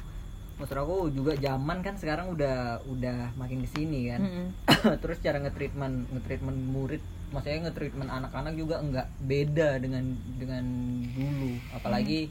maksud 0.57 0.77
aku 0.79 1.11
juga 1.11 1.33
zaman 1.37 1.83
kan 1.83 1.99
sekarang 1.99 2.33
udah 2.33 2.81
udah 2.87 3.35
makin 3.35 3.67
ke 3.67 3.69
sini 3.73 4.09
kan 4.15 4.21
Mm-mm. 4.23 4.47
terus 5.03 5.19
cara 5.19 5.43
ngetreatment 5.43 6.07
ngetreatment 6.13 6.59
murid 6.71 7.03
maksudnya 7.35 7.67
ngetreatment 7.67 8.07
anak-anak 8.09 8.55
juga 8.55 8.79
enggak 8.79 9.09
beda 9.21 9.83
dengan 9.83 10.15
dengan 10.39 10.65
dulu 11.13 11.51
apalagi 11.75 12.31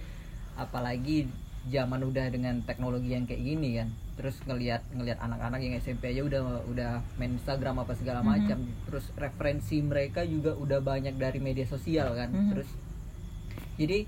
apalagi 0.55 1.27
zaman 1.65 1.97
udah 1.99 2.29
dengan 2.29 2.61
teknologi 2.61 3.09
yang 3.09 3.25
kayak 3.25 3.41
gini 3.41 3.69
kan 3.75 3.89
terus 4.15 4.37
ngelihat 4.45 4.85
ngelihat 4.93 5.17
anak-anak 5.17 5.59
yang 5.59 5.73
SMP 5.75 6.13
aja 6.13 6.21
udah 6.21 6.41
udah 6.65 6.91
main 7.17 7.33
Instagram 7.33 7.81
apa 7.81 7.93
segala 7.93 8.21
Mhm. 8.21 8.27
macam 8.27 8.57
terus 8.85 9.05
referensi 9.15 9.81
mereka 9.81 10.21
juga 10.23 10.53
udah 10.53 10.79
banyak 10.79 11.15
dari 11.15 11.39
media 11.39 11.65
sosial 11.65 12.13
kan 12.13 12.29
Mhm. 12.29 12.49
terus 12.49 12.69
jadi 13.75 14.05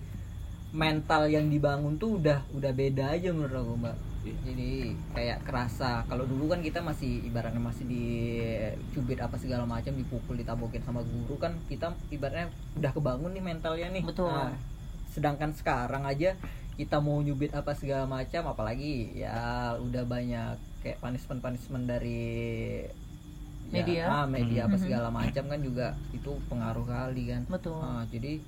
mental 0.70 1.28
yang 1.28 1.48
dibangun 1.48 1.98
tuh 1.98 2.20
udah 2.20 2.46
udah 2.52 2.72
beda 2.72 3.16
aja 3.16 3.32
menurut 3.32 3.56
aku 3.56 3.74
mbak 3.76 3.98
jadi 4.44 4.72
kayak 5.16 5.40
kerasa 5.42 6.04
kalau 6.04 6.28
dulu 6.28 6.52
kan 6.52 6.60
kita 6.60 6.84
masih 6.84 7.24
ibaratnya 7.24 7.64
masih 7.64 7.88
dicubit 7.88 9.16
apa 9.18 9.40
segala 9.40 9.64
macam 9.64 9.96
dipukul 9.96 10.36
ditabokin 10.36 10.84
sama 10.84 11.00
guru 11.00 11.40
kan 11.40 11.56
kita 11.66 11.96
ibaratnya 12.10 12.52
udah 12.76 12.92
kebangun 12.92 13.32
nih 13.32 13.44
mentalnya 13.44 13.88
nih 13.90 14.04
Betul. 14.04 14.28
Nah, 14.28 14.52
sedangkan 15.08 15.56
sekarang 15.56 16.04
aja 16.04 16.36
kita 16.78 17.02
mau 17.02 17.18
nyubit 17.26 17.52
apa 17.58 17.74
segala 17.74 18.06
macam 18.06 18.54
apalagi 18.54 19.18
ya 19.18 19.74
udah 19.82 20.06
banyak 20.06 20.56
kayak 20.86 21.02
punishment 21.02 21.42
punishment 21.42 21.90
dari 21.90 22.86
ya, 23.74 23.82
Media. 23.84 24.04
ah, 24.06 24.26
media 24.30 24.70
apa 24.70 24.78
segala 24.78 25.10
macam 25.10 25.44
kan 25.50 25.60
juga 25.60 25.98
itu 26.14 26.38
pengaruh 26.48 26.86
kali 26.86 27.34
kan 27.34 27.42
Betul. 27.50 27.82
Ah, 27.82 28.06
jadi 28.08 28.40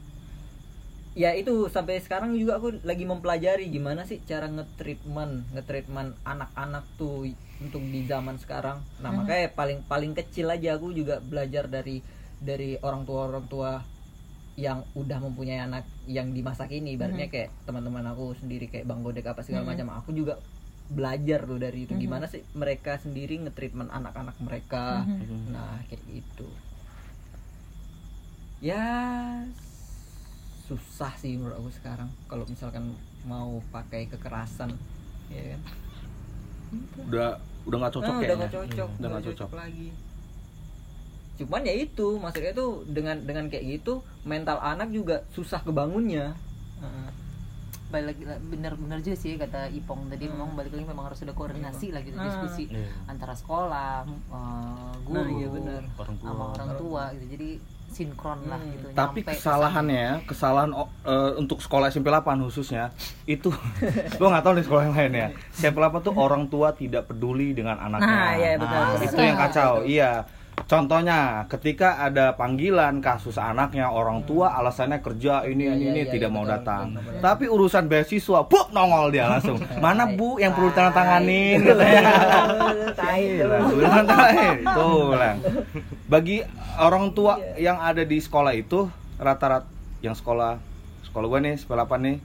ya 1.17 1.33
itu 1.33 1.67
sampai 1.73 1.99
sekarang 1.99 2.37
juga 2.37 2.61
aku 2.61 2.85
lagi 2.85 3.03
mempelajari 3.03 3.67
gimana 3.73 4.05
sih 4.05 4.21
cara 4.23 4.45
ngetreatment 4.45 5.49
ngetreatment 5.57 6.13
anak-anak 6.21 6.85
tuh 7.01 7.25
untuk 7.59 7.81
di 7.81 8.05
zaman 8.05 8.37
sekarang 8.37 8.79
nah 9.01 9.11
makanya 9.11 9.51
paling 9.57 9.81
paling 9.89 10.13
kecil 10.13 10.53
aja 10.53 10.77
aku 10.77 10.93
juga 10.93 11.17
belajar 11.19 11.65
dari 11.65 11.99
dari 12.39 12.77
orang 12.79 13.03
tua 13.03 13.25
orang 13.25 13.45
tua 13.49 13.83
yang 14.59 14.83
udah 14.91 15.23
mempunyai 15.23 15.63
anak 15.63 15.87
yang 16.03 16.35
di 16.35 16.43
masa 16.43 16.67
kini 16.67 16.99
ibaratnya 16.99 17.25
Mhm. 17.25 17.33
kayak 17.33 17.49
teman-teman 17.63 18.03
aku 18.03 18.35
sendiri 18.35 18.67
kayak 18.67 18.83
bang 18.83 18.99
godek 18.99 19.23
apa 19.25 19.39
segala 19.39 19.63
Mhm. 19.63 19.71
macam 19.71 19.87
aku 19.95 20.11
juga 20.11 20.35
belajar 20.89 21.47
tuh 21.47 21.55
dari 21.55 21.87
itu 21.87 21.95
Mhm. 21.95 22.01
gimana 22.01 22.25
sih 22.27 22.43
mereka 22.51 22.99
sendiri 22.99 23.39
ngetreatment 23.39 23.87
anak-anak 23.89 24.35
mereka 24.37 25.07
Mhm. 25.07 25.55
Nah, 25.55 25.79
kayak 25.87 26.03
gitu. 26.03 26.49
Ya 28.59 28.83
susah 30.67 31.15
sih 31.15 31.33
menurut 31.33 31.55
aku 31.57 31.71
sekarang 31.71 32.11
kalau 32.27 32.43
misalkan 32.43 32.91
mau 33.23 33.63
pakai 33.71 34.05
kekerasan 34.05 34.75
ya 35.29 35.55
kan. 35.55 35.61
udah 36.99 37.29
udah 37.65 37.77
nggak 37.79 37.93
cocok 37.95 38.13
Ah, 38.13 38.19
ya 38.19 38.27
udah 38.27 38.35
nggak 38.37 38.53
cocok, 38.53 38.89
Udah 38.99 39.07
nggak 39.09 39.25
cocok. 39.25 39.49
lagi. 39.55 39.87
Cuman 41.39 41.61
ya 41.61 41.73
itu 41.73 42.07
maksudnya 42.15 42.51
tuh 42.51 42.83
dengan 42.85 43.15
dengan 43.17 43.47
kayak 43.47 43.63
gitu 43.73 43.93
mental 44.21 44.57
anak 44.57 44.89
juga 44.89 45.23
susah 45.29 45.59
kebangunnya 45.59 46.35
Heeh. 46.77 47.07
balik 47.89 48.05
lagi 48.13 48.21
bener-bener 48.43 48.99
juga 48.99 49.17
sih 49.17 49.33
kata 49.35 49.65
Ipong 49.71 50.07
tadi 50.07 50.25
memang 50.25 50.53
balik 50.53 50.69
lagi 50.71 50.85
memang 50.85 51.05
harus 51.05 51.19
ada 51.19 51.31
koordinasi 51.31 51.89
lah 51.89 52.01
gitu 52.01 52.15
diskusi 52.15 52.67
Iya. 52.67 52.85
antara 53.05 53.33
sekolah 53.33 54.05
eh, 54.05 54.93
guru 55.01 55.15
Nah, 55.15 55.27
iya 55.31 55.47
bener. 55.49 55.81
Orang 55.95 56.15
tua. 56.15 56.27
sama 56.27 56.43
orang 56.53 56.71
tua 56.75 57.03
gitu 57.11 57.25
jadi 57.31 57.49
sinkron 57.89 58.45
lah 58.45 58.61
Hmm. 58.61 58.69
gitu 58.69 58.85
Tapi 58.93 59.19
kesalahannya, 59.23 60.07
kesalahan 60.23 60.69
o- 60.71 60.93
eh, 61.03 61.33
untuk 61.35 61.57
sekolah 61.57 61.89
SMP 61.89 62.07
8 62.07 62.21
khususnya 62.43 62.93
itu 63.25 63.49
gua 64.21 64.27
nggak 64.29 64.45
tahu 64.45 64.53
di 64.53 64.63
sekolah 64.63 64.83
yang 64.85 64.95
lain 64.95 65.13
ya. 65.15 65.27
SMP 65.51 65.77
8 65.79 65.97
tuh 65.99 66.13
orang 66.13 66.45
tua 66.45 66.69
tidak 66.71 67.09
peduli 67.09 67.51
dengan 67.51 67.81
anaknya. 67.81 68.05
Nah, 68.05 68.31
iya, 68.35 68.51
betul, 68.53 68.69
Nah, 68.69 68.89
betul. 68.93 69.05
itu 69.09 69.21
yang 69.23 69.37
kacau. 69.39 69.71
Iya. 69.81 70.11
Contohnya, 70.65 71.45
ketika 71.47 71.97
ada 71.97 72.33
panggilan 72.33 72.99
kasus 72.99 73.35
anaknya, 73.35 73.87
orang 73.87 74.23
tua 74.23 74.51
alasannya 74.51 74.99
kerja 74.99 75.45
ini 75.45 75.65
Iya, 75.65 75.71
ini 75.73 75.81
iya, 75.81 75.89
ini 75.89 75.99
iya, 76.03 76.09
tidak 76.09 76.29
iya, 76.29 76.35
mau 76.35 76.43
betul, 76.43 76.53
datang. 76.57 76.83
betul, 76.91 77.01
betul. 77.05 77.21
Tapi 77.21 77.43
urusan 77.47 77.83
beasiswa, 77.85 78.39
buk 78.43 78.65
nongol 78.69 79.05
dia 79.09 79.25
langsung. 79.25 79.57
Mana 79.83 80.03
Bu 80.09 80.37
yang 80.37 80.51
perlu. 80.51 80.69
Tai 80.69 80.89
Gila, 83.21 83.57
tuh. 84.77 85.13
Bagi 86.05 86.37
orang 86.77 87.11
tua 87.11 87.37
yang 87.55 87.77
ada 87.77 88.01
di 88.01 88.17
sekolah 88.17 88.53
itu 88.53 88.87
rata-rata 89.15 89.65
yang 89.99 90.13
sekolah 90.13 90.57
sekolah 91.03 91.25
gue 91.27 91.39
nih, 91.43 91.55
sekolah 91.57 91.83
apa 91.83 91.95
nih? 91.97 92.15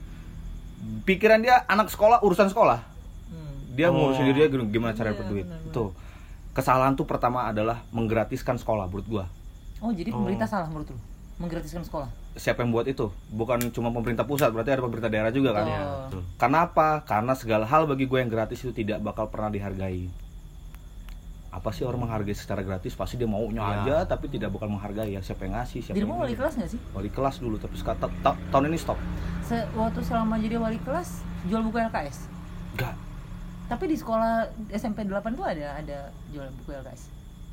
Pikiran 1.03 1.39
dia 1.41 1.65
anak 1.65 1.89
sekolah 1.89 2.21
urusan 2.21 2.47
sekolah. 2.47 2.77
Hmm. 3.27 3.73
Dia 3.73 3.89
Oh. 3.89 3.95
ngurusin 3.95 4.23
diri 4.27 4.37
dia 4.41 4.47
gimana 4.49 4.93
cara 4.93 5.09
Iya, 5.09 5.13
dapat 5.17 5.25
duit. 5.27 5.45
benar-benar. 5.45 5.73
Tuh. 5.73 5.89
Kesalahan 6.55 6.95
tuh 6.95 7.03
pertama 7.03 7.45
adalah 7.45 7.83
menggratiskan 7.91 8.55
sekolah 8.55 8.87
menurut 8.87 9.05
gua. 9.05 9.25
oh 9.77 9.91
jadi 9.91 10.07
Oh. 10.09 10.23
pemerintah 10.23 10.47
salah 10.47 10.65
menurut 10.65 10.87
lu 10.87 10.97
menggratiskan 11.35 11.83
sekolah 11.83 12.07
Siapa 12.33 12.63
yang 12.63 12.71
buat 12.71 12.83
itu? 12.85 13.11
Bukan 13.29 13.69
cuma 13.69 13.91
pemerintah 13.91 14.23
pusat, 14.23 14.49
berarti 14.49 14.71
ada 14.71 14.81
pemerintah 14.81 15.07
daerah 15.07 15.29
juga 15.29 15.51
kan? 15.51 15.63
Betul. 15.63 15.71
Iya, 15.73 15.83
betul. 16.01 16.21
Kenapa? 16.35 16.87
Karena 17.01 17.31
segala 17.31 17.63
hal 17.65 17.83
bagi 17.85 18.03
gue 18.05 18.17
yang 18.17 18.27
gratis 18.27 18.59
itu 18.59 18.71
tidak 18.73 18.99
bakal 18.99 19.27
pernah 19.27 19.47
dihargai. 19.47 20.11
Apa 21.49 21.71
sih 21.71 21.83
orang 21.83 22.03
menghargai 22.03 22.31
secara 22.33 22.59
gratis? 22.59 22.91
Pasti 22.91 23.15
dia 23.15 23.23
maunya 23.25 23.59
Iya. 23.61 23.75
aja, 23.81 23.95
tapi 24.05 24.27
tidak 24.27 24.51
bakal 24.51 24.67
menghargai 24.69 25.11
ya. 25.11 25.21
Siapa 25.21 25.43
yang 25.43 25.55
ngasih? 25.55 25.79
Siapa 25.81 25.95
dirimu 25.95 26.11
yang 26.13 26.23
wali 26.23 26.35
kelas 26.35 26.53
nggak 26.53 26.69
sih 26.69 26.79
Wali 26.91 27.07
kelas 27.09 27.35
dulu, 27.37 27.55
tapi 27.55 27.75
sekarang 27.77 27.99
ta- 28.01 28.15
ta- 28.21 28.39
tahun 28.49 28.67
ini 28.67 28.77
stop. 28.77 28.99
Se- 29.41 29.67
waktu 29.73 29.99
selama 30.01 30.35
jadi 30.35 30.55
wali 30.57 30.79
kelas 30.81 31.19
jual 31.45 31.63
buku 31.63 31.79
LKS 31.81 32.27
Enggak. 32.73 32.95
Tapi 33.65 33.83
di 33.85 33.95
sekolah 33.95 34.45
SMP 34.69 35.03
8 35.03 35.11
tuh 35.31 35.43
ada 35.43 35.75
ada 35.75 35.97
jual 36.29 36.45
buku 36.55 36.71
LKS 36.75 37.01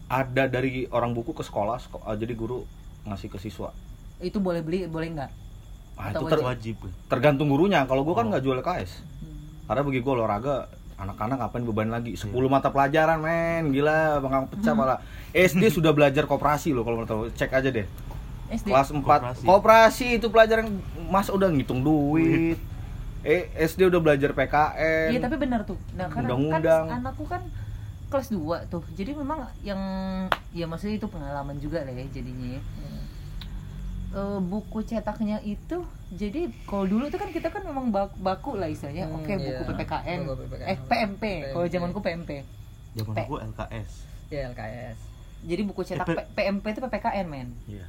Ada 0.07 0.45
dari 0.47 0.85
orang 0.87 1.11
buku 1.11 1.33
ke 1.33 1.41
sekolah, 1.41 1.79
seko- 1.79 2.05
eh, 2.05 2.17
jadi 2.17 2.35
guru 2.35 2.69
ngasih 3.03 3.29
ke 3.29 3.39
siswa. 3.39 3.73
itu 4.19 4.37
boleh 4.37 4.61
beli 4.61 4.85
boleh 4.87 5.09
nggak 5.11 5.31
Ah, 5.93 6.09
Atau 6.09 6.25
itu 6.25 6.31
ter- 6.31 6.41
wajib. 6.43 6.77
tergantung 7.05 7.49
gurunya. 7.49 7.85
Kalau 7.85 8.01
gue 8.01 8.13
kan 8.13 8.25
Oh. 8.25 8.29
nggak 8.29 8.41
jual 8.41 8.57
KS. 8.59 9.05
Karena 9.63 9.83
bagi 9.83 10.01
gue 10.01 10.09
olahraga 10.11 10.69
anak-anak 10.95 11.37
ngapain 11.39 11.65
beban 11.65 11.89
lagi 11.91 12.13
10 12.15 12.33
mata 12.47 12.69
pelajaran 12.69 13.19
men 13.19 13.69
gila 13.69 14.17
bangkang 14.19 14.47
pecah 14.49 14.73
malah 14.73 14.99
SD 15.31 15.69
sudah 15.69 15.91
belajar 15.91 16.25
koperasi 16.25 16.71
loh 16.71 16.81
kalau 16.81 16.97
mau 16.97 17.05
tahu 17.05 17.23
cek 17.31 17.51
aja 17.51 17.69
deh 17.69 17.85
SD 18.49 18.69
kelas 18.69 18.89
4 18.89 19.03
Koperasi. 19.03 19.45
koperasi. 19.45 20.07
itu 20.15 20.27
pelajaran 20.29 20.71
mas 21.05 21.27
udah 21.27 21.49
ngitung 21.49 21.81
duit 21.81 22.57
eh 23.23 23.47
SD 23.57 23.87
udah 23.87 24.01
belajar 24.01 24.31
PKN 24.31 25.11
Iya 25.11 25.21
tapi 25.21 25.37
benar 25.37 25.63
tuh. 25.63 25.79
Nah 25.93 26.07
karena 26.07 26.29
Undang-undang. 26.29 26.85
kan 26.85 26.99
anakku 27.01 27.25
kan 27.25 27.43
kelas 28.09 28.29
2 28.29 28.39
tuh. 28.67 28.83
Jadi 28.93 29.15
memang 29.15 29.47
yang 29.63 29.79
ya 30.51 30.67
maksudnya 30.67 30.97
itu 30.97 31.07
pengalaman 31.07 31.57
juga 31.57 31.81
lah 31.81 31.91
ya 31.91 32.05
jadinya 32.09 32.59
ya. 32.59 32.63
Eh, 34.13 34.39
buku 34.39 34.85
cetaknya 34.85 35.41
itu 35.41 35.81
jadi 36.13 36.53
kalau 36.69 36.85
dulu 36.85 37.09
tuh 37.09 37.17
kan 37.17 37.33
kita 37.33 37.49
kan 37.49 37.65
memang 37.65 37.89
baku, 37.89 38.13
baku 38.19 38.51
lah 38.55 38.69
istilahnya. 38.69 39.09
Hmm, 39.09 39.17
Oke, 39.17 39.33
buku 39.35 39.49
iya. 39.57 39.69
PPKN. 39.73 40.19
Buku 40.23 40.37
PPKN. 40.45 40.69
Eh 40.69 40.77
PMP. 40.83 41.25
Kalau 41.49 41.65
PMP. 41.65 41.73
zamanku 41.73 41.99
PMP. 42.01 42.31
Zaman 42.93 43.15
P- 43.15 43.25
gua 43.25 43.41
LKS. 43.43 43.93
ya 44.29 44.49
LKS 44.49 44.99
Jadi 45.43 45.63
buku 45.63 45.81
cetak 45.83 46.05
Eh, 46.07 46.15
P- 46.15 46.29
PMP 46.35 46.65
itu 46.69 46.81
PPKN, 46.81 47.27
men. 47.27 47.49
Iya. 47.65 47.89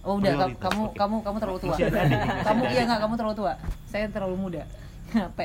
Oh 0.00 0.16
udah 0.16 0.32
Prioritas, 0.32 0.64
kamu 0.64 0.82
oke. 0.88 0.96
kamu 0.96 1.16
kamu 1.20 1.36
terlalu 1.44 1.58
tua. 1.60 1.76
Kamu 2.48 2.62
iya 2.72 2.82
nggak 2.88 3.00
kamu 3.04 3.14
terlalu 3.20 3.36
tua. 3.36 3.52
Saya 3.84 4.08
terlalu 4.08 4.36
muda. 4.40 4.62
P, 5.36 5.38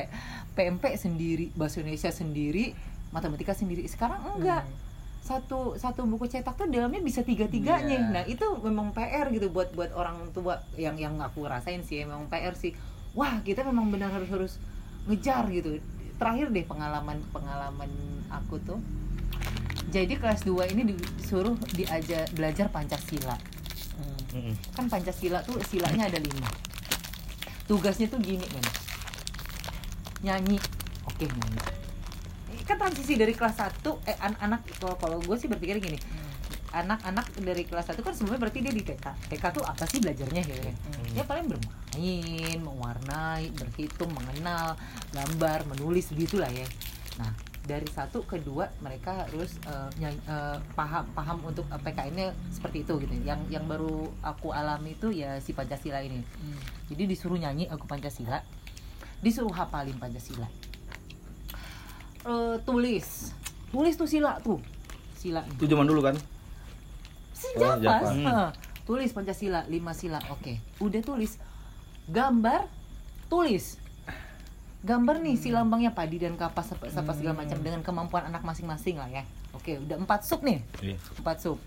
PMP 0.56 0.84
sendiri, 0.96 1.52
bahasa 1.52 1.84
Indonesia 1.84 2.08
sendiri, 2.08 2.72
matematika 3.12 3.52
sendiri. 3.52 3.84
Sekarang 3.84 4.24
enggak. 4.24 4.64
Hmm. 4.64 4.84
Satu 5.26 5.74
satu 5.76 6.06
buku 6.06 6.30
cetak 6.30 6.54
tuh 6.54 6.70
dalamnya 6.70 7.02
bisa 7.04 7.20
tiga 7.20 7.44
tiganya. 7.50 7.84
Iya. 7.84 8.08
Nah 8.14 8.24
itu 8.24 8.46
memang 8.64 8.96
PR 8.96 9.28
gitu 9.28 9.52
buat 9.52 9.74
buat 9.76 9.92
orang 9.92 10.32
tua 10.32 10.64
yang 10.80 10.96
yang 10.96 11.20
aku 11.20 11.44
rasain 11.44 11.84
sih 11.84 12.00
memang 12.08 12.32
PR 12.32 12.56
sih. 12.56 12.72
Wah 13.12 13.44
kita 13.44 13.60
memang 13.60 13.92
benar 13.92 14.08
harus 14.08 14.30
harus 14.32 14.52
ngejar 15.04 15.44
gitu. 15.52 15.82
Terakhir 16.16 16.48
deh 16.48 16.64
pengalaman 16.64 17.20
pengalaman 17.28 17.90
aku 18.32 18.56
tuh. 18.64 18.80
Jadi 19.92 20.16
kelas 20.16 20.48
2 20.48 20.72
ini 20.72 20.96
disuruh 20.96 21.54
diajar 21.76 22.26
belajar 22.32 22.72
Pancasila 22.72 23.55
Hmm. 24.36 24.54
Kan 24.76 24.84
Pancasila 24.92 25.40
tuh 25.40 25.56
silanya 25.64 26.12
ada 26.12 26.20
lima. 26.20 26.48
Tugasnya 27.64 28.12
tuh 28.12 28.20
gini 28.20 28.44
men. 28.44 28.66
Nyanyi. 30.20 30.60
Oke 31.08 31.24
nyanyi. 31.24 31.60
Kan 32.68 32.76
transisi 32.76 33.16
dari 33.16 33.32
kelas 33.32 33.56
1 33.56 33.80
eh 34.10 34.16
anak-anak 34.20 34.60
kalau 34.76 34.96
kalau 35.00 35.18
gue 35.24 35.36
sih 35.40 35.48
berpikir 35.48 35.80
gini. 35.80 35.96
Anak-anak 36.76 37.32
dari 37.40 37.64
kelas 37.64 37.88
1 37.96 38.04
kan 38.04 38.12
sebelumnya 38.12 38.44
berarti 38.44 38.60
dia 38.60 38.74
di 38.74 38.84
TK 38.84 39.32
TK 39.32 39.44
tuh 39.56 39.64
apa 39.64 39.88
sih 39.88 39.96
belajarnya 39.96 40.42
gitu 40.44 40.60
kan 40.60 40.76
ya 41.16 41.24
paling 41.24 41.48
bermain 41.48 42.58
mewarnai 42.60 43.48
berhitung 43.56 44.12
mengenal 44.12 44.76
gambar 45.16 45.64
menulis 45.72 46.12
begitulah 46.12 46.52
ya. 46.52 46.68
Nah 47.16 47.32
dari 47.66 47.86
satu 47.86 48.22
ke 48.22 48.38
dua 48.38 48.70
mereka 48.78 49.26
harus 49.26 49.58
eh, 49.62 49.88
nyany- 49.98 50.22
eh, 50.24 50.58
paham 50.72 51.04
paham 51.12 51.38
untuk 51.42 51.66
eh, 51.66 51.76
PKN-nya 51.76 52.30
seperti 52.48 52.82
itu 52.82 52.94
gitu. 52.98 53.14
Yang 53.20 53.42
yang 53.50 53.66
baru 53.66 54.06
aku 54.22 54.50
alami 54.50 54.94
itu 54.94 55.10
ya 55.10 55.36
si 55.38 55.50
Pancasila 55.50 56.00
ini. 56.00 56.22
Hmm. 56.22 56.58
jadi 56.86 57.02
disuruh 57.04 57.36
nyanyi 57.36 57.66
aku 57.66 57.84
Pancasila 57.84 58.40
disuruh 59.18 59.50
hafalin 59.50 59.98
Pancasila. 59.98 60.46
Eh, 62.22 62.56
tulis. 62.62 63.30
Tulis 63.70 63.94
tuh 63.94 64.08
sila 64.08 64.38
tuh. 64.40 64.58
Sila 65.14 65.42
itu. 65.44 65.66
Zaman 65.66 65.86
dulu 65.86 66.00
kan? 66.02 66.16
Sejak 67.36 67.76
Oh, 67.76 67.84
pas, 67.84 68.08
tulis 68.82 69.10
Pancasila, 69.12 69.66
lima 69.66 69.92
sila, 69.92 70.22
oke. 70.30 70.56
Udah 70.80 71.02
tulis. 71.02 71.36
Gambar, 72.06 72.64
tulis. 73.26 73.76
Gambar 74.86 75.18
nih 75.18 75.34
si 75.34 75.50
lambangnya 75.50 75.90
padi 75.90 76.22
dan 76.22 76.38
kapas 76.38 76.70
apa, 76.70 76.86
apa 76.86 77.10
segala 77.10 77.42
macam 77.42 77.58
dengan 77.58 77.82
kemampuan 77.82 78.30
anak 78.30 78.46
masing-masing 78.46 79.02
lah 79.02 79.10
ya. 79.10 79.26
Oke, 79.50 79.82
udah 79.82 79.98
empat 79.98 80.22
sub 80.22 80.46
nih, 80.46 80.62
Iya. 80.78 80.94
empat 81.18 81.42
sub. 81.42 81.58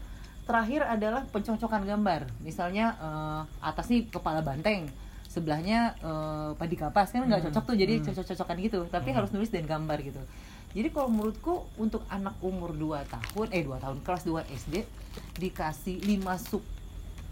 Terakhir 0.47 0.87
adalah 0.87 1.27
pencocokan 1.27 1.83
gambar. 1.83 2.31
Misalnya 2.39 2.95
eh, 2.95 3.41
atas 3.59 3.91
nih 3.91 4.07
kepala 4.07 4.39
banteng, 4.39 4.87
sebelahnya 5.27 5.99
eh, 5.99 6.49
padi 6.55 6.79
kapas 6.79 7.11
kan 7.11 7.27
nggak 7.27 7.51
cocok 7.51 7.63
tuh 7.67 7.75
jadi 7.75 7.99
cocok-cocokan 7.99 8.55
gitu. 8.63 8.79
Tapi 8.87 9.09
harus 9.11 9.35
nulis 9.35 9.51
dan 9.51 9.67
gambar 9.67 9.99
gitu. 9.99 10.23
Jadi 10.71 10.87
kalau 10.87 11.11
menurutku 11.11 11.67
untuk 11.75 12.07
anak 12.07 12.39
umur 12.39 12.71
2 12.71 13.03
tahun, 13.03 13.47
eh 13.51 13.67
2 13.67 13.83
tahun 13.83 13.97
kelas 13.99 14.23
2 14.23 14.47
SD 14.47 14.87
dikasih 15.35 16.07
5 16.07 16.39
sub 16.39 16.63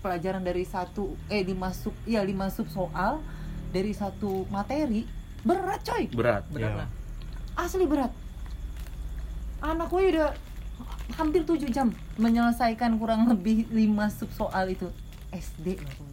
pelajaran 0.03 0.43
dari 0.43 0.67
satu 0.67 1.15
eh 1.31 1.47
5 1.47 1.55
sub 1.71 1.95
ya 2.03 2.19
5 2.27 2.35
sub 2.51 2.67
soal 2.67 3.23
dari 3.71 3.95
satu 3.95 4.43
materi 4.51 5.15
berat 5.47 5.79
coy. 5.81 6.03
berat 6.11 6.43
berat 6.51 6.71
Iya. 6.73 6.79
lah 6.83 6.89
Asli 7.57 7.87
berat. 7.87 8.11
Anak 9.57 9.89
gue 9.89 10.13
udah 10.13 10.29
hampir 11.17 11.41
7 11.41 11.65
jam 11.73 11.89
menyelesaikan 12.15 12.93
kurang 13.01 13.25
lebih 13.25 13.65
5 13.71 14.13
sub 14.13 14.29
soal 14.29 14.69
itu 14.69 14.85
SD 15.33 15.81
loh. 15.81 16.05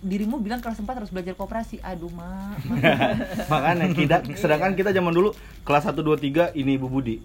Dirimu 0.00 0.40
bilang 0.40 0.58
kelas 0.58 0.80
4 0.80 0.90
harus 0.90 1.12
belajar 1.12 1.36
koperasi. 1.36 1.78
Aduh, 1.84 2.10
Mak. 2.10 2.66
makanya 3.52 3.86
kita 3.92 4.16
sedangkan 4.34 4.74
kita 4.74 4.90
zaman 4.90 5.12
dulu 5.12 5.30
kelas 5.62 5.86
1 5.86 5.94
2 5.94 6.18
3 6.50 6.58
ini 6.58 6.74
Ibu 6.74 6.88
Budi 6.90 7.20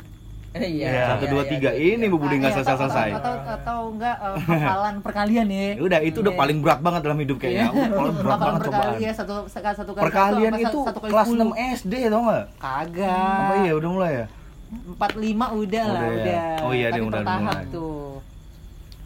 iya 0.58 1.12
satu 1.12 1.24
iya, 1.24 1.32
dua 1.32 1.42
iya, 1.42 1.52
tiga 1.52 1.70
iya, 1.72 1.94
ini. 1.94 2.06
Bu 2.08 2.18
Budi 2.18 2.36
nggak 2.38 2.54
selesai 2.54 2.72
atau- 2.72 2.82
selesai 2.86 3.10
Atau, 3.12 3.34
atau, 3.36 3.54
atau 3.54 3.80
enggak 3.92 4.16
eh, 4.16 4.36
hafalan 4.56 4.96
perkalian 5.00 5.46
ya. 5.46 5.62
Ya 5.76 5.82
udah 5.82 6.00
itu 6.02 6.18
udah 6.20 6.34
paling 6.34 6.58
berat 6.60 6.80
banget 6.80 7.02
dalam 7.04 7.20
hidup 7.20 7.38
kayaknya. 7.38 7.68
Kalau 7.70 8.12
berat 8.14 8.40
banget 8.40 8.62
perkalian 8.64 9.14
satu 9.14 9.34
satu 9.46 9.68
satu 9.76 9.92
kali 9.92 10.04
perkalian 10.04 10.54
itu 10.58 10.80
kelas 11.04 11.28
10. 11.28 11.44
6 11.44 11.76
SD 11.78 11.94
tau 12.08 12.22
nggak 12.24 12.46
Kagak. 12.56 13.12
apa 13.42 13.54
iya 13.62 13.74
udah 13.74 13.90
mulai 13.90 14.12
ya 14.14 14.26
Empat 14.66 15.12
lima 15.16 15.46
udah 15.52 15.84
lah 15.88 16.02
Udah 16.02 16.10
ya. 16.10 16.16
udah. 16.18 16.66
Oh 16.66 16.74
iya, 16.74 16.88
dia 16.90 17.02
udah 17.02 17.22
mulai. 17.22 17.64
tuh. 17.70 18.20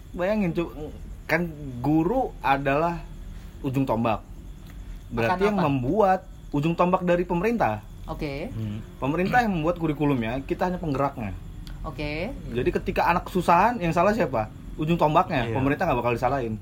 bayangin 0.09 0.49
cu 0.51 0.63
kan 1.23 1.45
guru 1.77 2.33
adalah 2.39 2.97
ujung 3.59 3.85
tombak 3.85 4.25
berarti 5.07 5.45
yang 5.45 5.57
membuat 5.59 6.25
ujung 6.49 6.73
tombak 6.73 7.01
dari 7.01 7.21
pemerintah 7.21 7.85
Oke, 8.09 8.49
Hmm. 8.49 8.81
pemerintah 8.97 9.39
yang 9.39 9.53
membuat 9.53 9.77
kurikulumnya 9.77 10.41
kita 10.43 10.65
hanya 10.65 10.77
penggeraknya 10.77 11.29
oke. 11.79 12.11
jadi 12.49 12.69
ketika 12.73 13.05
anak 13.05 13.23
kesusahan 13.23 13.77
yang 13.77 13.89
salah 13.89 14.11
siapa 14.11 14.49
ujung 14.75 14.97
tombaknya 14.97 15.45
Iya. 15.45 15.53
pemerintah 15.53 15.85
nggak 15.85 15.99
bakal 15.99 16.13
disalahin 16.13 16.57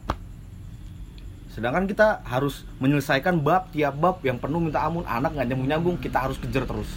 sedangkan 1.47 1.87
kita 1.87 2.21
harus 2.23 2.67
menyelesaikan 2.77 3.39
bab 3.39 3.71
tiap 3.71 3.95
bab 3.95 4.21
yang 4.21 4.37
penuh 4.37 4.59
minta 4.59 4.77
ampun 4.79 5.01
anak 5.03 5.33
nggak 5.33 5.47
nyambung 5.47 5.67
nyambung 5.67 5.95
kita 5.97 6.21
harus 6.21 6.37
kejar 6.37 6.63
terus 6.63 6.91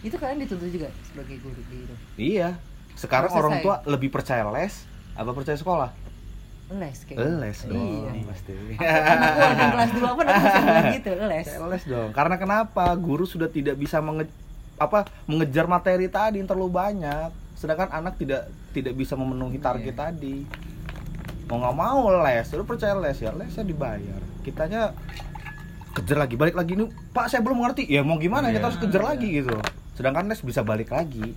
Itu 0.00 0.16
kalian 0.16 0.36
dituntut 0.38 0.68
juga 0.68 0.88
sebagai 1.02 1.40
guru 1.40 1.60
di 1.62 1.76
itu. 1.78 1.94
iya 2.18 2.58
sekarang 2.94 3.28
Harus 3.28 3.38
orang 3.38 3.54
tua 3.60 3.74
lebih 3.84 4.08
percaya 4.08 4.42
les 4.50 4.84
apa 5.12 5.30
percaya 5.30 5.54
sekolah 5.54 5.90
Les 6.80 6.96
kayak. 6.98 7.20
les 7.38 7.58
dong 7.62 8.08
Iya. 8.08 8.24
pasti 8.24 8.52
Aku 8.54 8.72
anak 9.44 9.68
kelas 9.70 9.90
2 9.92 10.00
pun 10.10 10.24
aku 10.24 10.40
bisa 10.40 10.60
gitu, 10.92 11.10
les. 11.22 11.46
les 11.46 11.84
dong 11.84 12.10
karena 12.10 12.36
kenapa 12.36 12.84
guru 12.94 13.24
sudah 13.24 13.46
tidak 13.46 13.76
bisa 13.76 14.00
menge 14.00 14.26
apa 14.74 15.04
mengejar 15.24 15.64
materi 15.64 16.08
tadi 16.08 16.38
yang 16.38 16.48
terlalu 16.48 16.68
banyak 16.68 17.30
sedangkan 17.54 17.92
anak 17.92 18.16
tidak 18.16 18.46
tidak 18.70 18.92
bisa 18.92 19.14
memenuhi 19.14 19.56
target 19.56 19.92
Iya. 19.92 20.02
tadi 20.02 20.36
mau 21.44 21.60
nggak 21.60 21.76
mau 21.76 22.00
les 22.20 22.48
lu 22.50 22.64
percaya 22.64 22.96
les 22.96 23.14
ya 23.14 23.30
lesnya 23.30 23.62
dibayar 23.62 24.18
kitanya 24.40 24.96
kejar 25.92 26.18
lagi 26.18 26.34
balik 26.34 26.52
lagi 26.52 26.74
nih 26.74 26.88
pak 27.08 27.28
saya 27.28 27.38
belum 27.38 27.60
mengerti 27.60 27.86
ya 27.86 28.00
mau 28.00 28.16
gimana 28.16 28.48
Iya. 28.48 28.58
kita 28.58 28.64
harus 28.66 28.80
kejar 28.80 28.98
Iya. 29.00 29.08
lagi 29.10 29.28
gitu 29.36 29.56
sedangkan 29.94 30.26
les 30.26 30.40
bisa 30.40 30.60
balik 30.60 30.90
lagi 30.90 31.36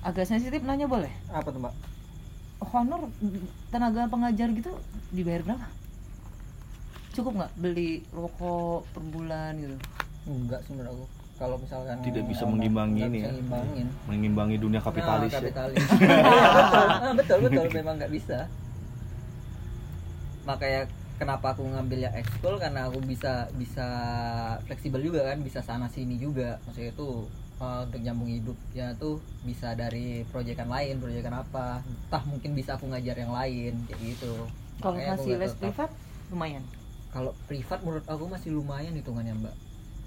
Agak 0.00 0.24
sensitif 0.24 0.62
nanya 0.62 0.86
boleh? 0.86 1.12
apa 1.28 1.44
tuh 1.46 1.58
mbak 1.58 1.74
Honor 2.70 3.10
tenaga 3.68 4.06
pengajar 4.06 4.48
gitu 4.50 4.70
dibayar 5.10 5.42
berapa? 5.42 5.66
Cukup 7.10 7.32
nggak 7.36 7.52
beli 7.56 7.90
rokok 8.10 8.86
per 8.88 9.02
bulan 9.04 9.52
gitu? 9.56 9.76
enggak 10.22 10.60
sih 10.62 10.72
menurut 10.72 10.94
aku 10.94 11.06
kalau 11.34 11.56
misalkan 11.56 11.96
Tidak 12.00 12.22
bisa 12.24 12.44
orang- 12.44 12.60
mengimbangi 12.60 13.00
ini 13.02 13.18
ya. 13.20 13.32
mengimbangi 14.04 14.56
dunia 14.56 14.78
kapitalis, 14.78 15.26
Nah, 15.26 15.34
ya. 15.34 15.40
kapitalis. 15.42 15.84
Ah, 17.00 17.12
betul 17.12 17.38
betul 17.42 17.66
memang 17.72 17.96
nggak 17.96 18.12
bisa 18.12 18.38
makanya 20.42 20.82
kenapa 21.16 21.52
aku 21.52 21.62
ngambil 21.64 21.98
yang 22.00 22.14
ekskul 22.14 22.56
karena 22.56 22.86
aku 22.86 22.98
bisa 23.02 23.48
bisa 23.54 23.86
fleksibel 24.64 25.00
juga 25.00 25.20
kan 25.22 25.40
bisa 25.40 25.60
sana 25.60 25.86
sini 25.86 26.16
juga 26.16 26.56
maksudnya 26.62 26.90
itu 26.90 27.28
uh, 27.60 27.84
untuk 27.84 28.00
nyambung 28.00 28.26
hidup 28.26 28.56
ya 28.70 28.90
tuh 28.96 29.16
bisa 29.40 29.72
dari 29.72 30.24
proyekan 30.26 30.66
lain 30.66 30.96
proyekan 30.96 31.34
apa 31.36 31.78
entah 31.80 32.22
mungkin 32.24 32.50
bisa 32.52 32.74
aku 32.74 32.88
ngajar 32.88 33.14
yang 33.14 33.30
lain 33.30 33.76
kayak 33.86 34.00
gitu 34.02 34.32
Kalau 34.80 34.96
masih 34.96 35.36
les 35.36 35.52
tetap. 35.52 35.60
privat 35.62 35.90
lumayan. 36.28 36.64
kalau 37.10 37.32
privat 37.44 37.78
menurut 37.80 38.06
aku 38.06 38.24
masih 38.26 38.50
lumayan 38.50 38.92
hitungannya 38.92 39.34
mbak 39.36 39.54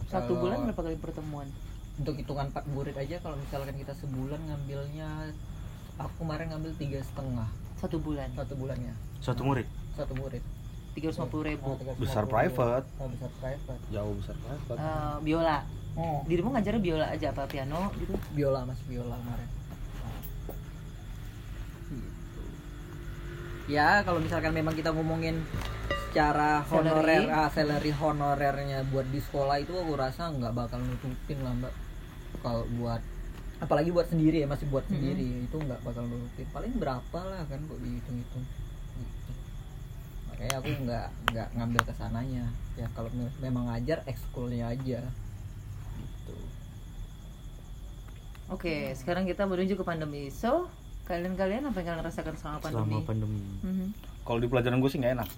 Satu 0.06 0.30
Kalau 0.30 0.42
bulan 0.42 0.58
berapa 0.66 0.82
kali 0.84 0.98
pertemuan? 0.98 1.48
untuk 1.94 2.18
hitungan 2.18 2.50
pak 2.50 2.66
murid 2.68 2.98
aja 2.98 3.22
kalau 3.22 3.38
misalkan 3.38 3.78
kita 3.78 3.94
sebulan 3.94 4.42
ngambilnya 4.42 5.30
aku 5.96 6.14
kemarin 6.20 6.50
ngambil 6.50 6.74
tiga 6.76 7.00
setengah 7.00 7.46
Satu 7.78 7.98
bulan. 7.98 8.34
satu 8.34 8.54
bulannya 8.56 8.94
Satu 9.22 9.42
murid. 9.42 9.68
satu 9.94 10.14
murid 10.14 10.42
Tiga 10.94 11.10
ratus 11.10 11.26
ribu. 11.42 11.74
Oh, 11.74 11.78
350. 11.98 12.06
Besar 12.06 12.24
private. 12.30 12.86
oh, 12.98 13.10
besar 13.10 13.32
private 13.42 13.82
jauh 13.90 14.14
besar 14.14 14.36
private 14.38 14.78
Eh, 14.78 15.16
biola. 15.26 15.58
Oh 15.94 16.20
Dirimu 16.24 16.50
ngajarnya 16.52 16.82
biola 16.82 17.06
aja 17.08 17.30
apa 17.30 17.46
piano 17.46 17.94
gitu? 17.96 18.14
biola 18.32 18.66
mas 18.66 18.80
biola 18.84 19.16
kemarin 19.16 19.50
Gitu. 21.86 22.42
ya 23.70 24.02
kalau 24.02 24.18
misalkan 24.18 24.52
memang 24.52 24.74
kita 24.74 24.90
ngomongin 24.90 25.38
secara 26.10 26.62
Salary. 26.64 27.24
honorer 27.24 27.24
ah, 27.28 27.50
salary 27.50 27.92
honorernya 27.92 28.86
buat 28.88 29.06
di 29.08 29.18
sekolah 29.18 29.58
itu 29.58 29.74
aku 29.74 29.94
rasa 29.94 30.30
nggak 30.30 30.52
bakal 30.52 30.78
nutupin 30.78 31.42
lah 31.42 31.54
mbak 31.54 31.74
kalau 32.40 32.66
buat 32.72 33.02
apalagi 33.58 33.90
buat 33.90 34.06
sendiri 34.06 34.42
ya 34.42 34.48
masih 34.48 34.66
buat 34.68 34.84
Mm-mm. 34.84 34.94
sendiri 34.96 35.26
itu 35.44 35.56
nggak 35.56 35.82
bakal 35.82 36.04
nutupin 36.04 36.46
paling 36.50 36.74
berapa 36.76 37.20
lah 37.20 37.42
kan 37.46 37.60
kok 37.62 37.80
dihitung-hitung 37.80 38.46
gitu. 38.96 39.32
makanya 40.28 40.56
aku 40.56 40.70
nggak 40.84 41.08
nggak 41.30 41.48
ngambil 41.54 41.82
ke 41.82 41.94
sananya 41.94 42.46
ya 42.74 42.88
kalau 42.92 43.10
me- 43.12 43.38
memang 43.40 43.70
ngajar 43.70 44.02
ekskulnya 44.06 44.70
aja 44.70 45.02
gitu 45.94 46.36
Oke, 48.48 48.92
sekarang 48.94 49.24
kita 49.24 49.44
menuju 49.44 49.74
ke 49.74 49.84
pandemi. 49.84 50.28
So, 50.28 50.68
kalian-kalian 51.04 51.64
apa 51.66 51.78
yang 51.78 51.88
kalian 51.94 52.06
rasakan 52.06 52.36
selama 52.36 52.58
pandemi? 52.60 52.96
Selama 52.96 53.00
pandemi. 53.04 53.40
Mhm. 53.62 53.88
kalau 54.24 54.40
di 54.40 54.48
pelajaran 54.48 54.80
gue 54.80 54.88
sih 54.88 54.96
nggak 54.98 55.14
enak 55.14 55.30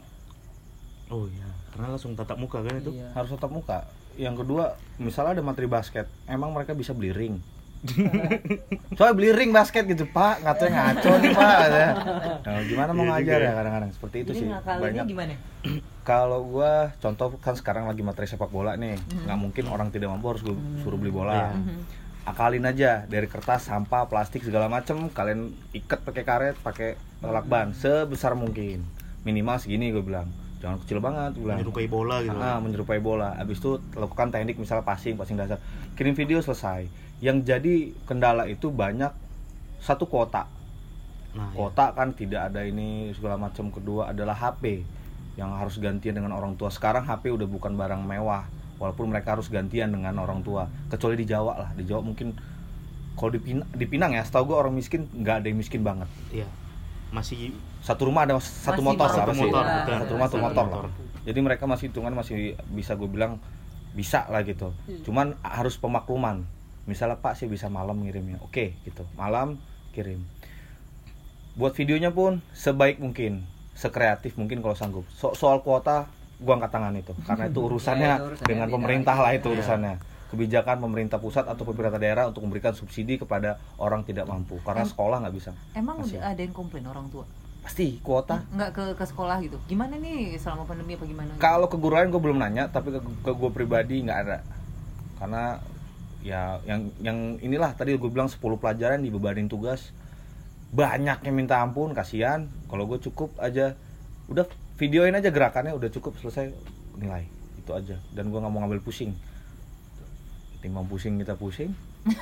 Oh 1.08 1.26
iya, 1.28 1.50
karena 1.70 1.90
langsung 1.90 2.14
tatap 2.14 2.38
muka 2.38 2.62
kan 2.62 2.78
itu. 2.78 2.94
Iya. 2.94 3.10
harus 3.14 3.30
tetap 3.30 3.50
muka 3.50 3.82
yang 4.14 4.34
kedua 4.34 4.74
misalnya 4.96 5.36
ada 5.36 5.44
materi 5.44 5.66
basket 5.66 6.06
emang 6.26 6.50
mereka 6.50 6.72
bisa 6.72 6.94
beli 6.94 7.10
ring 7.10 7.42
soalnya 8.96 9.14
beli 9.14 9.30
ring 9.32 9.50
basket 9.50 9.86
gitu 9.86 10.06
pak 10.08 10.38
ngaco 10.40 10.66
ngaco 10.66 11.12
nih 11.16 11.32
pak 11.32 11.58
ya. 11.68 11.90
nah, 12.40 12.62
gimana 12.64 12.90
mau 12.92 13.04
Iya 13.04 13.12
ngajar 13.12 13.40
ya 13.40 13.44
ya. 13.44 13.54
kadang-kadang 13.56 13.92
seperti 13.92 14.18
itu 14.20 14.32
Jadi 14.32 14.40
sih 14.40 14.48
banyak 14.54 15.06
gimana? 15.08 15.34
kalau 16.08 16.40
gua 16.46 16.74
contoh 16.96 17.28
kan 17.40 17.54
sekarang 17.54 17.86
lagi 17.86 18.02
materi 18.02 18.26
sepak 18.26 18.48
bola 18.48 18.74
nih 18.74 18.98
nggak 19.20 19.38
mungkin 19.40 19.66
orang 19.66 19.90
tidak 19.90 20.10
mampu 20.10 20.30
harus 20.30 20.42
gua 20.42 20.54
suruh 20.80 20.96
beli 20.96 21.10
bola 21.10 21.34
Iya. 21.34 21.58
Mhm. 21.58 21.78
Akalin 22.26 22.66
aja 22.66 23.06
dari 23.06 23.30
kertas 23.30 23.70
sampah 23.70 24.10
plastik 24.10 24.42
segala 24.42 24.66
macem 24.66 25.14
kalian 25.14 25.54
ikat 25.78 26.02
pakai 26.02 26.24
karet 26.26 26.56
pakai 26.60 26.98
lakban 27.22 27.72
sebesar 27.78 28.34
mungkin 28.34 28.82
minimal 29.22 29.62
segini 29.62 29.94
gue 29.94 30.02
bilang 30.02 30.30
jangan 30.58 30.82
kecil 30.82 30.98
banget 30.98 31.38
gue 31.38 31.46
bilang 31.46 31.62
Menyerupai 31.62 31.86
bola 31.86 32.16
gitu. 32.26 32.38
Ah, 32.42 32.58
menyerupai 32.58 33.00
bola. 33.02 33.30
Habis 33.38 33.62
itu 33.62 33.78
lakukan 33.94 34.34
teknik 34.34 34.58
misalnya 34.58 34.82
passing, 34.82 35.14
passing 35.14 35.38
dasar. 35.38 35.62
Kirim 35.94 36.18
video 36.18 36.42
selesai. 36.42 36.90
Yang 37.22 37.38
jadi 37.46 37.76
kendala 38.10 38.50
itu 38.50 38.74
banyak 38.74 39.14
satu 39.78 40.10
kuota. 40.10 40.50
Nah, 41.38 41.52
iya. 41.52 41.54
Kuota 41.54 41.94
kan 41.94 42.18
tidak 42.18 42.50
ada 42.50 42.66
ini 42.66 43.14
segala 43.14 43.38
macam. 43.38 43.70
Kedua 43.70 44.10
adalah 44.10 44.34
HP 44.34 44.82
yang 45.36 45.54
harus 45.54 45.78
gantian 45.78 46.16
dengan 46.16 46.34
orang 46.34 46.56
tua. 46.56 46.72
Sekarang 46.72 47.06
HP 47.06 47.30
udah 47.30 47.46
bukan 47.46 47.76
barang 47.76 48.02
mewah. 48.02 48.48
Walaupun 48.86 49.10
mereka 49.10 49.34
harus 49.34 49.50
gantian 49.50 49.90
dengan 49.90 50.14
orang 50.22 50.46
tua. 50.46 50.70
Kecuali 50.94 51.18
di 51.18 51.26
Jawa 51.26 51.54
lah. 51.58 51.70
Di 51.74 51.82
Jawa 51.82 52.06
mungkin 52.06 52.38
kalau 53.18 53.34
di, 53.34 53.42
Pin- 53.42 53.66
di 53.74 53.86
Pinang 53.90 54.14
ya, 54.14 54.22
setahu 54.22 54.54
gue 54.54 54.58
orang 54.62 54.78
miskin 54.78 55.10
nggak 55.10 55.42
ada 55.42 55.48
yang 55.50 55.58
miskin 55.58 55.82
banget. 55.82 56.06
Iya. 56.30 56.46
Masih 57.10 57.56
Satu 57.82 58.10
rumah 58.10 58.26
ada 58.26 58.38
satu 58.42 58.82
Masih 58.82 58.86
motor 58.86 59.06
masih 59.06 59.18
lah 59.18 59.26
satu 59.26 59.32
pasti. 59.34 59.42
motor, 59.46 59.64
betul. 59.66 59.94
Satu 59.98 60.14
rumah 60.14 60.30
satu 60.30 60.38
motor. 60.42 60.66
motor. 60.70 60.84
lah. 60.86 60.94
Jadi 61.26 61.40
mereka 61.42 61.64
masih 61.66 61.86
hitungan 61.90 62.14
masih 62.14 62.38
bisa 62.70 62.92
gue 62.94 63.10
bilang 63.10 63.42
bisa 63.98 64.26
lah 64.30 64.42
gitu. 64.46 64.70
Cuman 65.06 65.34
harus 65.42 65.78
pemakluman. 65.78 66.46
Misalnya 66.86 67.18
Pak 67.18 67.34
sih 67.38 67.50
bisa 67.50 67.66
malam 67.66 67.98
ngirimnya. 68.06 68.38
Oke 68.46 68.78
gitu. 68.86 69.06
Malam 69.18 69.58
kirim. 69.94 70.22
Buat 71.56 71.74
videonya 71.80 72.12
pun 72.12 72.44
sebaik 72.52 73.00
mungkin, 73.00 73.48
sekreatif 73.74 74.36
mungkin 74.36 74.60
kalau 74.60 74.76
sanggup. 74.76 75.06
So- 75.16 75.34
soal 75.34 75.64
kuota 75.64 76.10
gua 76.38 76.54
angkat 76.56 76.72
tangan 76.72 76.94
itu 76.94 77.14
karena 77.28 77.44
itu 77.46 77.60
urusannya 77.62 78.06
Ya, 78.06 78.16
itu 78.16 78.26
urusannya 78.28 78.48
dengan 78.48 78.68
beda. 78.68 78.76
pemerintah 78.76 79.16
lah 79.18 79.32
itu 79.32 79.48
Iya. 79.48 79.56
urusannya. 79.56 79.96
Kebijakan 80.26 80.78
pemerintah 80.82 81.18
pusat 81.18 81.46
atau 81.46 81.64
pemerintah 81.64 81.96
daerah 81.96 82.26
untuk 82.26 82.42
memberikan 82.42 82.74
subsidi 82.74 83.16
kepada 83.16 83.56
orang 83.78 84.02
tidak 84.02 84.26
mampu 84.26 84.58
karena 84.60 84.82
Em- 84.82 84.90
sekolah 84.90 85.18
nggak 85.22 85.32
bisa. 85.34 85.52
Emang 85.72 86.02
Masih. 86.02 86.18
udah 86.18 86.28
ada 86.28 86.42
yang 86.42 86.52
komplain 86.52 86.84
orang 86.84 87.08
tua? 87.08 87.24
Pasti 87.62 87.98
kuota 88.00 88.42
Nggak 88.52 88.72
ke 88.72 88.84
ke 88.94 89.06
sekolah 89.06 89.38
gitu? 89.40 89.58
Gimana 89.64 89.96
nih 89.96 90.36
selama 90.36 90.66
pandemi 90.66 90.94
apa 90.94 91.04
gimana? 91.04 91.32
Kalau 91.38 91.66
ke 91.66 91.76
guru 91.76 91.94
lain 91.94 92.10
gue 92.10 92.20
belum 92.20 92.38
nanya, 92.38 92.68
tapi 92.68 92.90
ke, 92.90 93.00
ke 93.00 93.32
gue 93.32 93.50
pribadi 93.50 94.02
nggak 94.02 94.20
ada. 94.20 94.38
Karena 95.16 95.58
ya 96.20 96.58
yang 96.64 96.90
yang 97.00 97.18
inilah 97.40 97.72
tadi 97.72 97.94
gue 97.94 98.10
bilang 98.10 98.26
10 98.26 98.38
pelajaran 98.58 98.98
dibebanin 99.00 99.46
tugas 99.46 99.94
banyak 100.70 101.22
yang 101.22 101.36
minta 101.36 101.58
ampun 101.58 101.94
kasihan 101.94 102.50
kalau 102.66 102.84
gue 102.84 102.98
cukup 103.00 103.30
aja 103.38 103.78
udah 104.26 104.44
videoin 104.76 105.16
aja 105.16 105.30
gerakannya 105.32 105.74
udah 105.74 105.90
cukup 105.92 106.16
selesai 106.20 106.52
nilai. 106.96 107.26
Itu 107.60 107.72
aja. 107.72 107.98
Dan 108.12 108.30
gue 108.30 108.40
nggak 108.40 108.52
mau 108.52 108.64
ngambil 108.64 108.84
pusing. 108.84 109.16
Timbang 110.60 110.88
pusing 110.88 111.20
kita 111.20 111.36
pusing. 111.36 111.72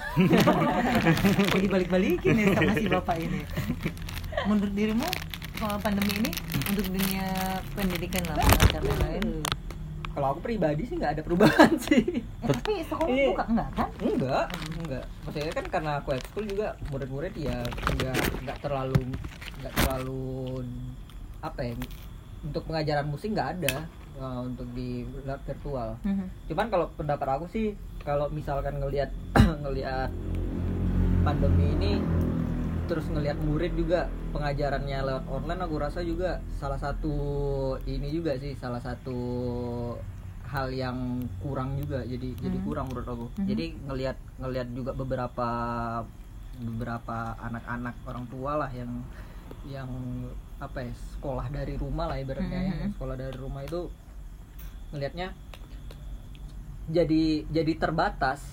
Kok 1.52 1.60
dibalik-balikin 1.60 2.36
ya 2.40 2.46
sama 2.56 2.72
si 2.74 2.88
bapak 2.88 3.18
ini? 3.20 3.42
Menurut 4.48 4.72
dirimu 4.72 5.08
selama 5.60 5.78
pandemi 5.80 6.14
ini 6.24 6.32
untuk 6.72 6.88
dunia 6.88 7.28
pendidikan 7.76 8.24
lah 8.32 8.40
dan 8.72 8.84
lain 8.84 9.26
kalau 10.14 10.38
aku 10.38 10.40
pribadi 10.46 10.86
sih 10.86 10.96
nggak 10.96 11.18
ada 11.18 11.22
perubahan 11.26 11.74
sih. 11.82 12.22
Eh, 12.22 12.48
tapi 12.48 12.86
sekolah 12.86 13.10
Iya. 13.10 13.28
buka 13.34 13.44
enggak 13.50 13.70
kan? 13.74 13.90
Enggak 13.98 14.46
enggak 14.78 15.04
maksudnya 15.26 15.54
kan 15.54 15.66
karena 15.68 15.92
aku 16.00 16.10
ekskul 16.14 16.44
juga 16.46 16.68
murid-murid 16.94 17.34
ya 17.34 17.58
enggak 17.66 18.18
enggak 18.40 18.58
terlalu 18.62 19.02
enggak 19.58 19.74
terlalu 19.74 20.24
apa 21.42 21.60
ya 21.66 21.74
untuk 22.44 22.68
pengajaran 22.68 23.08
musik 23.08 23.32
nggak 23.32 23.50
ada 23.58 23.76
uh, 24.20 24.44
untuk 24.44 24.68
di 24.76 25.08
virtual 25.48 25.96
Mhm. 26.04 26.28
cuman 26.52 26.68
kalau 26.70 26.86
pendapat 26.94 27.28
aku 27.30 27.46
sih 27.50 27.74
kalau 28.04 28.28
misalkan 28.30 28.78
ngelihat 28.78 29.10
ngelihat 29.64 30.12
pandemi 31.24 31.72
ini 31.74 31.92
terus 32.84 33.08
ngelihat 33.08 33.40
murid 33.40 33.74
juga 33.74 34.12
pengajarannya 34.36 35.00
lewat 35.08 35.26
online 35.26 35.62
aku 35.64 35.76
rasa 35.80 36.04
juga 36.04 36.44
salah 36.60 36.76
satu 36.76 37.16
ini 37.88 38.12
juga 38.12 38.36
sih 38.36 38.60
salah 38.60 38.84
satu 38.84 39.16
hal 40.44 40.68
yang 40.70 41.24
kurang 41.40 41.80
juga 41.80 42.04
jadi 42.04 42.30
jadi 42.38 42.58
Mhm. 42.60 42.66
kurang 42.68 42.92
menurut 42.92 43.08
aku 43.08 43.26
Mhm. 43.40 43.48
jadi 43.48 43.66
ngelihat 43.88 44.18
ngelihat 44.38 44.68
juga 44.76 44.92
beberapa 44.94 45.50
beberapa 46.54 47.18
anak-anak 47.42 47.96
orang 48.06 48.26
tua 48.30 48.52
lah 48.62 48.70
yang 48.70 48.92
yang 49.66 49.90
apa 50.64 50.80
ya 50.82 50.94
sekolah 51.14 51.46
dari 51.50 51.76
rumah 51.76 52.06
lah 52.06 52.18
ibaratnya 52.18 52.60
ya 52.62 52.74
Mhm. 52.80 52.90
sekolah 52.94 53.16
dari 53.16 53.36
rumah 53.36 53.62
itu 53.62 53.82
ngelihatnya 54.90 55.28
jadi 56.86 57.24
jadi 57.48 57.74
terbatas 57.78 58.44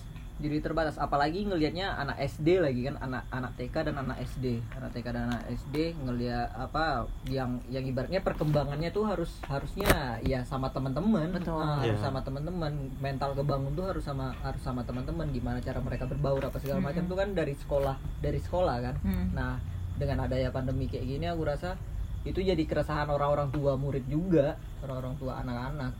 jadi 0.40 0.56
terbatas 0.58 0.96
apalagi 0.96 1.44
ngelihatnya 1.44 2.00
anak 2.00 2.16
SD 2.16 2.64
lagi 2.64 2.88
kan 2.88 2.96
anak 2.98 3.28
anak 3.28 3.52
TK 3.61 3.92
dan 3.92 4.00
anak 4.00 4.24
SD 4.24 4.64
anak 4.72 4.90
TK 4.90 5.06
dan 5.11 5.28
anak 5.28 5.42
SD 5.52 5.76
ngelihat 6.00 6.48
apa 6.54 6.84
yang 7.26 7.61
yang 7.68 7.84
ibaratnya 7.84 8.18
perkembangannya 8.18 8.88
tuh 8.88 9.04
harus 9.04 9.36
harusnya 9.44 9.90
ya 10.22 10.40
sama 10.42 10.72
teman-teman 10.72 11.28
Betul. 11.34 11.61
Ah, 11.61 11.76
harus 11.76 11.92
Iya. 11.92 12.08
sama 12.08 12.24
teman-teman 12.24 12.72
mental 12.96 13.36
kebangun 13.36 13.72
tuh 13.74 13.84
harus 13.84 14.00
sama 14.00 14.32
harus 14.40 14.62
sama 14.62 14.80
teman-teman 14.80 15.28
gimana 15.28 15.61
cara 15.61 15.76
mereka 15.78 16.08
berbaur 16.08 16.40
apa 16.40 16.56
segala 16.56 16.80
macam 16.82 17.04
Mm-mm. 17.04 17.12
tuh 17.12 17.18
kan 17.20 17.28
dari 17.34 17.52
sekolah 17.52 17.96
dari 18.18 18.40
sekolah 18.40 18.76
kan 18.80 18.96
Hmm. 19.02 19.26
Nah, 19.32 19.61
dengan 19.94 20.24
adanya 20.24 20.48
pandemi 20.48 20.88
kayak 20.88 21.04
gini 21.04 21.28
aku 21.28 21.44
rasa 21.44 21.76
itu 22.20 22.40
jadi 22.40 22.62
keresahan 22.62 23.08
orang-orang 23.08 23.48
tua 23.48 23.74
murid 23.74 24.04
juga, 24.04 24.54
orang-orang 24.84 25.14
tua 25.16 25.40
anak-anak. 25.40 25.92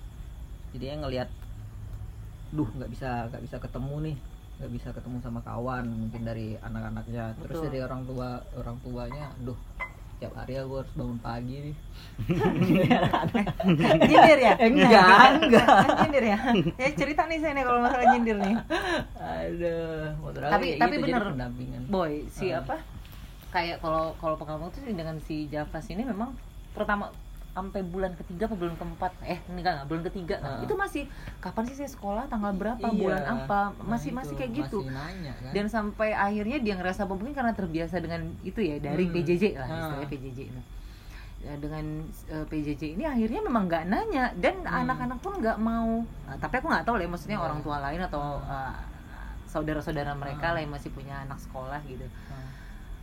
Jadi 0.70 0.84
yang 0.86 1.00
ngelihat 1.00 1.28
duh 2.50 2.68
nggak 2.68 2.90
bisa 2.90 3.30
nggak 3.30 3.42
bisa 3.42 3.56
ketemu 3.58 3.94
nih, 4.04 4.16
nggak 4.58 4.70
bisa 4.70 4.88
ketemu 4.92 5.16
sama 5.20 5.40
kawan 5.40 5.84
mungkin 5.88 6.22
dari 6.22 6.54
anak-anaknya. 6.56 7.34
Terus 7.40 7.56
Betul. 7.56 7.66
dari 7.66 7.78
orang 7.80 8.02
tua 8.04 8.28
orang 8.54 8.76
tuanya, 8.80 9.26
duh 9.40 9.56
tiap 10.20 10.36
hari 10.36 10.52
aku 10.54 10.84
harus 10.84 10.92
bangun 10.92 11.18
pagi 11.18 11.56
nih. 11.64 11.76
nyindir 14.04 14.38
ya 14.38 14.52
enggak, 14.68 15.28
enggak. 15.40 15.66
nyindir 16.04 16.24
ya 16.26 16.38
ya 16.76 16.88
cerita 16.92 17.24
nih 17.24 17.38
saya 17.40 17.52
nih 17.56 17.64
kalau 17.64 17.80
masalah 17.80 18.06
nyindir 18.12 18.36
nih 18.36 18.54
Aduh, 19.16 20.12
Tapi- 20.36 20.76
tapi 20.76 20.94
gitu, 20.98 21.04
bener. 21.08 21.24
boy 21.88 22.12
si 22.28 22.52
Ah. 22.52 22.60
Kayak 23.51 23.78
kalau 23.78 24.14
kalau 24.16 24.34
pengalaman 24.36 24.70
tuh 24.70 24.82
dengan 24.84 25.18
si 25.20 25.46
Javas 25.46 25.86
ini 25.86 26.03
memang 26.03 26.34
pertama 26.70 27.11
sampai 27.51 27.82
bulan 27.82 28.14
ketiga 28.14 28.46
apa 28.46 28.55
bulan 28.55 28.78
keempat 28.78 29.11
eh 29.24 29.42
enggak 29.51 29.72
enggak 29.74 29.86
bulan 29.88 30.03
ketiga 30.07 30.34
Ah. 30.38 30.62
itu 30.62 30.70
masih 30.72 31.03
kapan 31.38 31.66
sih 31.66 31.74
saya 31.74 31.90
sekolah 31.90 32.24
tanggal 32.24 32.55
berapa 32.55 32.78
Iya. 32.84 32.94
bulan 32.96 33.22
apa 33.26 33.61
Nah, 33.74 33.90
masih 33.90 34.11
itu, 34.11 34.16
masih 34.16 34.34
kayak 34.36 34.53
gitu 34.57 34.78
Masih 34.80 34.94
nanya 34.94 35.32
kan. 35.34 35.51
dan 35.51 35.66
sampai 35.66 36.09
akhirnya 36.12 36.59
dia 36.59 36.74
ngerasa 36.74 37.03
mungkin 37.05 37.34
karena 37.34 37.51
terbiasa 37.51 37.98
dengan 37.98 38.22
itu 38.40 38.61
ya 38.61 38.78
dari 38.78 39.03
Hmm. 39.03 39.12
PJJ 39.12 39.44
lah 39.57 39.66
Ah. 39.66 39.76
istilahnya 39.76 40.09
PJJ 40.09 40.40
itu 40.46 40.62
Ya, 41.40 41.57
dengan 41.57 41.84
eh, 42.28 42.44
PJJ 42.46 42.82
ini 42.94 43.05
akhirnya 43.05 43.40
memang 43.40 43.64
nggak 43.64 43.84
nanya 43.88 44.28
dan 44.36 44.61
Hmm. 44.61 44.84
anak-anak 44.84 45.18
pun 45.18 45.32
nggak 45.34 45.59
mau 45.59 46.07
Nah, 46.22 46.36
tapi 46.38 46.55
aku 46.55 46.68
nggak 46.68 46.84
tahu 46.84 46.94
lah 46.94 47.05
ya, 47.05 47.11
maksudnya 47.11 47.34
Iya. 47.34 47.44
orang 47.44 47.61
tua 47.61 47.76
lain 47.80 47.98
atau 47.98 48.22
eh, 48.38 48.74
saudara-saudara 49.44 50.14
mereka 50.14 50.46
Ah. 50.46 50.55
lah 50.55 50.61
yang 50.61 50.70
masih 50.70 50.90
punya 50.90 51.18
anak 51.18 51.40
sekolah 51.40 51.82
gitu 51.84 52.07
Nah, 52.07 52.46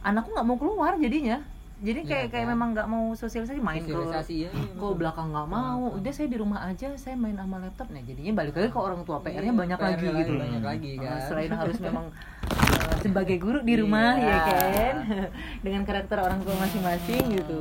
anakku 0.02 0.30
nggak 0.30 0.46
mau 0.46 0.56
keluar 0.56 0.94
jadinya 0.96 1.40
jadi 1.78 2.00
Iya, 2.00 2.10
kayak 2.10 2.28
kayak 2.32 2.42
kan? 2.44 2.52
memang 2.52 2.70
nggak 2.74 2.88
mau 2.88 3.06
sosialisasi 3.14 3.60
main 3.60 3.80
ke 3.80 3.94
sosialisasi 3.94 4.36
ya. 4.40 4.50
ke 4.50 4.88
belakang 4.92 5.30
nggak 5.30 5.46
mau 5.48 5.82
Ah. 5.86 5.94
udah 5.94 6.10
saya 6.12 6.26
di 6.26 6.38
rumah 6.38 6.60
aja 6.64 6.90
saya 6.96 7.14
main 7.14 7.34
sama 7.34 7.58
laptop 7.60 7.88
nah 7.88 8.02
jadinya 8.02 8.34
balik 8.36 8.54
lagi 8.56 8.70
ke 8.70 8.80
orang 8.80 9.02
tua 9.04 9.18
PR-nya 9.20 9.46
Iya, 9.48 9.54
banyak 9.56 9.78
PR-nya 9.78 9.94
lagi 9.94 10.20
gitu 10.20 10.34
banyak 10.36 10.64
lagi 10.64 10.92
Uh, 10.92 11.04
kan. 11.04 11.20
selain 11.24 11.52
harus 11.62 11.78
memang 11.80 12.06
uh, 12.10 12.96
sebagai 12.98 13.38
guru 13.38 13.60
di 13.62 13.76
rumah 13.76 14.10
Iya. 14.12 14.26
ya 14.28 14.40
kan 14.42 14.96
dengan 15.66 15.82
karakter 15.84 16.18
orang 16.18 16.42
tua 16.42 16.56
masing-masing 16.58 17.24
gitu 17.36 17.60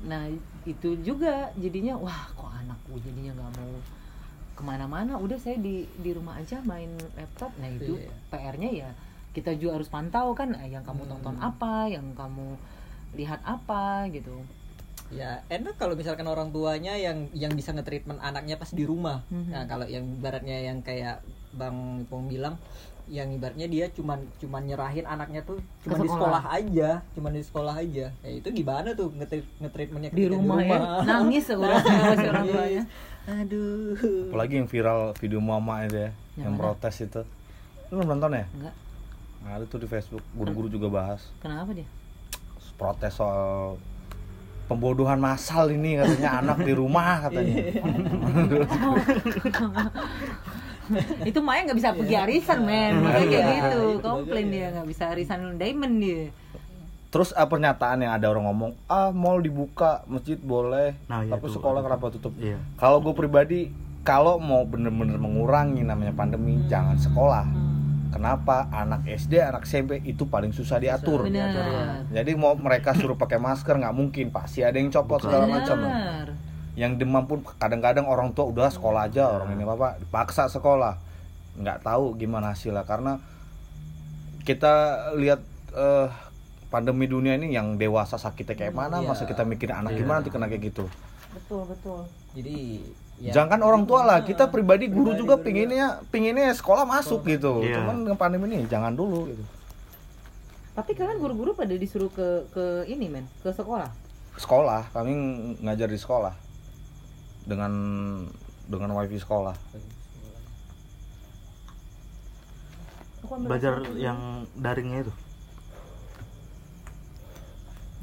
nah 0.00 0.30
itu 0.64 0.96
juga 1.00 1.34
jadinya 1.54 1.92
wah 1.94 2.30
kok 2.30 2.54
anakku 2.56 2.96
jadinya 2.98 3.34
nggak 3.34 3.50
mau 3.52 3.74
ke 4.52 4.62
mana-mana 4.62 5.16
udah 5.16 5.36
saya 5.36 5.56
di 5.56 5.84
di 5.96 6.10
rumah 6.12 6.36
aja 6.36 6.62
main 6.62 6.88
laptop 7.12 7.50
nah 7.56 7.66
itu 7.66 7.98
Iya. 7.98 8.14
PR-nya 8.30 8.70
ya 8.78 8.90
kita 9.30 9.54
juga 9.54 9.76
harus 9.76 9.86
pantau 9.86 10.32
kan 10.32 10.50
eh, 10.56 10.70
yang 10.70 10.82
kamu 10.82 11.02
Hmm. 11.02 11.10
tonton 11.12 11.36
apa 11.38 11.86
yang 11.86 12.06
kamu 12.12 12.58
lihat 13.12 13.40
apa 13.42 14.06
gitu. 14.08 14.42
Ya 15.10 15.42
enak 15.48 15.74
kalau 15.74 15.94
misalkan 15.94 16.22
orang 16.24 16.50
tuanya 16.50 16.94
yang 16.94 17.26
yang 17.32 17.50
bisa 17.50 17.70
nge-treatment 17.70 18.18
anaknya 18.20 18.54
pas 18.54 18.70
di 18.70 18.82
rumah. 18.82 19.26
Mhm. 19.26 19.50
nah 19.50 19.64
kalau 19.64 19.82
yang 19.84 20.06
ibaratnya 20.12 20.54
yang 20.64 20.78
kayak 20.80 21.18
bang 21.50 21.74
Pong 22.06 22.26
bilang 22.26 22.54
yang 23.10 23.26
ibaratnya 23.28 23.66
dia 23.66 23.90
cuman 23.90 24.22
cuman 24.38 24.62
nyerahin 24.64 25.02
anaknya 25.02 25.42
tuh 25.42 25.58
cuma 25.82 25.98
di 25.98 26.06
sekolah. 26.06 26.14
sekolah 26.14 26.42
aja 26.52 26.90
cuman 27.10 27.30
di 27.32 27.42
sekolah 27.42 27.74
aja. 27.76 28.06
Ya 28.16 28.30
itu 28.30 28.48
gimana 28.52 28.94
tuh 28.94 29.10
nge-treat- 29.10 29.50
nge-treatmentnya 29.58 30.10
di 30.10 30.16
ketika 30.20 30.30
rumah, 30.32 30.58
ya? 30.62 30.78
nangis 31.02 31.44
si 31.50 31.54
orang 32.24 32.46
tuanya. 32.46 32.82
Aduh. 33.26 34.30
Apalagi 34.30 34.54
yang 34.58 34.68
viral 34.68 35.10
video 35.16 35.38
mama 35.38 35.82
itu 35.84 35.98
ya 35.98 36.10
Yang 36.34 36.44
yang, 36.46 36.54
protes 36.54 36.94
itu. 37.00 37.20
Lu 37.90 37.98
nonton 38.00 38.30
ya? 38.32 38.46
Enggak 38.48 38.74
ada 39.42 39.64
tuh 39.64 39.78
di 39.78 39.86
Facebook 39.86 40.22
guru-guru 40.30 40.68
juga 40.68 40.88
bahas. 40.88 41.24
Kenapa 41.38 41.72
dia? 41.72 41.88
Protes 42.74 43.12
soal 43.12 43.76
pembodohan 44.66 45.16
massal 45.16 45.68
ini 45.68 45.96
katanya. 45.96 46.30
Anak 46.40 46.58
di 46.60 46.72
rumah 46.72 47.26
katanya. 47.26 47.56
Itu 51.22 51.38
Maya 51.38 51.62
nggak 51.64 51.78
bisa 51.78 51.90
pergi 51.92 52.14
arisan 52.16 52.64
men. 52.64 52.98
Makanya 52.98 53.26
kayak 53.26 53.30
Iya. 53.40 53.54
gitu 53.54 53.80
Itu 53.92 54.02
komplain 54.02 54.46
dia. 54.50 54.66
nggak 54.72 54.88
bisa 54.88 55.04
arisan. 55.08 55.38
Diamond 55.54 55.96
dia. 55.98 56.22
Terus 57.10 57.34
ah, 57.34 57.44
pernyataan 57.44 58.00
yang 58.00 58.12
ada 58.12 58.26
orang 58.26 58.46
ngomong 58.46 58.70
ah 58.86 59.10
mall 59.10 59.38
dibuka 59.38 60.06
masjid 60.06 60.38
boleh 60.38 60.94
Nah, 61.04 61.26
iya 61.26 61.34
tapi 61.34 61.50
tuh, 61.50 61.58
sekolah 61.58 61.82
kenapa 61.82 62.06
tutup? 62.08 62.30
Iya. 62.38 62.54
kalau 62.78 63.02
gue 63.02 63.10
pribadi 63.10 63.74
kalau 64.00 64.38
mau 64.38 64.62
bener-bener 64.62 65.18
mengurangi 65.18 65.82
namanya 65.82 66.14
pandemi 66.14 66.62
jangan 66.64 66.94
sekolah 66.94 67.50
kenapa 68.10 68.66
anak 68.70 69.06
SD 69.06 69.38
anak 69.38 69.64
SMP 69.64 70.02
itu 70.02 70.26
paling 70.26 70.50
susah 70.50 70.76
diatur? 70.76 71.24
Benar. 71.26 72.04
Jadi 72.10 72.32
mau 72.34 72.52
mereka 72.54 72.92
suruh 72.92 73.14
pakai 73.14 73.38
masker 73.38 73.78
nggak 73.78 73.94
mungkin. 73.94 74.28
Pasti 74.30 74.60
ada 74.60 74.76
yang 74.76 74.90
copot 74.90 75.22
segala 75.22 75.46
macam. 75.46 75.80
Benar. 75.80 76.26
Yang 76.74 76.92
demam 77.02 77.24
pun 77.26 77.42
kadang-kadang 77.56 78.06
orang 78.06 78.30
tua 78.30 78.46
udah 78.46 78.70
sekolah 78.70 79.10
aja 79.10 79.30
orang 79.30 79.54
ini 79.54 79.62
apa 79.62 79.98
dipaksa 79.98 80.46
sekolah. 80.46 80.98
Nggak 81.56 81.82
tahu 81.82 82.14
gimana 82.14 82.52
hasilnya 82.52 82.86
karena 82.86 83.18
kita 84.42 84.72
lihat 85.14 85.40
eh, 85.70 86.08
pandemi 86.70 87.06
dunia 87.06 87.34
ini 87.34 87.52
yang 87.52 87.74
dewasa 87.76 88.16
sakitnya 88.16 88.54
kayak 88.56 88.74
mana 88.74 89.02
Iya. 89.02 89.08
masa 89.10 89.26
kita 89.26 89.42
mikirin 89.42 89.74
anak 89.76 89.94
Iya. 89.94 89.98
gimana 90.02 90.22
nanti 90.22 90.30
kena 90.30 90.46
kayak 90.46 90.62
gitu? 90.70 90.86
Betul 91.30 91.62
betul. 91.66 92.00
Jadi 92.34 92.82
ya, 93.20 93.32
jangan 93.36 93.60
orang 93.60 93.84
tua 93.84 94.02
lah 94.02 94.18
kita 94.24 94.48
pribadi 94.48 94.88
guru 94.88 95.12
Pribadi 95.12 95.20
juga 95.20 95.34
guru. 95.36 95.46
pinginnya 95.46 95.86
pinginnya 96.08 96.50
sekolah 96.56 96.88
masuk 96.88 97.28
gitu. 97.28 97.60
Iya. 97.60 97.84
cuman 97.84 97.96
dengan 98.08 98.18
pandemi 98.18 98.48
ini 98.48 98.64
jangan 98.66 98.96
dulu 98.96 99.28
gitu. 99.28 99.44
Tapi 100.70 100.96
kalian 100.96 101.20
guru-guru 101.20 101.52
pada 101.52 101.76
disuruh 101.76 102.08
ke 102.08 102.48
ke 102.56 102.64
ini 102.88 103.12
men? 103.12 103.28
Ke 103.44 103.52
sekolah? 103.52 103.92
Sekolah 104.40 104.88
kami 104.96 105.12
ngajar 105.60 105.92
di 105.92 106.00
sekolah. 106.00 106.32
Dengan 107.44 107.72
dengan 108.64 108.96
wifi 108.96 109.20
sekolah. 109.20 109.52
Belajar 113.44 113.84
yang 113.94 114.48
daringnya 114.56 115.04
itu? 115.04 115.12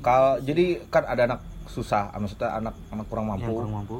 Kalau 0.05 0.37
jadi 0.39 0.85
kan 0.93 1.03
ada 1.09 1.21
anak 1.25 1.41
susah 1.67 2.13
maksudnya 2.15 2.53
anak 2.53 2.75
anak 2.93 3.05
kurang 3.11 3.27
mampu. 3.27 3.43
yang 3.43 3.57
kurang 3.57 3.73
mampu 3.75 3.97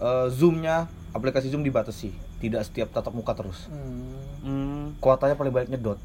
Eh, 0.00 0.26
zoomnya 0.32 0.88
aplikasi 1.12 1.52
zoom 1.52 1.60
dibatasi. 1.60 2.08
Tidak 2.40 2.64
setiap 2.64 2.88
tatap 2.88 3.12
muka 3.12 3.36
terus. 3.36 3.68
Hmm, 3.68 4.16
hmm, 4.40 4.84
kuotanya 4.96 5.36
paling 5.36 5.52
banyak 5.52 5.76
nyedot. 5.76 6.00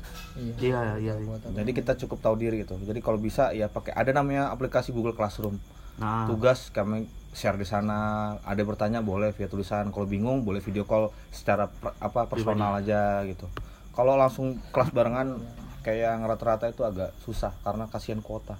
Iya, 0.59 0.99
iya, 0.99 1.15
iya. 1.15 1.31
jadi 1.55 1.71
kita 1.71 1.95
cukup 2.03 2.19
tahu 2.19 2.35
diri 2.35 2.67
gitu. 2.67 2.75
Jadi 2.75 2.99
kalau 2.99 3.15
bisa 3.15 3.55
ya 3.55 3.71
pakai 3.71 3.95
ada 3.95 4.11
namanya 4.11 4.51
aplikasi 4.51 4.91
Google 4.91 5.15
Classroom. 5.15 5.55
Nah. 5.95 6.27
Tugas 6.27 6.75
kami 6.75 7.07
share 7.31 7.55
di 7.55 7.63
sana. 7.63 8.35
Ada 8.43 8.67
yang 8.67 8.69
bertanya 8.75 8.99
boleh 8.99 9.31
via 9.31 9.47
tulisan. 9.47 9.87
Kalau 9.95 10.03
bingung 10.03 10.43
boleh 10.43 10.59
video 10.59 10.83
call 10.83 11.15
secara 11.31 11.71
per- 11.71 11.95
apa 12.03 12.27
personal 12.27 12.75
aja 12.83 13.23
gitu. 13.23 13.47
Kalau 13.95 14.19
langsung 14.19 14.59
kelas 14.75 14.91
barengan 14.91 15.39
kayak 15.87 16.19
yang 16.19 16.27
rata-rata 16.27 16.67
itu 16.67 16.83
agak 16.83 17.15
susah 17.23 17.55
karena 17.63 17.87
kasihan 17.87 18.19
kuota 18.19 18.59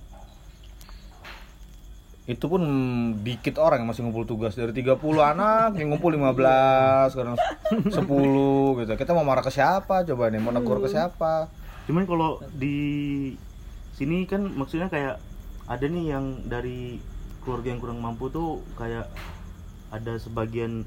itu 2.25 2.45
pun 2.49 2.61
dikit 3.21 3.61
orang 3.61 3.85
yang 3.85 3.89
masih 3.93 4.01
ngumpul 4.01 4.25
tugas. 4.25 4.57
Dari 4.57 4.73
30 4.73 4.97
anak 5.21 5.77
yang 5.77 5.93
ngumpul 5.93 6.09
15 6.09 7.13
kadang 7.13 7.37
10 7.69 8.81
gitu. 8.81 8.91
Kita 8.97 9.13
mau 9.13 9.21
marah 9.21 9.45
ke 9.45 9.53
siapa? 9.53 10.01
Coba 10.01 10.33
nih 10.33 10.41
mau 10.41 10.49
negur 10.49 10.81
ke 10.81 10.89
siapa? 10.89 11.53
Cuman 11.85 12.09
kalau 12.09 12.41
di 12.49 13.37
sini 13.93 14.25
kan 14.25 14.41
maksudnya 14.41 14.89
kayak 14.89 15.21
ada 15.69 15.85
nih 15.85 16.17
yang 16.17 16.49
dari 16.49 16.97
keluarga 17.45 17.69
yang 17.69 17.81
kurang 17.81 18.01
mampu 18.01 18.33
tuh 18.33 18.65
kayak 18.73 19.05
ada 19.93 20.17
sebagian 20.17 20.81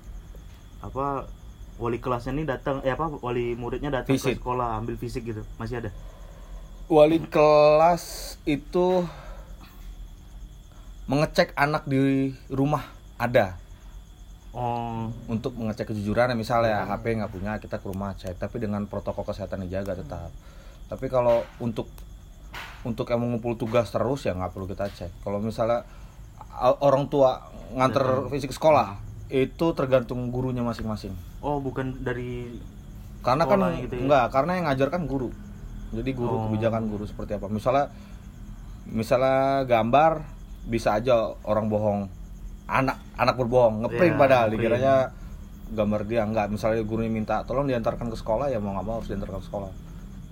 apa 0.82 1.30
wali 1.78 2.02
kelasnya 2.02 2.34
nih 2.34 2.46
datang 2.50 2.82
eh 2.82 2.90
apa 2.90 3.14
wali 3.22 3.54
muridnya 3.54 3.94
datang 3.94 4.18
ke 4.18 4.34
sekolah 4.34 4.74
ambil 4.82 4.98
fisik 4.98 5.22
gitu. 5.22 5.46
Masih 5.54 5.86
ada? 5.86 5.94
Wali 6.90 7.22
kelas 7.30 8.34
itu 8.42 9.06
mengecek 11.08 11.56
anak 11.56 11.88
di 11.88 12.30
rumah 12.52 12.84
ada. 13.16 13.56
Oh. 14.52 15.08
Untuk 15.28 15.56
mengecek 15.56 15.92
kejujuran 15.92 16.32
misalnya 16.36 16.84
HP 16.88 17.16
nggak 17.20 17.32
punya 17.32 17.52
kita 17.56 17.80
ke 17.80 17.86
rumah 17.88 18.12
cek. 18.16 18.36
Tapi 18.36 18.60
dengan 18.60 18.84
protokol 18.84 19.24
kesehatan 19.24 19.64
dijaga 19.64 19.96
tetap. 19.96 20.28
Tapi 20.88 21.06
kalau 21.08 21.44
untuk 21.60 21.88
untuk 22.84 23.10
yang 23.10 23.24
mengumpul 23.24 23.58
tugas 23.58 23.90
terus 23.90 24.24
ya 24.28 24.36
nggak 24.36 24.52
perlu 24.52 24.68
kita 24.68 24.88
cek. 24.88 25.24
Kalau 25.24 25.40
misalnya 25.40 25.84
orang 26.84 27.08
tua 27.08 27.48
nganter 27.72 28.28
fisik 28.32 28.52
sekolah 28.52 29.00
itu 29.28 29.66
tergantung 29.76 30.28
gurunya 30.32 30.64
masing-masing. 30.64 31.12
Oh 31.44 31.60
bukan 31.60 32.00
dari 32.00 32.48
karena 33.20 33.44
kan 33.44 33.60
gitu 33.76 33.94
ya? 33.98 34.02
enggak 34.06 34.24
karena 34.32 34.52
yang 34.56 34.64
ngajar 34.72 34.88
kan 34.88 35.02
guru. 35.04 35.28
Jadi 35.92 36.10
guru 36.12 36.34
Oh. 36.36 36.42
kebijakan 36.48 36.88
guru 36.88 37.04
seperti 37.04 37.36
apa. 37.36 37.48
Misalnya 37.52 37.92
misalnya 38.88 39.68
gambar 39.68 40.37
bisa 40.68 40.94
aja 40.94 41.32
orang 41.42 41.66
bohong. 41.66 42.00
Anak 42.68 43.00
anak 43.16 43.34
berbohong 43.40 43.80
ngeprint 43.82 44.14
Ya, 44.14 44.20
padahal 44.20 44.46
ngeprint. 44.52 44.60
dikiranya 44.60 44.94
gambar 45.68 46.00
dia 46.04 46.24
enggak 46.24 46.48
misalnya 46.48 46.80
gurunya 46.84 47.12
minta 47.12 47.44
tolong 47.44 47.68
diantarkan 47.68 48.08
ke 48.08 48.16
sekolah 48.16 48.48
ya 48.48 48.56
mau 48.56 48.72
nggak 48.72 48.84
mau 48.84 49.00
harus 49.00 49.08
diantarkan 49.08 49.40
ke 49.40 49.46
sekolah. 49.48 49.70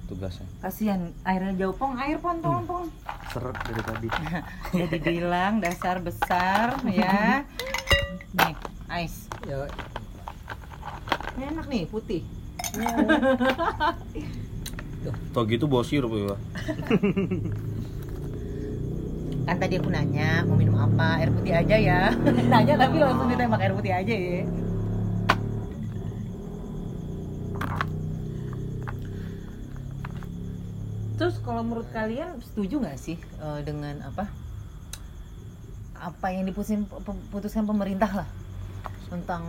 Tugasnya. 0.06 0.46
Kasihan 0.62 1.10
airnya 1.26 1.52
jauh. 1.58 1.74
Pong 1.74 1.98
air 1.98 2.20
pong 2.22 2.38
tolong 2.38 2.62
pong. 2.62 2.86
Seret 3.32 3.56
dari 3.64 3.82
tadi. 3.82 4.08
Ya 4.78 4.84
dibilang 4.86 5.58
dasar 5.58 5.98
besar 5.98 6.78
ya. 6.86 7.42
Nih 8.36 8.54
ice 9.02 9.26
Ya, 9.48 9.66
ini 11.36 11.44
enak 11.50 11.66
nih 11.66 11.82
putih. 11.88 12.22
Tuh 15.32 15.44
gitu 15.46 15.70
bawa 15.70 15.86
sirup 15.86 16.10
ya 16.12 16.34
kan 19.46 19.62
tadi 19.62 19.78
aku 19.78 19.94
nanya 19.94 20.42
mau 20.42 20.58
minum 20.58 20.74
apa? 20.74 21.22
Air 21.22 21.30
putih 21.30 21.54
aja 21.54 21.76
ya. 21.78 22.10
Nanya 22.52 22.74
tapi 22.74 22.98
langsung 22.98 23.30
ditembak 23.30 23.62
air 23.62 23.72
putih 23.78 23.94
aja 23.94 24.10
ya. 24.10 24.42
Terus 31.16 31.38
kalau 31.46 31.62
menurut 31.62 31.86
kalian 31.94 32.42
setuju 32.42 32.82
nggak 32.82 32.98
sih 32.98 33.16
eh, 33.16 33.60
dengan 33.62 34.02
apa 34.02 34.26
apa 35.96 36.26
yang 36.28 36.44
diputusin 36.44 36.84
putuskan 37.32 37.64
pemerintah 37.64 38.10
lah 38.12 38.28
tentang 39.06 39.46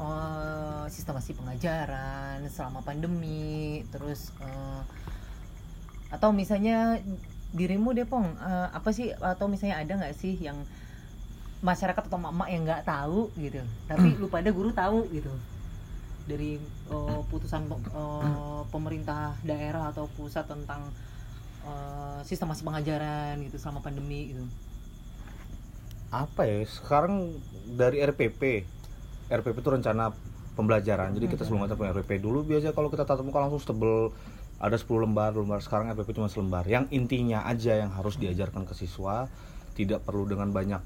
eh, 0.00 0.84
sistemasi 0.88 1.36
pengajaran 1.36 2.42
selama 2.48 2.80
pandemi 2.82 3.84
terus 3.92 4.32
eh, 4.42 4.82
atau 6.10 6.34
misalnya 6.34 6.98
dirimu 7.54 7.94
deh 7.94 8.06
pong. 8.06 8.26
Eh, 8.38 8.68
apa 8.70 8.90
sih 8.94 9.10
atau 9.14 9.46
misalnya 9.50 9.82
ada 9.82 9.92
nggak 9.98 10.14
sih 10.16 10.38
yang 10.38 10.58
masyarakat 11.60 12.08
atau 12.08 12.16
emak 12.16 12.48
yang 12.48 12.64
nggak 12.64 12.88
tahu 12.88 13.28
gitu 13.36 13.60
tapi 13.84 14.16
lu 14.16 14.32
pada 14.32 14.48
guru 14.50 14.70
tahu 14.72 15.06
gitu? 15.12 15.32
Dari 16.26 16.56
eh, 16.90 17.20
putusan 17.28 17.66
eh, 17.70 18.62
pemerintah 18.70 19.34
daerah 19.42 19.90
atau 19.90 20.06
pusat 20.14 20.46
tentang 20.46 20.88
eh, 21.66 22.20
sistemasi 22.22 22.62
pengajaran 22.62 23.42
gitu 23.44 23.56
selama 23.58 23.82
pandemi 23.82 24.32
gitu. 24.32 24.44
Apa 26.10 26.46
ya? 26.46 26.62
Sekarang 26.66 27.34
dari 27.78 28.02
RPP 28.02 28.66
RPP 29.30 29.62
itu 29.62 29.70
rencana 29.70 30.10
pembelajaran. 30.58 31.14
Jadi 31.14 31.26
kita 31.30 31.46
sebelum 31.46 31.64
kita 31.70 31.78
punya 31.78 31.94
RPP 31.94 32.18
dulu 32.18 32.42
biasa 32.42 32.74
kalau 32.74 32.90
kita 32.90 33.06
tatap 33.06 33.22
muka 33.22 33.38
langsung 33.38 33.62
tebel 33.62 34.10
ada 34.60 34.76
10 34.76 35.08
lembar 35.08 35.32
lembar 35.32 35.64
sekarang 35.64 35.88
RPP 35.96 36.20
cuma 36.20 36.28
selembar 36.28 36.68
yang 36.68 36.84
intinya 36.92 37.48
aja 37.48 37.80
yang 37.80 37.88
harus 37.96 38.20
diajarkan 38.20 38.68
ke 38.68 38.76
siswa 38.76 39.26
tidak 39.72 40.04
perlu 40.04 40.28
dengan 40.28 40.52
banyak 40.52 40.84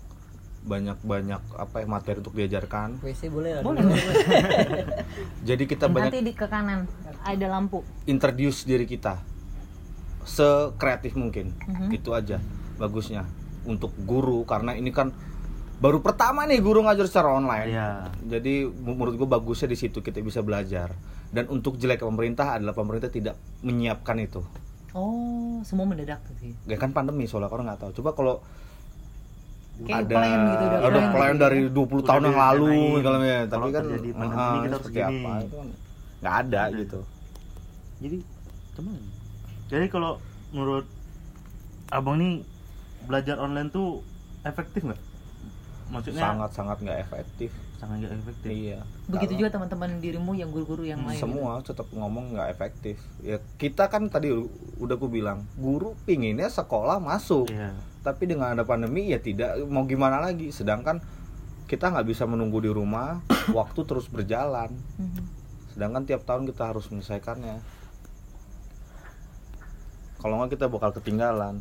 banyak 0.65 0.97
banyak 1.05 1.43
apa 1.61 1.85
ya 1.85 1.87
materi 1.87 2.19
untuk 2.25 2.33
diajarkan. 2.33 2.97
WC 3.05 3.29
boleh 3.29 3.61
lah 3.61 3.63
boleh 3.63 3.85
jadi 5.49 5.65
kita 5.69 5.93
banyak 5.93 6.09
nanti 6.09 6.25
di 6.25 6.33
ke 6.33 6.49
kanan 6.49 6.89
ada 7.21 7.47
lampu. 7.53 7.85
introduce 8.09 8.65
diri 8.65 8.89
kita. 8.89 9.21
Sekreatif 10.25 11.21
mungkin. 11.21 11.53
Mhm. 11.69 11.93
itu 11.93 12.17
aja 12.17 12.41
bagusnya. 12.81 13.29
Untuk 13.69 13.93
guru 14.09 14.49
karena 14.49 14.73
ini 14.73 14.89
kan 14.89 15.13
baru 15.85 16.01
pertama 16.01 16.49
nih 16.49 16.65
guru 16.65 16.81
ngajar 16.81 17.13
secara 17.13 17.29
online. 17.37 17.69
Ya 17.69 18.09
jadi 18.25 18.65
menurut 18.65 19.21
gue 19.21 19.29
bagusnya 19.29 19.69
di 19.69 19.77
situ 19.77 20.01
kita 20.01 20.25
bisa 20.25 20.41
belajar 20.41 20.97
dan 21.35 21.51
untuk 21.51 21.75
jelek 21.77 22.01
pemerintah 22.01 22.55
adalah 22.55 22.73
pemerintah 22.73 23.11
tidak 23.11 23.35
menyiapkan 23.61 24.17
itu. 24.23 24.41
Oh 24.95 25.59
semua 25.67 25.83
mendadak 25.85 26.23
gitu 26.31 26.55
ya 26.55 26.55
ya 26.71 26.77
kan 26.79 26.95
pandemi 26.95 27.27
soalnya 27.27 27.51
orang 27.51 27.67
nggak 27.67 27.81
tahu. 27.83 27.91
Coba 27.99 28.15
kalau 28.15 28.35
Kayak 29.75 30.07
ada 30.07 30.15
plan 30.15 30.39
gitu, 30.47 30.65
udah 30.65 30.79
ada 30.79 30.87
plan 30.87 31.11
plan 31.11 31.35
gitu. 31.35 31.43
dari 31.43 31.61
20 31.67 31.75
tahun 32.07 32.23
Udah 32.23 32.31
yang 32.31 32.39
lalu 32.39 32.75
kalau 33.03 33.19
ya 33.19 33.39
tapi 33.51 33.69
kan 33.75 33.83
terjadi 33.83 34.11
pandemi 34.15 34.39
ah, 34.39 34.47
kita 34.55 34.63
harus 34.63 34.79
seperti 34.79 34.95
gini. 34.95 35.11
apa 35.27 35.31
itu 35.43 35.57
kan 35.59 35.69
nggak 36.23 36.35
ada 36.39 36.61
Ada. 36.63 36.79
gitu. 36.79 37.01
Jadi 37.99 38.19
cuman 38.79 38.95
jadi 39.67 39.87
kalau 39.91 40.13
menurut 40.55 40.87
abang 41.91 42.17
nih 42.23 42.33
belajar 43.03 43.37
online 43.43 43.69
tuh 43.69 43.99
efektif 44.47 44.81
nggak? 44.87 45.03
Maksudnya 45.91 46.23
sangat 46.23 46.51
sangat 46.55 46.77
nggak 46.79 46.99
efektif 47.03 47.51
sangat 47.85 48.09
nggak 48.09 48.17
efektif. 48.19 48.49
Iya. 48.49 48.81
Begitu 49.07 49.29
Kalau- 49.31 49.41
juga 49.41 49.51
teman-teman 49.53 49.91
dirimu 50.01 50.33
yang 50.33 50.49
guru-guru 50.49 50.83
yang 50.83 51.05
lain. 51.05 51.15
Gitu. 51.15 51.23
semua 51.23 51.61
tetap 51.61 51.87
ngomong 51.91 52.33
nggak 52.33 52.49
efektif. 52.51 52.97
Ya 53.21 53.37
kita 53.57 53.87
kan 53.87 54.09
tadi 54.09 54.33
udah 54.77 54.97
aku 54.97 55.07
bilang 55.07 55.45
guru 55.55 55.93
pinginnya 56.03 56.49
sekolah 56.49 56.97
masuk. 56.99 57.49
Iya. 57.49 57.77
tapi 58.01 58.29
dengan 58.29 58.53
ada 58.53 58.65
pandemi 58.65 59.09
ya 59.09 59.17
tidak. 59.17 59.57
Mau 59.65 59.85
gimana 59.85 60.21
lagi? 60.21 60.53
Sedangkan 60.53 61.01
kita 61.65 61.89
nggak 61.89 62.05
bisa 62.05 62.25
menunggu 62.25 62.61
di 62.61 62.69
rumah 62.69 63.25
waktu 63.57 63.81
terus 63.85 64.09
berjalan. 64.09 64.73
Mhm. 64.97 65.25
sedangkan 65.75 66.07
tiap 66.07 66.23
tahun 66.23 66.47
kita 66.47 66.71
harus 66.71 66.87
menyelesaikannya. 66.87 67.59
Kalau 70.19 70.39
nggak 70.39 70.55
kita 70.55 70.67
bakal 70.69 70.95
ketinggalan. 70.95 71.61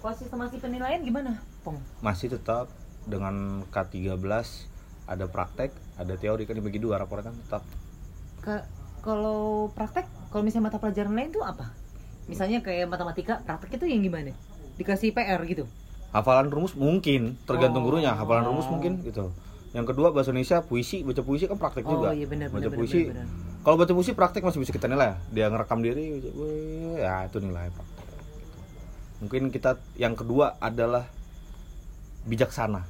Kalau 0.00 0.14
sistemasi 0.16 0.56
penilaian 0.56 1.04
gimana 1.04 1.36
pong? 1.60 1.76
Masih 2.00 2.32
tetap 2.32 2.72
dengan 3.04 3.66
K13 3.68 4.16
ada 5.10 5.26
praktek 5.26 5.74
ada 5.98 6.14
teori 6.14 6.46
kan 6.46 6.54
dibagi 6.54 6.78
dua 6.78 7.02
rapornya 7.02 7.28
kan 7.28 7.34
tetap. 7.34 7.62
Kalau 9.02 9.68
praktek 9.74 10.06
kalau 10.30 10.46
misalnya 10.46 10.70
mata 10.70 10.78
pelajaran 10.78 11.10
lain 11.10 11.34
tuh 11.34 11.42
apa? 11.42 11.74
Misalnya 12.30 12.62
kayak 12.62 12.86
matematika 12.86 13.42
praktek 13.42 13.82
itu 13.82 13.90
yang 13.90 14.06
gimana? 14.06 14.30
Dikasih 14.78 15.10
PR 15.10 15.42
gitu? 15.50 15.66
Hafalan 16.14 16.46
rumus 16.48 16.78
mungkin 16.78 17.34
tergantung 17.42 17.82
Oh. 17.82 17.90
gurunya. 17.90 18.14
Hafalan 18.14 18.46
rumus 18.46 18.70
mungkin 18.70 19.02
gitu. 19.02 19.34
Yang 19.74 19.94
kedua 19.94 20.10
bahasa 20.14 20.30
Indonesia 20.30 20.62
puisi. 20.62 21.02
Baca 21.02 21.22
puisi 21.22 21.50
kan 21.50 21.58
praktek 21.58 21.84
oh 21.86 21.90
juga. 21.98 22.14
iya 22.14 22.26
benar 22.26 22.48
baca 22.50 22.66
benar, 22.66 22.78
puisi. 22.78 23.06
benar, 23.10 23.26
benar. 23.26 23.62
kalau 23.66 23.76
baca 23.78 23.92
puisi 23.92 24.12
praktek 24.14 24.42
masih 24.46 24.60
bisa 24.62 24.72
kita 24.72 24.86
nilai. 24.86 25.18
Dia 25.34 25.46
ngerekam 25.50 25.78
diri 25.82 26.22
wih, 26.22 26.98
ya 27.02 27.26
itu 27.26 27.38
nilai 27.42 27.66
praktek. 27.70 27.98
Gitu. 27.98 28.56
mungkin 29.20 29.42
kita 29.52 29.76
yang 30.00 30.16
kedua 30.16 30.56
adalah 30.58 31.04
bijaksana 32.24 32.84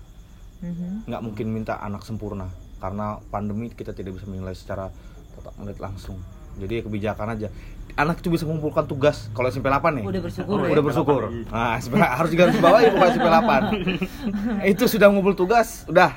Mhm. 0.60 1.06
nggak 1.06 1.22
mungkin 1.22 1.46
minta 1.48 1.74
anak 1.76 2.02
sempurna 2.02 2.48
karena 2.76 3.06
pandemi 3.26 3.68
kita 3.68 3.90
tidak 3.90 4.14
bisa 4.14 4.26
menilai 4.26 4.52
secara 4.52 4.92
tetap 5.30 5.56
menit 5.56 5.76
langsung 5.76 6.20
jadi 6.54 6.72
ya 6.76 6.82
kebijakan 6.82 7.28
aja 7.32 7.48
anak 7.92 8.18
itu 8.18 8.28
bisa 8.28 8.44
mengumpulkan 8.44 8.84
tugas 8.84 9.28
kalau 9.30 9.48
SMP 9.48 9.66
8 9.66 9.80
nih 9.94 10.04
udah 10.06 10.22
bersyukur 10.22 10.54
Oh, 10.54 10.62
ya 10.62 10.70
udah 10.70 10.84
bersyukur. 10.84 11.20
SMP 11.24 11.44
8 11.44 11.50
Nah, 11.50 11.72
SMP 11.76 11.94
harus 12.18 12.30
juga 12.30 12.42
harus 12.44 12.58
bawa 12.58 12.78
ya 12.78 12.88
pokoknya 12.90 13.10
SMP 13.10 13.28
8. 13.28 14.68
itu 14.68 14.84
sudah 14.86 15.06
ngumpul 15.08 15.34
tugas, 15.34 15.68
udah 15.86 16.10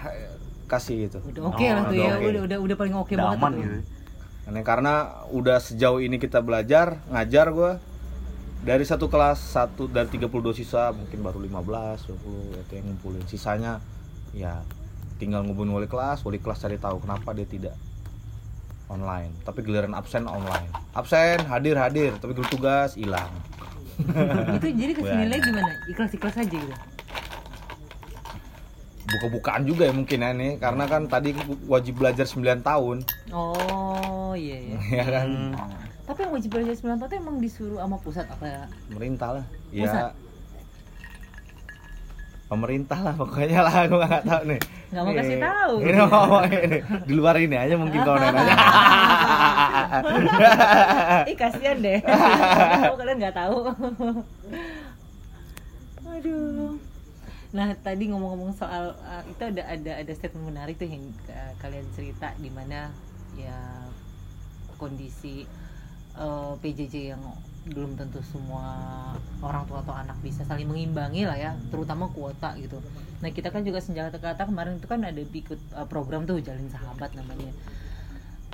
kasih 0.65 1.07
gitu. 1.07 1.17
udah 1.23 1.41
oke 1.45 1.63
lah 1.63 1.81
Oh, 1.81 1.85
tuh 1.85 1.93
udah 1.93 2.03
ya 2.03 2.13
oke. 2.13 2.27
udah 2.27 2.41
udah 2.43 2.57
udah 2.61 2.75
paling 2.75 2.95
oke 2.95 3.11
Udah 3.11 3.23
banget 3.25 3.37
aman 3.37 3.51
tuh. 3.51 3.61
gitu 3.61 3.79
Karena 4.43 4.59
karena 4.61 4.93
udah 5.31 5.57
sejauh 5.57 5.99
ini 5.99 6.17
kita 6.17 6.39
belajar, 6.39 6.99
ngajar 7.07 7.47
gua 7.49 7.71
dari 8.61 8.83
satu 8.83 9.07
kelas 9.07 9.39
satu 9.39 9.87
dari 9.87 10.07
32 10.09 10.29
siswa 10.53 10.91
mungkin 10.91 11.19
baru 11.21 11.39
15 11.41 12.11
20 12.11 12.61
itu 12.61 12.71
yang 12.73 12.85
ngumpulin 12.87 13.23
sisanya 13.25 13.79
ya 14.33 14.65
tinggal 15.21 15.45
ngubungin 15.45 15.77
wali 15.77 15.87
kelas 15.87 16.25
wali 16.25 16.41
kelas 16.41 16.59
cari 16.59 16.81
tahu 16.81 16.99
kenapa 16.99 17.31
dia 17.31 17.45
tidak 17.45 17.77
online. 18.93 19.31
Tapi 19.41 19.65
giliran 19.65 19.97
absen 19.97 20.29
online. 20.29 20.69
Absen 20.93 21.41
hadir 21.49 21.75
hadir 21.79 22.13
tapi 22.21 22.37
guru 22.37 22.47
tugas 22.49 22.93
hilang. 22.93 23.29
Itu 24.57 24.67
jadi 24.73 24.91
kasih 24.93 25.13
Wah. 25.13 25.21
nilai 25.25 25.39
gimana? 25.41 25.71
Ikhlas 25.89 26.11
ikhlas 26.13 26.35
aja 26.37 26.49
gitu? 26.49 26.75
Buka-bukaan 29.03 29.69
juga 29.69 29.85
ya 29.85 29.93
mungkin 29.93 30.25
ya 30.25 30.31
nih 30.33 30.57
karena 30.57 30.89
kan 30.89 31.05
tadi 31.05 31.37
wajib 31.69 32.01
belajar 32.01 32.25
9 32.25 32.65
tahun. 32.65 32.97
Oh 33.29 34.33
iya 34.33 34.57
iya. 34.57 34.77
Ya 35.01 35.05
kan? 35.09 35.27
Hmm. 35.29 35.53
tapi 36.03 36.19
yang 36.27 36.35
wajib 36.35 36.51
belajar 36.51 36.75
9 36.75 36.99
tahun 36.99 37.09
itu 37.09 37.15
emang 37.15 37.37
disuruh 37.39 37.79
sama 37.79 37.97
pusat 38.01 38.25
apa? 38.27 38.67
Pemerintah 38.89 39.29
lah. 39.39 39.45
Pusat? 39.71 40.03
ya 40.11 40.22
pemerintah 42.51 42.99
lah 43.01 43.15
pokoknya 43.17 43.59
lah 43.65 43.75
aku 43.87 43.95
nggak 43.97 44.23
tahu 44.27 44.41
nih 44.51 44.61
Nggak 44.93 45.03
mau 45.09 45.13
kasih 45.17 45.37
Nih, 45.37 45.41
tahu. 45.41 45.73
ini 45.81 45.97
mau 46.05 46.37
ini 46.45 46.77
di 47.09 47.13
luar 47.17 47.35
ini 47.41 47.55
aja 47.57 47.75
mungkin 47.81 47.99
kalau 48.05 48.21
nanya 48.21 48.45
Ih 51.29 51.37
kasihan 51.37 51.77
deh. 51.81 51.99
Tahu 52.01 52.95
kalian 52.97 53.17
nggak 53.21 53.37
tahu. 53.37 53.57
Aduh. 56.13 56.77
Nah 57.53 57.69
tadi 57.81 58.09
ngomong-ngomong 58.09 58.53
soal 58.57 58.97
uh, 59.01 59.23
itu 59.29 59.41
ada 59.45 59.61
ada 59.65 59.91
ada 60.01 60.11
statement 60.13 60.45
menarik 60.49 60.77
tuh 60.77 60.89
yang 60.89 61.05
uh, 61.29 61.53
kalian 61.61 61.85
cerita 61.93 62.33
di 62.37 62.49
mana 62.49 62.89
ya 63.37 63.57
kondisi 64.77 65.45
uh, 66.17 66.57
PJJ 66.61 67.13
yang 67.13 67.23
belum 67.63 67.95
tentu 67.95 68.19
semua 68.27 68.65
orang 69.39 69.63
tua 69.63 69.79
atau 69.79 69.95
anak 69.95 70.19
bisa 70.19 70.43
saling 70.43 70.67
mengimbangi 70.67 71.23
lah 71.23 71.39
ya 71.39 71.51
terutama 71.71 72.11
kuota 72.11 72.51
gitu. 72.59 72.83
Nah 73.23 73.31
kita 73.31 73.55
kan 73.55 73.63
juga 73.63 73.79
senjata 73.79 74.19
kata 74.19 74.51
kemarin 74.51 74.83
itu 74.83 74.87
kan 74.87 74.99
ada 74.99 75.15
ikut 75.15 75.59
uh, 75.71 75.87
program 75.87 76.27
tuh 76.27 76.43
jalin 76.43 76.67
sahabat 76.67 77.15
namanya. 77.15 77.55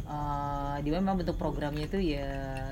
Uh, 0.09 0.81
di 0.81 0.89
mana 0.89 1.05
memang 1.05 1.21
bentuk 1.21 1.37
programnya 1.37 1.85
itu 1.85 2.01
ya 2.01 2.25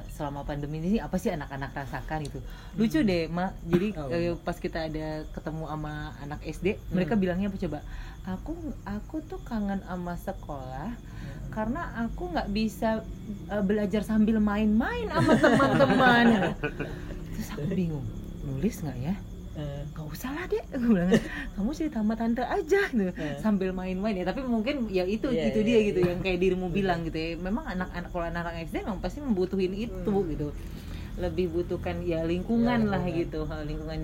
selama 0.09 0.41
pandemi 0.41 0.81
ini 0.81 0.97
apa 0.97 1.21
sih 1.21 1.29
anak-anak 1.29 1.69
rasakan 1.69 2.25
gitu. 2.25 2.41
Lucu 2.73 3.05
deh 3.05 3.29
mak 3.29 3.53
jadi 3.61 3.93
Oh, 3.93 4.09
eh, 4.09 4.33
pas 4.41 4.57
kita 4.57 4.89
ada 4.89 5.21
ketemu 5.37 5.69
sama 5.69 6.17
anak 6.21 6.41
SD 6.41 6.81
mereka 6.89 7.13
Hmm. 7.13 7.21
bilangnya 7.21 7.47
apa 7.53 7.57
coba 7.61 7.79
aku 8.27 8.51
aku 8.83 9.23
tuh 9.23 9.39
kangen 9.41 9.79
sama 9.81 10.13
sekolah 10.15 10.91
karena 11.47 11.81
aku 11.97 12.29
nggak 12.29 12.51
bisa 12.51 13.01
eh, 13.47 13.63
belajar 13.63 14.03
sambil 14.03 14.37
main-main 14.37 15.07
sama 15.07 15.33
teman-teman. 15.41 16.25
Terus 17.33 17.47
aku 17.49 17.65
bingung 17.71 18.03
nulis 18.43 18.83
nggak 18.83 18.97
ya? 18.99 19.15
Eh, 19.57 19.81
nggak 19.89 20.05
usah 20.05 20.29
lah 20.29 20.45
deh 20.45 20.61
aku 20.69 20.85
bilang 20.85 21.09
kamu 21.55 21.69
cerita 21.73 21.97
sama 21.97 22.13
tante 22.13 22.45
aja 22.45 22.81
gitu. 22.85 23.09
Eh. 23.09 23.39
sambil 23.39 23.71
main-main 23.71 24.13
ya. 24.13 24.25
Tapi 24.27 24.43
mungkin 24.45 24.85
ya 24.87 25.01
itu 25.01 25.31
Iya, 25.31 25.49
itu 25.49 25.59
iya, 25.63 25.65
dia 25.65 25.79
gitu 25.87 25.99
iya. 26.03 26.09
yang 26.13 26.19
kayak 26.21 26.37
dirimu 26.37 26.67
bilang 26.69 27.01
gitu 27.01 27.17
ya. 27.17 27.29
Memang 27.39 27.65
anak-anak 27.65 28.09
kalau 28.11 28.25
anak-anak 28.27 28.67
SD 28.67 28.75
memang 28.83 28.99
pasti 28.99 29.19
membutuhin 29.19 29.73
itu 29.73 30.13
Hmm. 30.13 30.29
gitu. 30.29 30.47
Lebih 31.17 31.49
butuhkan 31.49 32.05
ya 32.05 32.21
lingkungan 32.21 32.85
Ya, 32.85 32.91
lah 32.91 33.01
lingkungan. 33.01 33.21
gitu. 33.23 33.39
Hal 33.47 33.65
lingkungan. 33.65 34.01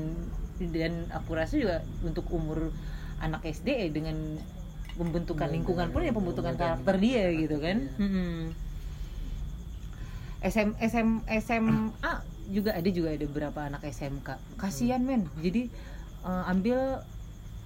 Dan 0.64 0.94
aku 1.12 1.36
rasa 1.36 1.54
juga 1.54 1.78
untuk 2.02 2.26
umur 2.32 2.74
anak 3.20 3.44
SD 3.44 3.68
ya 3.68 3.88
dengan 3.90 4.18
pembentukan 4.94 5.46
Iya, 5.46 5.54
lingkungan 5.54 5.88
pun 5.90 6.02
ya 6.02 6.10
pembentukan 6.10 6.54
pembentukan. 6.54 6.56
karakter 6.80 6.96
dia 6.98 7.26
gitu 7.34 7.58
kan. 7.58 7.78
Iya. 7.94 8.54
SM 10.44 10.70
SM 10.78 11.10
SMA 11.40 12.14
juga 12.48 12.76
ada 12.76 12.90
juga 12.90 13.10
ada 13.10 13.24
beberapa 13.24 13.60
anak 13.64 13.82
SMK 13.86 14.28
kasihan 14.56 15.00
men. 15.00 15.32
Jadi 15.40 15.72
eh, 16.22 16.44
ambil 16.46 17.00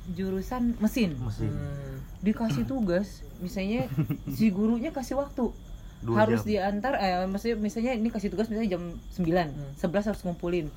jurusan 0.10 0.78
mesin. 0.78 1.18
Mesin. 1.18 1.50
Hmm, 1.50 1.96
dikasih 2.22 2.64
tugas 2.64 3.26
misalnya 3.38 3.90
si 4.38 4.48
gurunya 4.48 4.90
kasih 4.90 5.18
waktu. 5.18 5.50
Dua 5.98 6.14
harus 6.16 6.46
jam. 6.46 6.70
diantar 6.70 6.94
eh 6.96 7.26
maksudnya 7.26 7.58
misalnya 7.58 7.92
ini 7.92 8.08
kasih 8.08 8.30
tugas 8.30 8.46
misalnya 8.48 8.78
jam 8.78 8.84
9 9.18 9.26
Hmm. 9.26 9.74
11 9.76 10.08
harus 10.08 10.22
ngumpulin. 10.22 10.70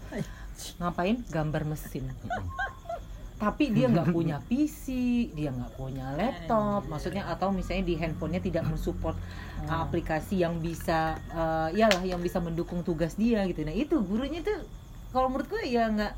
Ngapain? 0.80 1.20
Gambar 1.28 1.62
mesin 1.64 2.08
tapi 3.40 3.72
dia 3.72 3.88
nggak 3.88 4.12
punya 4.16 4.36
PC 4.44 4.84
dia 5.32 5.48
nggak 5.50 5.72
punya 5.74 6.12
laptop. 6.14 6.84
Maksudnya 6.86 7.24
atau 7.26 7.48
misalnya 7.50 7.88
di 7.88 7.96
handphonenya 7.96 8.44
tidak 8.44 8.64
mensupport 8.68 9.16
Hmm. 9.60 9.68
aplikasi 9.84 10.40
yang 10.40 10.56
bisa 10.56 11.20
eh, 11.28 11.68
yalah 11.76 12.00
yang 12.00 12.16
bisa 12.20 12.40
mendukung 12.40 12.80
tugas 12.80 13.12
dia 13.16 13.44
gitu. 13.44 13.60
Nah 13.60 13.76
itu 13.76 14.00
gurunya 14.00 14.40
tuh 14.40 14.56
kalau 15.12 15.28
menurutku 15.28 15.60
ya 15.60 15.84
nggak 15.84 16.16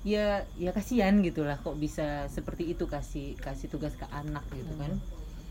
ya 0.00 0.48
ya 0.56 0.70
kasihan 0.72 1.20
gitulah 1.20 1.60
kok 1.60 1.76
bisa 1.76 2.24
seperti 2.32 2.72
itu 2.72 2.88
kasih 2.88 3.36
kasih 3.36 3.68
tugas 3.68 3.92
ke 4.00 4.08
anak 4.08 4.40
gitu 4.56 4.72
kan. 4.80 4.96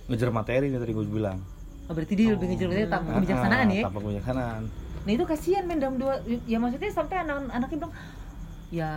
Ngejar 0.10 0.34
materi 0.34 0.74
nih 0.74 0.82
tadi 0.82 0.89
gue 0.89 1.05
bilang. 1.05 1.38
Oh, 1.86 1.93
berarti 1.93 2.18
dia 2.18 2.34
lebih 2.34 2.49
ngejar 2.49 2.66
berarti 2.66 2.89
tanpa 2.89 3.10
kebijaksanaan 3.22 3.68
Ah, 3.70 3.78
ya? 3.78 3.84
Tanpa 3.86 3.99
kebijaksanaan. 4.01 4.62
Nah 5.05 5.12
itu 5.14 5.24
kasihan 5.30 5.64
men 5.70 5.78
dalam 5.78 5.95
dua 6.01 6.14
ya 6.49 6.57
maksudnya 6.57 6.89
sampai 6.89 7.16
anak-anaknya 7.22 7.78
bilang 7.78 7.93
ya 8.70 8.89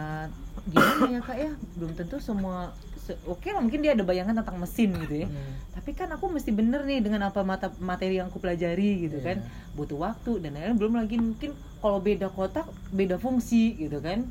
gimana 0.65 1.07
ya 1.09 1.21
kak 1.21 1.37
ya? 1.37 1.53
Belum 1.75 1.93
tentu 1.93 2.17
semua 2.19 2.71
se- 2.97 3.19
oke 3.25 3.47
lah 3.47 3.59
mungkin 3.59 3.81
dia 3.81 3.93
ada 3.93 4.03
bayangan 4.03 4.37
tentang 4.37 4.57
mesin 4.57 4.95
gitu 4.97 5.15
ya. 5.17 5.29
Hmm. 5.29 5.55
tapi 5.73 5.91
kan 5.93 6.07
aku 6.07 6.29
mesti 6.29 6.53
bener 6.53 6.85
nih 6.85 7.01
dengan 7.01 7.27
apa 7.27 7.43
mata 7.43 7.73
materi 7.79 8.15
yang 8.15 8.29
aku 8.29 8.39
pelajari 8.39 9.03
gitu 9.03 9.19
Iya. 9.19 9.25
kan 9.25 9.37
butuh 9.73 9.99
waktu 9.99 10.39
dan 10.39 10.55
lain-lain 10.55 10.77
belum 10.77 10.95
lagi 10.95 11.17
mungkin 11.17 11.51
kalau 11.81 11.99
beda 11.99 12.29
kotak 12.29 12.65
beda 12.91 13.17
fungsi 13.17 13.75
gitu 13.77 13.99
kan. 13.99 14.23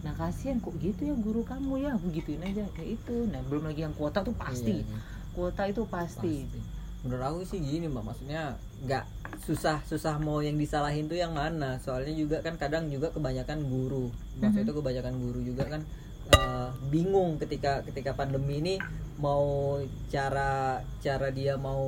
Nah 0.00 0.14
kasihan 0.14 0.56
kok 0.56 0.72
gitu 0.78 1.02
ya 1.02 1.12
guru 1.12 1.42
kamu 1.42 1.82
ya? 1.82 1.90
Aku 1.92 2.08
gituin 2.08 2.40
aja 2.40 2.64
ya 2.64 2.84
itu. 2.86 3.26
Nah 3.26 3.42
belum 3.44 3.66
lagi 3.66 3.82
yang 3.82 3.92
kuota 3.92 4.22
tuh 4.22 4.32
pasti. 4.32 4.80
Iya, 4.80 4.86
iya. 4.86 4.98
kuota 5.34 5.62
itu 5.64 5.82
pasti, 5.84 6.46
Pasti. 6.46 6.60
Menurut 7.02 7.22
aku 7.22 7.40
sih 7.44 7.58
gini 7.58 7.86
mbak, 7.86 8.06
maksudnya 8.06 8.56
nggak 8.82 9.04
susah 9.42 9.78
susah 9.84 10.18
mau 10.18 10.40
yang 10.40 10.56
disalahin 10.56 11.06
tuh 11.06 11.16
yang 11.16 11.32
mana. 11.32 11.78
Soalnya 11.80 12.12
juga 12.12 12.42
kan 12.42 12.56
kadang 12.56 12.88
juga 12.88 13.08
kebanyakan 13.08 13.62
guru, 13.62 14.10
maksudnya 14.36 14.64
itu 14.64 14.74
kebanyakan 14.74 15.14
guru 15.16 15.40
juga 15.40 15.64
kan 15.66 15.82
eh, 16.26 16.68
bingung 16.90 17.38
ketika 17.38 17.86
ketika 17.86 18.10
pandemi 18.12 18.58
ini 18.58 18.74
mau 19.16 19.78
cara 20.10 20.82
cara 20.98 21.30
dia 21.30 21.54
mau 21.54 21.80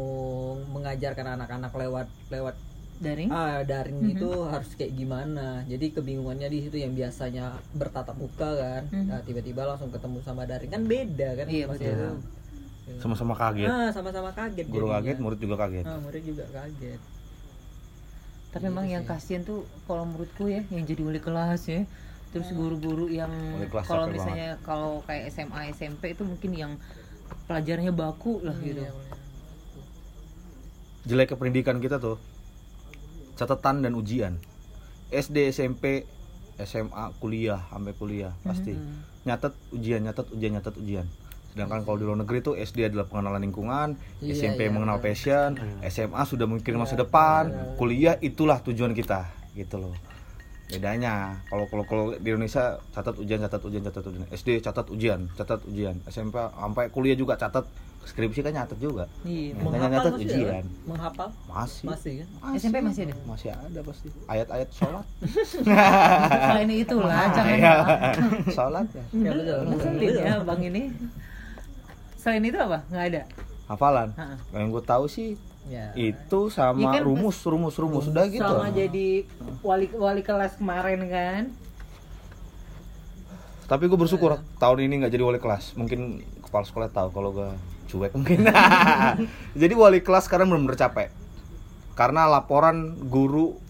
mengajarkan 0.64 1.34
anak-anak 1.34 1.74
lewat 1.74 2.06
lewat 2.30 2.54
daring 2.98 3.30
ah 3.30 3.62
daring 3.62 3.98
Mhm. 4.00 4.10
itu 4.14 4.30
harus 4.46 4.70
kayak 4.74 4.94
gimana. 4.94 5.62
Jadi 5.66 5.90
kebingungannya 5.92 6.48
di 6.48 6.58
situ 6.62 6.78
yang 6.78 6.94
biasanya 6.94 7.58
bertatap 7.72 8.14
muka 8.14 8.50
kan, 8.54 8.82
Mhm. 8.90 9.06
nah, 9.06 9.20
tiba-tiba 9.22 9.62
langsung 9.64 9.90
ketemu 9.90 10.18
sama 10.22 10.46
daring 10.46 10.70
kan 10.70 10.82
beda 10.82 11.28
kan? 11.36 11.46
Iya, 11.46 11.64
Maksudnya 11.66 11.94
sama-sama 12.96 13.34
kaget 13.34 13.66
Ah, 13.66 13.90
sama-sama 13.90 14.30
kaget. 14.30 14.66
guru 14.66 14.88
jadinya. 14.88 15.04
kaget 15.04 15.16
murid 15.18 15.38
juga 15.38 15.56
kaget 15.58 15.84
Ah, 15.84 15.98
murid 15.98 16.22
juga 16.22 16.44
kaget. 16.48 17.00
tapi 18.48 18.64
memang 18.64 18.84
Gitu 18.84 18.94
yang 18.94 19.04
sih. 19.04 19.10
kasihan 19.10 19.42
tuh 19.42 19.58
kalau 19.84 20.04
menurutku 20.04 20.44
ya 20.46 20.64
yang 20.66 20.82
jadi 20.82 21.02
wali 21.02 21.18
kelas 21.18 21.62
ya 21.64 21.84
terus 22.28 22.48
guru-guru 22.50 23.08
yang 23.08 23.28
Wali 23.30 23.66
kelas 23.66 23.84
kalau 23.84 24.04
misalnya 24.06 24.56
kalau 24.62 25.00
kayak 25.02 25.28
SMA 25.28 25.70
SMP 25.70 26.12
itu 26.12 26.22
mungkin 26.22 26.50
yang 26.52 26.72
pelajarannya 27.44 27.90
baku 27.90 28.40
lah 28.40 28.56
gitu 28.58 28.78
Iya, 28.78 28.90
boleh. 28.90 29.16
jeleknya 31.04 31.36
pendidikan 31.36 31.76
kita 31.78 31.96
tuh 31.96 32.16
catatan 33.34 33.80
dan 33.80 33.92
ujian 33.94 34.36
SD 35.08 35.48
SMP 35.48 36.04
SMA 36.58 37.14
kuliah 37.16 37.64
sampai 37.64 37.92
kuliah 37.94 38.32
pasti 38.42 38.74
Mhm. 38.74 39.24
nyatet 39.24 39.54
ujian 39.70 40.00
nyatet 40.02 40.26
ujian 40.30 40.52
nyatet 40.52 40.74
ujian 40.74 41.06
sedangkan 41.58 41.82
kalau 41.82 41.98
di 41.98 42.06
luar 42.06 42.18
negeri 42.18 42.38
tuh 42.40 42.54
SD 42.54 42.86
adalah 42.86 43.02
pengenalan 43.04 43.42
lingkungan 43.42 43.88
Iya, 44.18 44.30
SMP 44.32 44.60
iya, 44.62 44.70
mengenal 44.70 44.96
betul. 44.96 45.10
passion 45.10 45.50
SMA 45.84 46.22
sudah 46.22 46.46
memikir 46.46 46.70
masa 46.72 46.94
depan 46.94 47.50
kuliah 47.74 48.14
itulah 48.20 48.62
tujuan 48.62 48.94
kita 48.94 49.26
gitu 49.52 49.74
loh 49.80 49.94
bedanya 50.68 51.42
kalau 51.44 51.66
kalau 51.66 51.82
kalau 51.82 52.04
di 52.12 52.28
Indonesia 52.28 52.78
catat 52.88 53.16
ujian 53.16 53.40
catat 53.40 53.58
ujian 53.58 53.82
catat 53.82 54.04
ujian 54.06 54.24
SD 54.30 54.48
catat 54.60 54.86
ujian 54.86 55.20
catat 55.32 55.60
ujian 55.64 55.98
SMP 56.06 56.38
sampai 56.38 56.84
kuliah 56.88 57.16
juga 57.16 57.34
catat 57.34 57.66
skripsi 58.00 58.40
kan 58.40 58.52
nyatet 58.54 58.78
juga 58.78 59.04
iya 59.20 59.52
Makanya 59.54 59.68
Menghafal 59.82 59.90
nyatet 59.90 60.12
masih 60.14 60.24
ujian. 60.24 60.48
ada? 60.54 60.60
Menghafal 60.86 61.28
masih 61.46 61.84
masih 61.84 62.12
kan? 62.14 62.28
SMP 62.54 62.76
masih 62.78 63.02
ada 63.02 63.14
masih 63.26 63.48
ada 63.50 63.80
pasti 63.82 64.08
ayat-ayat 64.24 64.68
sholat 64.70 65.06
selain 66.46 66.70
itulah 66.70 67.22
jangan 67.30 67.56
Iya. 67.58 67.72
Pak. 67.74 67.98
sholat 68.48 68.86
ya 68.88 69.04
Ya 69.18 69.30
betul. 69.34 69.60
Ngeselin 69.66 70.14
ya 70.14 70.34
bang 70.38 70.60
ini 70.62 70.82
selain 72.28 72.44
itu 72.44 72.60
apa? 72.60 72.84
Nggak 72.92 73.04
ada? 73.08 73.22
Hafalan. 73.72 74.08
Ha-ha. 74.12 74.36
yang 74.52 74.68
gue 74.68 74.84
tahu 74.84 75.08
sih 75.08 75.40
Ya. 75.68 75.92
itu 75.92 76.48
sama 76.48 76.96
kan, 76.96 77.04
rumus 77.04 77.44
rumus 77.44 77.76
rumus. 77.76 78.08
Udah 78.08 78.24
gitu. 78.28 78.40
sama 78.40 78.72
jadi 78.72 79.28
wali 79.60 79.88
wali 79.92 80.24
kelas 80.24 80.56
kemarin 80.56 81.00
kan. 81.08 81.42
Tapi 83.68 83.84
gue 83.84 83.98
bersyukur 84.00 84.40
tahun 84.56 84.88
ini 84.88 85.04
nggak 85.04 85.12
jadi 85.12 85.24
wali 85.28 85.36
kelas. 85.36 85.76
Mungkin 85.76 86.24
kepala 86.40 86.64
sekolah 86.64 86.88
tahu 86.88 87.12
kalau 87.12 87.36
gue 87.36 87.52
cuek 87.92 88.12
mungkin. 88.16 88.48
Jadi 89.60 89.74
wali 89.76 90.00
kelas 90.00 90.24
sekarang 90.24 90.48
belum 90.48 90.72
capek. 90.72 91.12
Karena 91.92 92.24
laporan 92.24 92.96
guru 93.12 93.60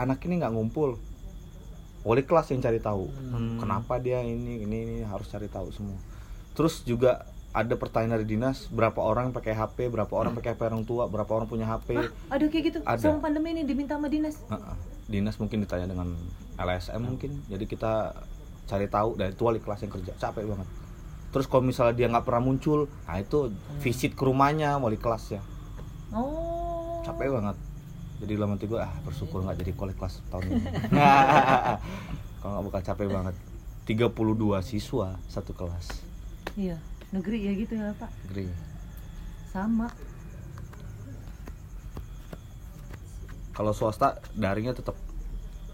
anak 0.00 0.24
ini 0.24 0.40
nggak 0.40 0.56
ngumpul. 0.56 0.96
Wali 2.00 2.24
kelas 2.24 2.48
yang 2.48 2.64
cari 2.64 2.80
tahu. 2.80 3.12
Hmm. 3.12 3.60
kenapa 3.60 4.00
dia 4.00 4.24
ini 4.24 4.64
ini 4.64 4.76
ini 4.88 4.96
harus 5.04 5.28
cari 5.28 5.52
tahu 5.52 5.68
semua. 5.68 6.00
Terus 6.56 6.80
juga 6.88 7.28
ada 7.50 7.74
pertanyaan 7.74 8.22
dari 8.22 8.26
dinas 8.30 8.70
berapa 8.70 9.02
orang 9.02 9.34
pakai 9.34 9.58
HP 9.58 9.90
berapa 9.90 10.10
orang 10.14 10.38
pakai 10.38 10.54
HP 10.54 10.70
orang 10.70 10.86
tua 10.86 11.10
berapa 11.10 11.26
orang 11.34 11.50
punya 11.50 11.66
HP 11.66 11.98
Hah, 11.98 12.38
ada 12.38 12.44
kayak 12.46 12.64
gitu. 12.70 12.78
Ada. 12.86 13.10
sama 13.10 13.26
pandemi 13.26 13.50
ini 13.58 13.66
diminta 13.66 13.98
sama 13.98 14.06
dinas. 14.06 14.38
Heeh. 14.46 14.74
dinas 15.10 15.34
mungkin 15.42 15.66
ditanya 15.66 15.90
dengan 15.90 16.14
LSM 16.54 17.02
mungkin. 17.02 17.42
Jadi 17.50 17.64
kita 17.66 18.14
cari 18.70 18.86
tahu 18.86 19.18
dari 19.18 19.34
itu 19.34 19.42
wali 19.42 19.58
kelas 19.58 19.82
yang 19.82 19.90
kerja. 19.90 20.12
Capek 20.14 20.46
banget. 20.46 20.68
Terus 21.34 21.46
kalau 21.50 21.66
misalnya 21.66 21.94
dia 21.98 22.06
nggak 22.06 22.22
pernah 22.22 22.42
muncul 22.42 22.86
nah 23.10 23.18
itu 23.18 23.50
visit 23.82 24.14
ke 24.14 24.22
rumahnya 24.22 24.78
wali 24.78 24.94
kelasnya. 24.94 25.42
Oh. 26.14 27.02
Capek 27.02 27.34
banget. 27.34 27.58
Jadi 28.22 28.32
dalam 28.38 28.54
hati 28.54 28.70
gue 28.70 28.78
ah 28.78 28.94
bersyukur 29.02 29.42
nggak 29.42 29.58
jadi 29.58 29.74
wali 29.74 29.94
kelas 29.98 30.22
tahun 30.30 30.54
ini. 30.54 30.62
Kalau 32.46 32.50
nggak 32.54 32.64
bakal 32.70 32.82
capek 32.94 33.08
banget. 33.10 33.34
32 33.90 34.06
siswa 34.62 35.18
satu 35.26 35.50
kelas. 35.50 36.06
Iya 36.54 36.78
negeri 37.10 37.38
ya 37.42 37.52
gitu 37.58 37.74
ya 37.74 37.90
pak? 37.98 38.10
Geri. 38.30 38.46
sama. 39.50 39.90
Kalau 43.50 43.74
swasta 43.74 44.22
daringnya 44.38 44.78
tetap 44.78 44.94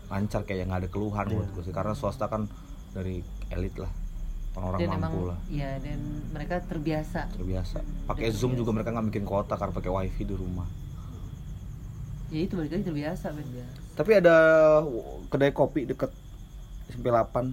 lancar 0.09 0.49
kayak 0.49 0.73
nggak 0.73 0.81
ada 0.81 0.89
keluhan 0.89 1.29
buat 1.29 1.49
gue 1.53 1.63
sih. 1.69 1.75
Karena 1.77 1.93
swasta 1.93 2.25
kan 2.33 2.49
dari 2.97 3.21
elit 3.53 3.77
lah. 3.77 3.93
Orang-orang 4.57 4.81
dan 4.81 4.89
emang 4.89 5.03
mampu 5.13 5.23
lah. 5.29 5.39
ya 5.53 5.77
dan 5.77 6.01
mereka 6.33 6.65
terbiasa. 6.65 7.29
Terbiasa. 7.37 7.85
Pakai 8.09 8.33
zoom 8.33 8.57
juga 8.57 8.73
mereka 8.73 8.97
nggak 8.97 9.07
bikin 9.13 9.25
kuota 9.29 9.61
karena 9.61 9.77
pakai 9.77 9.93
wifi 9.93 10.25
di 10.25 10.33
rumah. 10.33 10.65
Ya 12.33 12.49
itu 12.49 12.57
balik 12.57 12.73
lagi 12.73 12.85
terbiasa 12.89 13.37
Ben. 13.37 13.45
Tapi 13.93 14.11
ada 14.17 14.37
kedai 15.29 15.53
kopi 15.53 15.85
deket 15.85 16.09
SMP 16.89 17.13
8 17.13 17.53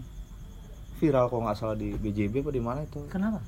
viral 1.03 1.27
kalau 1.27 1.43
nggak 1.43 1.57
salah 1.59 1.75
di 1.75 1.91
BJB 1.99 2.47
apa 2.47 2.51
di 2.55 2.63
mana 2.63 2.79
itu? 2.87 3.03
Kenapa 3.11 3.43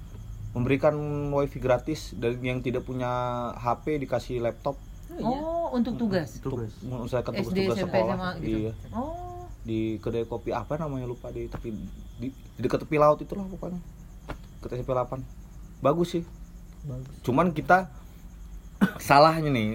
memberikan 0.55 0.95
wifi 1.35 1.59
gratis 1.59 2.15
dan 2.15 2.39
yang 2.39 2.63
tidak 2.63 2.87
punya 2.87 3.11
HP 3.59 3.99
dikasih 3.99 4.39
laptop. 4.39 4.79
Oh 5.19 5.69
untuk 5.75 5.99
tugas 5.99 6.39
tugas? 6.39 6.71
untuk 6.79 7.05
menyelesaikan 7.05 7.31
tugas-tugas 7.35 7.77
sekolah. 7.83 8.15
SMA 8.15 8.29
gitu. 8.39 8.57
iya. 8.67 8.71
Oh. 8.95 9.43
Di 9.67 9.99
kedai 9.99 10.23
kopi 10.23 10.55
apa 10.55 10.79
namanya 10.79 11.11
lupa 11.11 11.27
di 11.29 11.51
tepi 11.51 11.75
di, 12.15 12.31
di 12.31 12.59
dekat 12.59 12.87
tepi 12.87 12.95
laut 12.95 13.19
itulah 13.19 13.43
pokoknya. 13.45 13.79
Ke 14.63 14.79
SMP 14.79 14.95
8 14.95 15.19
bagus 15.83 16.15
sih. 16.15 16.23
Bagus. 16.87 17.15
Cuman 17.21 17.51
kita 17.51 17.91
salahnya 19.07 19.51
nih 19.51 19.67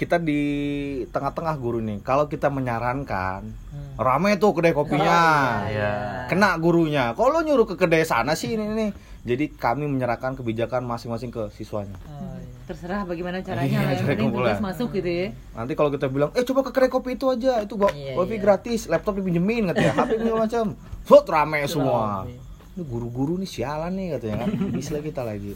kita 0.00 0.16
di 0.16 0.40
tengah-tengah 1.12 1.54
guru 1.60 1.78
nih. 1.84 2.00
Kalau 2.00 2.26
kita 2.26 2.48
menyarankan 2.48 3.44
Hmm. 3.72 3.96
rame 3.96 4.36
tuh 4.36 4.52
kedai 4.56 4.72
kopinya. 4.72 5.20
Iya. 5.68 5.92
kena 6.28 6.56
gurunya. 6.56 7.12
Kalau 7.12 7.40
nyuruh 7.44 7.68
ke 7.68 7.76
kedai 7.76 8.04
sana 8.08 8.32
sih 8.32 8.56
ini 8.56 8.64
nih 8.68 8.90
jadi 9.22 9.44
kami 9.48 9.86
menyerahkan 9.86 10.34
kebijakan 10.34 10.82
masing-masing 10.82 11.28
ke 11.28 11.46
siswanya 11.52 11.94
Oh, 12.04 12.34
iya. 12.34 12.50
terserah 12.64 13.02
bagaimana 13.02 13.38
caranya 13.38 13.66
Iya, 13.68 13.78
lah 13.78 13.86
yang 13.88 13.96
cara 13.96 14.08
penting 14.08 14.28
kumpulan. 14.28 14.56
masuk 14.60 14.88
gitu 14.92 15.06
ya 15.08 15.26
nanti 15.52 15.72
kalau 15.72 15.90
kita 15.90 16.06
bilang 16.06 16.30
eh 16.32 16.42
coba 16.42 16.60
ke 16.60 16.70
kedai 16.70 16.88
kopi 16.88 17.10
itu 17.12 17.26
aja 17.26 17.52
itu 17.60 17.74
bawa 17.74 17.90
Iya, 17.92 18.14
wifi 18.16 18.34
iya. 18.34 18.42
gratis 18.42 18.80
laptop 18.86 19.14
dipinjemin 19.16 19.70
katanya 19.70 19.92
HP 19.96 20.10
segala 20.18 20.38
macam 20.42 20.64
Fut, 21.02 21.24
rame 21.24 21.58
semua 21.66 22.26
ini 22.72 22.82
guru-guru 22.82 23.36
nih 23.36 23.46
sialan 23.46 23.92
nih 23.92 24.08
katanya 24.12 24.36
kan 24.40 24.48
bisa 24.74 24.98
kita 24.98 25.22
lagi 25.22 25.54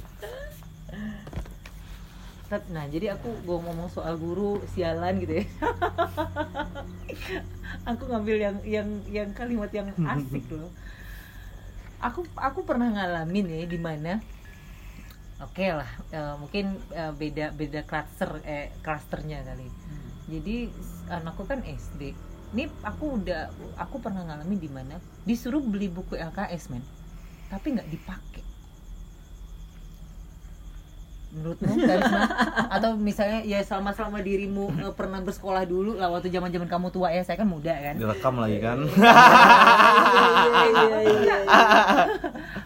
Nah, 2.46 2.86
jadi 2.86 3.10
aku 3.10 3.26
gua 3.42 3.58
ngomong 3.58 3.90
soal 3.90 4.14
guru 4.14 4.62
sialan 4.70 5.18
gitu 5.18 5.42
ya. 5.42 5.44
aku 7.90 8.06
ngambil 8.06 8.36
yang 8.38 8.56
yang 8.62 8.88
yang 9.10 9.28
kalimat 9.34 9.66
yang 9.74 9.90
asik 9.90 10.46
loh. 10.48 10.70
Aku 12.00 12.20
aku 12.36 12.60
pernah 12.68 12.88
ngalamin 12.92 13.46
ya 13.52 13.64
di 13.68 13.78
mana 13.80 14.20
Oke 15.36 15.68
lah, 15.68 15.90
eh, 16.16 16.34
mungkin 16.40 16.80
eh, 16.96 17.12
beda 17.12 17.52
beda 17.52 17.84
klaster 17.84 18.40
eh 18.48 18.72
klasternya 18.80 19.44
kali. 19.44 19.68
Jadi 20.32 20.72
s- 20.72 21.04
anakku 21.12 21.44
kan 21.44 21.60
SD. 21.60 22.16
Ini 22.56 22.64
aku 22.80 23.20
udah 23.20 23.52
aku 23.76 24.00
pernah 24.00 24.24
ngalamin 24.24 24.56
di 24.56 24.70
mana 24.72 24.96
disuruh 25.28 25.60
beli 25.60 25.92
buku 25.92 26.16
LKS 26.16 26.72
men, 26.72 26.88
tapi 27.52 27.76
nggak 27.76 27.90
dipakai. 27.92 28.45
Menurutmu? 31.36 31.68
Karisma? 31.84 32.24
atau 32.76 32.96
misalnya 32.96 33.44
ya 33.44 33.60
selama 33.60 33.92
selama 33.92 34.24
dirimu 34.24 34.72
eh, 34.80 34.92
pernah 34.96 35.20
bersekolah 35.20 35.68
dulu 35.68 36.00
lah 36.00 36.08
waktu 36.08 36.32
zaman 36.32 36.48
zaman 36.48 36.64
kamu 36.64 36.88
tua 36.88 37.12
ya 37.12 37.20
saya 37.20 37.36
kan 37.36 37.48
muda 37.48 37.76
kan? 37.76 37.94
Direkam 38.00 38.40
lagi 38.40 38.58
kan? 38.64 38.78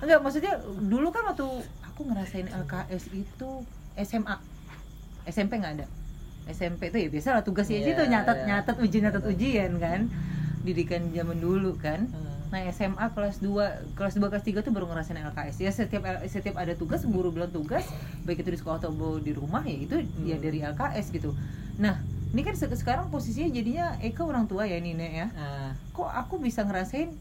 Enggak 0.06 0.20
maksudnya 0.22 0.54
dulu 0.86 1.10
kan 1.10 1.34
waktu 1.34 1.46
aku 1.82 2.00
ngerasain 2.06 2.46
LKS 2.46 3.10
itu 3.10 3.50
SMA 3.98 4.38
SMP 5.26 5.58
nggak 5.58 5.82
ada. 5.82 5.86
SMP 6.50 6.90
itu 6.94 6.98
ya 6.98 7.08
biasa 7.10 7.28
lah 7.38 7.42
tugas 7.46 7.66
Iya, 7.70 7.78
yeah, 7.84 7.92
itu 7.94 8.02
nyatat 8.06 8.36
iya. 8.42 8.46
nyatat 8.54 8.76
ujian 8.82 9.02
nyatat 9.06 9.24
ujian 9.26 9.70
kan? 9.82 10.00
Didikan 10.62 11.02
zaman 11.10 11.38
dulu 11.42 11.74
kan? 11.78 12.06
Hmm. 12.06 12.29
Nah 12.50 12.66
SMA 12.68 13.06
kelas 13.10 13.38
2 13.38 13.46
kelas 13.94 14.14
2 14.14 14.26
kelas 14.26 14.42
3 14.42 14.58
tuh 14.60 14.70
baru 14.70 14.86
ngerasain 14.86 15.14
LKS 15.14 15.56
ya 15.58 15.70
setiap 15.70 16.02
setiap 16.24 16.58
ada 16.58 16.74
tugas 16.74 17.02
guru 17.04 17.30
bilang 17.30 17.46
tugas 17.48 17.86
baik 18.20 18.42
itu 18.42 18.50
di 18.50 18.58
sekolah 18.58 18.78
atau 18.78 18.90
di 19.16 19.30
rumah 19.30 19.62
ya 19.62 19.76
itu 19.76 19.94
ya 20.20 20.34
Hmm. 20.34 20.42
dari 20.42 20.58
LKS 20.60 21.06
gitu. 21.10 21.30
Nah 21.76 22.02
ini 22.28 22.42
kan 22.42 22.52
se- 22.52 22.66
sekarang 22.72 23.06
posisinya 23.08 23.46
jadinya 23.48 23.94
Eka 23.98 24.22
orang 24.22 24.44
tua 24.44 24.62
ya 24.64 24.78
Nina 24.78 25.02
ya. 25.02 25.26
Ah, 25.32 25.70
kok 25.90 26.06
aku 26.06 26.38
bisa 26.38 26.62
ngerasain 26.62 27.14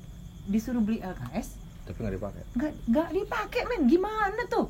disuruh 0.46 0.82
beli 0.82 0.98
LKS 1.00 1.62
tapi 1.86 1.98
nggak 2.00 2.14
dipakai. 2.16 2.42
Nggak 2.56 2.72
nggak 2.88 3.10
dipakai 3.12 3.62
men. 3.68 3.82
Gimana 3.86 4.42
tuh? 4.48 4.66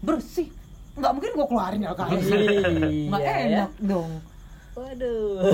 Bersih. 0.00 0.48
Nggak 0.92 1.08
mungkin 1.10 1.30
gua 1.32 1.46
keluarin 1.46 1.80
LKS 1.82 2.24
nggak 3.08 3.20
iya, 3.22 3.32
ya. 3.32 3.46
enak 3.64 3.72
dong 3.80 4.12
waduh. 4.72 5.44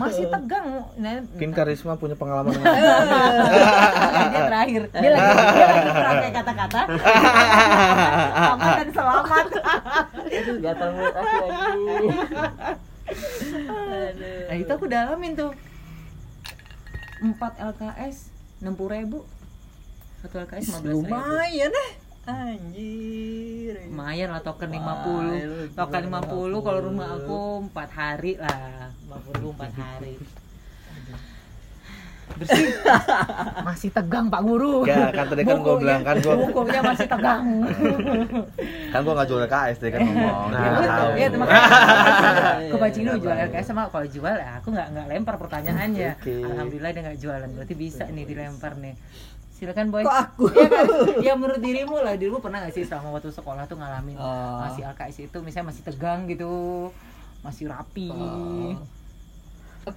Masih 0.00 0.24
tegang 0.32 0.66
nah, 0.96 1.20
mungkin 1.20 1.50
Karisma 1.52 2.00
punya 2.00 2.16
pengalaman 2.16 2.56
dia 4.32 4.42
terakhir. 4.48 4.82
Dia 4.88 5.10
lagi 5.12 5.28
dia 5.36 5.66
lagi 5.68 5.90
merangkai 5.92 6.32
kata-kata. 6.32 6.80
Aman 8.48 8.70
dan 8.80 8.88
selamat. 8.96 9.46
Aduh 10.24 10.56
gatal 10.60 10.88
mulut 10.96 11.14
aku 11.14 11.44
lagi. 11.44 12.06
Aduh. 13.68 14.40
Nah 14.48 14.56
itu 14.56 14.72
aku 14.72 14.86
dalamin 14.88 15.32
tuh. 15.36 15.52
4 17.22 17.38
LKS 17.38 18.16
60 18.58 18.94
ribu. 18.98 19.22
Satu 20.24 20.42
LKS 20.42 20.82
15 20.82 20.90
ribu. 20.90 21.06
Lumayan 21.06 21.70
eh 21.70 22.01
anjir. 22.24 23.74
Lumayan 23.84 24.28
lah 24.30 24.40
token 24.40 24.70
Wah, 24.70 25.02
50 25.02 25.26
lu 25.26 25.34
token 25.70 26.02
gila, 26.04 26.20
50 26.22 26.62
kalau 26.62 26.80
rumah 26.80 27.08
50. 27.10 27.18
aku 27.18 27.38
4 27.68 27.90
hari 27.92 28.32
lah. 28.36 28.90
50 29.04 29.50
4 29.52 29.72
hari. 29.74 30.14
Bersih. 32.32 32.64
Masih 33.60 33.90
tegang 33.90 34.26
pak 34.26 34.40
guru. 34.40 34.88
Ya, 34.88 35.12
kan 35.12 35.28
tadi 35.28 35.44
kan 35.44 35.58
gua 35.58 35.76
Bukunya- 35.76 35.80
bilang, 35.84 36.00
kan 36.02 36.16
gua- 36.18 36.38
bukunya 36.40 36.80
masih 36.80 37.06
tegang. 37.06 37.44
Kan 38.92 39.00
gua 39.02 39.14
nggak 39.14 39.24
jual 39.26 39.44
KS 39.46 39.76
tadi 39.78 39.90
kan 39.90 40.00
ngomong. 40.02 40.48
Ya, 40.48 40.56
Nggak 40.58 40.72
betul. 40.74 40.92
tahu. 40.92 41.10
ya 41.12 41.26
terima 41.26 41.46
kasih. 41.46 42.70
Kebancing 42.70 43.02
dulu 43.02 43.12
iya, 43.14 43.22
jual. 43.22 43.36
LKS 43.46 43.66
sama 43.66 43.82
kalau 43.88 44.06
jual 44.06 44.34
ya 44.34 44.50
aku 44.54 44.68
nggak 44.70 44.86
nggak 44.92 45.06
lempar 45.08 45.36
pertanyaannya. 45.38 46.10
Oke. 46.14 46.34
alhamdulillah 46.42 46.90
dia 46.90 47.02
nggak 47.02 47.18
jualan 47.18 47.48
berarti 47.50 47.74
bisa 47.74 48.04
nih 48.06 48.24
dilempar 48.24 48.72
nih 48.78 48.94
silakan 49.62 49.88
boy 49.88 50.02
Kok 50.02 50.16
aku? 50.26 50.42
ya, 50.50 50.66
kan? 50.66 50.84
ya 51.22 51.32
menurut 51.32 51.58
dirimu 51.58 51.94
lah 51.96 52.12
dirimu 52.12 52.36
pernah 52.36 52.58
nggak 52.58 52.72
sih 52.72 52.82
selama 52.82 53.14
waktu 53.14 53.30
sekolah 53.30 53.62
tuh 53.64 53.78
ngalamin 53.78 54.16
Oh. 54.18 54.58
masih 54.60 54.82
LKS 54.84 55.16
itu 55.24 55.36
misalnya 55.38 55.70
masih 55.70 55.82
tegang 55.84 56.26
gitu 56.26 56.50
masih 57.40 57.64
rapi. 57.66 58.06
Aduh. 58.10 58.76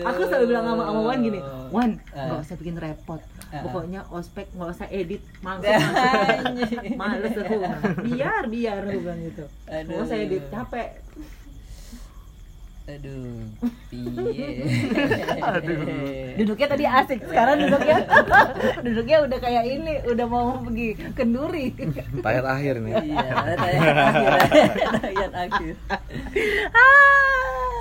aku 0.00 0.20
selalu 0.24 0.44
bilang 0.48 0.64
sama 0.64 0.82
sama 0.84 1.00
Wan 1.02 1.18
gini 1.20 1.40
Wan 1.68 1.90
Ah. 2.10 2.24
nggak 2.24 2.38
usah 2.40 2.56
bikin 2.56 2.76
repot 2.78 3.20
Ah. 3.48 3.64
pokoknya 3.64 4.00
ospek 4.08 4.46
nggak 4.52 4.70
usah 4.70 4.86
edit 4.90 5.20
langsung 5.40 5.72
males 6.94 7.32
aku 7.32 7.54
biar 8.04 8.42
biar 8.46 8.80
aku 8.84 8.98
bilang 9.00 9.20
gitu 9.24 9.44
nggak 9.66 9.98
usah 9.98 10.16
edit 10.16 10.42
capek 10.48 10.88
aduh 12.88 13.44
piye? 13.92 14.48
Duduknya 16.40 16.66
tadi 16.72 16.84
asik 16.88 17.20
sekarang 17.28 17.60
duduknya 17.60 17.98
duduknya 18.86 19.16
udah 19.28 19.38
kayak 19.38 19.64
ini 19.68 19.94
udah 20.08 20.26
mau 20.26 20.56
pergi 20.64 20.96
kenduri 21.12 21.76
Tayat 22.24 22.46
akhir 22.48 22.80
nih. 22.80 22.92
Iya 23.12 23.28
tayang 23.60 23.98
akhir. 24.00 24.30
Tayang 25.04 25.34
akhir. 25.36 25.74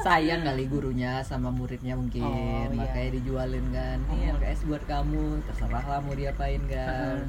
Sayang 0.03 0.41
kali 0.43 0.63
gurunya 0.67 1.23
sama 1.23 1.49
muridnya 1.51 1.95
mungkin. 1.95 2.23
Oh, 2.23 2.67
iya. 2.67 2.75
makanya 2.75 3.09
dijualin 3.15 3.65
kan. 3.71 3.97
Nih 4.11 4.35
LKS 4.35 4.67
buat 4.67 4.83
kamu. 4.87 5.43
Terserah 5.47 5.85
lah 5.87 5.99
mau 6.03 6.15
diapain 6.15 6.63
kan. 6.67 7.27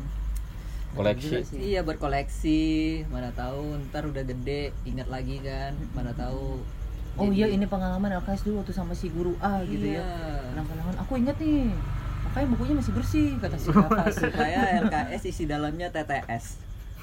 Koleksi. 0.95 1.47
Iya 1.55 1.87
buat 1.87 2.01
koleksi 2.03 3.03
mana 3.13 3.31
tahu 3.35 3.79
ntar 3.89 4.07
udah 4.07 4.25
gede. 4.27 4.75
Ingat 4.83 5.09
lagi 5.11 5.39
kan. 5.43 5.79
Mana 5.95 6.11
tahu 6.15 6.63
oh 7.19 7.27
Jadi- 7.27 7.37
iya 7.37 7.47
ini 7.49 7.67
pengalaman 7.67 8.11
LKS 8.17 8.43
dulu 8.43 8.63
waktu 8.63 8.73
sama 8.73 8.95
si 8.95 9.11
guru 9.11 9.35
A 9.39 9.61
gitu 9.63 9.83
ya. 9.85 10.01
Iya. 10.01 10.07
kenang-kenangan. 10.49 10.95
Aku 11.03 11.13
inget 11.15 11.37
nih 11.37 11.75
makanya 12.21 12.47
bukunya 12.51 12.75
masih 12.77 12.93
bersih 12.93 13.29
kata 13.37 13.57
si 13.57 13.69
kakak 13.75 14.07
supaya 14.11 14.61
LKS 14.83 15.23
isi 15.27 15.45
dalamnya 15.45 15.89
TTS 15.89 16.45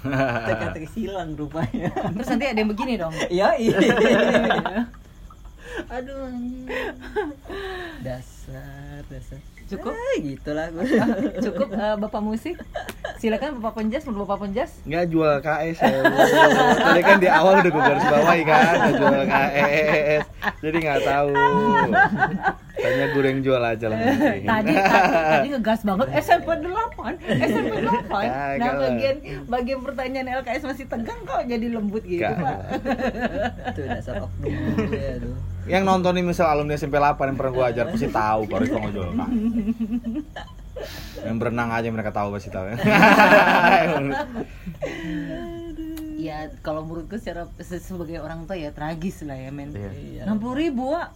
teka-teki 0.48 0.88
silang 0.88 1.34
rupanya. 1.34 1.90
Terus 1.90 2.28
nanti 2.30 2.46
ada 2.46 2.60
yang 2.60 2.70
begini 2.70 2.94
dong. 2.96 3.14
Iya 3.34 3.58
iya. 3.58 3.78
Aduh 5.88 6.30
anjing. 6.30 6.70
Dasar 8.00 9.02
dasar 9.10 9.40
Cukup? 9.66 9.98
ah, 9.98 10.16
gitulah 10.22 10.70
gue 10.70 10.86
cukup 11.42 11.70
eh, 11.74 11.96
bapak 11.98 12.22
musik? 12.22 12.56
Silakan 13.18 13.58
bapak 13.58 13.82
penjas 13.82 14.06
menurut 14.06 14.30
bapak 14.30 14.46
penjas? 14.46 14.78
Nggak 14.86 15.06
jual 15.10 15.34
KS 15.42 15.78
ya. 15.82 15.98
Tadi 16.86 17.02
kan 17.02 17.18
di 17.18 17.30
awal 17.30 17.54
udah 17.66 17.72
gue 17.74 17.84
garis 17.90 18.06
bawahi 18.06 18.42
kan 18.46 18.74
nggak 18.78 18.94
jual 19.02 19.24
KS 19.26 20.24
jadi 20.62 20.78
nggak 20.82 21.02
tahu 21.06 21.32
tanya 22.76 23.06
yang 23.26 23.40
jual 23.40 23.58
aja 23.58 23.86
lah 23.88 23.98
nanti. 23.98 24.44
tadi 24.44 24.74
tadi, 24.74 24.74
tadi 25.34 25.48
ngegas 25.50 25.82
banget. 25.82 26.08
SMP 26.18 26.50
8 26.52 26.68
SMP 27.42 27.76
8 27.82 28.60
nah 28.60 28.72
bagian 28.78 29.16
bagian 29.46 29.80
pertanyaan 29.82 30.28
LKS 30.40 30.64
masih 30.66 30.86
tegang 30.86 31.20
kok 31.24 31.42
jadi 31.44 31.66
lembut 31.70 32.04
gitu 32.04 32.24
pak. 32.26 32.58
Tuh 33.74 33.84
dasar 33.86 34.16
oknum. 34.22 34.52
Ya 34.92 35.16
tuh 35.18 35.36
yang 35.66 35.82
nonton 35.82 36.14
nih 36.14 36.22
misal 36.22 36.46
alumni 36.46 36.76
SMP 36.76 36.96
8 36.96 37.18
yang 37.26 37.36
pernah 37.36 37.52
gue 37.52 37.66
ajar 37.66 37.86
pasti 37.88 38.08
tahu 38.08 38.42
kalau 38.46 38.64
itu 38.64 38.78
jual 38.92 39.10
KS 39.12 39.30
yang 41.24 41.40
berenang 41.40 41.72
aja 41.72 41.88
mereka 41.88 42.12
tahu 42.12 42.30
pasti 42.32 42.52
tahu 42.52 42.70
ya. 42.70 42.78
Ya 46.16 46.38
kalau 46.60 46.82
menurutku 46.82 47.18
secara 47.18 47.46
se- 47.60 47.80
sebagai 47.80 48.18
orang 48.18 48.46
tua 48.46 48.58
ya 48.58 48.70
tragis 48.70 49.22
lah 49.22 49.36
ya 49.36 49.50
men. 49.50 49.70
Iya. 49.72 49.92
Iya. 49.92 50.22
enam 50.26 50.38
puluh 50.38 50.58
ribu 50.58 50.92
Wak. 50.92 51.10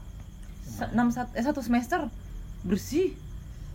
Enam 0.93 1.09
sat- 1.09 1.33
eh, 1.33 1.41
satu 1.41 1.59
semester 1.59 2.05
bersih 2.61 3.15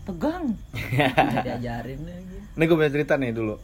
tegang 0.04 0.52
diajarin 1.46 2.00
lagi 2.04 2.36
Ini 2.54 2.62
gue 2.62 2.76
punya 2.76 2.92
cerita 2.92 3.16
nih 3.16 3.32
dulu. 3.32 3.56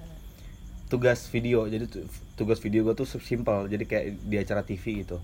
Tugas 0.90 1.30
video, 1.30 1.70
jadi 1.70 1.86
tu- 1.86 2.08
tugas 2.34 2.58
video 2.58 2.82
gue 2.82 2.98
tuh 2.98 3.06
simpel, 3.06 3.70
jadi 3.70 3.84
kayak 3.86 4.04
di 4.26 4.36
acara 4.40 4.66
TV 4.66 5.06
gitu. 5.06 5.22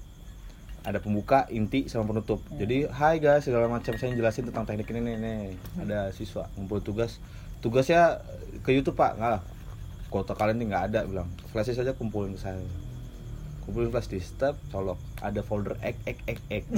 Ada 0.86 1.02
pembuka, 1.02 1.50
inti, 1.50 1.90
sama 1.90 2.06
penutup. 2.06 2.38
Jadi, 2.54 2.86
hai 2.86 3.18
guys, 3.18 3.42
segala 3.42 3.66
macam 3.66 3.90
saya 3.98 4.14
jelasin 4.14 4.46
tentang 4.46 4.62
teknik 4.62 4.86
ini 4.94 5.02
nih, 5.02 5.16
nih. 5.18 5.38
Ada 5.82 6.14
siswa 6.14 6.46
ngumpul 6.54 6.78
tugas. 6.78 7.18
Tugasnya 7.58 8.22
ke 8.62 8.70
YouTube 8.70 8.94
pak, 8.94 9.18
nggak 9.18 9.30
lah. 9.34 9.42
Kuota 10.06 10.38
kalian 10.38 10.62
nih 10.62 10.66
nggak 10.70 10.84
ada, 10.94 11.00
bilang. 11.02 11.26
Flash 11.50 11.74
saja 11.74 11.90
kumpulin 11.90 12.38
ke 12.38 12.46
saya. 12.46 12.62
Kumpulin 13.66 13.90
flash 13.90 14.06
di 14.06 14.22
step, 14.22 14.54
colok. 14.70 14.94
Ada 15.18 15.42
folder 15.42 15.74
ek 15.82 15.98
ek 16.06 16.18
ek 16.24 16.38
ek. 16.48 16.62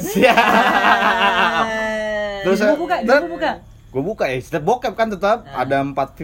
Terus 2.39 2.59
Gua 2.65 2.77
buka, 2.81 2.97
gua 3.05 3.21
buka. 3.29 3.53
gue 3.89 4.03
buka 4.05 4.25
ya 4.29 4.37
setiap 4.41 4.65
bokep 4.65 4.95
kan 4.97 5.09
tetap. 5.09 5.45
Ada 5.49 5.85
empat 5.85 6.17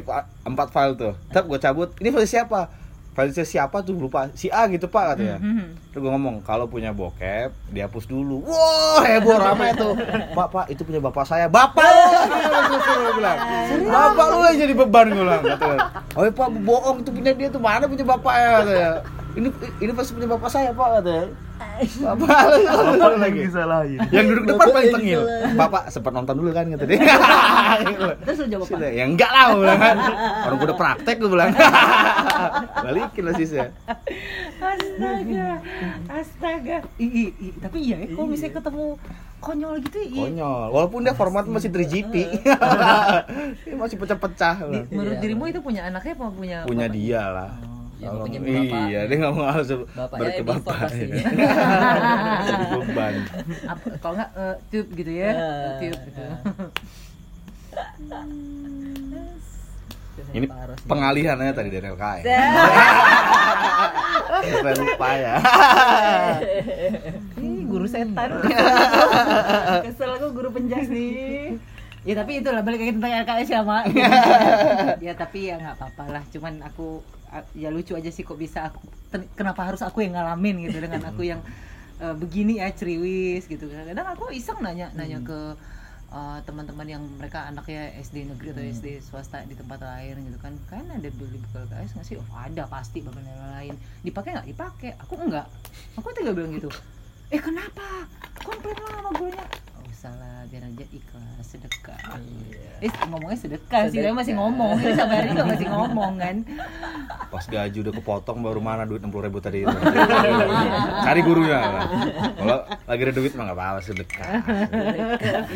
empat 0.45 0.69
file 0.73 0.95
tuh. 0.97 1.13
Tetap 1.29 1.45
gue 1.45 1.59
cabut. 1.61 1.89
Ini 2.01 2.09
file 2.13 2.29
siapa? 2.29 2.69
File 3.13 3.31
siapa 3.31 3.81
tuh 3.81 3.95
lupa. 3.95 4.29
Si 4.33 4.49
A 4.49 4.65
gitu 4.69 4.89
pak 4.89 5.15
katanya. 5.15 5.37
Mhm. 5.39 5.93
terus 5.93 6.01
gue 6.03 6.11
ngomong 6.11 6.43
kalau 6.43 6.67
punya 6.67 6.91
bokep 6.91 7.53
dihapus 7.71 8.05
dulu. 8.09 8.43
Wow 8.43 9.05
heboh 9.05 9.37
rame 9.37 9.71
tuh. 9.77 9.95
Pak 10.37 10.49
pak 10.51 10.67
itu 10.67 10.83
punya 10.83 10.99
bapak 10.99 11.23
saya. 11.23 11.47
Bapak 11.47 11.87
lu! 11.87 12.09
Bilang 13.15 13.39
bapak 13.87 14.27
lu 14.33 14.39
yang 14.49 14.59
jadi 14.67 14.75
beban 14.75 15.07
gue 15.13 15.23
bilang 15.23 15.43
katanya. 15.45 15.79
Oh 16.19 16.27
pak 16.27 16.49
bohong 16.67 16.97
itu 17.05 17.11
punya 17.15 17.33
dia 17.37 17.49
tuh. 17.53 17.63
Mana 17.63 17.87
punya 17.87 18.03
bapak 18.03 18.35
ya? 18.35 18.49
katanya 18.59 18.93
ini 19.35 19.49
ini 19.83 19.93
pasti 19.95 20.11
punya 20.15 20.29
bapak 20.31 20.51
saya 20.51 20.71
pak 20.71 20.89
katanya. 21.01 21.27
Bapak. 22.03 22.39
Bapak 22.99 23.19
lagi. 23.19 23.41
Disalahin. 23.47 23.99
yang 24.11 24.27
duduk 24.31 24.45
depan 24.55 24.67
paling 24.75 24.93
tengil. 24.95 25.23
bapak 25.55 25.83
sempat 25.91 26.13
nonton 26.15 26.35
dulu 26.39 26.51
kan 26.55 26.67
kata 26.71 26.85
dia. 26.87 26.99
Terus 28.27 28.37
lu 28.43 28.47
jawab 28.59 28.67
apa? 28.71 28.87
ya 28.91 29.05
enggak 29.07 29.31
lah 29.31 29.45
bilang 29.55 29.81
kan. 29.81 29.97
Orang 30.51 30.59
udah 30.63 30.77
praktek 30.79 31.17
gue 31.19 31.31
bilang. 31.31 31.51
Balikin 32.85 33.23
lah 33.27 33.35
sih 33.39 33.47
saya 33.47 33.71
astaga. 34.65 35.49
Astaga 36.09 36.77
ih, 37.01 37.31
ih. 37.35 37.53
tapi 37.59 37.79
iya 37.91 37.97
ya 38.05 38.09
kalau 38.15 38.27
misalnya 38.29 38.53
ketemu 38.61 38.87
konyol 39.43 39.75
gitu 39.83 39.99
iya. 40.01 40.23
Konyol. 40.31 40.63
Walaupun 40.73 41.01
dia 41.05 41.15
format 41.17 41.45
masih 41.47 41.71
3GP 41.71 42.15
Dia 43.65 43.75
masih 43.77 43.97
pecah-pecah. 43.99 44.55
Menurut 44.89 45.17
Iya. 45.19 45.23
dirimu 45.23 45.45
itu 45.51 45.61
punya 45.61 45.87
anaknya 45.89 46.15
apa 46.17 46.27
punya 46.33 46.59
punya 46.65 46.87
dia 46.89 47.23
lah 47.29 47.74
Ya, 48.05 48.07
Kalau- 48.07 48.23
punya 48.23 48.39
bapak. 48.43 48.83
iya 48.85 49.01
dia 49.09 49.17
nggak 49.17 49.33
mau 49.33 49.47
harus 49.49 49.69
Bapaknya 49.91 50.31
ke 50.31 50.45
bapak 50.45 50.77
ya. 50.77 50.89
jadi 52.45 52.65
beban. 52.71 53.15
Apa 53.65 53.87
kalau 53.97 54.15
nggak 54.15 54.31
eh, 54.35 54.55
tube 54.69 54.89
gitu 54.93 55.13
ya? 55.15 55.31
Ah, 55.33 55.73
tube 55.79 56.01
gitu. 56.05 56.21
Ah. 56.21 56.37
ini 60.31 60.47
pengalihannya 60.85 61.53
tadi 61.53 61.69
dari 61.71 61.87
LKI 61.89 62.21
saya 64.55 64.75
lupa 64.77 65.09
ya. 65.15 65.35
Ih, 67.41 67.61
guru 67.65 67.87
setan. 67.87 68.29
Kesel 69.85 70.11
aku 70.13 70.27
guru 70.33 70.49
penjas 70.51 70.87
nih. 70.87 71.57
Ya 72.05 72.15
tapi 72.15 72.39
itulah 72.39 72.61
balik 72.61 72.79
lagi 72.79 72.93
tentang 72.93 73.13
LKS 73.25 73.49
ya 73.49 73.61
mak 73.65 73.85
ya 75.01 75.13
tapi 75.17 75.39
ya 75.49 75.55
nggak 75.57 75.75
apa-apa 75.79 76.03
lah. 76.11 76.23
Cuman 76.29 76.61
aku 76.63 77.01
ya 77.57 77.69
lucu 77.75 77.99
aja 77.99 78.11
sih 78.13 78.23
kok 78.23 78.39
bisa 78.39 78.71
aku 78.71 78.79
kenapa 79.35 79.67
harus 79.67 79.83
aku 79.83 80.03
yang 80.03 80.15
ngalamin 80.15 80.71
gitu 80.71 80.79
dengan 80.79 81.03
aku 81.11 81.23
yang 81.27 81.41
eh, 81.99 82.15
begini 82.15 82.63
ya 82.63 82.71
ceriwis 82.71 83.47
gitu. 83.47 83.67
Kadang 83.71 84.07
aku 84.11 84.31
iseng 84.31 84.63
nanya 84.63 84.91
nanya 84.95 85.19
ke 85.23 85.39
eh, 86.15 86.39
teman-teman 86.47 86.87
yang 86.87 87.03
mereka 87.19 87.47
anaknya 87.47 87.95
SD 87.99 88.31
negeri 88.31 88.55
atau 88.55 88.63
SD 88.63 88.87
swasta 89.03 89.43
di 89.47 89.55
tempat 89.59 89.83
lain 89.83 90.31
gitu 90.31 90.39
kan. 90.39 90.55
Kan 90.71 90.87
ada 90.91 91.09
beli 91.11 91.39
buku 91.39 91.57
LKS 91.67 91.91
nggak 91.99 92.07
sih? 92.07 92.17
Oh 92.19 92.29
ada 92.39 92.67
pasti 92.71 93.03
bapak 93.03 93.23
lain 93.23 93.75
dipakai 94.07 94.31
nggak? 94.39 94.49
Dipakai. 94.51 94.91
Aku 95.03 95.15
enggak. 95.19 95.47
Aku 95.99 96.11
tinggal 96.15 96.35
bilang 96.35 96.55
gitu. 96.55 96.71
Eh 97.31 97.41
kenapa? 97.43 98.07
Komplain 98.45 98.79
lah 98.79 98.93
sama 99.01 99.11
gurunya 99.17 99.47
oh 100.05 100.13
salah 100.13 100.45
biar 100.53 100.69
aja 100.69 100.85
ikhlas 100.93 101.47
sedekah. 101.49 101.97
Eh 102.85 102.93
ngomongnya 103.09 103.41
sedekah 103.41 103.89
sih 103.89 104.05
dia 104.05 104.13
masih 104.13 104.37
ngomong. 104.37 104.77
Ini 104.77 104.93
sampai 104.93 105.17
hari 105.17 105.33
ini 105.33 105.41
juga 105.41 105.49
masih 105.49 105.69
ngomong 105.73 106.13
kan? 106.21 106.37
Pas 107.33 107.45
gaji 107.49 107.79
udah 107.81 107.95
kepotong 107.97 108.45
baru 108.45 108.61
mana 108.61 108.85
duit 108.85 109.01
60 109.01 109.09
ribu 109.25 109.41
tadi 109.41 109.65
itu? 109.65 109.73
Cari 111.09 111.21
gurunya. 111.25 111.89
Kalau 112.37 112.59
lagi 112.69 113.01
ada 113.01 113.15
duit 113.17 113.33
mah 113.33 113.45
nggak 113.49 113.57
apa-apa 113.57 113.81
sedekah. 113.81 114.29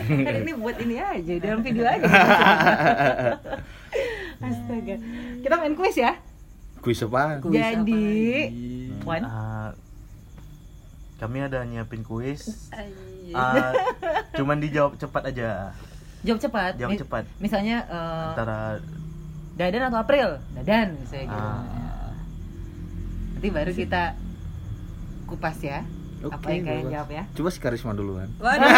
Kan 0.09 0.35
ini 0.41 0.53
buat 0.57 0.77
ini 0.81 0.97
aja 0.97 1.33
dalam 1.45 1.61
video 1.61 1.85
aja. 1.85 2.09
Astaga. 4.41 4.97
Kita 5.45 5.55
main 5.61 5.77
kuis 5.77 5.97
ya? 6.01 6.17
Kuis 6.81 7.05
apa 7.05 7.37
Kuis 7.45 7.53
apa 7.53 7.85
jadi 7.85 7.85
lagi? 7.85 8.09
Wan 9.05 9.23
Ah, 9.29 9.69
kami 11.21 11.45
ada 11.45 11.69
nyiapin 11.69 12.01
kuis. 12.01 12.73
Ah, 13.31 13.73
cuman 14.33 14.57
dijawab 14.57 14.95
cepat 14.95 15.23
aja. 15.27 15.73
jawab 16.21 16.41
cepat 16.41 16.73
Jawab 16.75 16.91
Mi- 16.91 16.99
cepat. 16.99 17.25
misalnya 17.39 17.85
eh, 17.85 18.27
Antara 18.33 18.81
Dadan 19.55 19.83
atau 19.87 19.99
April 19.99 20.29
Dadan 20.53 20.97
misalnya 20.97 21.27
gitu 21.27 21.47
Ah. 21.47 22.11
nanti 23.33 23.49
baru 23.49 23.73
kita 23.73 24.03
kupas 25.25 25.59
ya 25.59 25.87
apa 26.21 26.35
Oke, 26.37 26.51
yang 26.53 26.65
kalian 26.65 26.87
jawab 26.91 27.11
ya 27.13 27.25
coba 27.31 27.49
si 27.49 27.59
karisma 27.59 27.93
dulu 27.93 28.17
kan 28.17 28.29
Waduh. 28.39 28.67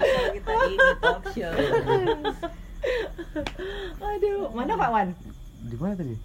Kalau 0.00 0.30
kita 0.32 0.52
ini 0.64 0.76
talk 0.96 1.22
show. 1.30 1.52
aduh 3.98 4.48
mana 4.50 4.72
Pak 4.74 4.90
Wan 4.90 5.08
di 5.60 5.76
mana 5.76 5.94
tadi? 5.94 6.16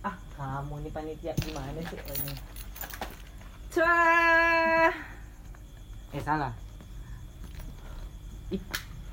ah 0.00 0.16
kamu 0.32 0.74
nih 0.78 0.92
panitia 0.92 1.32
gimana 1.36 1.80
sih 1.82 1.98
ini 3.76 3.84
Cah. 3.84 4.90
eh 6.10 6.22
salah 6.22 6.52
Ih, 8.48 8.62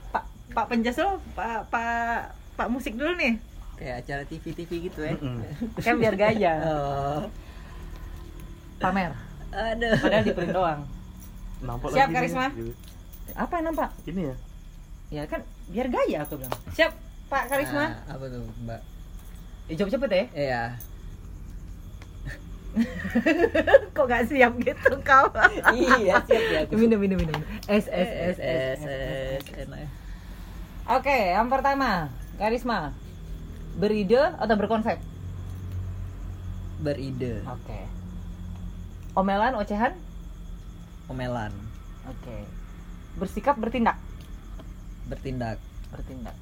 Pak 0.07 0.23
Pak 0.51 0.65
penjas 0.67 0.95
lo 0.95 1.19
Pak 1.33 1.67
Pak 1.67 2.21
Pak 2.53 2.67
musik 2.69 2.93
dulu 2.93 3.11
nih 3.13 3.35
Kayak 3.73 3.95
acara 3.99 4.23
TV-TV 4.23 4.71
gitu 4.87 4.99
ya. 5.01 5.11
Mm-mm. 5.13 5.41
kan 5.75 5.97
biar 5.97 6.15
gaya 6.15 6.53
Oh. 6.63 7.21
pamer 8.79 9.11
Aduh. 9.51 9.97
padahal 9.97 10.23
di 10.23 10.31
print 10.31 10.51
doang 10.51 10.81
Nampak 11.59 11.89
Siap, 11.89 12.07
lagi. 12.07 12.15
Karisma? 12.15 12.47
apa 13.33 13.53
yang 13.55 13.65
nampak 13.67 13.89
Ini 14.05 14.21
ya. 14.23 14.35
ya 15.11 15.23
kan 15.25 15.41
biar 15.67 15.87
gaya 15.89 16.17
aku 16.21 16.37
bilang 16.37 16.53
siap 16.71 16.91
Pak 17.27 17.49
Karisma 17.49 17.83
Nah, 17.89 18.13
apa 18.13 18.25
tuh, 18.27 18.43
Mbak? 18.61 18.81
eh, 19.65 19.75
jawab 19.75 19.91
cepet 19.91 20.09
ya 20.09 20.23
Iya. 20.31 20.63
kok 23.95 24.05
gak 24.09 24.25
siap 24.25 24.57
gitu 24.57 24.91
kau 25.05 25.29
iya, 25.77 26.17
siap 26.25 26.43
ya. 26.49 26.61
minum 26.73 26.97
minum 26.97 27.21
minum 27.21 27.37
es, 27.69 27.85
es. 27.85 28.37
es, 28.41 29.45
enak 29.53 29.85
ya. 29.85 29.89
Oke, 30.83 31.31
yang 31.31 31.47
pertama, 31.47 32.11
Karisma. 32.35 32.91
Beride 33.79 34.35
atau 34.35 34.55
berkonsep? 34.59 34.99
Beride, 36.83 37.39
Oke. 37.47 37.87
Omelan, 39.15 39.55
ocehan? 39.55 39.95
omelan, 41.07 41.55
Oke. 42.03 42.43
Bersikap, 43.15 43.55
bertindak? 43.55 43.95
bertindak, 45.07 45.55
Bertindak. 45.87 46.35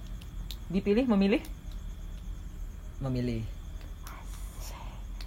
Dipilih, 0.73 1.05
memilih? 1.05 1.45
memilih. 2.97 3.45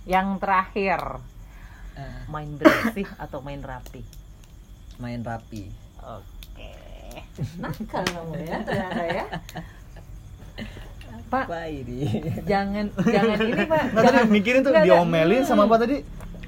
Yang 0.05 0.29
terakhir, 0.39 1.01
Eh, 1.95 2.21
main 2.27 2.51
bersih 2.55 3.07
atau 3.23 3.39
main 3.39 3.59
rapi? 3.59 4.03
main 4.95 5.21
rapi. 5.21 5.71
Oke. 5.99 6.71
Nakal 7.57 8.03
kamu 8.05 8.35
ya, 8.41 8.59
ternyata 8.63 9.03
ya. 9.05 9.25
Pak, 11.25 11.47
Apa 11.47 11.67
ini? 11.67 12.23
jangan 12.45 12.91
jangan 13.15 13.39
ini 13.41 13.63
Pak. 13.65 13.83
Nah, 13.91 14.03
tadi 14.03 14.07
Jangan 14.07 14.25
mikirin 14.29 14.61
tuh 14.61 14.71
Enggak, 14.71 14.85
enggak. 14.85 14.99
diomelin 14.99 15.43
sama 15.43 15.67
apa 15.67 15.77
tadi? 15.79 15.97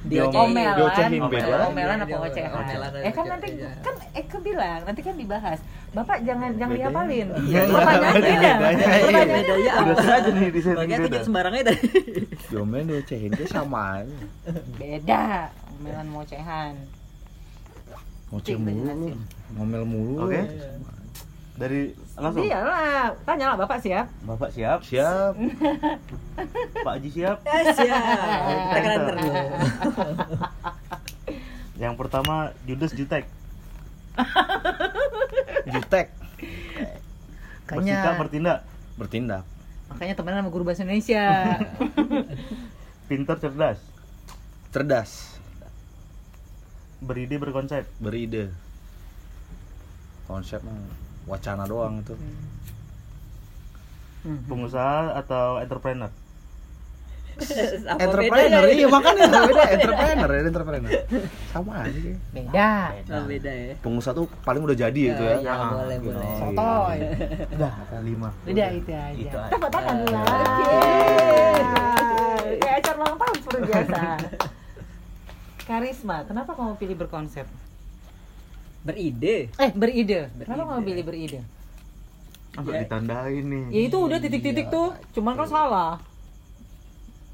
Diocehin. 0.07 0.45
Omelan, 0.47 0.77
Diocehin 0.77 1.13
Omelan. 1.19 1.31
beda. 1.33 1.57
omelan 1.67 1.99
apa 1.99 2.09
Iya, 2.09 2.19
ocehan? 2.23 2.51
omelan 2.53 2.89
dan 2.89 3.03
Eh 3.03 3.13
kan 3.13 3.25
nanti 3.27 3.49
iya. 3.53 3.71
kan 3.81 3.95
Eka 4.13 4.37
bilang 4.41 4.81
nanti 4.83 5.01
kan 5.01 5.15
dibahas. 5.15 5.59
Bapak 5.93 6.17
jangan 6.23 6.51
jangan 6.55 6.75
dihafalin. 6.75 7.27
Iya, 7.43 7.61
Pertanyaannya 7.67 8.23
bedanya- 9.27 9.57
iya. 9.57 9.73
Apa? 9.73 9.83
Udah 9.83 9.97
sengaja 9.99 10.31
nih 10.31 10.49
di 10.49 10.61
setting 10.61 10.77
Makanya 10.79 10.97
beda. 10.97 11.05
tunjuk 11.07 11.23
sembarangnya 11.23 11.63
tadi. 11.65 11.81
Diomelin 12.47 12.87
diocehin 12.87 13.31
dia 13.31 13.47
sama 13.47 13.81
aja. 13.97 14.17
Beda. 14.77 15.23
Omelan 15.75 16.07
mau 16.07 16.21
ocehan. 16.21 16.73
Ngoceh 18.27 18.57
mulu. 18.57 19.15
Ngomel 19.53 19.83
mulu. 19.85 20.15
Oke. 20.25 20.41
Dari 21.57 21.89
langsung 22.15 22.45
Iyalah, 22.45 23.17
tanya 23.25 23.45
lah 23.49 23.57
Bapak 23.59 23.81
siap. 23.81 24.07
bapak 24.23 24.51
siap 24.51 24.79
Siap. 24.85 25.33
pak 26.85 26.93
Haji 26.95 27.09
siap 27.11 27.37
Eh, 27.43 27.65
siap 27.73 28.03
kan 28.77 29.01
dulu 29.03 29.33
yang 31.83 31.93
pertama 31.93 32.35
Judas 32.63 32.93
Jutek 32.93 33.25
Jutek 35.73 36.13
Makanya, 37.67 37.83
bersikap 37.99 38.15
bertindak 38.17 38.59
bertindak. 38.95 39.43
makanya 39.87 40.15
temenan 40.15 40.41
sama 40.41 40.51
guru 40.51 40.65
bahasa 40.65 40.83
Indonesia. 40.83 41.25
pintar 43.07 43.37
cerdas 43.37 43.79
Cerdas. 44.71 45.41
beride 46.99 47.37
berkonsep 47.37 47.85
Beride. 47.97 48.53
Konsep 50.25 50.59
mah 50.61 50.75
wacana 51.27 51.63
doang 51.65 52.01
itu. 52.01 52.15
Hmm. 54.23 54.43
pengusaha 54.45 55.15
atau 55.17 55.59
entrepreneur 55.59 56.11
Apa 57.87 58.01
entrepreneur 58.01 58.65
iya 58.67 58.89
makanya 58.89 59.29
beda 59.53 59.65
entrepreneur 59.71 60.27
ya 60.27 60.41
entrepreneur 60.43 60.91
sama 61.47 61.85
aja 61.85 61.95
sih 61.95 62.17
Beda. 62.33 62.73
Oh, 63.13 63.23
beda 63.23 63.53
ya 63.53 63.75
pengusaha 63.79 64.17
tuh 64.17 64.27
paling 64.43 64.65
udah 64.65 64.75
jadi 64.75 65.01
gitu 65.13 65.23
ya 65.23 65.37
ya, 65.39 65.53
Ah, 65.53 65.79
boleh 65.79 65.97
gitu. 66.01 66.11
boleh 66.11 66.33
Sotoy. 66.41 66.99
udah 67.55 67.73
ada 67.77 67.99
lima 68.01 68.29
Beda 68.43 68.65
itu 68.73 68.91
aja. 68.91 69.15
Itu. 69.15 69.37
Tepuk 69.47 69.71
tangan 69.71 69.97
lah. 70.07 70.25
Kayak 72.57 72.75
acara 72.81 72.97
ulang 72.97 73.17
tahun 73.17 73.37
seperti 73.37 73.61
biasa. 73.63 74.01
Karisma, 75.63 76.17
kenapa 76.25 76.51
kamu 76.53 76.73
pilih 76.77 76.97
berkonsep? 76.97 77.47
Beride 78.87 79.51
Eh, 79.53 79.71
beride. 79.73 80.31
Kenapa 80.37 80.47
Beride. 80.55 80.71
kamu 80.71 80.83
pilih 80.85 81.05
beride? 81.05 81.41
ah 82.55 82.63
Ya. 82.65 82.81
ditandain 82.81 83.45
nih 83.45 83.65
Ya 83.69 83.81
itu 83.85 83.97
udah 83.99 84.17
titik-titik 84.17 84.67
tuh, 84.69 84.89
cuman 85.13 85.35
kan 85.35 85.45
salah. 85.45 86.01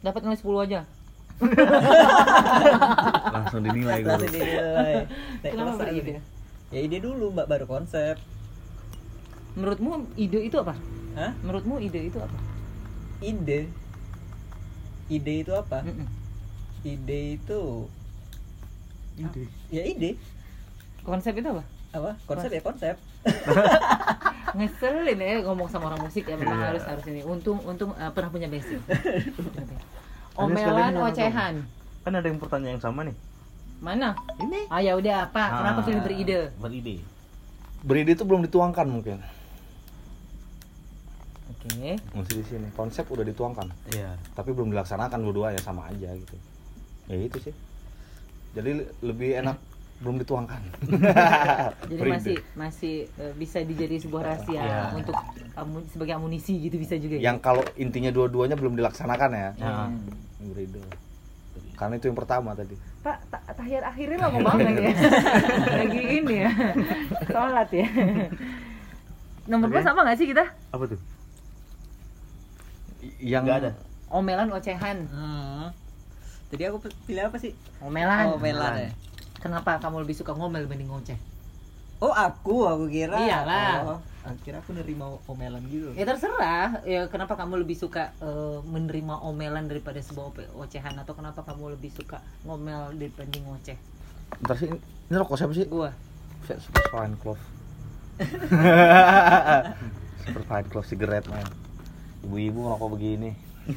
Dapat 0.00 0.20
nilai 0.20 0.34
10 0.34 0.64
aja. 0.64 0.80
langsung 3.32 3.60
dinilai 3.60 4.00
langsung 4.00 4.20
guru 4.22 4.30
dinilai 4.30 4.94
Naik 5.42 5.52
Kenapa 5.52 5.72
beride? 5.76 6.14
ya 6.70 6.80
ide 6.80 6.98
dulu 6.98 7.26
mbak 7.30 7.46
baru 7.46 7.66
konsep 7.66 8.16
Menurutmu 9.52 10.08
ide 10.14 10.38
itu 10.40 10.56
apa? 10.56 10.72
Hah? 11.12 11.36
Menurutmu 11.42 11.76
ide 11.78 12.00
itu 12.02 12.16
apa? 12.16 12.38
ide 13.20 13.68
ide 15.06 15.32
itu 15.38 15.52
apa 15.52 15.78
Mm-mm. 15.82 16.08
ide 16.82 17.20
itu 17.36 17.62
Ide. 19.14 19.44
ya 19.68 19.82
ide 19.84 20.16
Konsep 21.02 21.34
itu 21.34 21.48
apa? 21.48 21.64
apa 21.92 22.16
konsep 22.24 22.48
ya 22.48 22.60
konsep 22.60 22.96
Ngeselin 24.56 25.12
ya 25.14 25.44
ngomong 25.44 25.68
sama 25.68 25.88
orang 25.88 26.00
musik 26.02 26.24
ya 26.24 26.34
memang 26.34 26.56
Iya. 26.56 26.66
harus 26.72 26.84
harus 26.84 27.04
ini. 27.06 27.20
Untung 27.22 27.60
untung 27.62 27.92
eh, 27.94 28.08
pernah 28.08 28.28
punya 28.28 28.46
basic. 28.46 28.80
Omelan 30.40 30.96
ocehan. 30.98 31.54
kan 32.00 32.12
ada 32.12 32.24
yang 32.24 32.36
pertanyaan 32.36 32.74
yang 32.74 32.82
sama 32.82 33.04
nih 33.04 33.14
Mana? 33.78 34.16
ini 34.38 34.64
Ah 34.66 34.78
ya 34.78 34.94
udah 34.94 35.28
apa? 35.28 35.44
Kenapa 35.52 35.78
Ah, 35.78 35.84
pilih 35.84 36.02
beride? 36.02 36.40
beride 36.56 36.96
beride 37.80 38.10
itu 38.12 38.24
belum 38.24 38.42
dituangkan 38.42 38.86
mungkin 38.86 39.20
Oke. 41.52 41.94
masih 42.10 42.34
di 42.36 42.44
sini 42.44 42.68
konsep 42.72 43.04
udah 43.04 43.22
dituangkan 43.22 43.68
iya 43.88 44.14
tapi 44.32 44.50
belum 44.50 44.70
dilaksanakan 44.70 45.18
dua-duanya 45.20 45.58
sama 45.58 45.86
aja 45.86 46.10
gitu 46.10 46.36
ya 47.06 47.16
itu 47.20 47.38
sih 47.40 47.54
jadi 48.52 48.70
le- 48.78 48.90
lebih 49.00 49.36
enak 49.36 49.58
belum 50.02 50.18
dituangkan 50.18 50.58
Jadi 51.90 52.00
masih 52.04 52.36
masih 52.52 52.94
eh, 53.14 53.32
bisa 53.32 53.62
dijadi 53.62 53.96
sebuah 53.98 54.22
rahasia 54.24 54.58
Iya. 54.58 54.80
untuk 54.92 55.14
sebagai 55.86 56.14
amunisi 56.14 56.58
gitu 56.60 56.74
bisa 56.76 56.94
juga. 56.96 57.16
ya? 57.16 57.22
yang 57.24 57.38
kalau 57.38 57.62
intinya 57.76 58.08
dua-duanya 58.08 58.54
belum 58.54 58.74
dilaksanakan 58.74 59.30
ya 59.30 59.48
Ya. 59.54 59.70
Hmm. 59.86 60.02
karena 61.72 61.94
itu 61.96 62.06
yang 62.06 62.16
pertama 62.16 62.52
tadi 62.52 62.74
Pak, 63.00 63.18
ta- 63.28 63.46
tahiyat 63.52 63.82
akhirnya 63.84 64.18
lama 64.20 64.38
banget 64.44 64.74
ya. 64.80 64.94
Lagi 65.82 66.02
ini 66.16 66.34
ya. 66.40 66.50
Sholat 67.24 67.68
ya. 67.68 67.86
Nomor 69.44 69.66
dua 69.68 69.78
Oke. 69.78 69.86
sama 69.88 70.00
gak 70.02 70.14
sih 70.16 70.26
kita? 70.28 70.44
apa 70.68 70.84
tuh 70.86 70.98
yang 73.18 73.42
nggak 73.42 73.58
ada 73.58 73.70
Omelan 74.08 74.52
ocehan. 74.52 74.98
hmm. 75.04 75.66
jadi 76.48 76.70
aku 76.70 76.78
pilih 77.02 77.26
apa 77.26 77.36
sih 77.36 77.50
Omelan. 77.80 78.28
oh 78.28 78.38
melan 78.38 78.72
ya 78.78 78.90
Kenapa 79.42 79.76
kamu 79.76 80.06
lebih 80.06 80.14
suka 80.14 80.32
ngomel 80.32 80.64
dibanding 80.64 80.88
ngoceh? 80.88 81.18
oh 82.02 82.10
aku 82.10 82.66
aku 82.66 82.90
kira 82.90 83.14
Iyalah. 83.14 83.86
oh, 83.86 83.98
akhirnya 84.26 84.58
aku 84.58 84.74
nerima 84.74 85.06
omelan 85.22 85.62
gitu 85.70 85.94
Ya 85.94 86.02
terserah. 86.02 86.82
Ya 86.82 87.06
kenapa 87.06 87.38
kamu 87.38 87.62
lebih 87.62 87.78
suka 87.78 88.10
eh, 88.18 88.58
menerima 88.66 89.22
omelan 89.22 89.70
daripada 89.70 89.98
sebuah 89.98 90.34
ocehan 90.58 90.98
atau 90.98 91.14
kenapa 91.14 91.46
kamu 91.46 91.78
lebih 91.78 91.94
suka 91.94 92.18
ngomel 92.42 92.94
dibanding 92.98 93.46
ngoceh? 93.46 93.78
ntar 94.42 94.56
sih 94.58 94.66
ini 94.66 95.14
rokok 95.14 95.36
siapa 95.38 95.52
sih 95.52 95.68
Gua. 95.68 95.92
super 96.42 96.82
fine 96.90 97.14
clove 97.22 97.42
super 100.26 100.42
fine 100.42 100.66
clove 100.66 100.88
cigarette 100.88 101.28
man 101.28 101.44
ibu-ibu 102.26 102.66
rokok 102.66 102.98
begini 102.98 103.30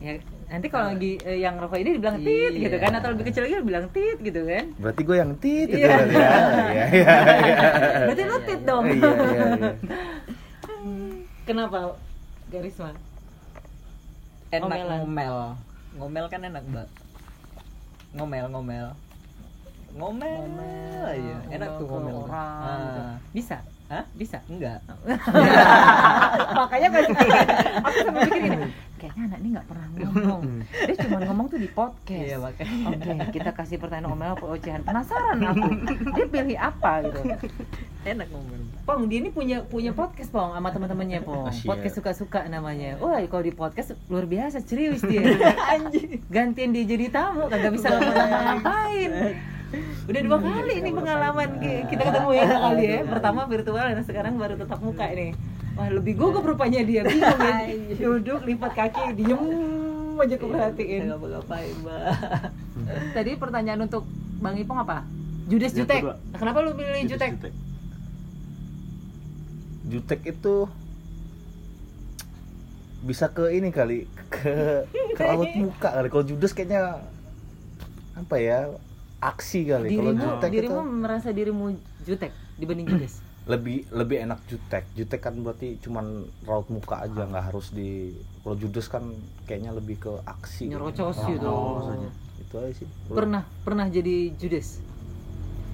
Ya 0.00 0.20
nanti 0.54 0.66
kalau 0.68 0.86
lagi 0.88 1.18
eh, 1.20 1.38
yang 1.40 1.58
rokok 1.58 1.76
ini 1.76 1.90
dibilang 1.92 2.18
tit 2.18 2.52
Iya. 2.52 2.62
gitu 2.62 2.76
kan 2.78 2.92
atau 2.94 3.08
lebih 3.10 3.24
kecil 3.26 3.42
lagi 3.42 3.54
dibilang 3.58 3.86
tit 3.90 4.18
gitu 4.20 4.40
kan. 4.40 4.64
berarti 4.78 5.02
gue 5.02 5.16
yang 5.18 5.32
tit 5.36 5.66
itu 5.66 5.76
Iya. 5.76 5.88
berarti 5.90 6.14
ya 6.14 6.30
iya 6.54 6.86
iya 6.86 7.14
iya 7.42 7.58
Berarti 8.06 8.22
lu 8.22 8.36
tit 8.40 8.60
dong. 8.62 8.84
iya 8.86 9.10
iya 9.10 9.46
iya 9.50 9.70
Kenapa 11.44 11.78
Garisma? 12.48 12.90
enak 14.48 14.78
ngomel 15.02 15.36
ngomel 15.94 16.24
kan 16.28 16.40
enak 16.40 16.62
mbak 16.64 16.86
ngomel 18.14 18.46
ngomel 18.48 18.86
ngomel 19.94 21.02
aja 21.04 21.34
enak 21.50 21.68
tuh 21.74 21.86
ngomel 21.86 22.16
orang 22.22 22.78
gitu. 22.80 23.00
Ah. 23.02 23.14
Bisa? 23.30 23.58
Hah? 23.84 24.04
Bisa? 24.16 24.40
enggak 24.48 24.80
Makanya 26.58 26.88
kan 26.88 27.02
aku 27.84 27.98
sampai 28.00 28.20
pikir 28.24 28.40
gini, 28.48 28.56
kayaknya 29.00 29.22
anak 29.28 29.38
ini 29.44 29.48
nggak 29.52 29.66
pernah 29.68 29.86
ngomong. 29.92 30.42
Dia 30.64 30.94
cuma 31.04 31.18
ngomong 31.20 31.46
tuh 31.52 31.58
di 31.60 31.68
podcast. 31.68 32.24
iya 32.24 32.36
makanya 32.40 32.76
Oke, 32.88 33.12
kita 33.36 33.50
kasih 33.52 33.76
pertanyaan 33.76 34.14
omel 34.16 34.32
ocehan. 34.40 34.80
Penasaran 34.86 35.36
aku. 35.44 35.68
Dia 36.16 36.26
pilih 36.30 36.56
apa 36.56 37.04
gitu. 37.04 37.20
enak 38.04 38.28
ngomel 38.32 38.64
Pong, 38.84 39.08
dia 39.08 39.16
ini 39.16 39.32
punya 39.32 39.64
punya 39.64 39.96
podcast 39.96 40.28
Pong 40.28 40.52
sama 40.52 40.68
teman-temannya 40.68 41.24
Pong. 41.24 41.48
Asyik. 41.48 41.68
Podcast 41.68 41.94
suka-suka 41.96 42.44
namanya. 42.48 43.00
Wah, 43.00 43.20
kalau 43.28 43.40
di 43.44 43.52
podcast 43.52 43.96
luar 44.12 44.28
biasa 44.28 44.60
serius 44.60 45.00
dia. 45.04 45.24
anjing 45.72 46.20
Gantian 46.28 46.76
dia 46.76 46.84
jadi 46.84 47.08
tamu, 47.08 47.48
kagak 47.48 47.72
bisa 47.72 47.88
ngapa-ngapain. 47.88 49.10
Udah 50.04 50.20
dua 50.20 50.38
kali 50.38 50.72
ini 50.78 50.90
pengalaman 50.90 51.48
ki- 51.58 51.84
kita 51.88 52.02
ketemu 52.04 52.30
ya 52.32 52.46
kali 52.60 52.84
ya. 52.84 52.98
Pertama 53.04 53.40
virtual 53.44 53.84
dan 53.88 54.02
sekarang 54.02 54.34
baru 54.36 54.54
tetap 54.54 54.78
muka 54.78 55.04
ini. 55.06 55.32
Wah, 55.74 55.90
lebih 55.90 56.14
gugup 56.14 56.44
rupanya 56.44 56.80
dia. 56.82 57.02
Bingung 57.02 57.40
ya. 57.40 57.56
Duduk 57.98 58.40
lipat 58.44 58.72
kaki, 58.74 59.02
diem 59.16 59.42
aja 60.14 60.34
aku 60.38 60.46
perhatiin. 60.46 61.10
nggak 61.10 61.18
ngapain 61.18 61.74
mbak 61.82 62.02
Tadi 63.12 63.30
pertanyaan 63.34 63.80
untuk 63.82 64.06
Bang 64.38 64.54
Ipong 64.54 64.78
apa? 64.78 65.02
Judes 65.44 65.74
Jutek. 65.74 66.00
Nah, 66.00 66.38
kenapa 66.38 66.62
lu 66.62 66.72
pilih 66.72 67.02
Jutek? 67.04 67.34
jutek 69.84 70.24
itu 70.24 70.64
bisa 73.04 73.28
ke 73.28 73.52
ini 73.52 73.68
kali 73.68 74.08
ke 74.32 74.80
ke 75.12 75.22
raut 75.28 75.52
muka 75.54 75.92
kali 75.92 76.08
kalau 76.08 76.24
judes 76.24 76.56
kayaknya 76.56 77.04
apa 78.16 78.36
ya 78.40 78.72
aksi 79.24 79.60
kali 79.64 79.88
kalau 79.90 80.12
jutek 80.12 80.50
dirimu 80.50 80.68
itu 80.76 80.92
merasa 80.94 81.28
dirimu 81.30 81.64
Jutek 82.00 82.30
dibanding 82.54 82.86
Judes? 82.86 83.14
lebih 83.44 83.84
lebih 83.90 84.16
enak 84.20 84.40
jutek 84.44 84.88
jutek 84.92 85.20
kan 85.20 85.36
berarti 85.36 85.76
cuman 85.78 86.06
raut 86.42 86.64
muka 86.68 86.96
aja 86.98 87.24
nggak 87.24 87.44
harus 87.48 87.68
di 87.70 88.08
kalau 88.40 88.56
judes 88.56 88.88
kan 88.88 89.04
kayaknya 89.44 89.72
lebih 89.72 89.96
ke 89.98 90.12
aksi 90.24 90.68
Nyerocos 90.68 91.16
Oh, 91.18 91.28
gitu. 91.28 91.44
oh, 91.44 91.68
maksudnya. 91.76 92.10
itu 92.38 92.54
aja 92.56 92.72
sih 92.74 92.88
Pernah 93.06 93.42
pernah 93.60 93.84
jadi 93.86 94.32
Judes? 94.32 94.80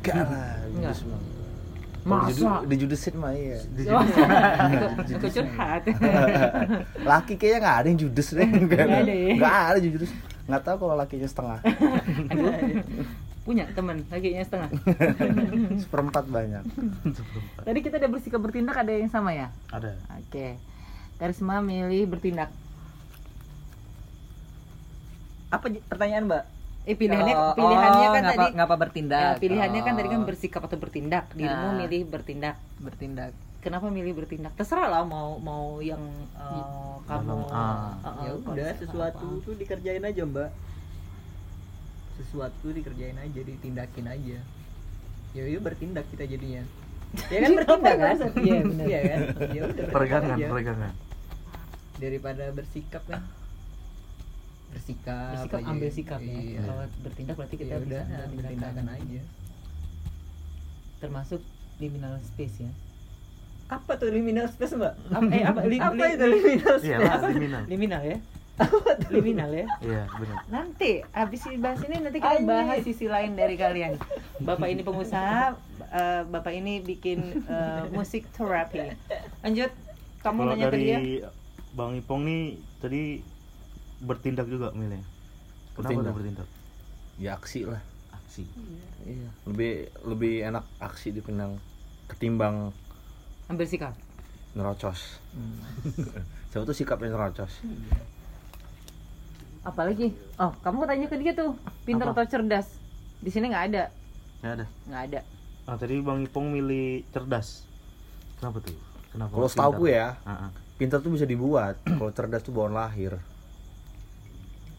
Gak 0.01 0.19
lah, 0.19 0.59
judes 0.69 1.01
mah 1.07 1.21
Masa? 2.01 2.33
ju- 2.33 2.65
di 2.65 2.77
judesin 2.81 3.15
mah 3.15 3.31
iya 3.31 3.61
Oh, 3.87 4.01
Aku 5.13 5.29
curhat. 5.29 5.83
laki 7.13 7.35
kayaknya 7.37 7.59
nggak 7.61 7.77
ada 7.77 7.87
yang 7.87 7.99
judes 8.01 8.29
deh 8.33 8.49
nggak 8.49 8.83
ada 8.83 9.13
ya? 9.13 9.31
nggak 9.37 9.57
ada 9.69 9.79
judes 9.79 10.11
nggak 10.43 10.63
tahu 10.65 10.77
kalau 10.81 10.95
lakinya 10.97 11.29
setengah. 11.29 11.61
Punya 13.51 13.67
teman 13.75 14.07
kakinya 14.07 14.47
setengah. 14.47 14.71
seperempat 15.83 16.23
banyak 16.31 16.63
Tadi 17.67 17.79
kita 17.83 17.99
udah 17.99 18.11
bersikap 18.15 18.39
bertindak 18.39 18.79
ada 18.79 18.95
yang 18.95 19.11
sama 19.11 19.35
ya? 19.35 19.51
ada 19.75 19.99
Oke. 20.15 20.55
Karisma 21.19 21.59
milih 21.59 22.07
bertindak. 22.07 22.55
apa 25.51 25.67
pertanyaan 25.91 26.31
mbak 26.31 26.45
Eh 26.87 26.95
pilihannya 26.95 27.35
Oh, 27.35 27.53
pilihannya 27.53 28.07
kan 28.09 28.23
ngapa, 28.23 28.33
tadi 28.33 28.47
ngapa 28.57 28.75
bertindak? 28.79 29.21
Ya, 29.21 29.41
pilihannya 29.43 29.81
kan 29.83 29.93
tadi 29.99 30.09
kan 30.09 30.21
Oh, 30.23 30.27
bersikap 30.31 30.63
atau 30.65 30.79
bertindak. 30.81 31.25
Dirimu 31.35 31.69
Nah. 31.69 31.77
milih 31.77 32.03
bertindak. 32.09 32.57
bertindak. 32.81 33.35
Kenapa 33.61 33.93
milih 33.93 34.17
bertindak? 34.17 34.57
Terserah 34.57 34.89
lah 34.89 35.03
mau 35.05 35.37
mau 35.37 35.83
yang 35.85 36.01
uh, 36.33 36.97
kamu 37.05 37.51
ah. 37.53 37.93
uh, 38.01 38.07
uh, 38.09 38.15
ya 38.25 38.33
udah 38.33 38.71
sesuatu 38.81 39.27
apa. 39.29 39.45
tuh 39.45 39.55
dikerjain 39.61 40.01
aja 40.01 40.23
mbak 40.25 40.49
sesuatu 42.21 42.67
dikerjain 42.69 43.17
aja 43.17 43.41
ditindakin 43.41 44.07
aja 44.07 44.39
ya 45.31 45.43
itu 45.43 45.59
bertindak 45.59 46.05
kita 46.09 46.27
jadinya 46.27 46.63
ya 47.27 47.39
kan 47.41 47.51
bertindak 47.59 47.97
kan 47.97 48.17
Iya, 48.37 48.59
benar. 48.63 48.87
iya 48.87 49.01
kan 49.03 49.21
ya 49.49 49.61
udah 49.65 49.87
peregangan 49.89 50.37
aja. 50.37 50.47
peregangan 50.49 50.93
daripada 51.97 52.45
bersikap 52.51 53.03
kan 53.05 53.23
bersikap 54.71 55.35
bersikap 55.35 55.59
aja. 55.59 55.69
ambil 55.69 55.91
sikap 55.91 56.21
ya. 56.21 56.31
iya. 56.31 56.61
Kalau 56.63 56.85
bertindak 57.01 57.35
berarti 57.35 57.57
kita 57.57 57.69
ya 57.69 57.79
udah 57.81 58.03
bisa 58.05 58.23
bertindakan 58.37 58.87
aja 58.91 59.23
Termasuk 61.01 61.41
liminal 61.79 62.15
space 62.23 62.57
ya. 62.61 62.71
apa 63.69 63.95
tuh 63.95 64.11
liminal 64.11 64.47
space 64.47 64.75
mbak 64.75 64.95
Apa, 65.09 65.31
eh, 65.31 65.43
apa, 65.43 65.61
li- 65.65 65.79
apa 65.79 65.95
li- 65.97 66.13
itu 66.13 66.27
liminal 66.29 66.75
iya 66.77 66.97
space 66.99 67.23
lah 67.23 67.31
liminal 67.31 67.63
Liminal 67.67 68.03
ya. 68.05 68.19
Liminal 69.09 69.51
ya. 69.51 69.67
iya 69.81 70.03
benar 70.11 70.39
Nanti 70.47 71.01
habis 71.11 71.41
bahas 71.57 71.81
ini 71.81 71.97
nanti 71.99 72.19
kita 72.19 72.43
bahas 72.43 72.81
sisi 72.81 73.07
lain 73.07 73.33
dari 73.33 73.55
kalian. 73.55 73.97
Bapak 74.39 74.69
ini 74.69 74.81
pengusaha, 74.81 75.57
eh, 75.91 76.23
bapak 76.25 76.53
ini 76.53 76.81
bikin 76.81 77.19
eh, 77.43 77.83
musik 77.91 78.29
terapi. 78.31 78.93
Lanjut, 79.41 79.73
kamu 80.21 80.39
kalau 80.39 80.53
nanya 80.53 80.67
ke 80.67 80.77
dia. 80.77 80.97
dari 80.97 81.13
bang 81.71 81.93
Ipong 81.97 82.23
nih 82.23 82.43
tadi 82.77 83.03
bertindak 84.01 84.47
juga 84.47 84.73
milih 84.73 84.99
kenapa 85.71 85.87
Bertindak. 85.87 86.13
bertindak 86.13 86.49
ya 87.15 87.31
aksi 87.33 87.61
lah 87.63 87.79
aksi 88.11 88.43
iya 89.05 89.29
lebih 89.45 89.73
lebih 90.03 90.35
enak 90.43 90.65
aksi 90.79 91.13
dipandang 91.13 91.61
ketimbang 92.07 92.75
Ambil 93.47 93.65
sikap. 93.65 93.95
nerocos 94.51 95.23
Hmm. 95.31 95.63
siapa 96.51 96.67
tuh 96.67 96.75
sikapnya 96.75 97.15
nerocos 97.15 97.63
Apalagi? 99.61 100.17
Oh, 100.37 100.53
kamu 100.61 100.89
tanya 100.89 101.07
ke 101.07 101.17
dia 101.17 101.33
tuh, 101.33 101.53
pintar 101.85 102.11
atau 102.11 102.25
cerdas? 102.25 102.67
Di 103.21 103.29
sini 103.29 103.53
nggak 103.53 103.65
ada, 103.69 103.85
ya 104.41 104.49
ada 104.57 104.67
nggak 104.89 105.03
ada. 105.13 105.21
ah 105.69 105.77
tadi 105.77 106.01
bang 106.01 106.25
Ipong 106.25 106.49
milih 106.49 107.05
cerdas 107.13 107.69
kenapa 108.41 108.65
tuh 108.65 108.73
kenapa 109.13 109.31
kalau 109.31 109.47
setahu 109.47 109.73
gue 109.79 109.93
ya 109.93 110.17
Ah, 110.25 110.49
ah. 110.49 110.51
pintar 110.75 110.99
tuh 110.99 111.13
bisa 111.13 111.29
dibuat 111.29 111.77
kalau 112.01 112.09
cerdas 112.11 112.41
tuh 112.41 112.51
bawaan 112.51 112.73
lahir 112.73 113.21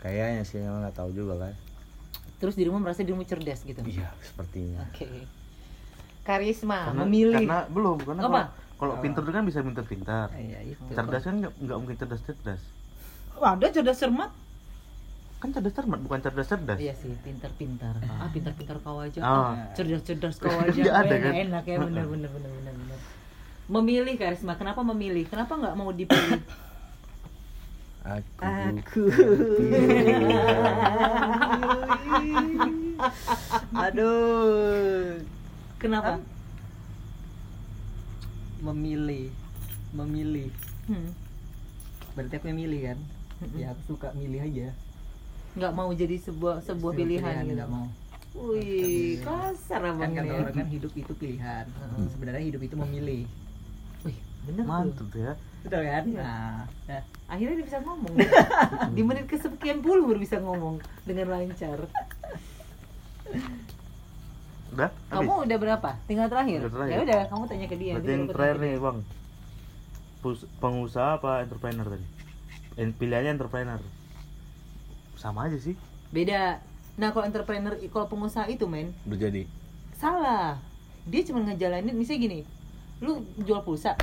kayaknya 0.01 0.41
sih 0.41 0.57
emang 0.57 0.81
nggak 0.81 0.97
tahu 0.97 1.13
juga 1.13 1.37
lah 1.37 1.53
Terus 2.41 2.57
dirimu 2.57 2.81
merasa 2.81 3.05
dirimu 3.05 3.21
cerdas 3.21 3.61
gitu. 3.61 3.77
iya 3.85 4.09
sepertinya 4.19 4.81
Oke. 4.89 5.29
Karisma, 6.21 6.89
karena, 6.89 7.01
memilih. 7.05 7.45
karena 7.45 7.59
belum 7.69 7.97
karena 8.01 8.21
Apa? 8.25 8.41
kalau 8.81 8.93
pintar 8.97 9.21
tuh 9.21 9.29
kan 9.29 9.45
bisa 9.45 9.61
pintar-pintar 9.61 10.33
iya 10.33 10.59
itu 10.65 10.81
cerdas 10.89 11.21
kan 11.21 11.37
nggak 11.37 11.53
nggak 11.55 11.77
mungkin 11.77 11.95
cerdas 11.95 12.21
cerdas 12.25 12.61
Ada 13.37 13.67
cerdas 13.69 13.97
cermat. 13.97 14.33
Kan 15.41 15.49
cerdas 15.49 15.73
cermat 15.73 15.99
bukan 15.99 16.21
cerdas 16.21 16.45
cerdas 16.45 16.77
Iya 16.77 16.93
sih, 16.93 17.17
pintar-pintar. 17.19 17.97
Ah, 18.05 18.29
pintar-pintar 18.29 18.77
kau 18.79 19.01
aja. 19.01 19.19
Ah. 19.19 19.25
Ah, 19.25 19.53
cerdas-cerdas 19.73 20.37
kau 20.37 20.53
aja. 20.61 21.01
Ada 21.01 21.15
kan? 21.17 21.33
Enak 21.33 21.63
ya, 21.65 21.81
benar 21.81 22.05
benar 22.05 22.29
benar 22.29 22.51
benar 22.53 22.73
benar. 22.77 22.99
Memilih 23.65 24.13
karisma. 24.15 24.53
Kenapa 24.53 24.85
memilih? 24.85 25.25
Kenapa 25.25 25.57
nggak 25.57 25.73
mau 25.73 25.89
dipilih? 25.89 26.41
aku, 28.01 28.41
aku 28.41 29.01
aduh 33.75 35.17
Kenapa? 35.81 36.21
memilih 38.61 39.33
memilih 39.93 40.49
Hmm. 40.85 41.13
berarti 42.17 42.35
aku 42.35 42.45
yang 42.49 42.59
milih 42.59 42.81
kan 42.83 42.99
Mm-mm. 43.39 43.57
ya 43.57 43.71
aku 43.71 43.95
suka 43.95 44.11
milih 44.17 44.41
aja 44.43 44.67
Nggak 45.53 45.71
mau 45.71 45.89
jadi 45.91 46.15
sebuah 46.17 46.55
sebuah 46.61 46.93
pilihan 46.93 47.43
gitu. 47.43 47.55
nggak 47.55 47.69
mau 47.69 47.85
Wih, 48.31 49.19
kasar 49.19 49.81
kan 49.81 49.91
abang 49.91 50.11
kata 50.13 50.23
ini. 50.23 50.39
orang 50.39 50.55
kan 50.55 50.67
hidup 50.69 50.93
itu 50.93 51.11
pilihan 51.13 51.65
Heeh. 51.67 52.07
sebenarnya 52.07 52.43
hidup 52.45 52.61
itu 52.61 52.75
memilih 52.77 53.21
Wih, 54.01 54.15
bener 54.45 54.63
tuh. 54.63 54.69
mantep 54.69 55.07
tuh 55.07 55.19
ya 55.21 55.33
betul 55.61 55.81
kan 55.81 56.03
Iya. 56.05 56.17
nah 56.17 56.55
nah, 56.87 57.01
Akhirnya 57.27 57.55
dia 57.55 57.65
bisa 57.65 57.79
ngomong. 57.79 58.11
Di 58.95 59.01
menit 59.01 59.23
kesekian 59.25 59.79
puluh 59.79 60.03
baru 60.05 60.19
bisa 60.19 60.35
ngomong 60.37 60.75
dengan 61.03 61.27
lancar. 61.29 61.79
udah 64.71 64.87
habis 64.87 65.11
Kamu 65.11 65.33
udah 65.41 65.57
berapa? 65.57 65.89
Tinggal 66.05 66.27
terakhir. 66.27 66.59
Terakhir. 66.65 66.91
Ya 66.91 66.99
udah, 67.01 67.19
kamu 67.27 67.43
tanya 67.45 67.67
ke 67.67 67.75
dia. 67.75 67.93
berarti 67.93 68.03
dia 68.05 68.13
yang 68.13 68.25
terakhir 68.25 68.57
nih 68.57 68.73
bang 68.77 68.97
Pus- 70.21 70.47
pengusaha 70.57 71.17
apa 71.17 71.41
entrepreneur 71.41 71.87
tadi 71.89 72.07
pilihannya 72.93 73.31
entrepreneur 73.33 73.81
sama 75.21 75.45
aja 75.45 75.61
sih. 75.61 75.77
Beda. 76.09 76.57
Nah, 76.97 77.13
kalau 77.13 77.29
entrepreneur, 77.29 77.77
kalau 77.93 78.09
pengusaha 78.09 78.49
itu 78.49 78.65
men 78.65 78.89
jadi 79.05 79.45
salah. 79.93 80.57
Dia 81.05 81.21
cuma 81.29 81.45
ngejalanin 81.45 81.93
misalnya 81.93 82.21
gini. 82.25 82.39
Lu 82.97 83.21
jual 83.45 83.61
pulsa. 83.61 83.93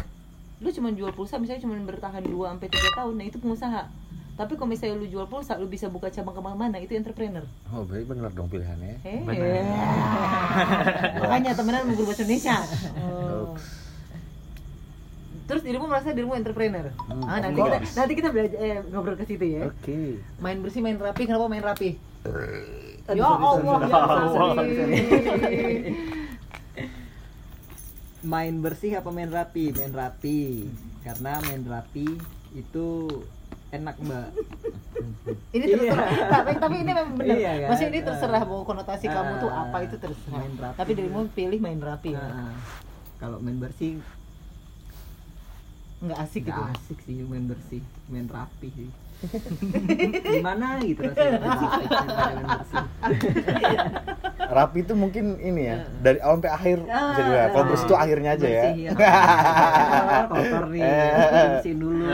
Lu 0.62 0.70
cuma 0.70 0.94
jual 0.94 1.10
pulsa 1.10 1.42
misalnya 1.42 1.66
cuma 1.66 1.74
bertahan 1.82 2.22
2 2.22 2.30
sampai 2.30 2.68
3 2.70 2.98
tahun. 2.98 3.14
Nah, 3.18 3.26
itu 3.26 3.38
pengusaha. 3.42 3.82
Tapi 4.38 4.54
kalau 4.54 4.70
misalnya 4.70 5.02
lu 5.02 5.10
jual 5.10 5.26
pulsa, 5.26 5.58
lu 5.58 5.66
bisa 5.66 5.90
buka 5.90 6.06
cabang 6.14 6.30
ke 6.30 6.38
mana-mana, 6.38 6.78
itu 6.78 6.94
entrepreneur. 6.94 7.42
oh 7.74 7.82
berarti 7.82 8.06
bener 8.06 8.30
dong 8.30 8.46
pilihannya 8.46 9.02
Hei. 9.02 9.26
Bener. 9.26 9.66
Makanya 11.26 11.58
temenan 11.58 11.90
mau 11.90 11.98
bahasa 12.06 12.22
Indonesia. 12.22 12.56
Oh. 13.02 13.58
Terus 15.48 15.62
dirimu 15.64 15.88
merasa 15.88 16.12
dirimu 16.12 16.34
entrepreneur. 16.34 16.92
Hmm, 17.02 17.24
ah, 17.24 17.40
nanti 17.40 17.56
kita 17.58 17.78
nanti 17.96 18.12
kita 18.14 18.28
belajar 18.28 18.58
eh, 18.58 18.78
ngobrol 18.86 19.16
ke 19.16 19.24
situ 19.24 19.44
ya. 19.48 19.64
oke 19.66 20.20
Main 20.38 20.60
bersih, 20.60 20.80
main 20.80 20.96
rapi. 20.96 21.22
Kenapa 21.24 21.48
main 21.48 21.64
rapi? 21.64 21.96
Aduh, 23.08 23.16
ya 23.16 23.24
Allah, 23.24 23.52
ya 23.82 23.96
Allah. 23.96 24.64
main 28.20 28.54
bersih 28.58 28.92
apa 28.92 29.08
main 29.08 29.30
rapi 29.30 29.70
main 29.72 29.94
rapi 29.94 30.66
karena 31.00 31.38
main 31.40 31.62
rapi 31.62 32.18
itu 32.52 32.86
enak 33.70 33.94
mbak 33.96 34.28
Ini 35.48 35.64
Iya. 35.64 35.92
terserah. 35.94 36.10
tapi, 36.28 36.50
tapi 36.58 36.76
ini 36.78 36.90
memang 36.90 37.14
benar. 37.14 37.36
Iya 37.36 37.52
kan? 37.54 37.68
Maksudnya 37.70 37.90
ini 37.90 38.00
terserah 38.02 38.42
mau 38.42 38.60
konotasi 38.62 39.06
Ah, 39.06 39.12
kamu 39.14 39.32
tuh 39.38 39.50
apa 39.50 39.76
itu 39.80 39.96
terserah. 39.96 40.34
main 40.34 40.54
rapi. 40.58 40.76
Tapi 40.76 40.90
dirimu 40.92 41.18
pilih 41.30 41.58
main 41.58 41.78
rapi. 41.78 42.10
ya. 42.10 42.20
Nah, 42.20 42.56
kalau 43.16 43.38
main 43.38 43.56
bersih 43.56 44.02
Nggak 45.98 46.18
asik 46.22 46.42
gitu. 46.46 46.54
nggak 46.54 46.78
asik 46.78 46.98
sih 47.02 47.16
main 47.26 47.44
bersih 47.44 47.82
main 48.06 48.26
rapi 48.30 48.68
sih. 48.70 48.88
Gimana 50.38 50.78
gitu 50.86 51.02
rasanya 51.02 51.38
main 51.42 51.58
rapi 52.38 52.44
bersih. 52.46 52.84
Itu 54.86 54.92
mungkin 54.94 55.24
ini 55.38 55.62
ya 55.66 55.76
dari 55.98 56.18
awal 56.22 56.38
sampai 56.38 56.52
akhir 56.54 56.78
bisa 56.86 57.22
juga 57.26 57.38
Ah. 57.38 57.48
kalau 57.50 57.64
bersih 57.66 57.84
itu 57.84 57.94
akhirnya 57.98 58.30
aja 58.32 58.46
ya. 58.48 58.62
Bersih, 58.62 58.94
kotor, 60.30 60.64
nih. 60.70 60.82
Bersihin 60.86 61.78
dulu. 61.78 62.04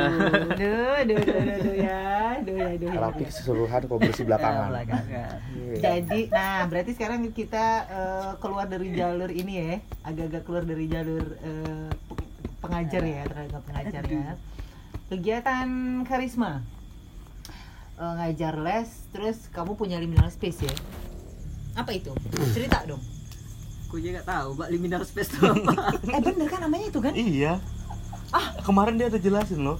Duh, 0.56 0.98
duh, 1.04 1.20
duh, 1.20 1.76
ya. 1.76 2.02
Duh 2.40 2.56
ya, 2.56 2.68
duh. 2.80 2.88
Rapi 2.90 3.22
keseluruhan 3.28 3.80
kalau 3.84 4.00
bersih 4.00 4.24
belakangan. 4.24 4.68
Iya. 4.72 5.26
Jadi, 5.74 6.20
nah 6.32 6.64
berarti 6.64 6.90
sekarang 6.94 7.20
kita 7.30 7.66
eh, 7.86 8.30
keluar 8.40 8.64
dari 8.64 8.96
jalur 8.96 9.28
ini 9.28 9.52
ya, 9.60 9.72
agak-agak 10.02 10.42
keluar 10.48 10.64
dari 10.64 10.84
jalur 10.88 11.24
eh, 11.40 11.88
pengajar 12.64 13.02
ya, 13.02 13.22
tenaga 13.24 13.58
pengajar 13.62 14.02
ya. 14.02 14.34
Kegiatan 15.06 15.68
karisma, 16.02 16.64
Eh, 17.94 18.12
ngajar 18.16 18.58
les, 18.58 18.90
terus 19.08 19.46
kamu 19.48 19.74
punya 19.74 19.96
liminal 19.96 20.26
space 20.26 20.64
ya? 20.64 20.74
Apa 21.74 21.92
itu? 21.92 22.10
Cerita 22.50 22.82
dong. 22.82 22.98
aku 23.84 23.96
juga 23.96 24.18
nggak 24.18 24.26
tahu 24.26 24.48
mbak 24.52 24.68
liminal 24.68 25.02
space 25.02 25.30
itu 25.30 25.38
apa 25.44 25.70
Eh 26.10 26.20
bener 26.20 26.46
kan 26.48 26.60
namanya 26.60 26.84
itu 26.84 26.98
kan? 26.98 27.14
iya 27.14 27.62
ah 28.28 28.50
kemarin 28.60 28.98
dia 28.98 29.06
udah 29.06 29.20
jelasin 29.20 29.62
loh 29.62 29.78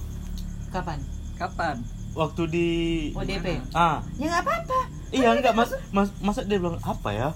Kapan? 0.69 1.03
kapan 1.35 1.83
waktu 2.13 2.41
di 2.47 2.67
ODP. 3.11 3.59
ah 3.71 3.99
Ya 4.15 4.31
nggak 4.31 4.43
apa-apa. 4.47 4.79
iya 5.11 5.27
enggak 5.29 5.51
mas 5.51 5.75
mas 5.91 6.07
masa 6.21 6.41
dia 6.41 6.55
bilang 6.55 6.79
apa 6.79 7.11
ya 7.11 7.29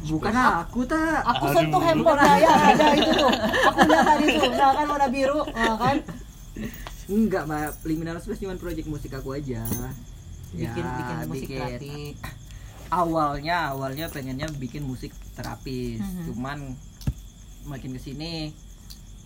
bukan 0.00 0.30
aku 0.30 0.80
tak 0.84 1.26
Aku 1.26 1.44
Aduh. 1.44 1.54
sentuh 1.56 1.80
handphone 1.80 2.20
saya 2.20 2.48
ada 2.70 2.86
itu 2.94 3.10
tuh. 3.12 3.32
Aku 3.66 3.78
lihat 3.84 4.04
tadi 4.06 4.26
tuh, 4.32 4.50
nah 4.52 4.70
kan 4.72 4.86
warna 4.86 5.08
biru, 5.08 5.40
nah, 5.48 5.74
kan? 5.82 5.96
enggak 7.08 7.42
mbak 7.44 7.66
liminal 7.82 8.18
space 8.18 8.38
cuma 8.38 8.54
project 8.54 8.84
musik 8.84 9.10
aku 9.10 9.32
aja 9.32 9.64
Bikin 10.50 10.80
Ya, 10.80 10.92
bikin 10.94 11.16
musik 11.24 11.48
bikin. 11.48 11.58
terapi. 11.58 11.98
awalnya 12.94 13.56
awalnya 13.68 14.06
pengennya 14.06 14.48
bikin 14.50 14.80
musik 14.82 15.12
terapis 15.32 15.98
Mhm. 15.98 16.24
cuman 16.26 16.58
makin 17.64 17.92
ke 17.92 18.00
sini 18.02 18.52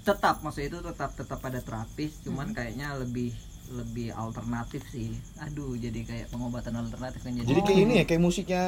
tetap 0.02 0.42
maksudnya 0.42 0.68
itu 0.68 0.80
tetap 0.80 1.10
tetap 1.12 1.38
pada 1.38 1.58
terapis 1.58 2.22
cuman 2.22 2.50
Mhm. 2.50 2.54
kayaknya 2.54 2.88
lebih 2.96 3.30
lebih 3.72 4.10
alternatif 4.12 4.82
sih 4.88 5.10
aduh 5.38 5.74
jadi 5.74 6.02
kayak 6.02 6.26
pengobatan 6.28 6.74
alternatif 6.76 7.18
kan 7.20 7.32
jadi, 7.32 7.46
Jadi 7.48 7.60
kayak 7.62 7.80
ini 7.80 7.92
ya, 7.94 8.04
kayak 8.04 8.20
musiknya 8.20 8.64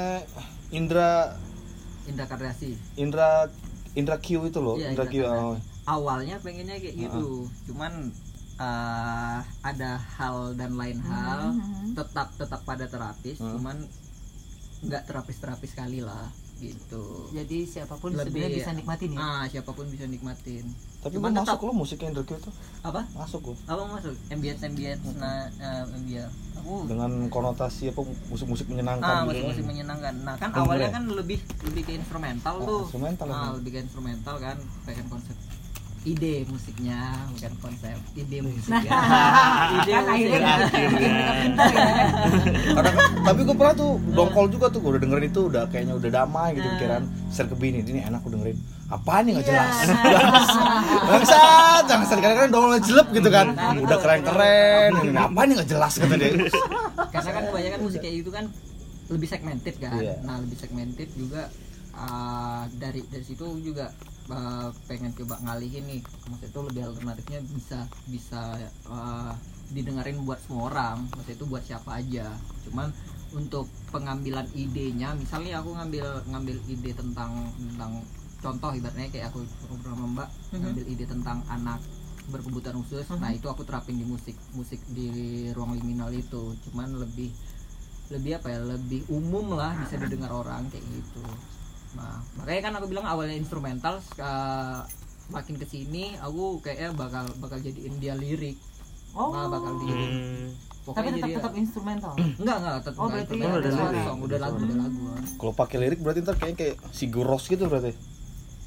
Indra 0.70 1.34
indah 2.06 2.24
karyasi 2.24 2.76
Indra 2.94 3.48
Indra 3.92 4.16
Q 4.16 4.26
itu 4.44 4.58
loh, 4.58 4.74
Iya, 4.74 4.90
Indra 4.90 5.06
Q. 5.06 5.14
Indra 5.16 5.32
oh. 5.32 5.56
awalnya 5.86 6.36
pengennya 6.38 6.76
kayak 6.76 6.96
gitu 6.98 7.46
cuman 7.66 8.10
eh, 8.56 9.38
ada 9.62 9.90
hal 10.12 10.36
dan 10.52 10.72
lain 10.72 10.98
hal 11.00 11.52
Mhm. 11.52 11.94
tetap 11.94 12.30
tetap 12.32 12.60
pada 12.62 12.86
terapis 12.86 13.36
Hmm. 13.36 13.54
cuman 13.54 13.76
nggak 14.80 15.02
terapis 15.04 15.36
terapis 15.36 15.70
sekali 15.70 15.98
lah 15.98 16.28
gitu 16.56 17.28
Jadi 17.30 17.64
siapa 17.64 17.96
pun 17.96 18.12
Lebih- 18.12 18.30
sebenarnya 18.30 18.56
bisa 18.56 18.70
nikmatin 18.72 19.10
ya. 19.10 19.18
ah 19.18 19.42
siapa 19.44 19.70
pun 19.70 19.86
bisa 19.86 20.04
nikmatin 20.04 20.64
Tapi 21.04 21.14
Cuman 21.14 21.36
tetap- 21.36 21.60
masuk 21.60 21.76
musiknya 21.76 22.08
Indra 22.10 22.24
Q 22.24 22.32
itu. 22.34 22.50
apa 22.80 23.00
Masuk 23.12 23.42
loh. 23.44 23.56
abang 23.66 23.88
masuk 23.90 24.12
ambience 24.26 24.60
ambience 24.62 25.04
nah 25.14 25.44
eh, 25.54 25.84
ambience 25.90 26.32
aku 26.54 26.84
Dengan 26.84 27.10
konotasi 27.28 27.88
apa 27.88 28.00
musik-musik 28.26 28.66
menyenangkan 28.66 29.04
ah 29.04 29.20
gitu. 29.22 29.28
musik 29.30 29.44
musik 29.46 29.64
menyenangkan 29.66 30.14
nah 30.20 30.34
kan 30.34 30.48
Denger 30.50 30.64
awalnya 30.64 30.84
ya? 30.86 30.92
kan 30.92 31.04
lebih 31.06 31.38
lebih 31.62 31.82
ke 31.82 31.92
instrumental 31.94 32.54
Oh, 32.56 32.64
tuh 32.66 32.80
instrumental 32.88 33.26
ah, 33.26 33.36
ya. 33.46 33.48
lebih 33.54 33.70
ke 33.70 33.80
instrumental 33.82 34.34
kan 34.38 34.56
pengen 34.82 35.06
konsep 35.06 35.36
ide 36.04 36.44
musiknya 36.44 37.00
bukan 37.32 37.52
konsep 37.58 37.96
ide 38.12 38.38
musiknya 38.40 38.92
ide 39.74 39.90
kan 39.90 40.04
akhirnya 40.06 40.36
musiknya. 40.36 40.88
pintar 41.40 41.72
ya. 41.72 42.06
Kadang, 42.70 42.94
tapi 43.24 43.40
gue 43.42 43.56
pernah 43.56 43.74
tuh 43.74 43.90
dongkol 44.10 44.46
juga 44.48 44.66
tuh 44.68 44.78
gue 44.78 44.90
udah 44.92 45.02
dengerin 45.02 45.26
itu 45.26 45.40
udah 45.48 45.64
kayaknya 45.66 45.94
udah 45.96 46.10
damai 46.12 46.48
gitu 46.52 46.62
Nah. 46.62 46.72
pikiran. 46.76 47.02
Ser 47.28 47.46
ke 47.46 47.56
bini 47.56 47.80
ini 47.80 48.00
enak 48.00 48.20
gue 48.20 48.32
dengerin. 48.32 48.58
Apaan 48.86 49.22
nih 49.24 49.32
nggak 49.32 49.46
Iya. 49.46 49.52
jelas. 49.56 49.76
Bangsat 51.08 51.82
jangan 51.84 52.04
sekali 52.04 52.20
kadang 52.22 52.52
dongkol 52.52 52.80
jelek 52.80 53.08
gitu 53.10 53.28
kan. 53.28 53.46
Udah 53.78 53.98
keren 53.98 54.20
keren 54.22 54.90
ini 55.02 55.16
apa 55.16 55.40
nih 55.42 55.52
nggak 55.56 55.70
jelas 55.70 55.92
kata 55.96 56.14
dia. 56.14 56.30
Karena 57.08 57.30
kan 57.32 57.42
kebanyakan 57.48 57.80
musik 57.80 58.00
kayak 58.00 58.14
gitu 58.20 58.30
kan 58.30 58.44
lebih 59.04 59.26
segmented 59.26 59.74
kan. 59.78 59.96
Iya. 59.96 60.14
nah 60.20 60.36
lebih 60.36 60.56
segmented 60.58 61.08
juga 61.12 61.48
uh, 61.94 62.64
dari 62.72 63.00
dari 63.04 63.20
situ 63.20 63.44
juga 63.60 63.88
uh, 64.30 64.68
pengen 64.88 65.12
coba 65.16 65.40
ngalihin 65.44 65.84
nih. 65.88 66.00
Maksud 66.30 66.48
itu 66.48 66.60
lebih 66.72 66.82
alternatifnya 66.88 67.40
bisa 67.52 67.78
bisa 68.08 68.40
uh, 68.88 69.32
didengerin 69.72 70.22
buat 70.24 70.40
semua 70.44 70.70
orang. 70.72 71.08
Maksud 71.12 71.34
itu 71.36 71.44
buat 71.48 71.64
siapa 71.64 72.00
aja. 72.00 72.32
Cuman 72.68 72.92
untuk 73.34 73.66
pengambilan 73.90 74.46
idenya 74.54 75.10
misalnya 75.18 75.58
aku 75.58 75.74
ngambil 75.74 76.06
ngambil 76.30 76.56
ide 76.70 76.94
tentang 76.94 77.50
tentang 77.58 77.92
contoh 78.38 78.70
ibaratnya 78.70 79.10
kayak 79.10 79.34
aku 79.34 79.42
ngobrol 79.66 79.96
sama 79.96 80.06
mbak 80.06 80.28
Mhm. 80.54 80.60
ngambil 80.62 80.84
ide 80.86 81.04
tentang 81.08 81.38
anak 81.50 81.80
berkebutuhan 82.30 82.78
khusus. 82.80 83.04
Nah 83.20 83.34
itu 83.34 83.50
aku 83.50 83.66
terapin 83.66 83.98
di 84.00 84.06
musik 84.06 84.36
musik 84.54 84.80
di 84.92 85.10
ruang 85.52 85.76
liminal 85.76 86.08
itu. 86.14 86.54
Cuman 86.68 86.94
lebih 86.96 87.28
lebih 88.12 88.36
apa 88.36 88.52
ya 88.52 88.60
lebih 88.60 89.00
umum 89.08 89.56
lah 89.56 89.72
bisa 89.80 89.96
didengar 89.96 90.28
orang 90.28 90.68
kayak 90.68 90.84
gitu 90.92 91.24
nah 91.94 92.18
makanya 92.34 92.60
kan 92.60 92.72
aku 92.76 92.86
bilang 92.86 93.06
awalnya 93.06 93.34
instrumental 93.34 93.98
uh, 94.18 94.82
makin 95.26 95.56
ke 95.56 95.64
sini 95.64 96.18
aku 96.18 96.60
kayaknya 96.60 96.92
bakal 96.92 97.24
bakal 97.38 97.58
jadiin 97.58 97.96
dia 97.98 98.14
lirik 98.14 98.58
Oh. 99.14 99.30
Nah, 99.30 99.46
bakal 99.46 99.78
di 99.78 99.86
Hmm. 99.86 100.50
Tapi 100.84 100.90
pokoknya 100.90 101.06
tetap 101.06 101.22
jadi 101.22 101.32
tetap 101.38 101.52
instrumental. 101.54 102.12
enggak 102.42 102.56
enggak 102.58 102.74
tetap 102.82 102.94
Oh, 102.98 103.06
enggak 103.06 103.14
berarti 103.14 103.22
instrumental. 103.22 103.54
ada 103.54 103.62
Udah 103.62 103.70
lirik. 103.94 104.02
song, 104.04 104.18
udah 104.18 104.38
lagu 104.42 104.58
udah 104.58 104.78
lagu 104.82 105.00
kalau 105.38 105.52
pakai 105.54 105.76
lirik 105.78 106.00
berarti 106.02 106.18
ntar 106.20 106.34
kayaknya 106.34 106.58
kayak 106.58 106.76
Sigur 106.90 107.24
Ros 107.24 107.44
gitu 107.46 107.64
berarti 107.64 107.92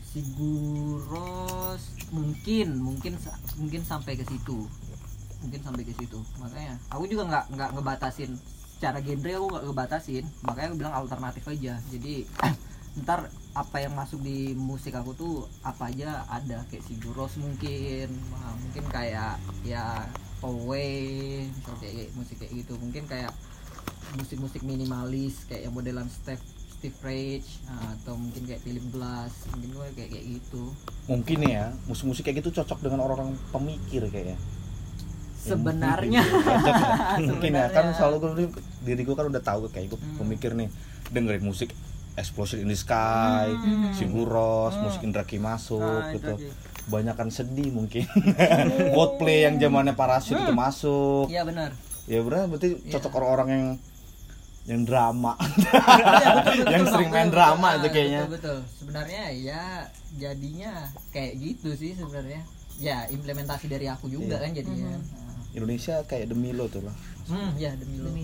Siguros 0.07 1.83
mungkin 2.09 2.67
mungkin 2.79 3.13
mungkin 3.59 3.81
sampai 3.83 4.15
ke 4.15 4.23
situ 4.23 4.65
mungkin 5.43 5.59
sampai 5.61 5.83
ke 5.83 5.93
situ 5.93 6.17
makanya 6.39 6.79
aku 6.89 7.03
juga 7.05 7.27
nggak 7.27 7.45
nggak 7.53 7.69
ngebatasin 7.75 8.31
secara 8.73 8.97
genre 8.97 9.31
aku 9.35 9.45
nggak 9.51 9.63
ngebatasin 9.67 10.23
makanya 10.41 10.67
aku 10.71 10.77
bilang 10.79 10.95
alternatif 10.95 11.43
aja 11.45 11.73
jadi 11.91 12.15
ntar 12.97 13.29
apa 13.53 13.77
yang 13.77 13.93
masuk 13.93 14.19
di 14.19 14.53
musik 14.53 14.91
aku 14.91 15.13
tuh 15.13 15.33
apa 15.61 15.87
aja 15.87 16.25
ada 16.27 16.65
kayak 16.67 16.81
Siguros 16.83 17.37
mungkin 17.37 18.09
Wah, 18.31 18.53
mungkin 18.55 18.83
kayak 18.87 19.35
ya 19.63 20.05
Away 20.39 21.45
kayak 21.75 22.13
musik 22.13 22.37
kayak 22.37 22.53
gitu 22.55 22.73
mungkin 22.77 23.05
kayak 23.05 23.33
musik-musik 24.15 24.61
minimalis 24.61 25.45
kayak 25.45 25.65
yang 25.65 25.73
modelan 25.73 26.07
Steve 26.07 26.41
Steve 26.69 26.97
Rage 27.01 27.49
nah, 27.65 27.93
atau 27.95 28.13
mungkin 28.13 28.45
kayak 28.45 28.61
Philip 28.61 28.85
Glass 28.89 29.33
mungkin 29.51 29.69
gue 29.73 29.85
kayak 29.93 30.09
kayak 30.11 30.25
gitu 30.37 30.63
mungkin 31.05 31.37
ya 31.43 31.63
musik-musik 31.85 32.21
kayak 32.23 32.39
gitu 32.39 32.49
cocok 32.55 32.79
dengan 32.79 33.01
orang-orang 33.01 33.33
pemikir 33.51 34.05
kayaknya 34.07 34.37
Ya, 35.37 35.55
sebenarnya 35.55 36.21
mungkin, 36.21 36.43
cocok 36.43 36.75
ya. 36.75 37.17
mungkin 37.29 37.51
ya 37.53 37.65
kan 37.71 37.85
selalu 37.93 38.15
gue 38.19 38.31
diri 38.83 39.01
gue 39.01 39.15
kan 39.15 39.25
udah 39.25 39.39
tahu 39.39 39.69
kayak 39.69 39.87
gue 39.89 39.95
Hmm. 39.97 40.19
pemikir 40.19 40.51
nih 40.51 40.67
dengerin 41.07 41.39
musik 41.41 41.71
Explosion 42.17 42.59
in 42.59 42.67
the 42.67 42.75
Sky, 42.75 43.47
Hmm. 43.47 43.93
Sigur 43.93 44.25
Ros, 44.25 44.73
Hmm. 44.73 44.83
musik 44.83 45.01
Indra 45.01 45.21
Ki 45.21 45.37
masuk 45.37 45.79
Nah, 45.79 46.09
itu 46.09 46.17
gitu. 46.19 46.33
aja. 46.35 46.49
Banyakan 46.87 47.29
sedih 47.29 47.69
mungkin. 47.69 48.03
Coldplay 48.95 49.43
yang 49.43 49.55
zamannya 49.55 49.93
parasut 49.93 50.33
itu 50.35 50.51
masuk. 50.51 51.27
iya 51.27 51.43
benar 51.43 51.71
Ya 52.05 52.19
benar 52.19 52.47
berarti 52.47 52.79
Iya. 52.79 52.91
cocok 52.93 53.13
orang-orang 53.13 53.49
yang 53.49 53.65
yang 54.65 54.81
drama. 54.83 55.35
Iya, 55.39 56.29
betul, 56.33 56.53
betul, 56.57 56.65
yang 56.65 56.81
betul, 56.81 56.93
sering 56.93 57.07
betul, 57.07 57.13
main 57.13 57.25
betul. 57.25 57.35
drama 57.35 57.67
Ah, 57.67 57.73
itu 57.73 57.87
kayaknya. 57.89 58.21
betul, 58.21 58.33
betul. 58.33 58.57
sebenarnya 58.73 59.23
ya 59.31 59.63
jadinya 60.13 60.71
kayak 61.09 61.33
gitu 61.37 61.69
sih 61.73 61.91
sebenarnya 61.93 62.41
ya 62.77 62.97
implementasi 63.07 63.65
dari 63.67 63.85
aku 63.85 64.07
juga 64.07 64.33
Iya. 64.33 64.41
kan 64.41 64.51
jadinya 64.53 64.91
Mhm. 64.91 65.03
Nah, 65.03 65.35
Indonesia 65.53 65.95
kayak 66.03 66.25
demi 66.27 66.49
lo 66.51 66.65
tuh 66.67 66.81
lah. 66.81 66.95
hmm 67.27 67.49
ya 67.55 67.71
demi 67.73 67.95
lo 67.97 68.09
Demi. 68.09 68.23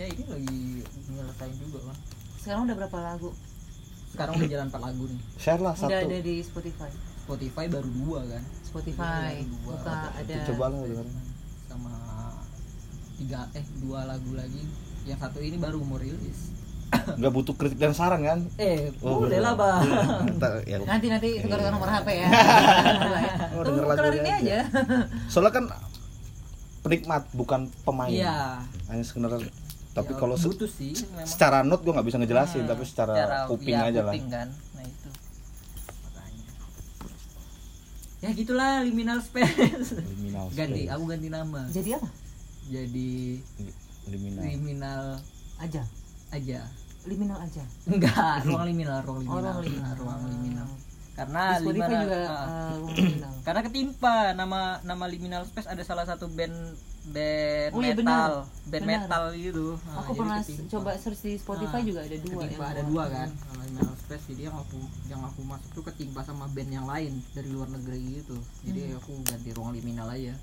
Ya 0.00 0.06
ini 0.06 0.24
lagi 0.24 0.58
nyelesain 1.06 1.54
juga 1.60 1.78
kan 1.84 1.96
Sekarang 2.36 2.62
udah 2.64 2.76
berapa 2.78 2.98
lagu? 2.98 3.30
sekarang 4.10 4.32
udah 4.34 4.48
jalan 4.48 4.66
4 4.66 4.80
lagu 4.82 5.04
nih 5.06 5.20
Share 5.36 5.60
lah 5.60 5.70
Udah 5.72 5.86
satu. 5.86 6.08
ada 6.08 6.18
di 6.18 6.34
Spotify. 6.40 6.90
Spotify 7.20 7.64
baru 7.68 7.88
dua 7.94 8.20
kan 8.26 8.42
Spotify. 8.60 9.30
Iya, 9.36 9.44
dua. 9.46 9.74
Buka 9.76 9.94
ada. 10.10 10.34
Itu 10.34 10.42
coba 10.50 10.64
lah 10.66 10.78
dengerin. 10.82 11.16
sama 11.62 11.94
tiga 13.14 13.40
eh 13.52 13.62
dua 13.78 14.00
lagu 14.04 14.30
lagi 14.32 14.62
yang 15.04 15.14
satu 15.14 15.38
ini 15.38 15.56
baru 15.56 15.78
mau 15.80 15.94
rilis 15.96 16.50
Nggak 17.20 17.30
butuh 17.30 17.54
kritik 17.54 17.78
dan 17.78 17.92
saran 17.92 18.18
kan? 18.20 18.38
eh 18.56 18.90
Oh, 18.98 19.22
boleh 19.22 19.38
lah 19.38 19.54
bang 19.54 19.84
ya. 20.66 20.76
Nanti 20.80 21.06
nanti 21.06 21.28
tukar-tukar 21.38 21.70
nomor 21.70 21.86
HP 21.88 22.08
ya. 22.16 22.26
Oh, 23.54 23.62
Tunggu 23.62 23.84
kelar 23.84 24.10
ini 24.10 24.26
aja. 24.26 24.34
aja. 24.34 24.58
Soalnya 25.28 25.52
kan 25.52 25.64
penikmat 26.80 27.28
bukan 27.30 27.68
pemain. 27.84 28.10
iya 28.10 28.58
Hanya 28.88 29.04
sekedar 29.04 29.38
tapi 30.00 30.12
Ya, 30.12 30.18
kalau 30.18 30.34
se- 30.34 30.48
butuh 30.48 30.66
sih 30.66 30.92
memang 30.96 31.24
secara 31.24 31.58
not 31.60 31.78
gue 31.78 31.90
nggak 31.90 32.04
bisa 32.04 32.16
ngejelasin 32.16 32.62
Hmm, 32.62 32.70
tapi 32.70 32.82
secara, 32.82 33.12
kuping 33.46 33.74
ya, 33.74 33.86
aja 33.86 34.00
lah 34.00 34.10
kuping 34.10 34.26
kan 34.26 34.48
nah 34.72 34.82
itu 34.82 35.08
makanya 36.02 36.52
ya 38.18 38.30
gitulah 38.30 38.72
liminal 38.80 39.18
space 39.18 39.96
liminal 39.96 40.46
ganti 40.58 40.82
space. 40.82 40.92
aku 40.92 41.04
ganti 41.06 41.28
nama 41.28 41.60
Jadi 41.66 41.90
apa? 41.92 42.08
jadi 42.66 43.10
liminal 44.06 44.42
liminal 44.46 45.02
Aja. 45.58 45.82
aja 46.30 46.60
Liminal 47.02 47.38
aja. 47.38 47.64
enggak 47.84 48.36
ruang 48.46 48.64
liminal 48.66 49.00
ruang 49.00 49.24
Oh, 49.24 49.40
liminal 49.40 49.56
ruang 49.56 49.60
liminal. 49.62 49.94
Ruang 49.96 50.20
liminal 50.26 50.68
karena 51.10 51.42
Spotify 51.54 51.64
liminal 51.66 52.02
juga 52.02 52.18
ruang 52.70 52.94
liminal. 52.94 53.32
karena 53.40 53.60
ketimpa 53.62 54.16
nama 54.32 54.60
nama 54.80 55.04
liminal 55.06 55.42
space 55.44 55.64
ada 55.66 55.80
salah 55.80 56.04
satu 56.04 56.28
band 56.28 56.52
band 57.02 57.70
Oh, 57.70 57.80
iya, 57.80 57.90
metal. 57.90 57.96
benar. 57.96 58.30
band 58.62 58.84
Benar. 58.84 59.00
metal 59.00 59.24
gitu. 59.34 59.66
Nah, 59.80 59.96
Aku 59.98 60.10
pernah 60.12 60.38
coba 60.44 60.90
search 60.94 61.20
di 61.22 61.32
Spotify 61.34 61.78
Ah, 61.78 61.82
juga 61.82 62.00
ada 62.02 62.16
dua 62.18 62.40
ketimpa 62.42 62.60
yang 62.60 62.70
ada 62.70 62.82
dua 62.84 63.04
kan. 63.08 63.28
Kalau 63.32 63.62
liminal 63.62 63.94
space 63.96 64.24
jadi 64.28 64.42
yang 64.44 64.56
aku 64.56 64.78
yang 65.06 65.22
aku 65.22 65.40
masuk 65.42 65.70
tuh 65.72 65.84
ketimpa 65.86 66.20
sama 66.20 66.44
band 66.46 66.70
yang 66.70 66.84
lain 66.84 67.12
dari 67.32 67.48
luar 67.48 67.68
negeri 67.68 68.20
gitu. 68.20 68.36
Jadi 68.62 68.80
Hmm. 68.86 68.98
aku 68.98 69.12
ganti 69.24 69.50
ruang 69.50 69.72
liminal 69.72 70.06
aja. 70.06 70.34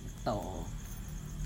Gitu. 0.00 0.40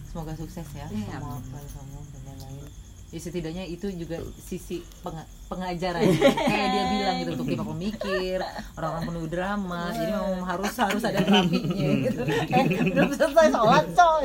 Semoga 0.07 0.33
sukses 0.35 0.69
ya 0.71 0.87
Iya, 0.87 1.09
sama 1.15 1.37
apa 1.37 1.59
kamu 1.61 1.99
dan 2.07 2.23
lain-lain. 2.27 2.69
Ya 3.09 3.17
setidaknya 3.17 3.65
itu 3.65 3.89
juga 3.91 4.21
sisi 4.37 4.85
penga- 5.01 5.25
pengajaran. 5.49 6.05
Kayak 6.45 6.69
dia 6.69 6.85
bilang 6.91 7.15
gitu 7.17 7.31
untuk 7.35 7.49
kita 7.49 7.65
pemikir 7.65 8.37
orang-orang 8.77 9.05
penuh 9.07 9.27
drama. 9.27 9.83
Jadi 9.91 10.13
memang 10.13 10.45
harus 10.45 10.73
harus 10.77 11.03
ada 11.03 11.17
terapinya 11.19 11.89
gitu. 12.05 12.21
Eh, 12.29 12.65
belum 12.87 13.09
selesai 13.11 13.49
sholat 13.49 13.87
coy. 13.91 14.25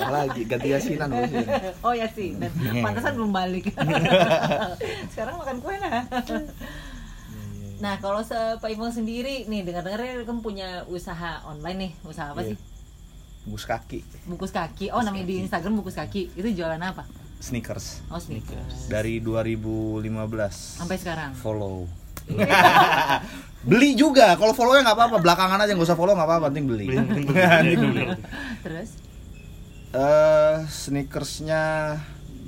Lagi 0.00 0.40
ganti 0.42 0.68
yasinan 0.70 1.12
bos. 1.12 1.28
oh 1.82 1.92
ya 1.92 2.08
sih. 2.08 2.32
Dan 2.34 2.48
pantesan 2.80 3.12
belum 3.14 3.30
balik. 3.30 3.68
Sekarang 5.12 5.36
makan 5.36 5.60
kue 5.60 5.76
nah. 5.76 6.08
Nah 7.78 7.94
kalau 8.00 8.24
se 8.24 8.34
Pak 8.58 8.70
Ipong 8.70 8.90
sendiri 8.90 9.44
nih 9.44 9.62
dengar-dengar 9.62 10.24
kamu 10.24 10.40
punya 10.40 10.68
usaha 10.88 11.44
online 11.44 11.78
nih. 11.78 11.92
Usaha 12.02 12.32
apa 12.32 12.42
Iya. 12.42 12.56
sih? 12.56 12.58
Bus 13.44 13.64
kaki. 13.64 14.00
Bungkus 14.24 14.50
kaki. 14.50 14.88
Oh 14.88 15.00
namanya 15.00 15.28
di 15.28 15.44
Instagram 15.44 15.76
bungkus 15.76 15.94
kaki. 15.94 16.32
Itu 16.32 16.48
jualan 16.50 16.80
apa 16.80 17.27
sneakers. 17.38 18.02
Oh 18.08 18.18
sneakers. 18.18 18.86
Dari 18.86 19.18
2015 19.18 20.04
sampai 20.78 20.96
sekarang? 20.96 21.30
Follow. 21.34 21.86
Beli 23.60 23.94
juga. 23.94 24.36
Kalau 24.36 24.52
follow 24.52 24.74
nya 24.74 24.84
nggak 24.84 24.96
apa-apa. 24.96 25.16
Belakangan 25.18 25.58
aja 25.60 25.72
nggak 25.72 25.84
usah 25.84 25.96
follow 25.96 26.14
nggak 26.14 26.28
apa-apa. 26.28 26.46
Penting 26.48 26.66
beli. 26.66 26.86
Beli 26.86 26.96
yang 26.96 27.08
penting 27.08 27.26
beli. 27.26 28.04
terus? 28.64 28.90
Eh 29.90 30.56
sneakersnya 30.68 31.96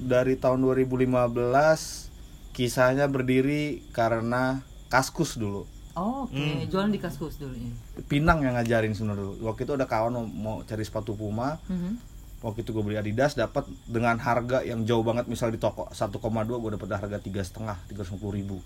dari 0.00 0.36
tahun 0.36 0.60
2015 0.62 2.52
kisahnya 2.52 3.06
berdiri 3.06 3.80
karena 3.90 4.60
kaskus 4.86 5.34
dulu. 5.34 5.64
Oh, 5.92 6.24
oke 6.24 6.32
Hmm. 6.32 6.62
jualan 6.70 6.88
di 6.88 7.00
kaskus 7.02 7.34
dulu 7.36 7.50
ya? 7.52 7.72
Pinang 8.06 8.40
yang 8.40 8.54
ngajarin 8.54 8.94
sebenarnya 8.94 9.26
dulu. 9.26 9.34
waktu 9.42 9.66
itu 9.66 9.72
ada 9.74 9.84
kawan 9.84 10.12
mau, 10.12 10.24
mau 10.24 10.56
cari 10.62 10.80
sepatu 10.80 11.12
Puma. 11.12 11.58
Mhm. 11.66 11.98
Waktu 12.40 12.64
itu 12.64 12.72
gue 12.72 12.82
beli 12.84 12.96
Adidas 12.96 13.36
dapat 13.36 13.68
dengan 13.84 14.16
harga 14.16 14.64
yang 14.64 14.84
jauh 14.88 15.04
banget. 15.04 15.28
Misal 15.28 15.52
di 15.52 15.60
toko 15.60 15.88
1,2 15.92 16.16
gue 16.48 16.70
dapat 16.76 16.88
harga 16.96 17.18
tiga 17.20 17.44
setengah 17.44 17.76
tiga 17.88 18.02
ribu. 18.32 18.60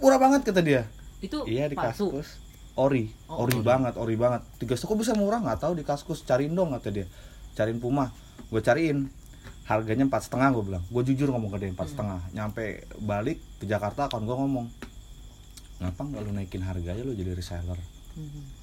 Murah 0.00 0.18
banget 0.20 0.44
kata 0.48 0.60
dia. 0.64 0.82
Itu 1.20 1.44
iya 1.44 1.68
di 1.68 1.76
palsu? 1.76 2.08
kaskus. 2.12 2.40
Ori 2.78 3.10
Oh, 3.26 3.42
ori 3.42 3.58
ori. 3.58 3.64
banget 3.66 3.94
ori 3.98 4.14
banget. 4.14 4.42
Tiga 4.62 4.78
kok 4.78 4.96
bisa 4.96 5.12
murah 5.18 5.42
nggak 5.42 5.60
tahu 5.60 5.72
di 5.76 5.84
kaskus. 5.84 6.22
Cariin 6.24 6.54
dong 6.54 6.72
kata 6.76 6.88
dia. 6.94 7.06
Cariin 7.58 7.82
Puma. 7.82 8.10
Gue 8.48 8.62
cariin. 8.62 9.10
Harganya 9.68 10.08
empat 10.08 10.30
setengah 10.30 10.48
gue 10.56 10.64
bilang. 10.64 10.84
Gue 10.88 11.02
jujur 11.04 11.28
ngomong 11.28 11.52
ke 11.52 11.58
dia 11.60 11.70
empat 11.74 11.92
setengah. 11.92 12.20
Nyampe 12.32 12.88
balik 13.04 13.36
ke 13.60 13.68
Jakarta 13.68 14.08
akun 14.08 14.24
gue 14.24 14.36
ngomong 14.36 14.66
ngapa 15.78 16.02
nggak 16.10 16.22
lu 16.26 16.30
naikin 16.34 16.62
harga 16.66 16.90
aja 16.90 17.02
lu 17.06 17.14
jadi 17.14 17.38
reseller? 17.38 17.78
Mhm. 18.18 18.57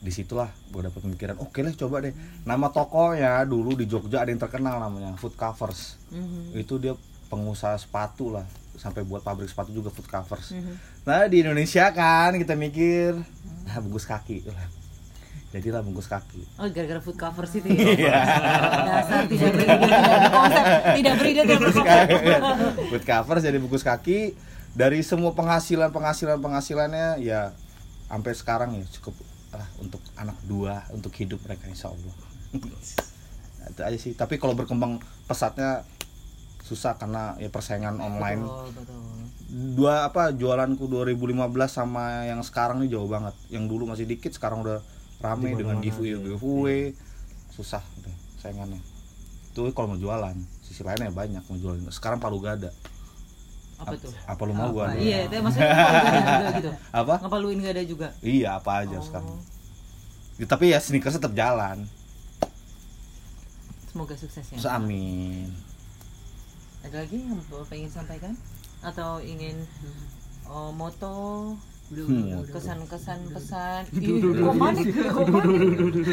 Di 0.00 0.08
situlah 0.08 0.48
gue 0.72 0.80
dapet 0.80 1.04
pemikiran 1.04 1.36
oke 1.36 1.60
lah 1.60 1.76
coba 1.76 2.00
deh. 2.00 2.16
Nama 2.48 2.66
tokonya 2.72 3.44
dulu 3.44 3.76
di 3.76 3.84
Jogja 3.84 4.24
ada 4.24 4.32
yang 4.32 4.40
terkenal 4.40 4.80
namanya 4.80 5.12
Food 5.20 5.36
Covers. 5.36 6.00
Mhm. 6.08 6.56
itu 6.56 6.80
dia 6.80 6.96
pengusaha 7.28 7.76
sepatu 7.76 8.32
lah 8.32 8.48
sampai 8.80 9.04
buat 9.04 9.20
pabrik 9.20 9.46
sepatu 9.52 9.70
juga 9.76 9.92
Food 9.92 10.08
Covers. 10.08 10.56
Mhm. 10.56 10.74
nah 11.04 11.28
di 11.28 11.44
Indonesia 11.44 11.92
kan 11.92 12.32
kita 12.40 12.56
mikir 12.56 13.12
nah 13.68 13.76
bungkus 13.84 14.08
kaki 14.08 14.48
lah. 14.48 14.80
Jadilah 15.50 15.82
bungkus 15.82 16.06
kaki. 16.06 16.46
Oh 16.62 16.70
gara-gara 16.70 17.02
food 17.02 17.18
covers 17.18 17.50
itu 17.58 17.66
ya? 17.74 18.22
Dasar 18.86 19.26
tidak 19.26 19.50
berida 19.50 19.74
tidak 19.82 19.98
berkonsep 20.14 20.64
Tidak 20.94 21.58
berkonsep 21.58 22.86
Food 22.88 23.04
Covers 23.04 23.42
jadi 23.42 23.58
bungkus 23.58 23.82
kaki. 23.82 24.32
Dari 24.70 25.02
semua 25.02 25.34
penghasilan 25.34 25.90
penghasilan 25.90 26.38
penghasilannya 26.38 27.18
ya 27.18 27.50
sampai 28.06 28.32
sekarang 28.38 28.78
ya 28.78 28.86
cukup 28.98 29.18
lah 29.50 29.68
untuk 29.82 29.98
anak 30.14 30.38
dua 30.46 30.86
untuk 30.94 31.10
hidup 31.18 31.42
mereka 31.42 31.66
insya 31.66 31.90
Allah. 31.90 32.14
Itu 33.70 33.80
aja 33.82 33.98
sih. 33.98 34.14
Tapi 34.14 34.38
kalau 34.38 34.54
berkembang 34.54 35.02
pesatnya 35.26 35.82
susah 36.62 36.94
karena 36.94 37.34
ya 37.42 37.50
persaingan 37.50 37.98
online. 37.98 38.46
Betul, 38.46 38.70
betul. 38.78 39.00
Dua 39.50 40.06
apa 40.06 40.30
jualanku 40.30 40.86
2015 40.86 41.34
sama 41.66 42.30
yang 42.30 42.38
sekarang 42.46 42.78
nih 42.86 42.94
jauh 42.94 43.10
banget. 43.10 43.34
Yang 43.50 43.64
dulu 43.66 43.82
masih 43.90 44.06
dikit 44.06 44.30
sekarang 44.30 44.62
udah 44.62 44.78
rame 45.18 45.52
Di 45.52 45.66
dengan 45.66 45.82
giveaway 45.82 46.14
aja. 46.14 46.26
giveaway. 46.30 46.82
Susah 47.50 47.82
udah 47.98 48.14
saingannya. 48.38 48.78
Itu 49.50 49.66
kalau 49.74 49.94
mau 49.94 49.98
jualan 49.98 50.38
sisi 50.62 50.86
lainnya 50.86 51.10
banyak 51.10 51.42
mau 51.50 51.58
jualan 51.58 51.82
sekarang 51.90 52.22
palu 52.22 52.38
gada 52.38 52.70
Apa 53.80 53.96
tuh? 53.96 54.12
apa 54.12 54.42
lu 54.44 54.52
mau 54.52 54.68
gua 54.70 54.92
anu? 54.92 55.00
Iya, 55.00 55.18
itu 55.24 55.34
maksudnya 55.40 55.68
juga 55.72 56.48
gitu? 56.52 56.70
Apa? 57.00 57.14
Ngapa 57.24 57.36
lu 57.40 57.48
nggak 57.56 57.72
ada 57.72 57.84
juga? 57.84 58.08
iya 58.20 58.48
apa 58.54 58.84
aja 58.84 58.96
Oh. 58.96 59.02
sekarang. 59.02 59.36
Ya, 60.36 60.44
tapi 60.44 60.64
ya 60.68 60.78
sneakers 60.80 61.16
tetap 61.16 61.32
jalan. 61.32 61.88
Semoga 63.88 64.14
sukses 64.14 64.44
ya 64.44 64.56
Terus 64.56 64.68
amin. 64.68 65.48
Ada 66.80 67.04
lagi 67.04 67.16
yang 67.20 67.40
ingin 67.72 67.90
sampaikan? 67.90 68.32
Atau 68.80 69.20
ingin 69.20 69.64
oh, 70.44 70.70
moto 70.70 71.56
Hmm. 71.90 72.46
kesan-kesan 72.46 73.18
pesan? 73.34 73.82
Ih, 73.98 74.22
kok 74.22 74.54
panik 74.54 74.86
kok 74.94 75.26
panik 75.26 75.58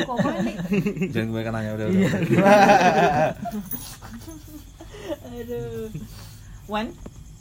kok 0.09 0.17
panik 0.17 0.55
jangan 1.13 1.27
kebanyakan 1.29 1.53
nanya 1.53 1.71
udah 1.77 1.85
udah. 1.85 2.11
Aduh. 5.37 5.87
Wan 6.65 6.87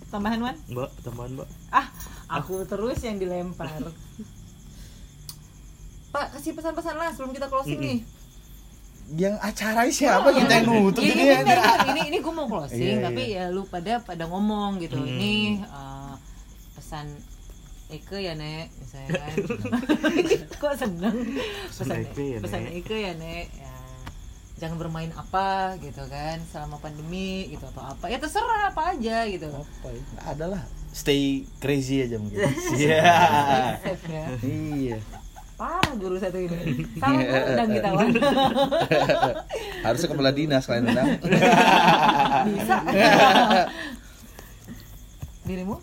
tambahan 0.08 0.40
Wan 0.40 0.56
Mbak, 0.66 0.90
tambahan 1.02 1.30
Mbak. 1.34 1.48
ah 1.70 1.86
aku 2.28 2.62
terus 2.64 2.98
yang 3.00 3.16
dilempar 3.16 3.68
Pak 6.08 6.26
kasih 6.32 6.52
pesan-pesan 6.52 6.94
lah 6.94 7.10
sebelum 7.10 7.30
kita 7.30 7.46
closing 7.46 7.76
nih 7.76 8.00
yang 9.08 9.38
acara 9.38 9.86
siapa 9.86 10.34
kita 10.34 10.50
yang 10.52 10.66
nutup 10.66 10.98
ya, 10.98 11.06
ini 11.06 11.14
ini, 11.16 11.30
ya? 11.30 11.38
benar. 11.40 11.78
ini 11.86 12.00
ini 12.10 12.18
gue 12.18 12.32
mau 12.32 12.46
closing 12.46 12.98
Iya, 12.98 13.04
tapi 13.04 13.22
iya. 13.28 13.44
ya 13.46 13.54
lu 13.54 13.62
pada 13.64 14.02
pada 14.02 14.26
ngomong 14.26 14.80
gitu 14.80 14.96
Hmm. 14.96 15.06
ini 15.08 15.34
eh, 15.60 16.14
pesan 16.74 17.06
Eke 17.86 18.18
ya 18.18 18.34
nek 18.34 18.66
misalnya 18.74 19.10
kan 19.14 19.34
kok 20.60 20.74
seneng 20.74 21.16
pesan 21.70 21.86
Eke 22.02 22.24
ya, 22.26 22.38
pesan. 22.42 22.60
Eke 22.66 22.96
ya 22.98 23.12
nek 23.14 23.46
ya 23.54 23.75
jangan 24.56 24.80
bermain 24.80 25.12
apa 25.12 25.76
gitu 25.84 26.00
kan 26.08 26.40
selama 26.48 26.80
pandemi 26.80 27.52
gitu 27.52 27.68
atau 27.76 27.92
apa. 27.92 28.08
Ya 28.08 28.16
terserah 28.16 28.72
apa 28.72 28.96
aja 28.96 29.28
gitu. 29.28 29.52
Apa 29.52 29.88
ya? 29.92 30.00
Nggak 30.00 30.26
ada 30.36 30.44
lah. 30.56 30.62
Stay 30.96 31.44
crazy 31.60 32.00
aja 32.00 32.16
mungkin. 32.16 32.40
Iya. 32.76 33.04
Safe 33.84 34.06
ya. 34.08 34.26
iya. 34.40 34.98
Parah 35.56 35.92
guru 35.96 36.16
satu 36.20 36.36
ini. 36.40 36.84
Sama 37.00 37.20
undang 37.20 37.68
kita 37.72 37.88
Wan. 37.92 38.08
Harusnya 39.84 40.08
kepala 40.08 40.32
dinas 40.32 40.64
kalian 40.64 40.88
undang. 40.92 41.08
Bisa. 42.48 42.76
Dirimu? 45.44 45.76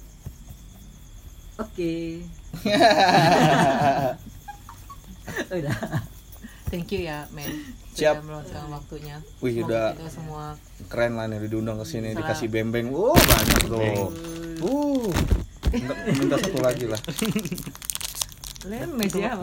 Oke. 1.61 2.25
Udah. 5.53 5.77
Thank 6.73 6.89
you 6.89 7.05
ya 7.05 7.29
men 7.29 7.82
Siap. 7.93 8.15
sudah 8.15 8.25
meluangkan 8.25 8.65
waktunya 8.69 9.15
Wih, 9.39 9.53
Semoga 9.53 9.67
udah. 9.69 9.87
kita 9.95 10.11
semua 10.11 10.43
keren 10.85 11.13
lah 11.13 11.25
nih 11.25 11.45
diundang 11.45 11.77
ke 11.77 11.85
sini 11.85 12.13
dikasih 12.13 12.47
bembeng 12.47 12.89
oh 12.89 13.13
banyak 13.13 13.61
tuh 13.63 13.81
uh 14.59 15.07
minta, 15.69 15.93
minta 16.11 16.35
satu 16.37 16.59
lagi 16.59 16.85
lah 16.85 16.99
lemes 18.63 19.11
ya 19.11 19.35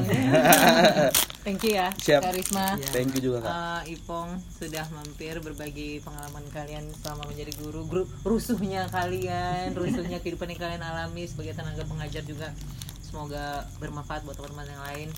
thank 1.44 1.60
you 1.60 1.76
ya 1.76 1.92
Siap. 1.94 2.24
Karisma 2.24 2.80
thank 2.88 3.12
you 3.12 3.20
juga 3.22 3.44
kak 3.44 3.52
Eh, 3.52 3.96
Ipong 3.96 4.28
sudah 4.50 4.84
mampir 4.90 5.36
berbagi 5.38 6.00
pengalaman 6.00 6.44
kalian 6.48 6.88
selama 6.96 7.28
menjadi 7.28 7.52
guru, 7.60 7.84
guru 7.84 8.04
rusuhnya 8.24 8.88
kalian, 8.88 9.72
rusuhnya 9.72 10.20
kehidupan 10.24 10.48
yang 10.48 10.60
kalian 10.60 10.80
alami 10.80 11.24
sebagai 11.24 11.52
tenaga 11.52 11.84
pengajar 11.84 12.22
juga. 12.22 12.52
Semoga 13.00 13.66
bermanfaat 13.76 14.22
buat 14.22 14.36
teman-teman 14.36 14.68
yang 14.68 14.82
lain. 14.84 15.08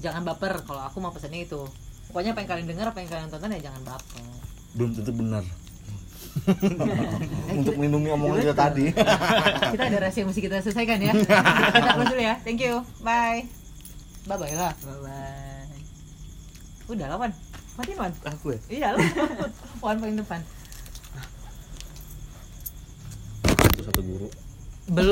Jangan 0.00 0.22
baper 0.24 0.62
kalau 0.64 0.82
aku 0.82 0.98
mau 0.98 1.10
pesannya 1.10 1.44
itu. 1.44 1.62
Pokoknya 2.12 2.36
apa 2.36 2.40
yang 2.44 2.50
kalian 2.52 2.68
dengar, 2.68 2.86
apa 2.92 2.98
yang 3.00 3.08
kalian 3.08 3.28
tonton 3.32 3.56
ya 3.56 3.60
jangan 3.72 3.82
baper. 3.88 4.20
belum 4.72 4.90
tentu 4.96 5.12
benar 5.12 5.44
untuk 7.60 7.76
melindungi 7.76 8.08
omongan 8.08 8.40
kita 8.40 8.56
tadi 8.56 8.86
Kita 9.76 9.84
ada 9.84 9.98
rahasia 10.00 10.24
yang 10.24 10.28
mesti 10.32 10.40
kita 10.40 10.64
selesaikan 10.64 10.96
ya. 10.96 11.12
kita 11.12 11.88
close 11.92 12.08
dulu 12.08 12.22
ya. 12.24 12.34
Thank 12.40 12.64
you. 12.64 12.80
Bye. 13.00 13.44
Bye 14.24 14.36
bye 14.36 14.54
lah. 14.56 14.72
bye 14.80 14.96
bye 15.04 15.68
Udah 16.88 17.06
lah 17.08 17.16
Wan. 17.16 17.32
Matiin 17.76 17.96
Wan. 17.96 18.12
Aku 18.28 18.52
ya. 18.52 18.60
Iya 18.68 18.88
lah. 18.96 19.00
Wan 19.84 19.96
paling 19.96 20.16
depan. 20.16 20.40
itu 23.72 23.82
satu 23.82 24.00
guru 24.04 24.28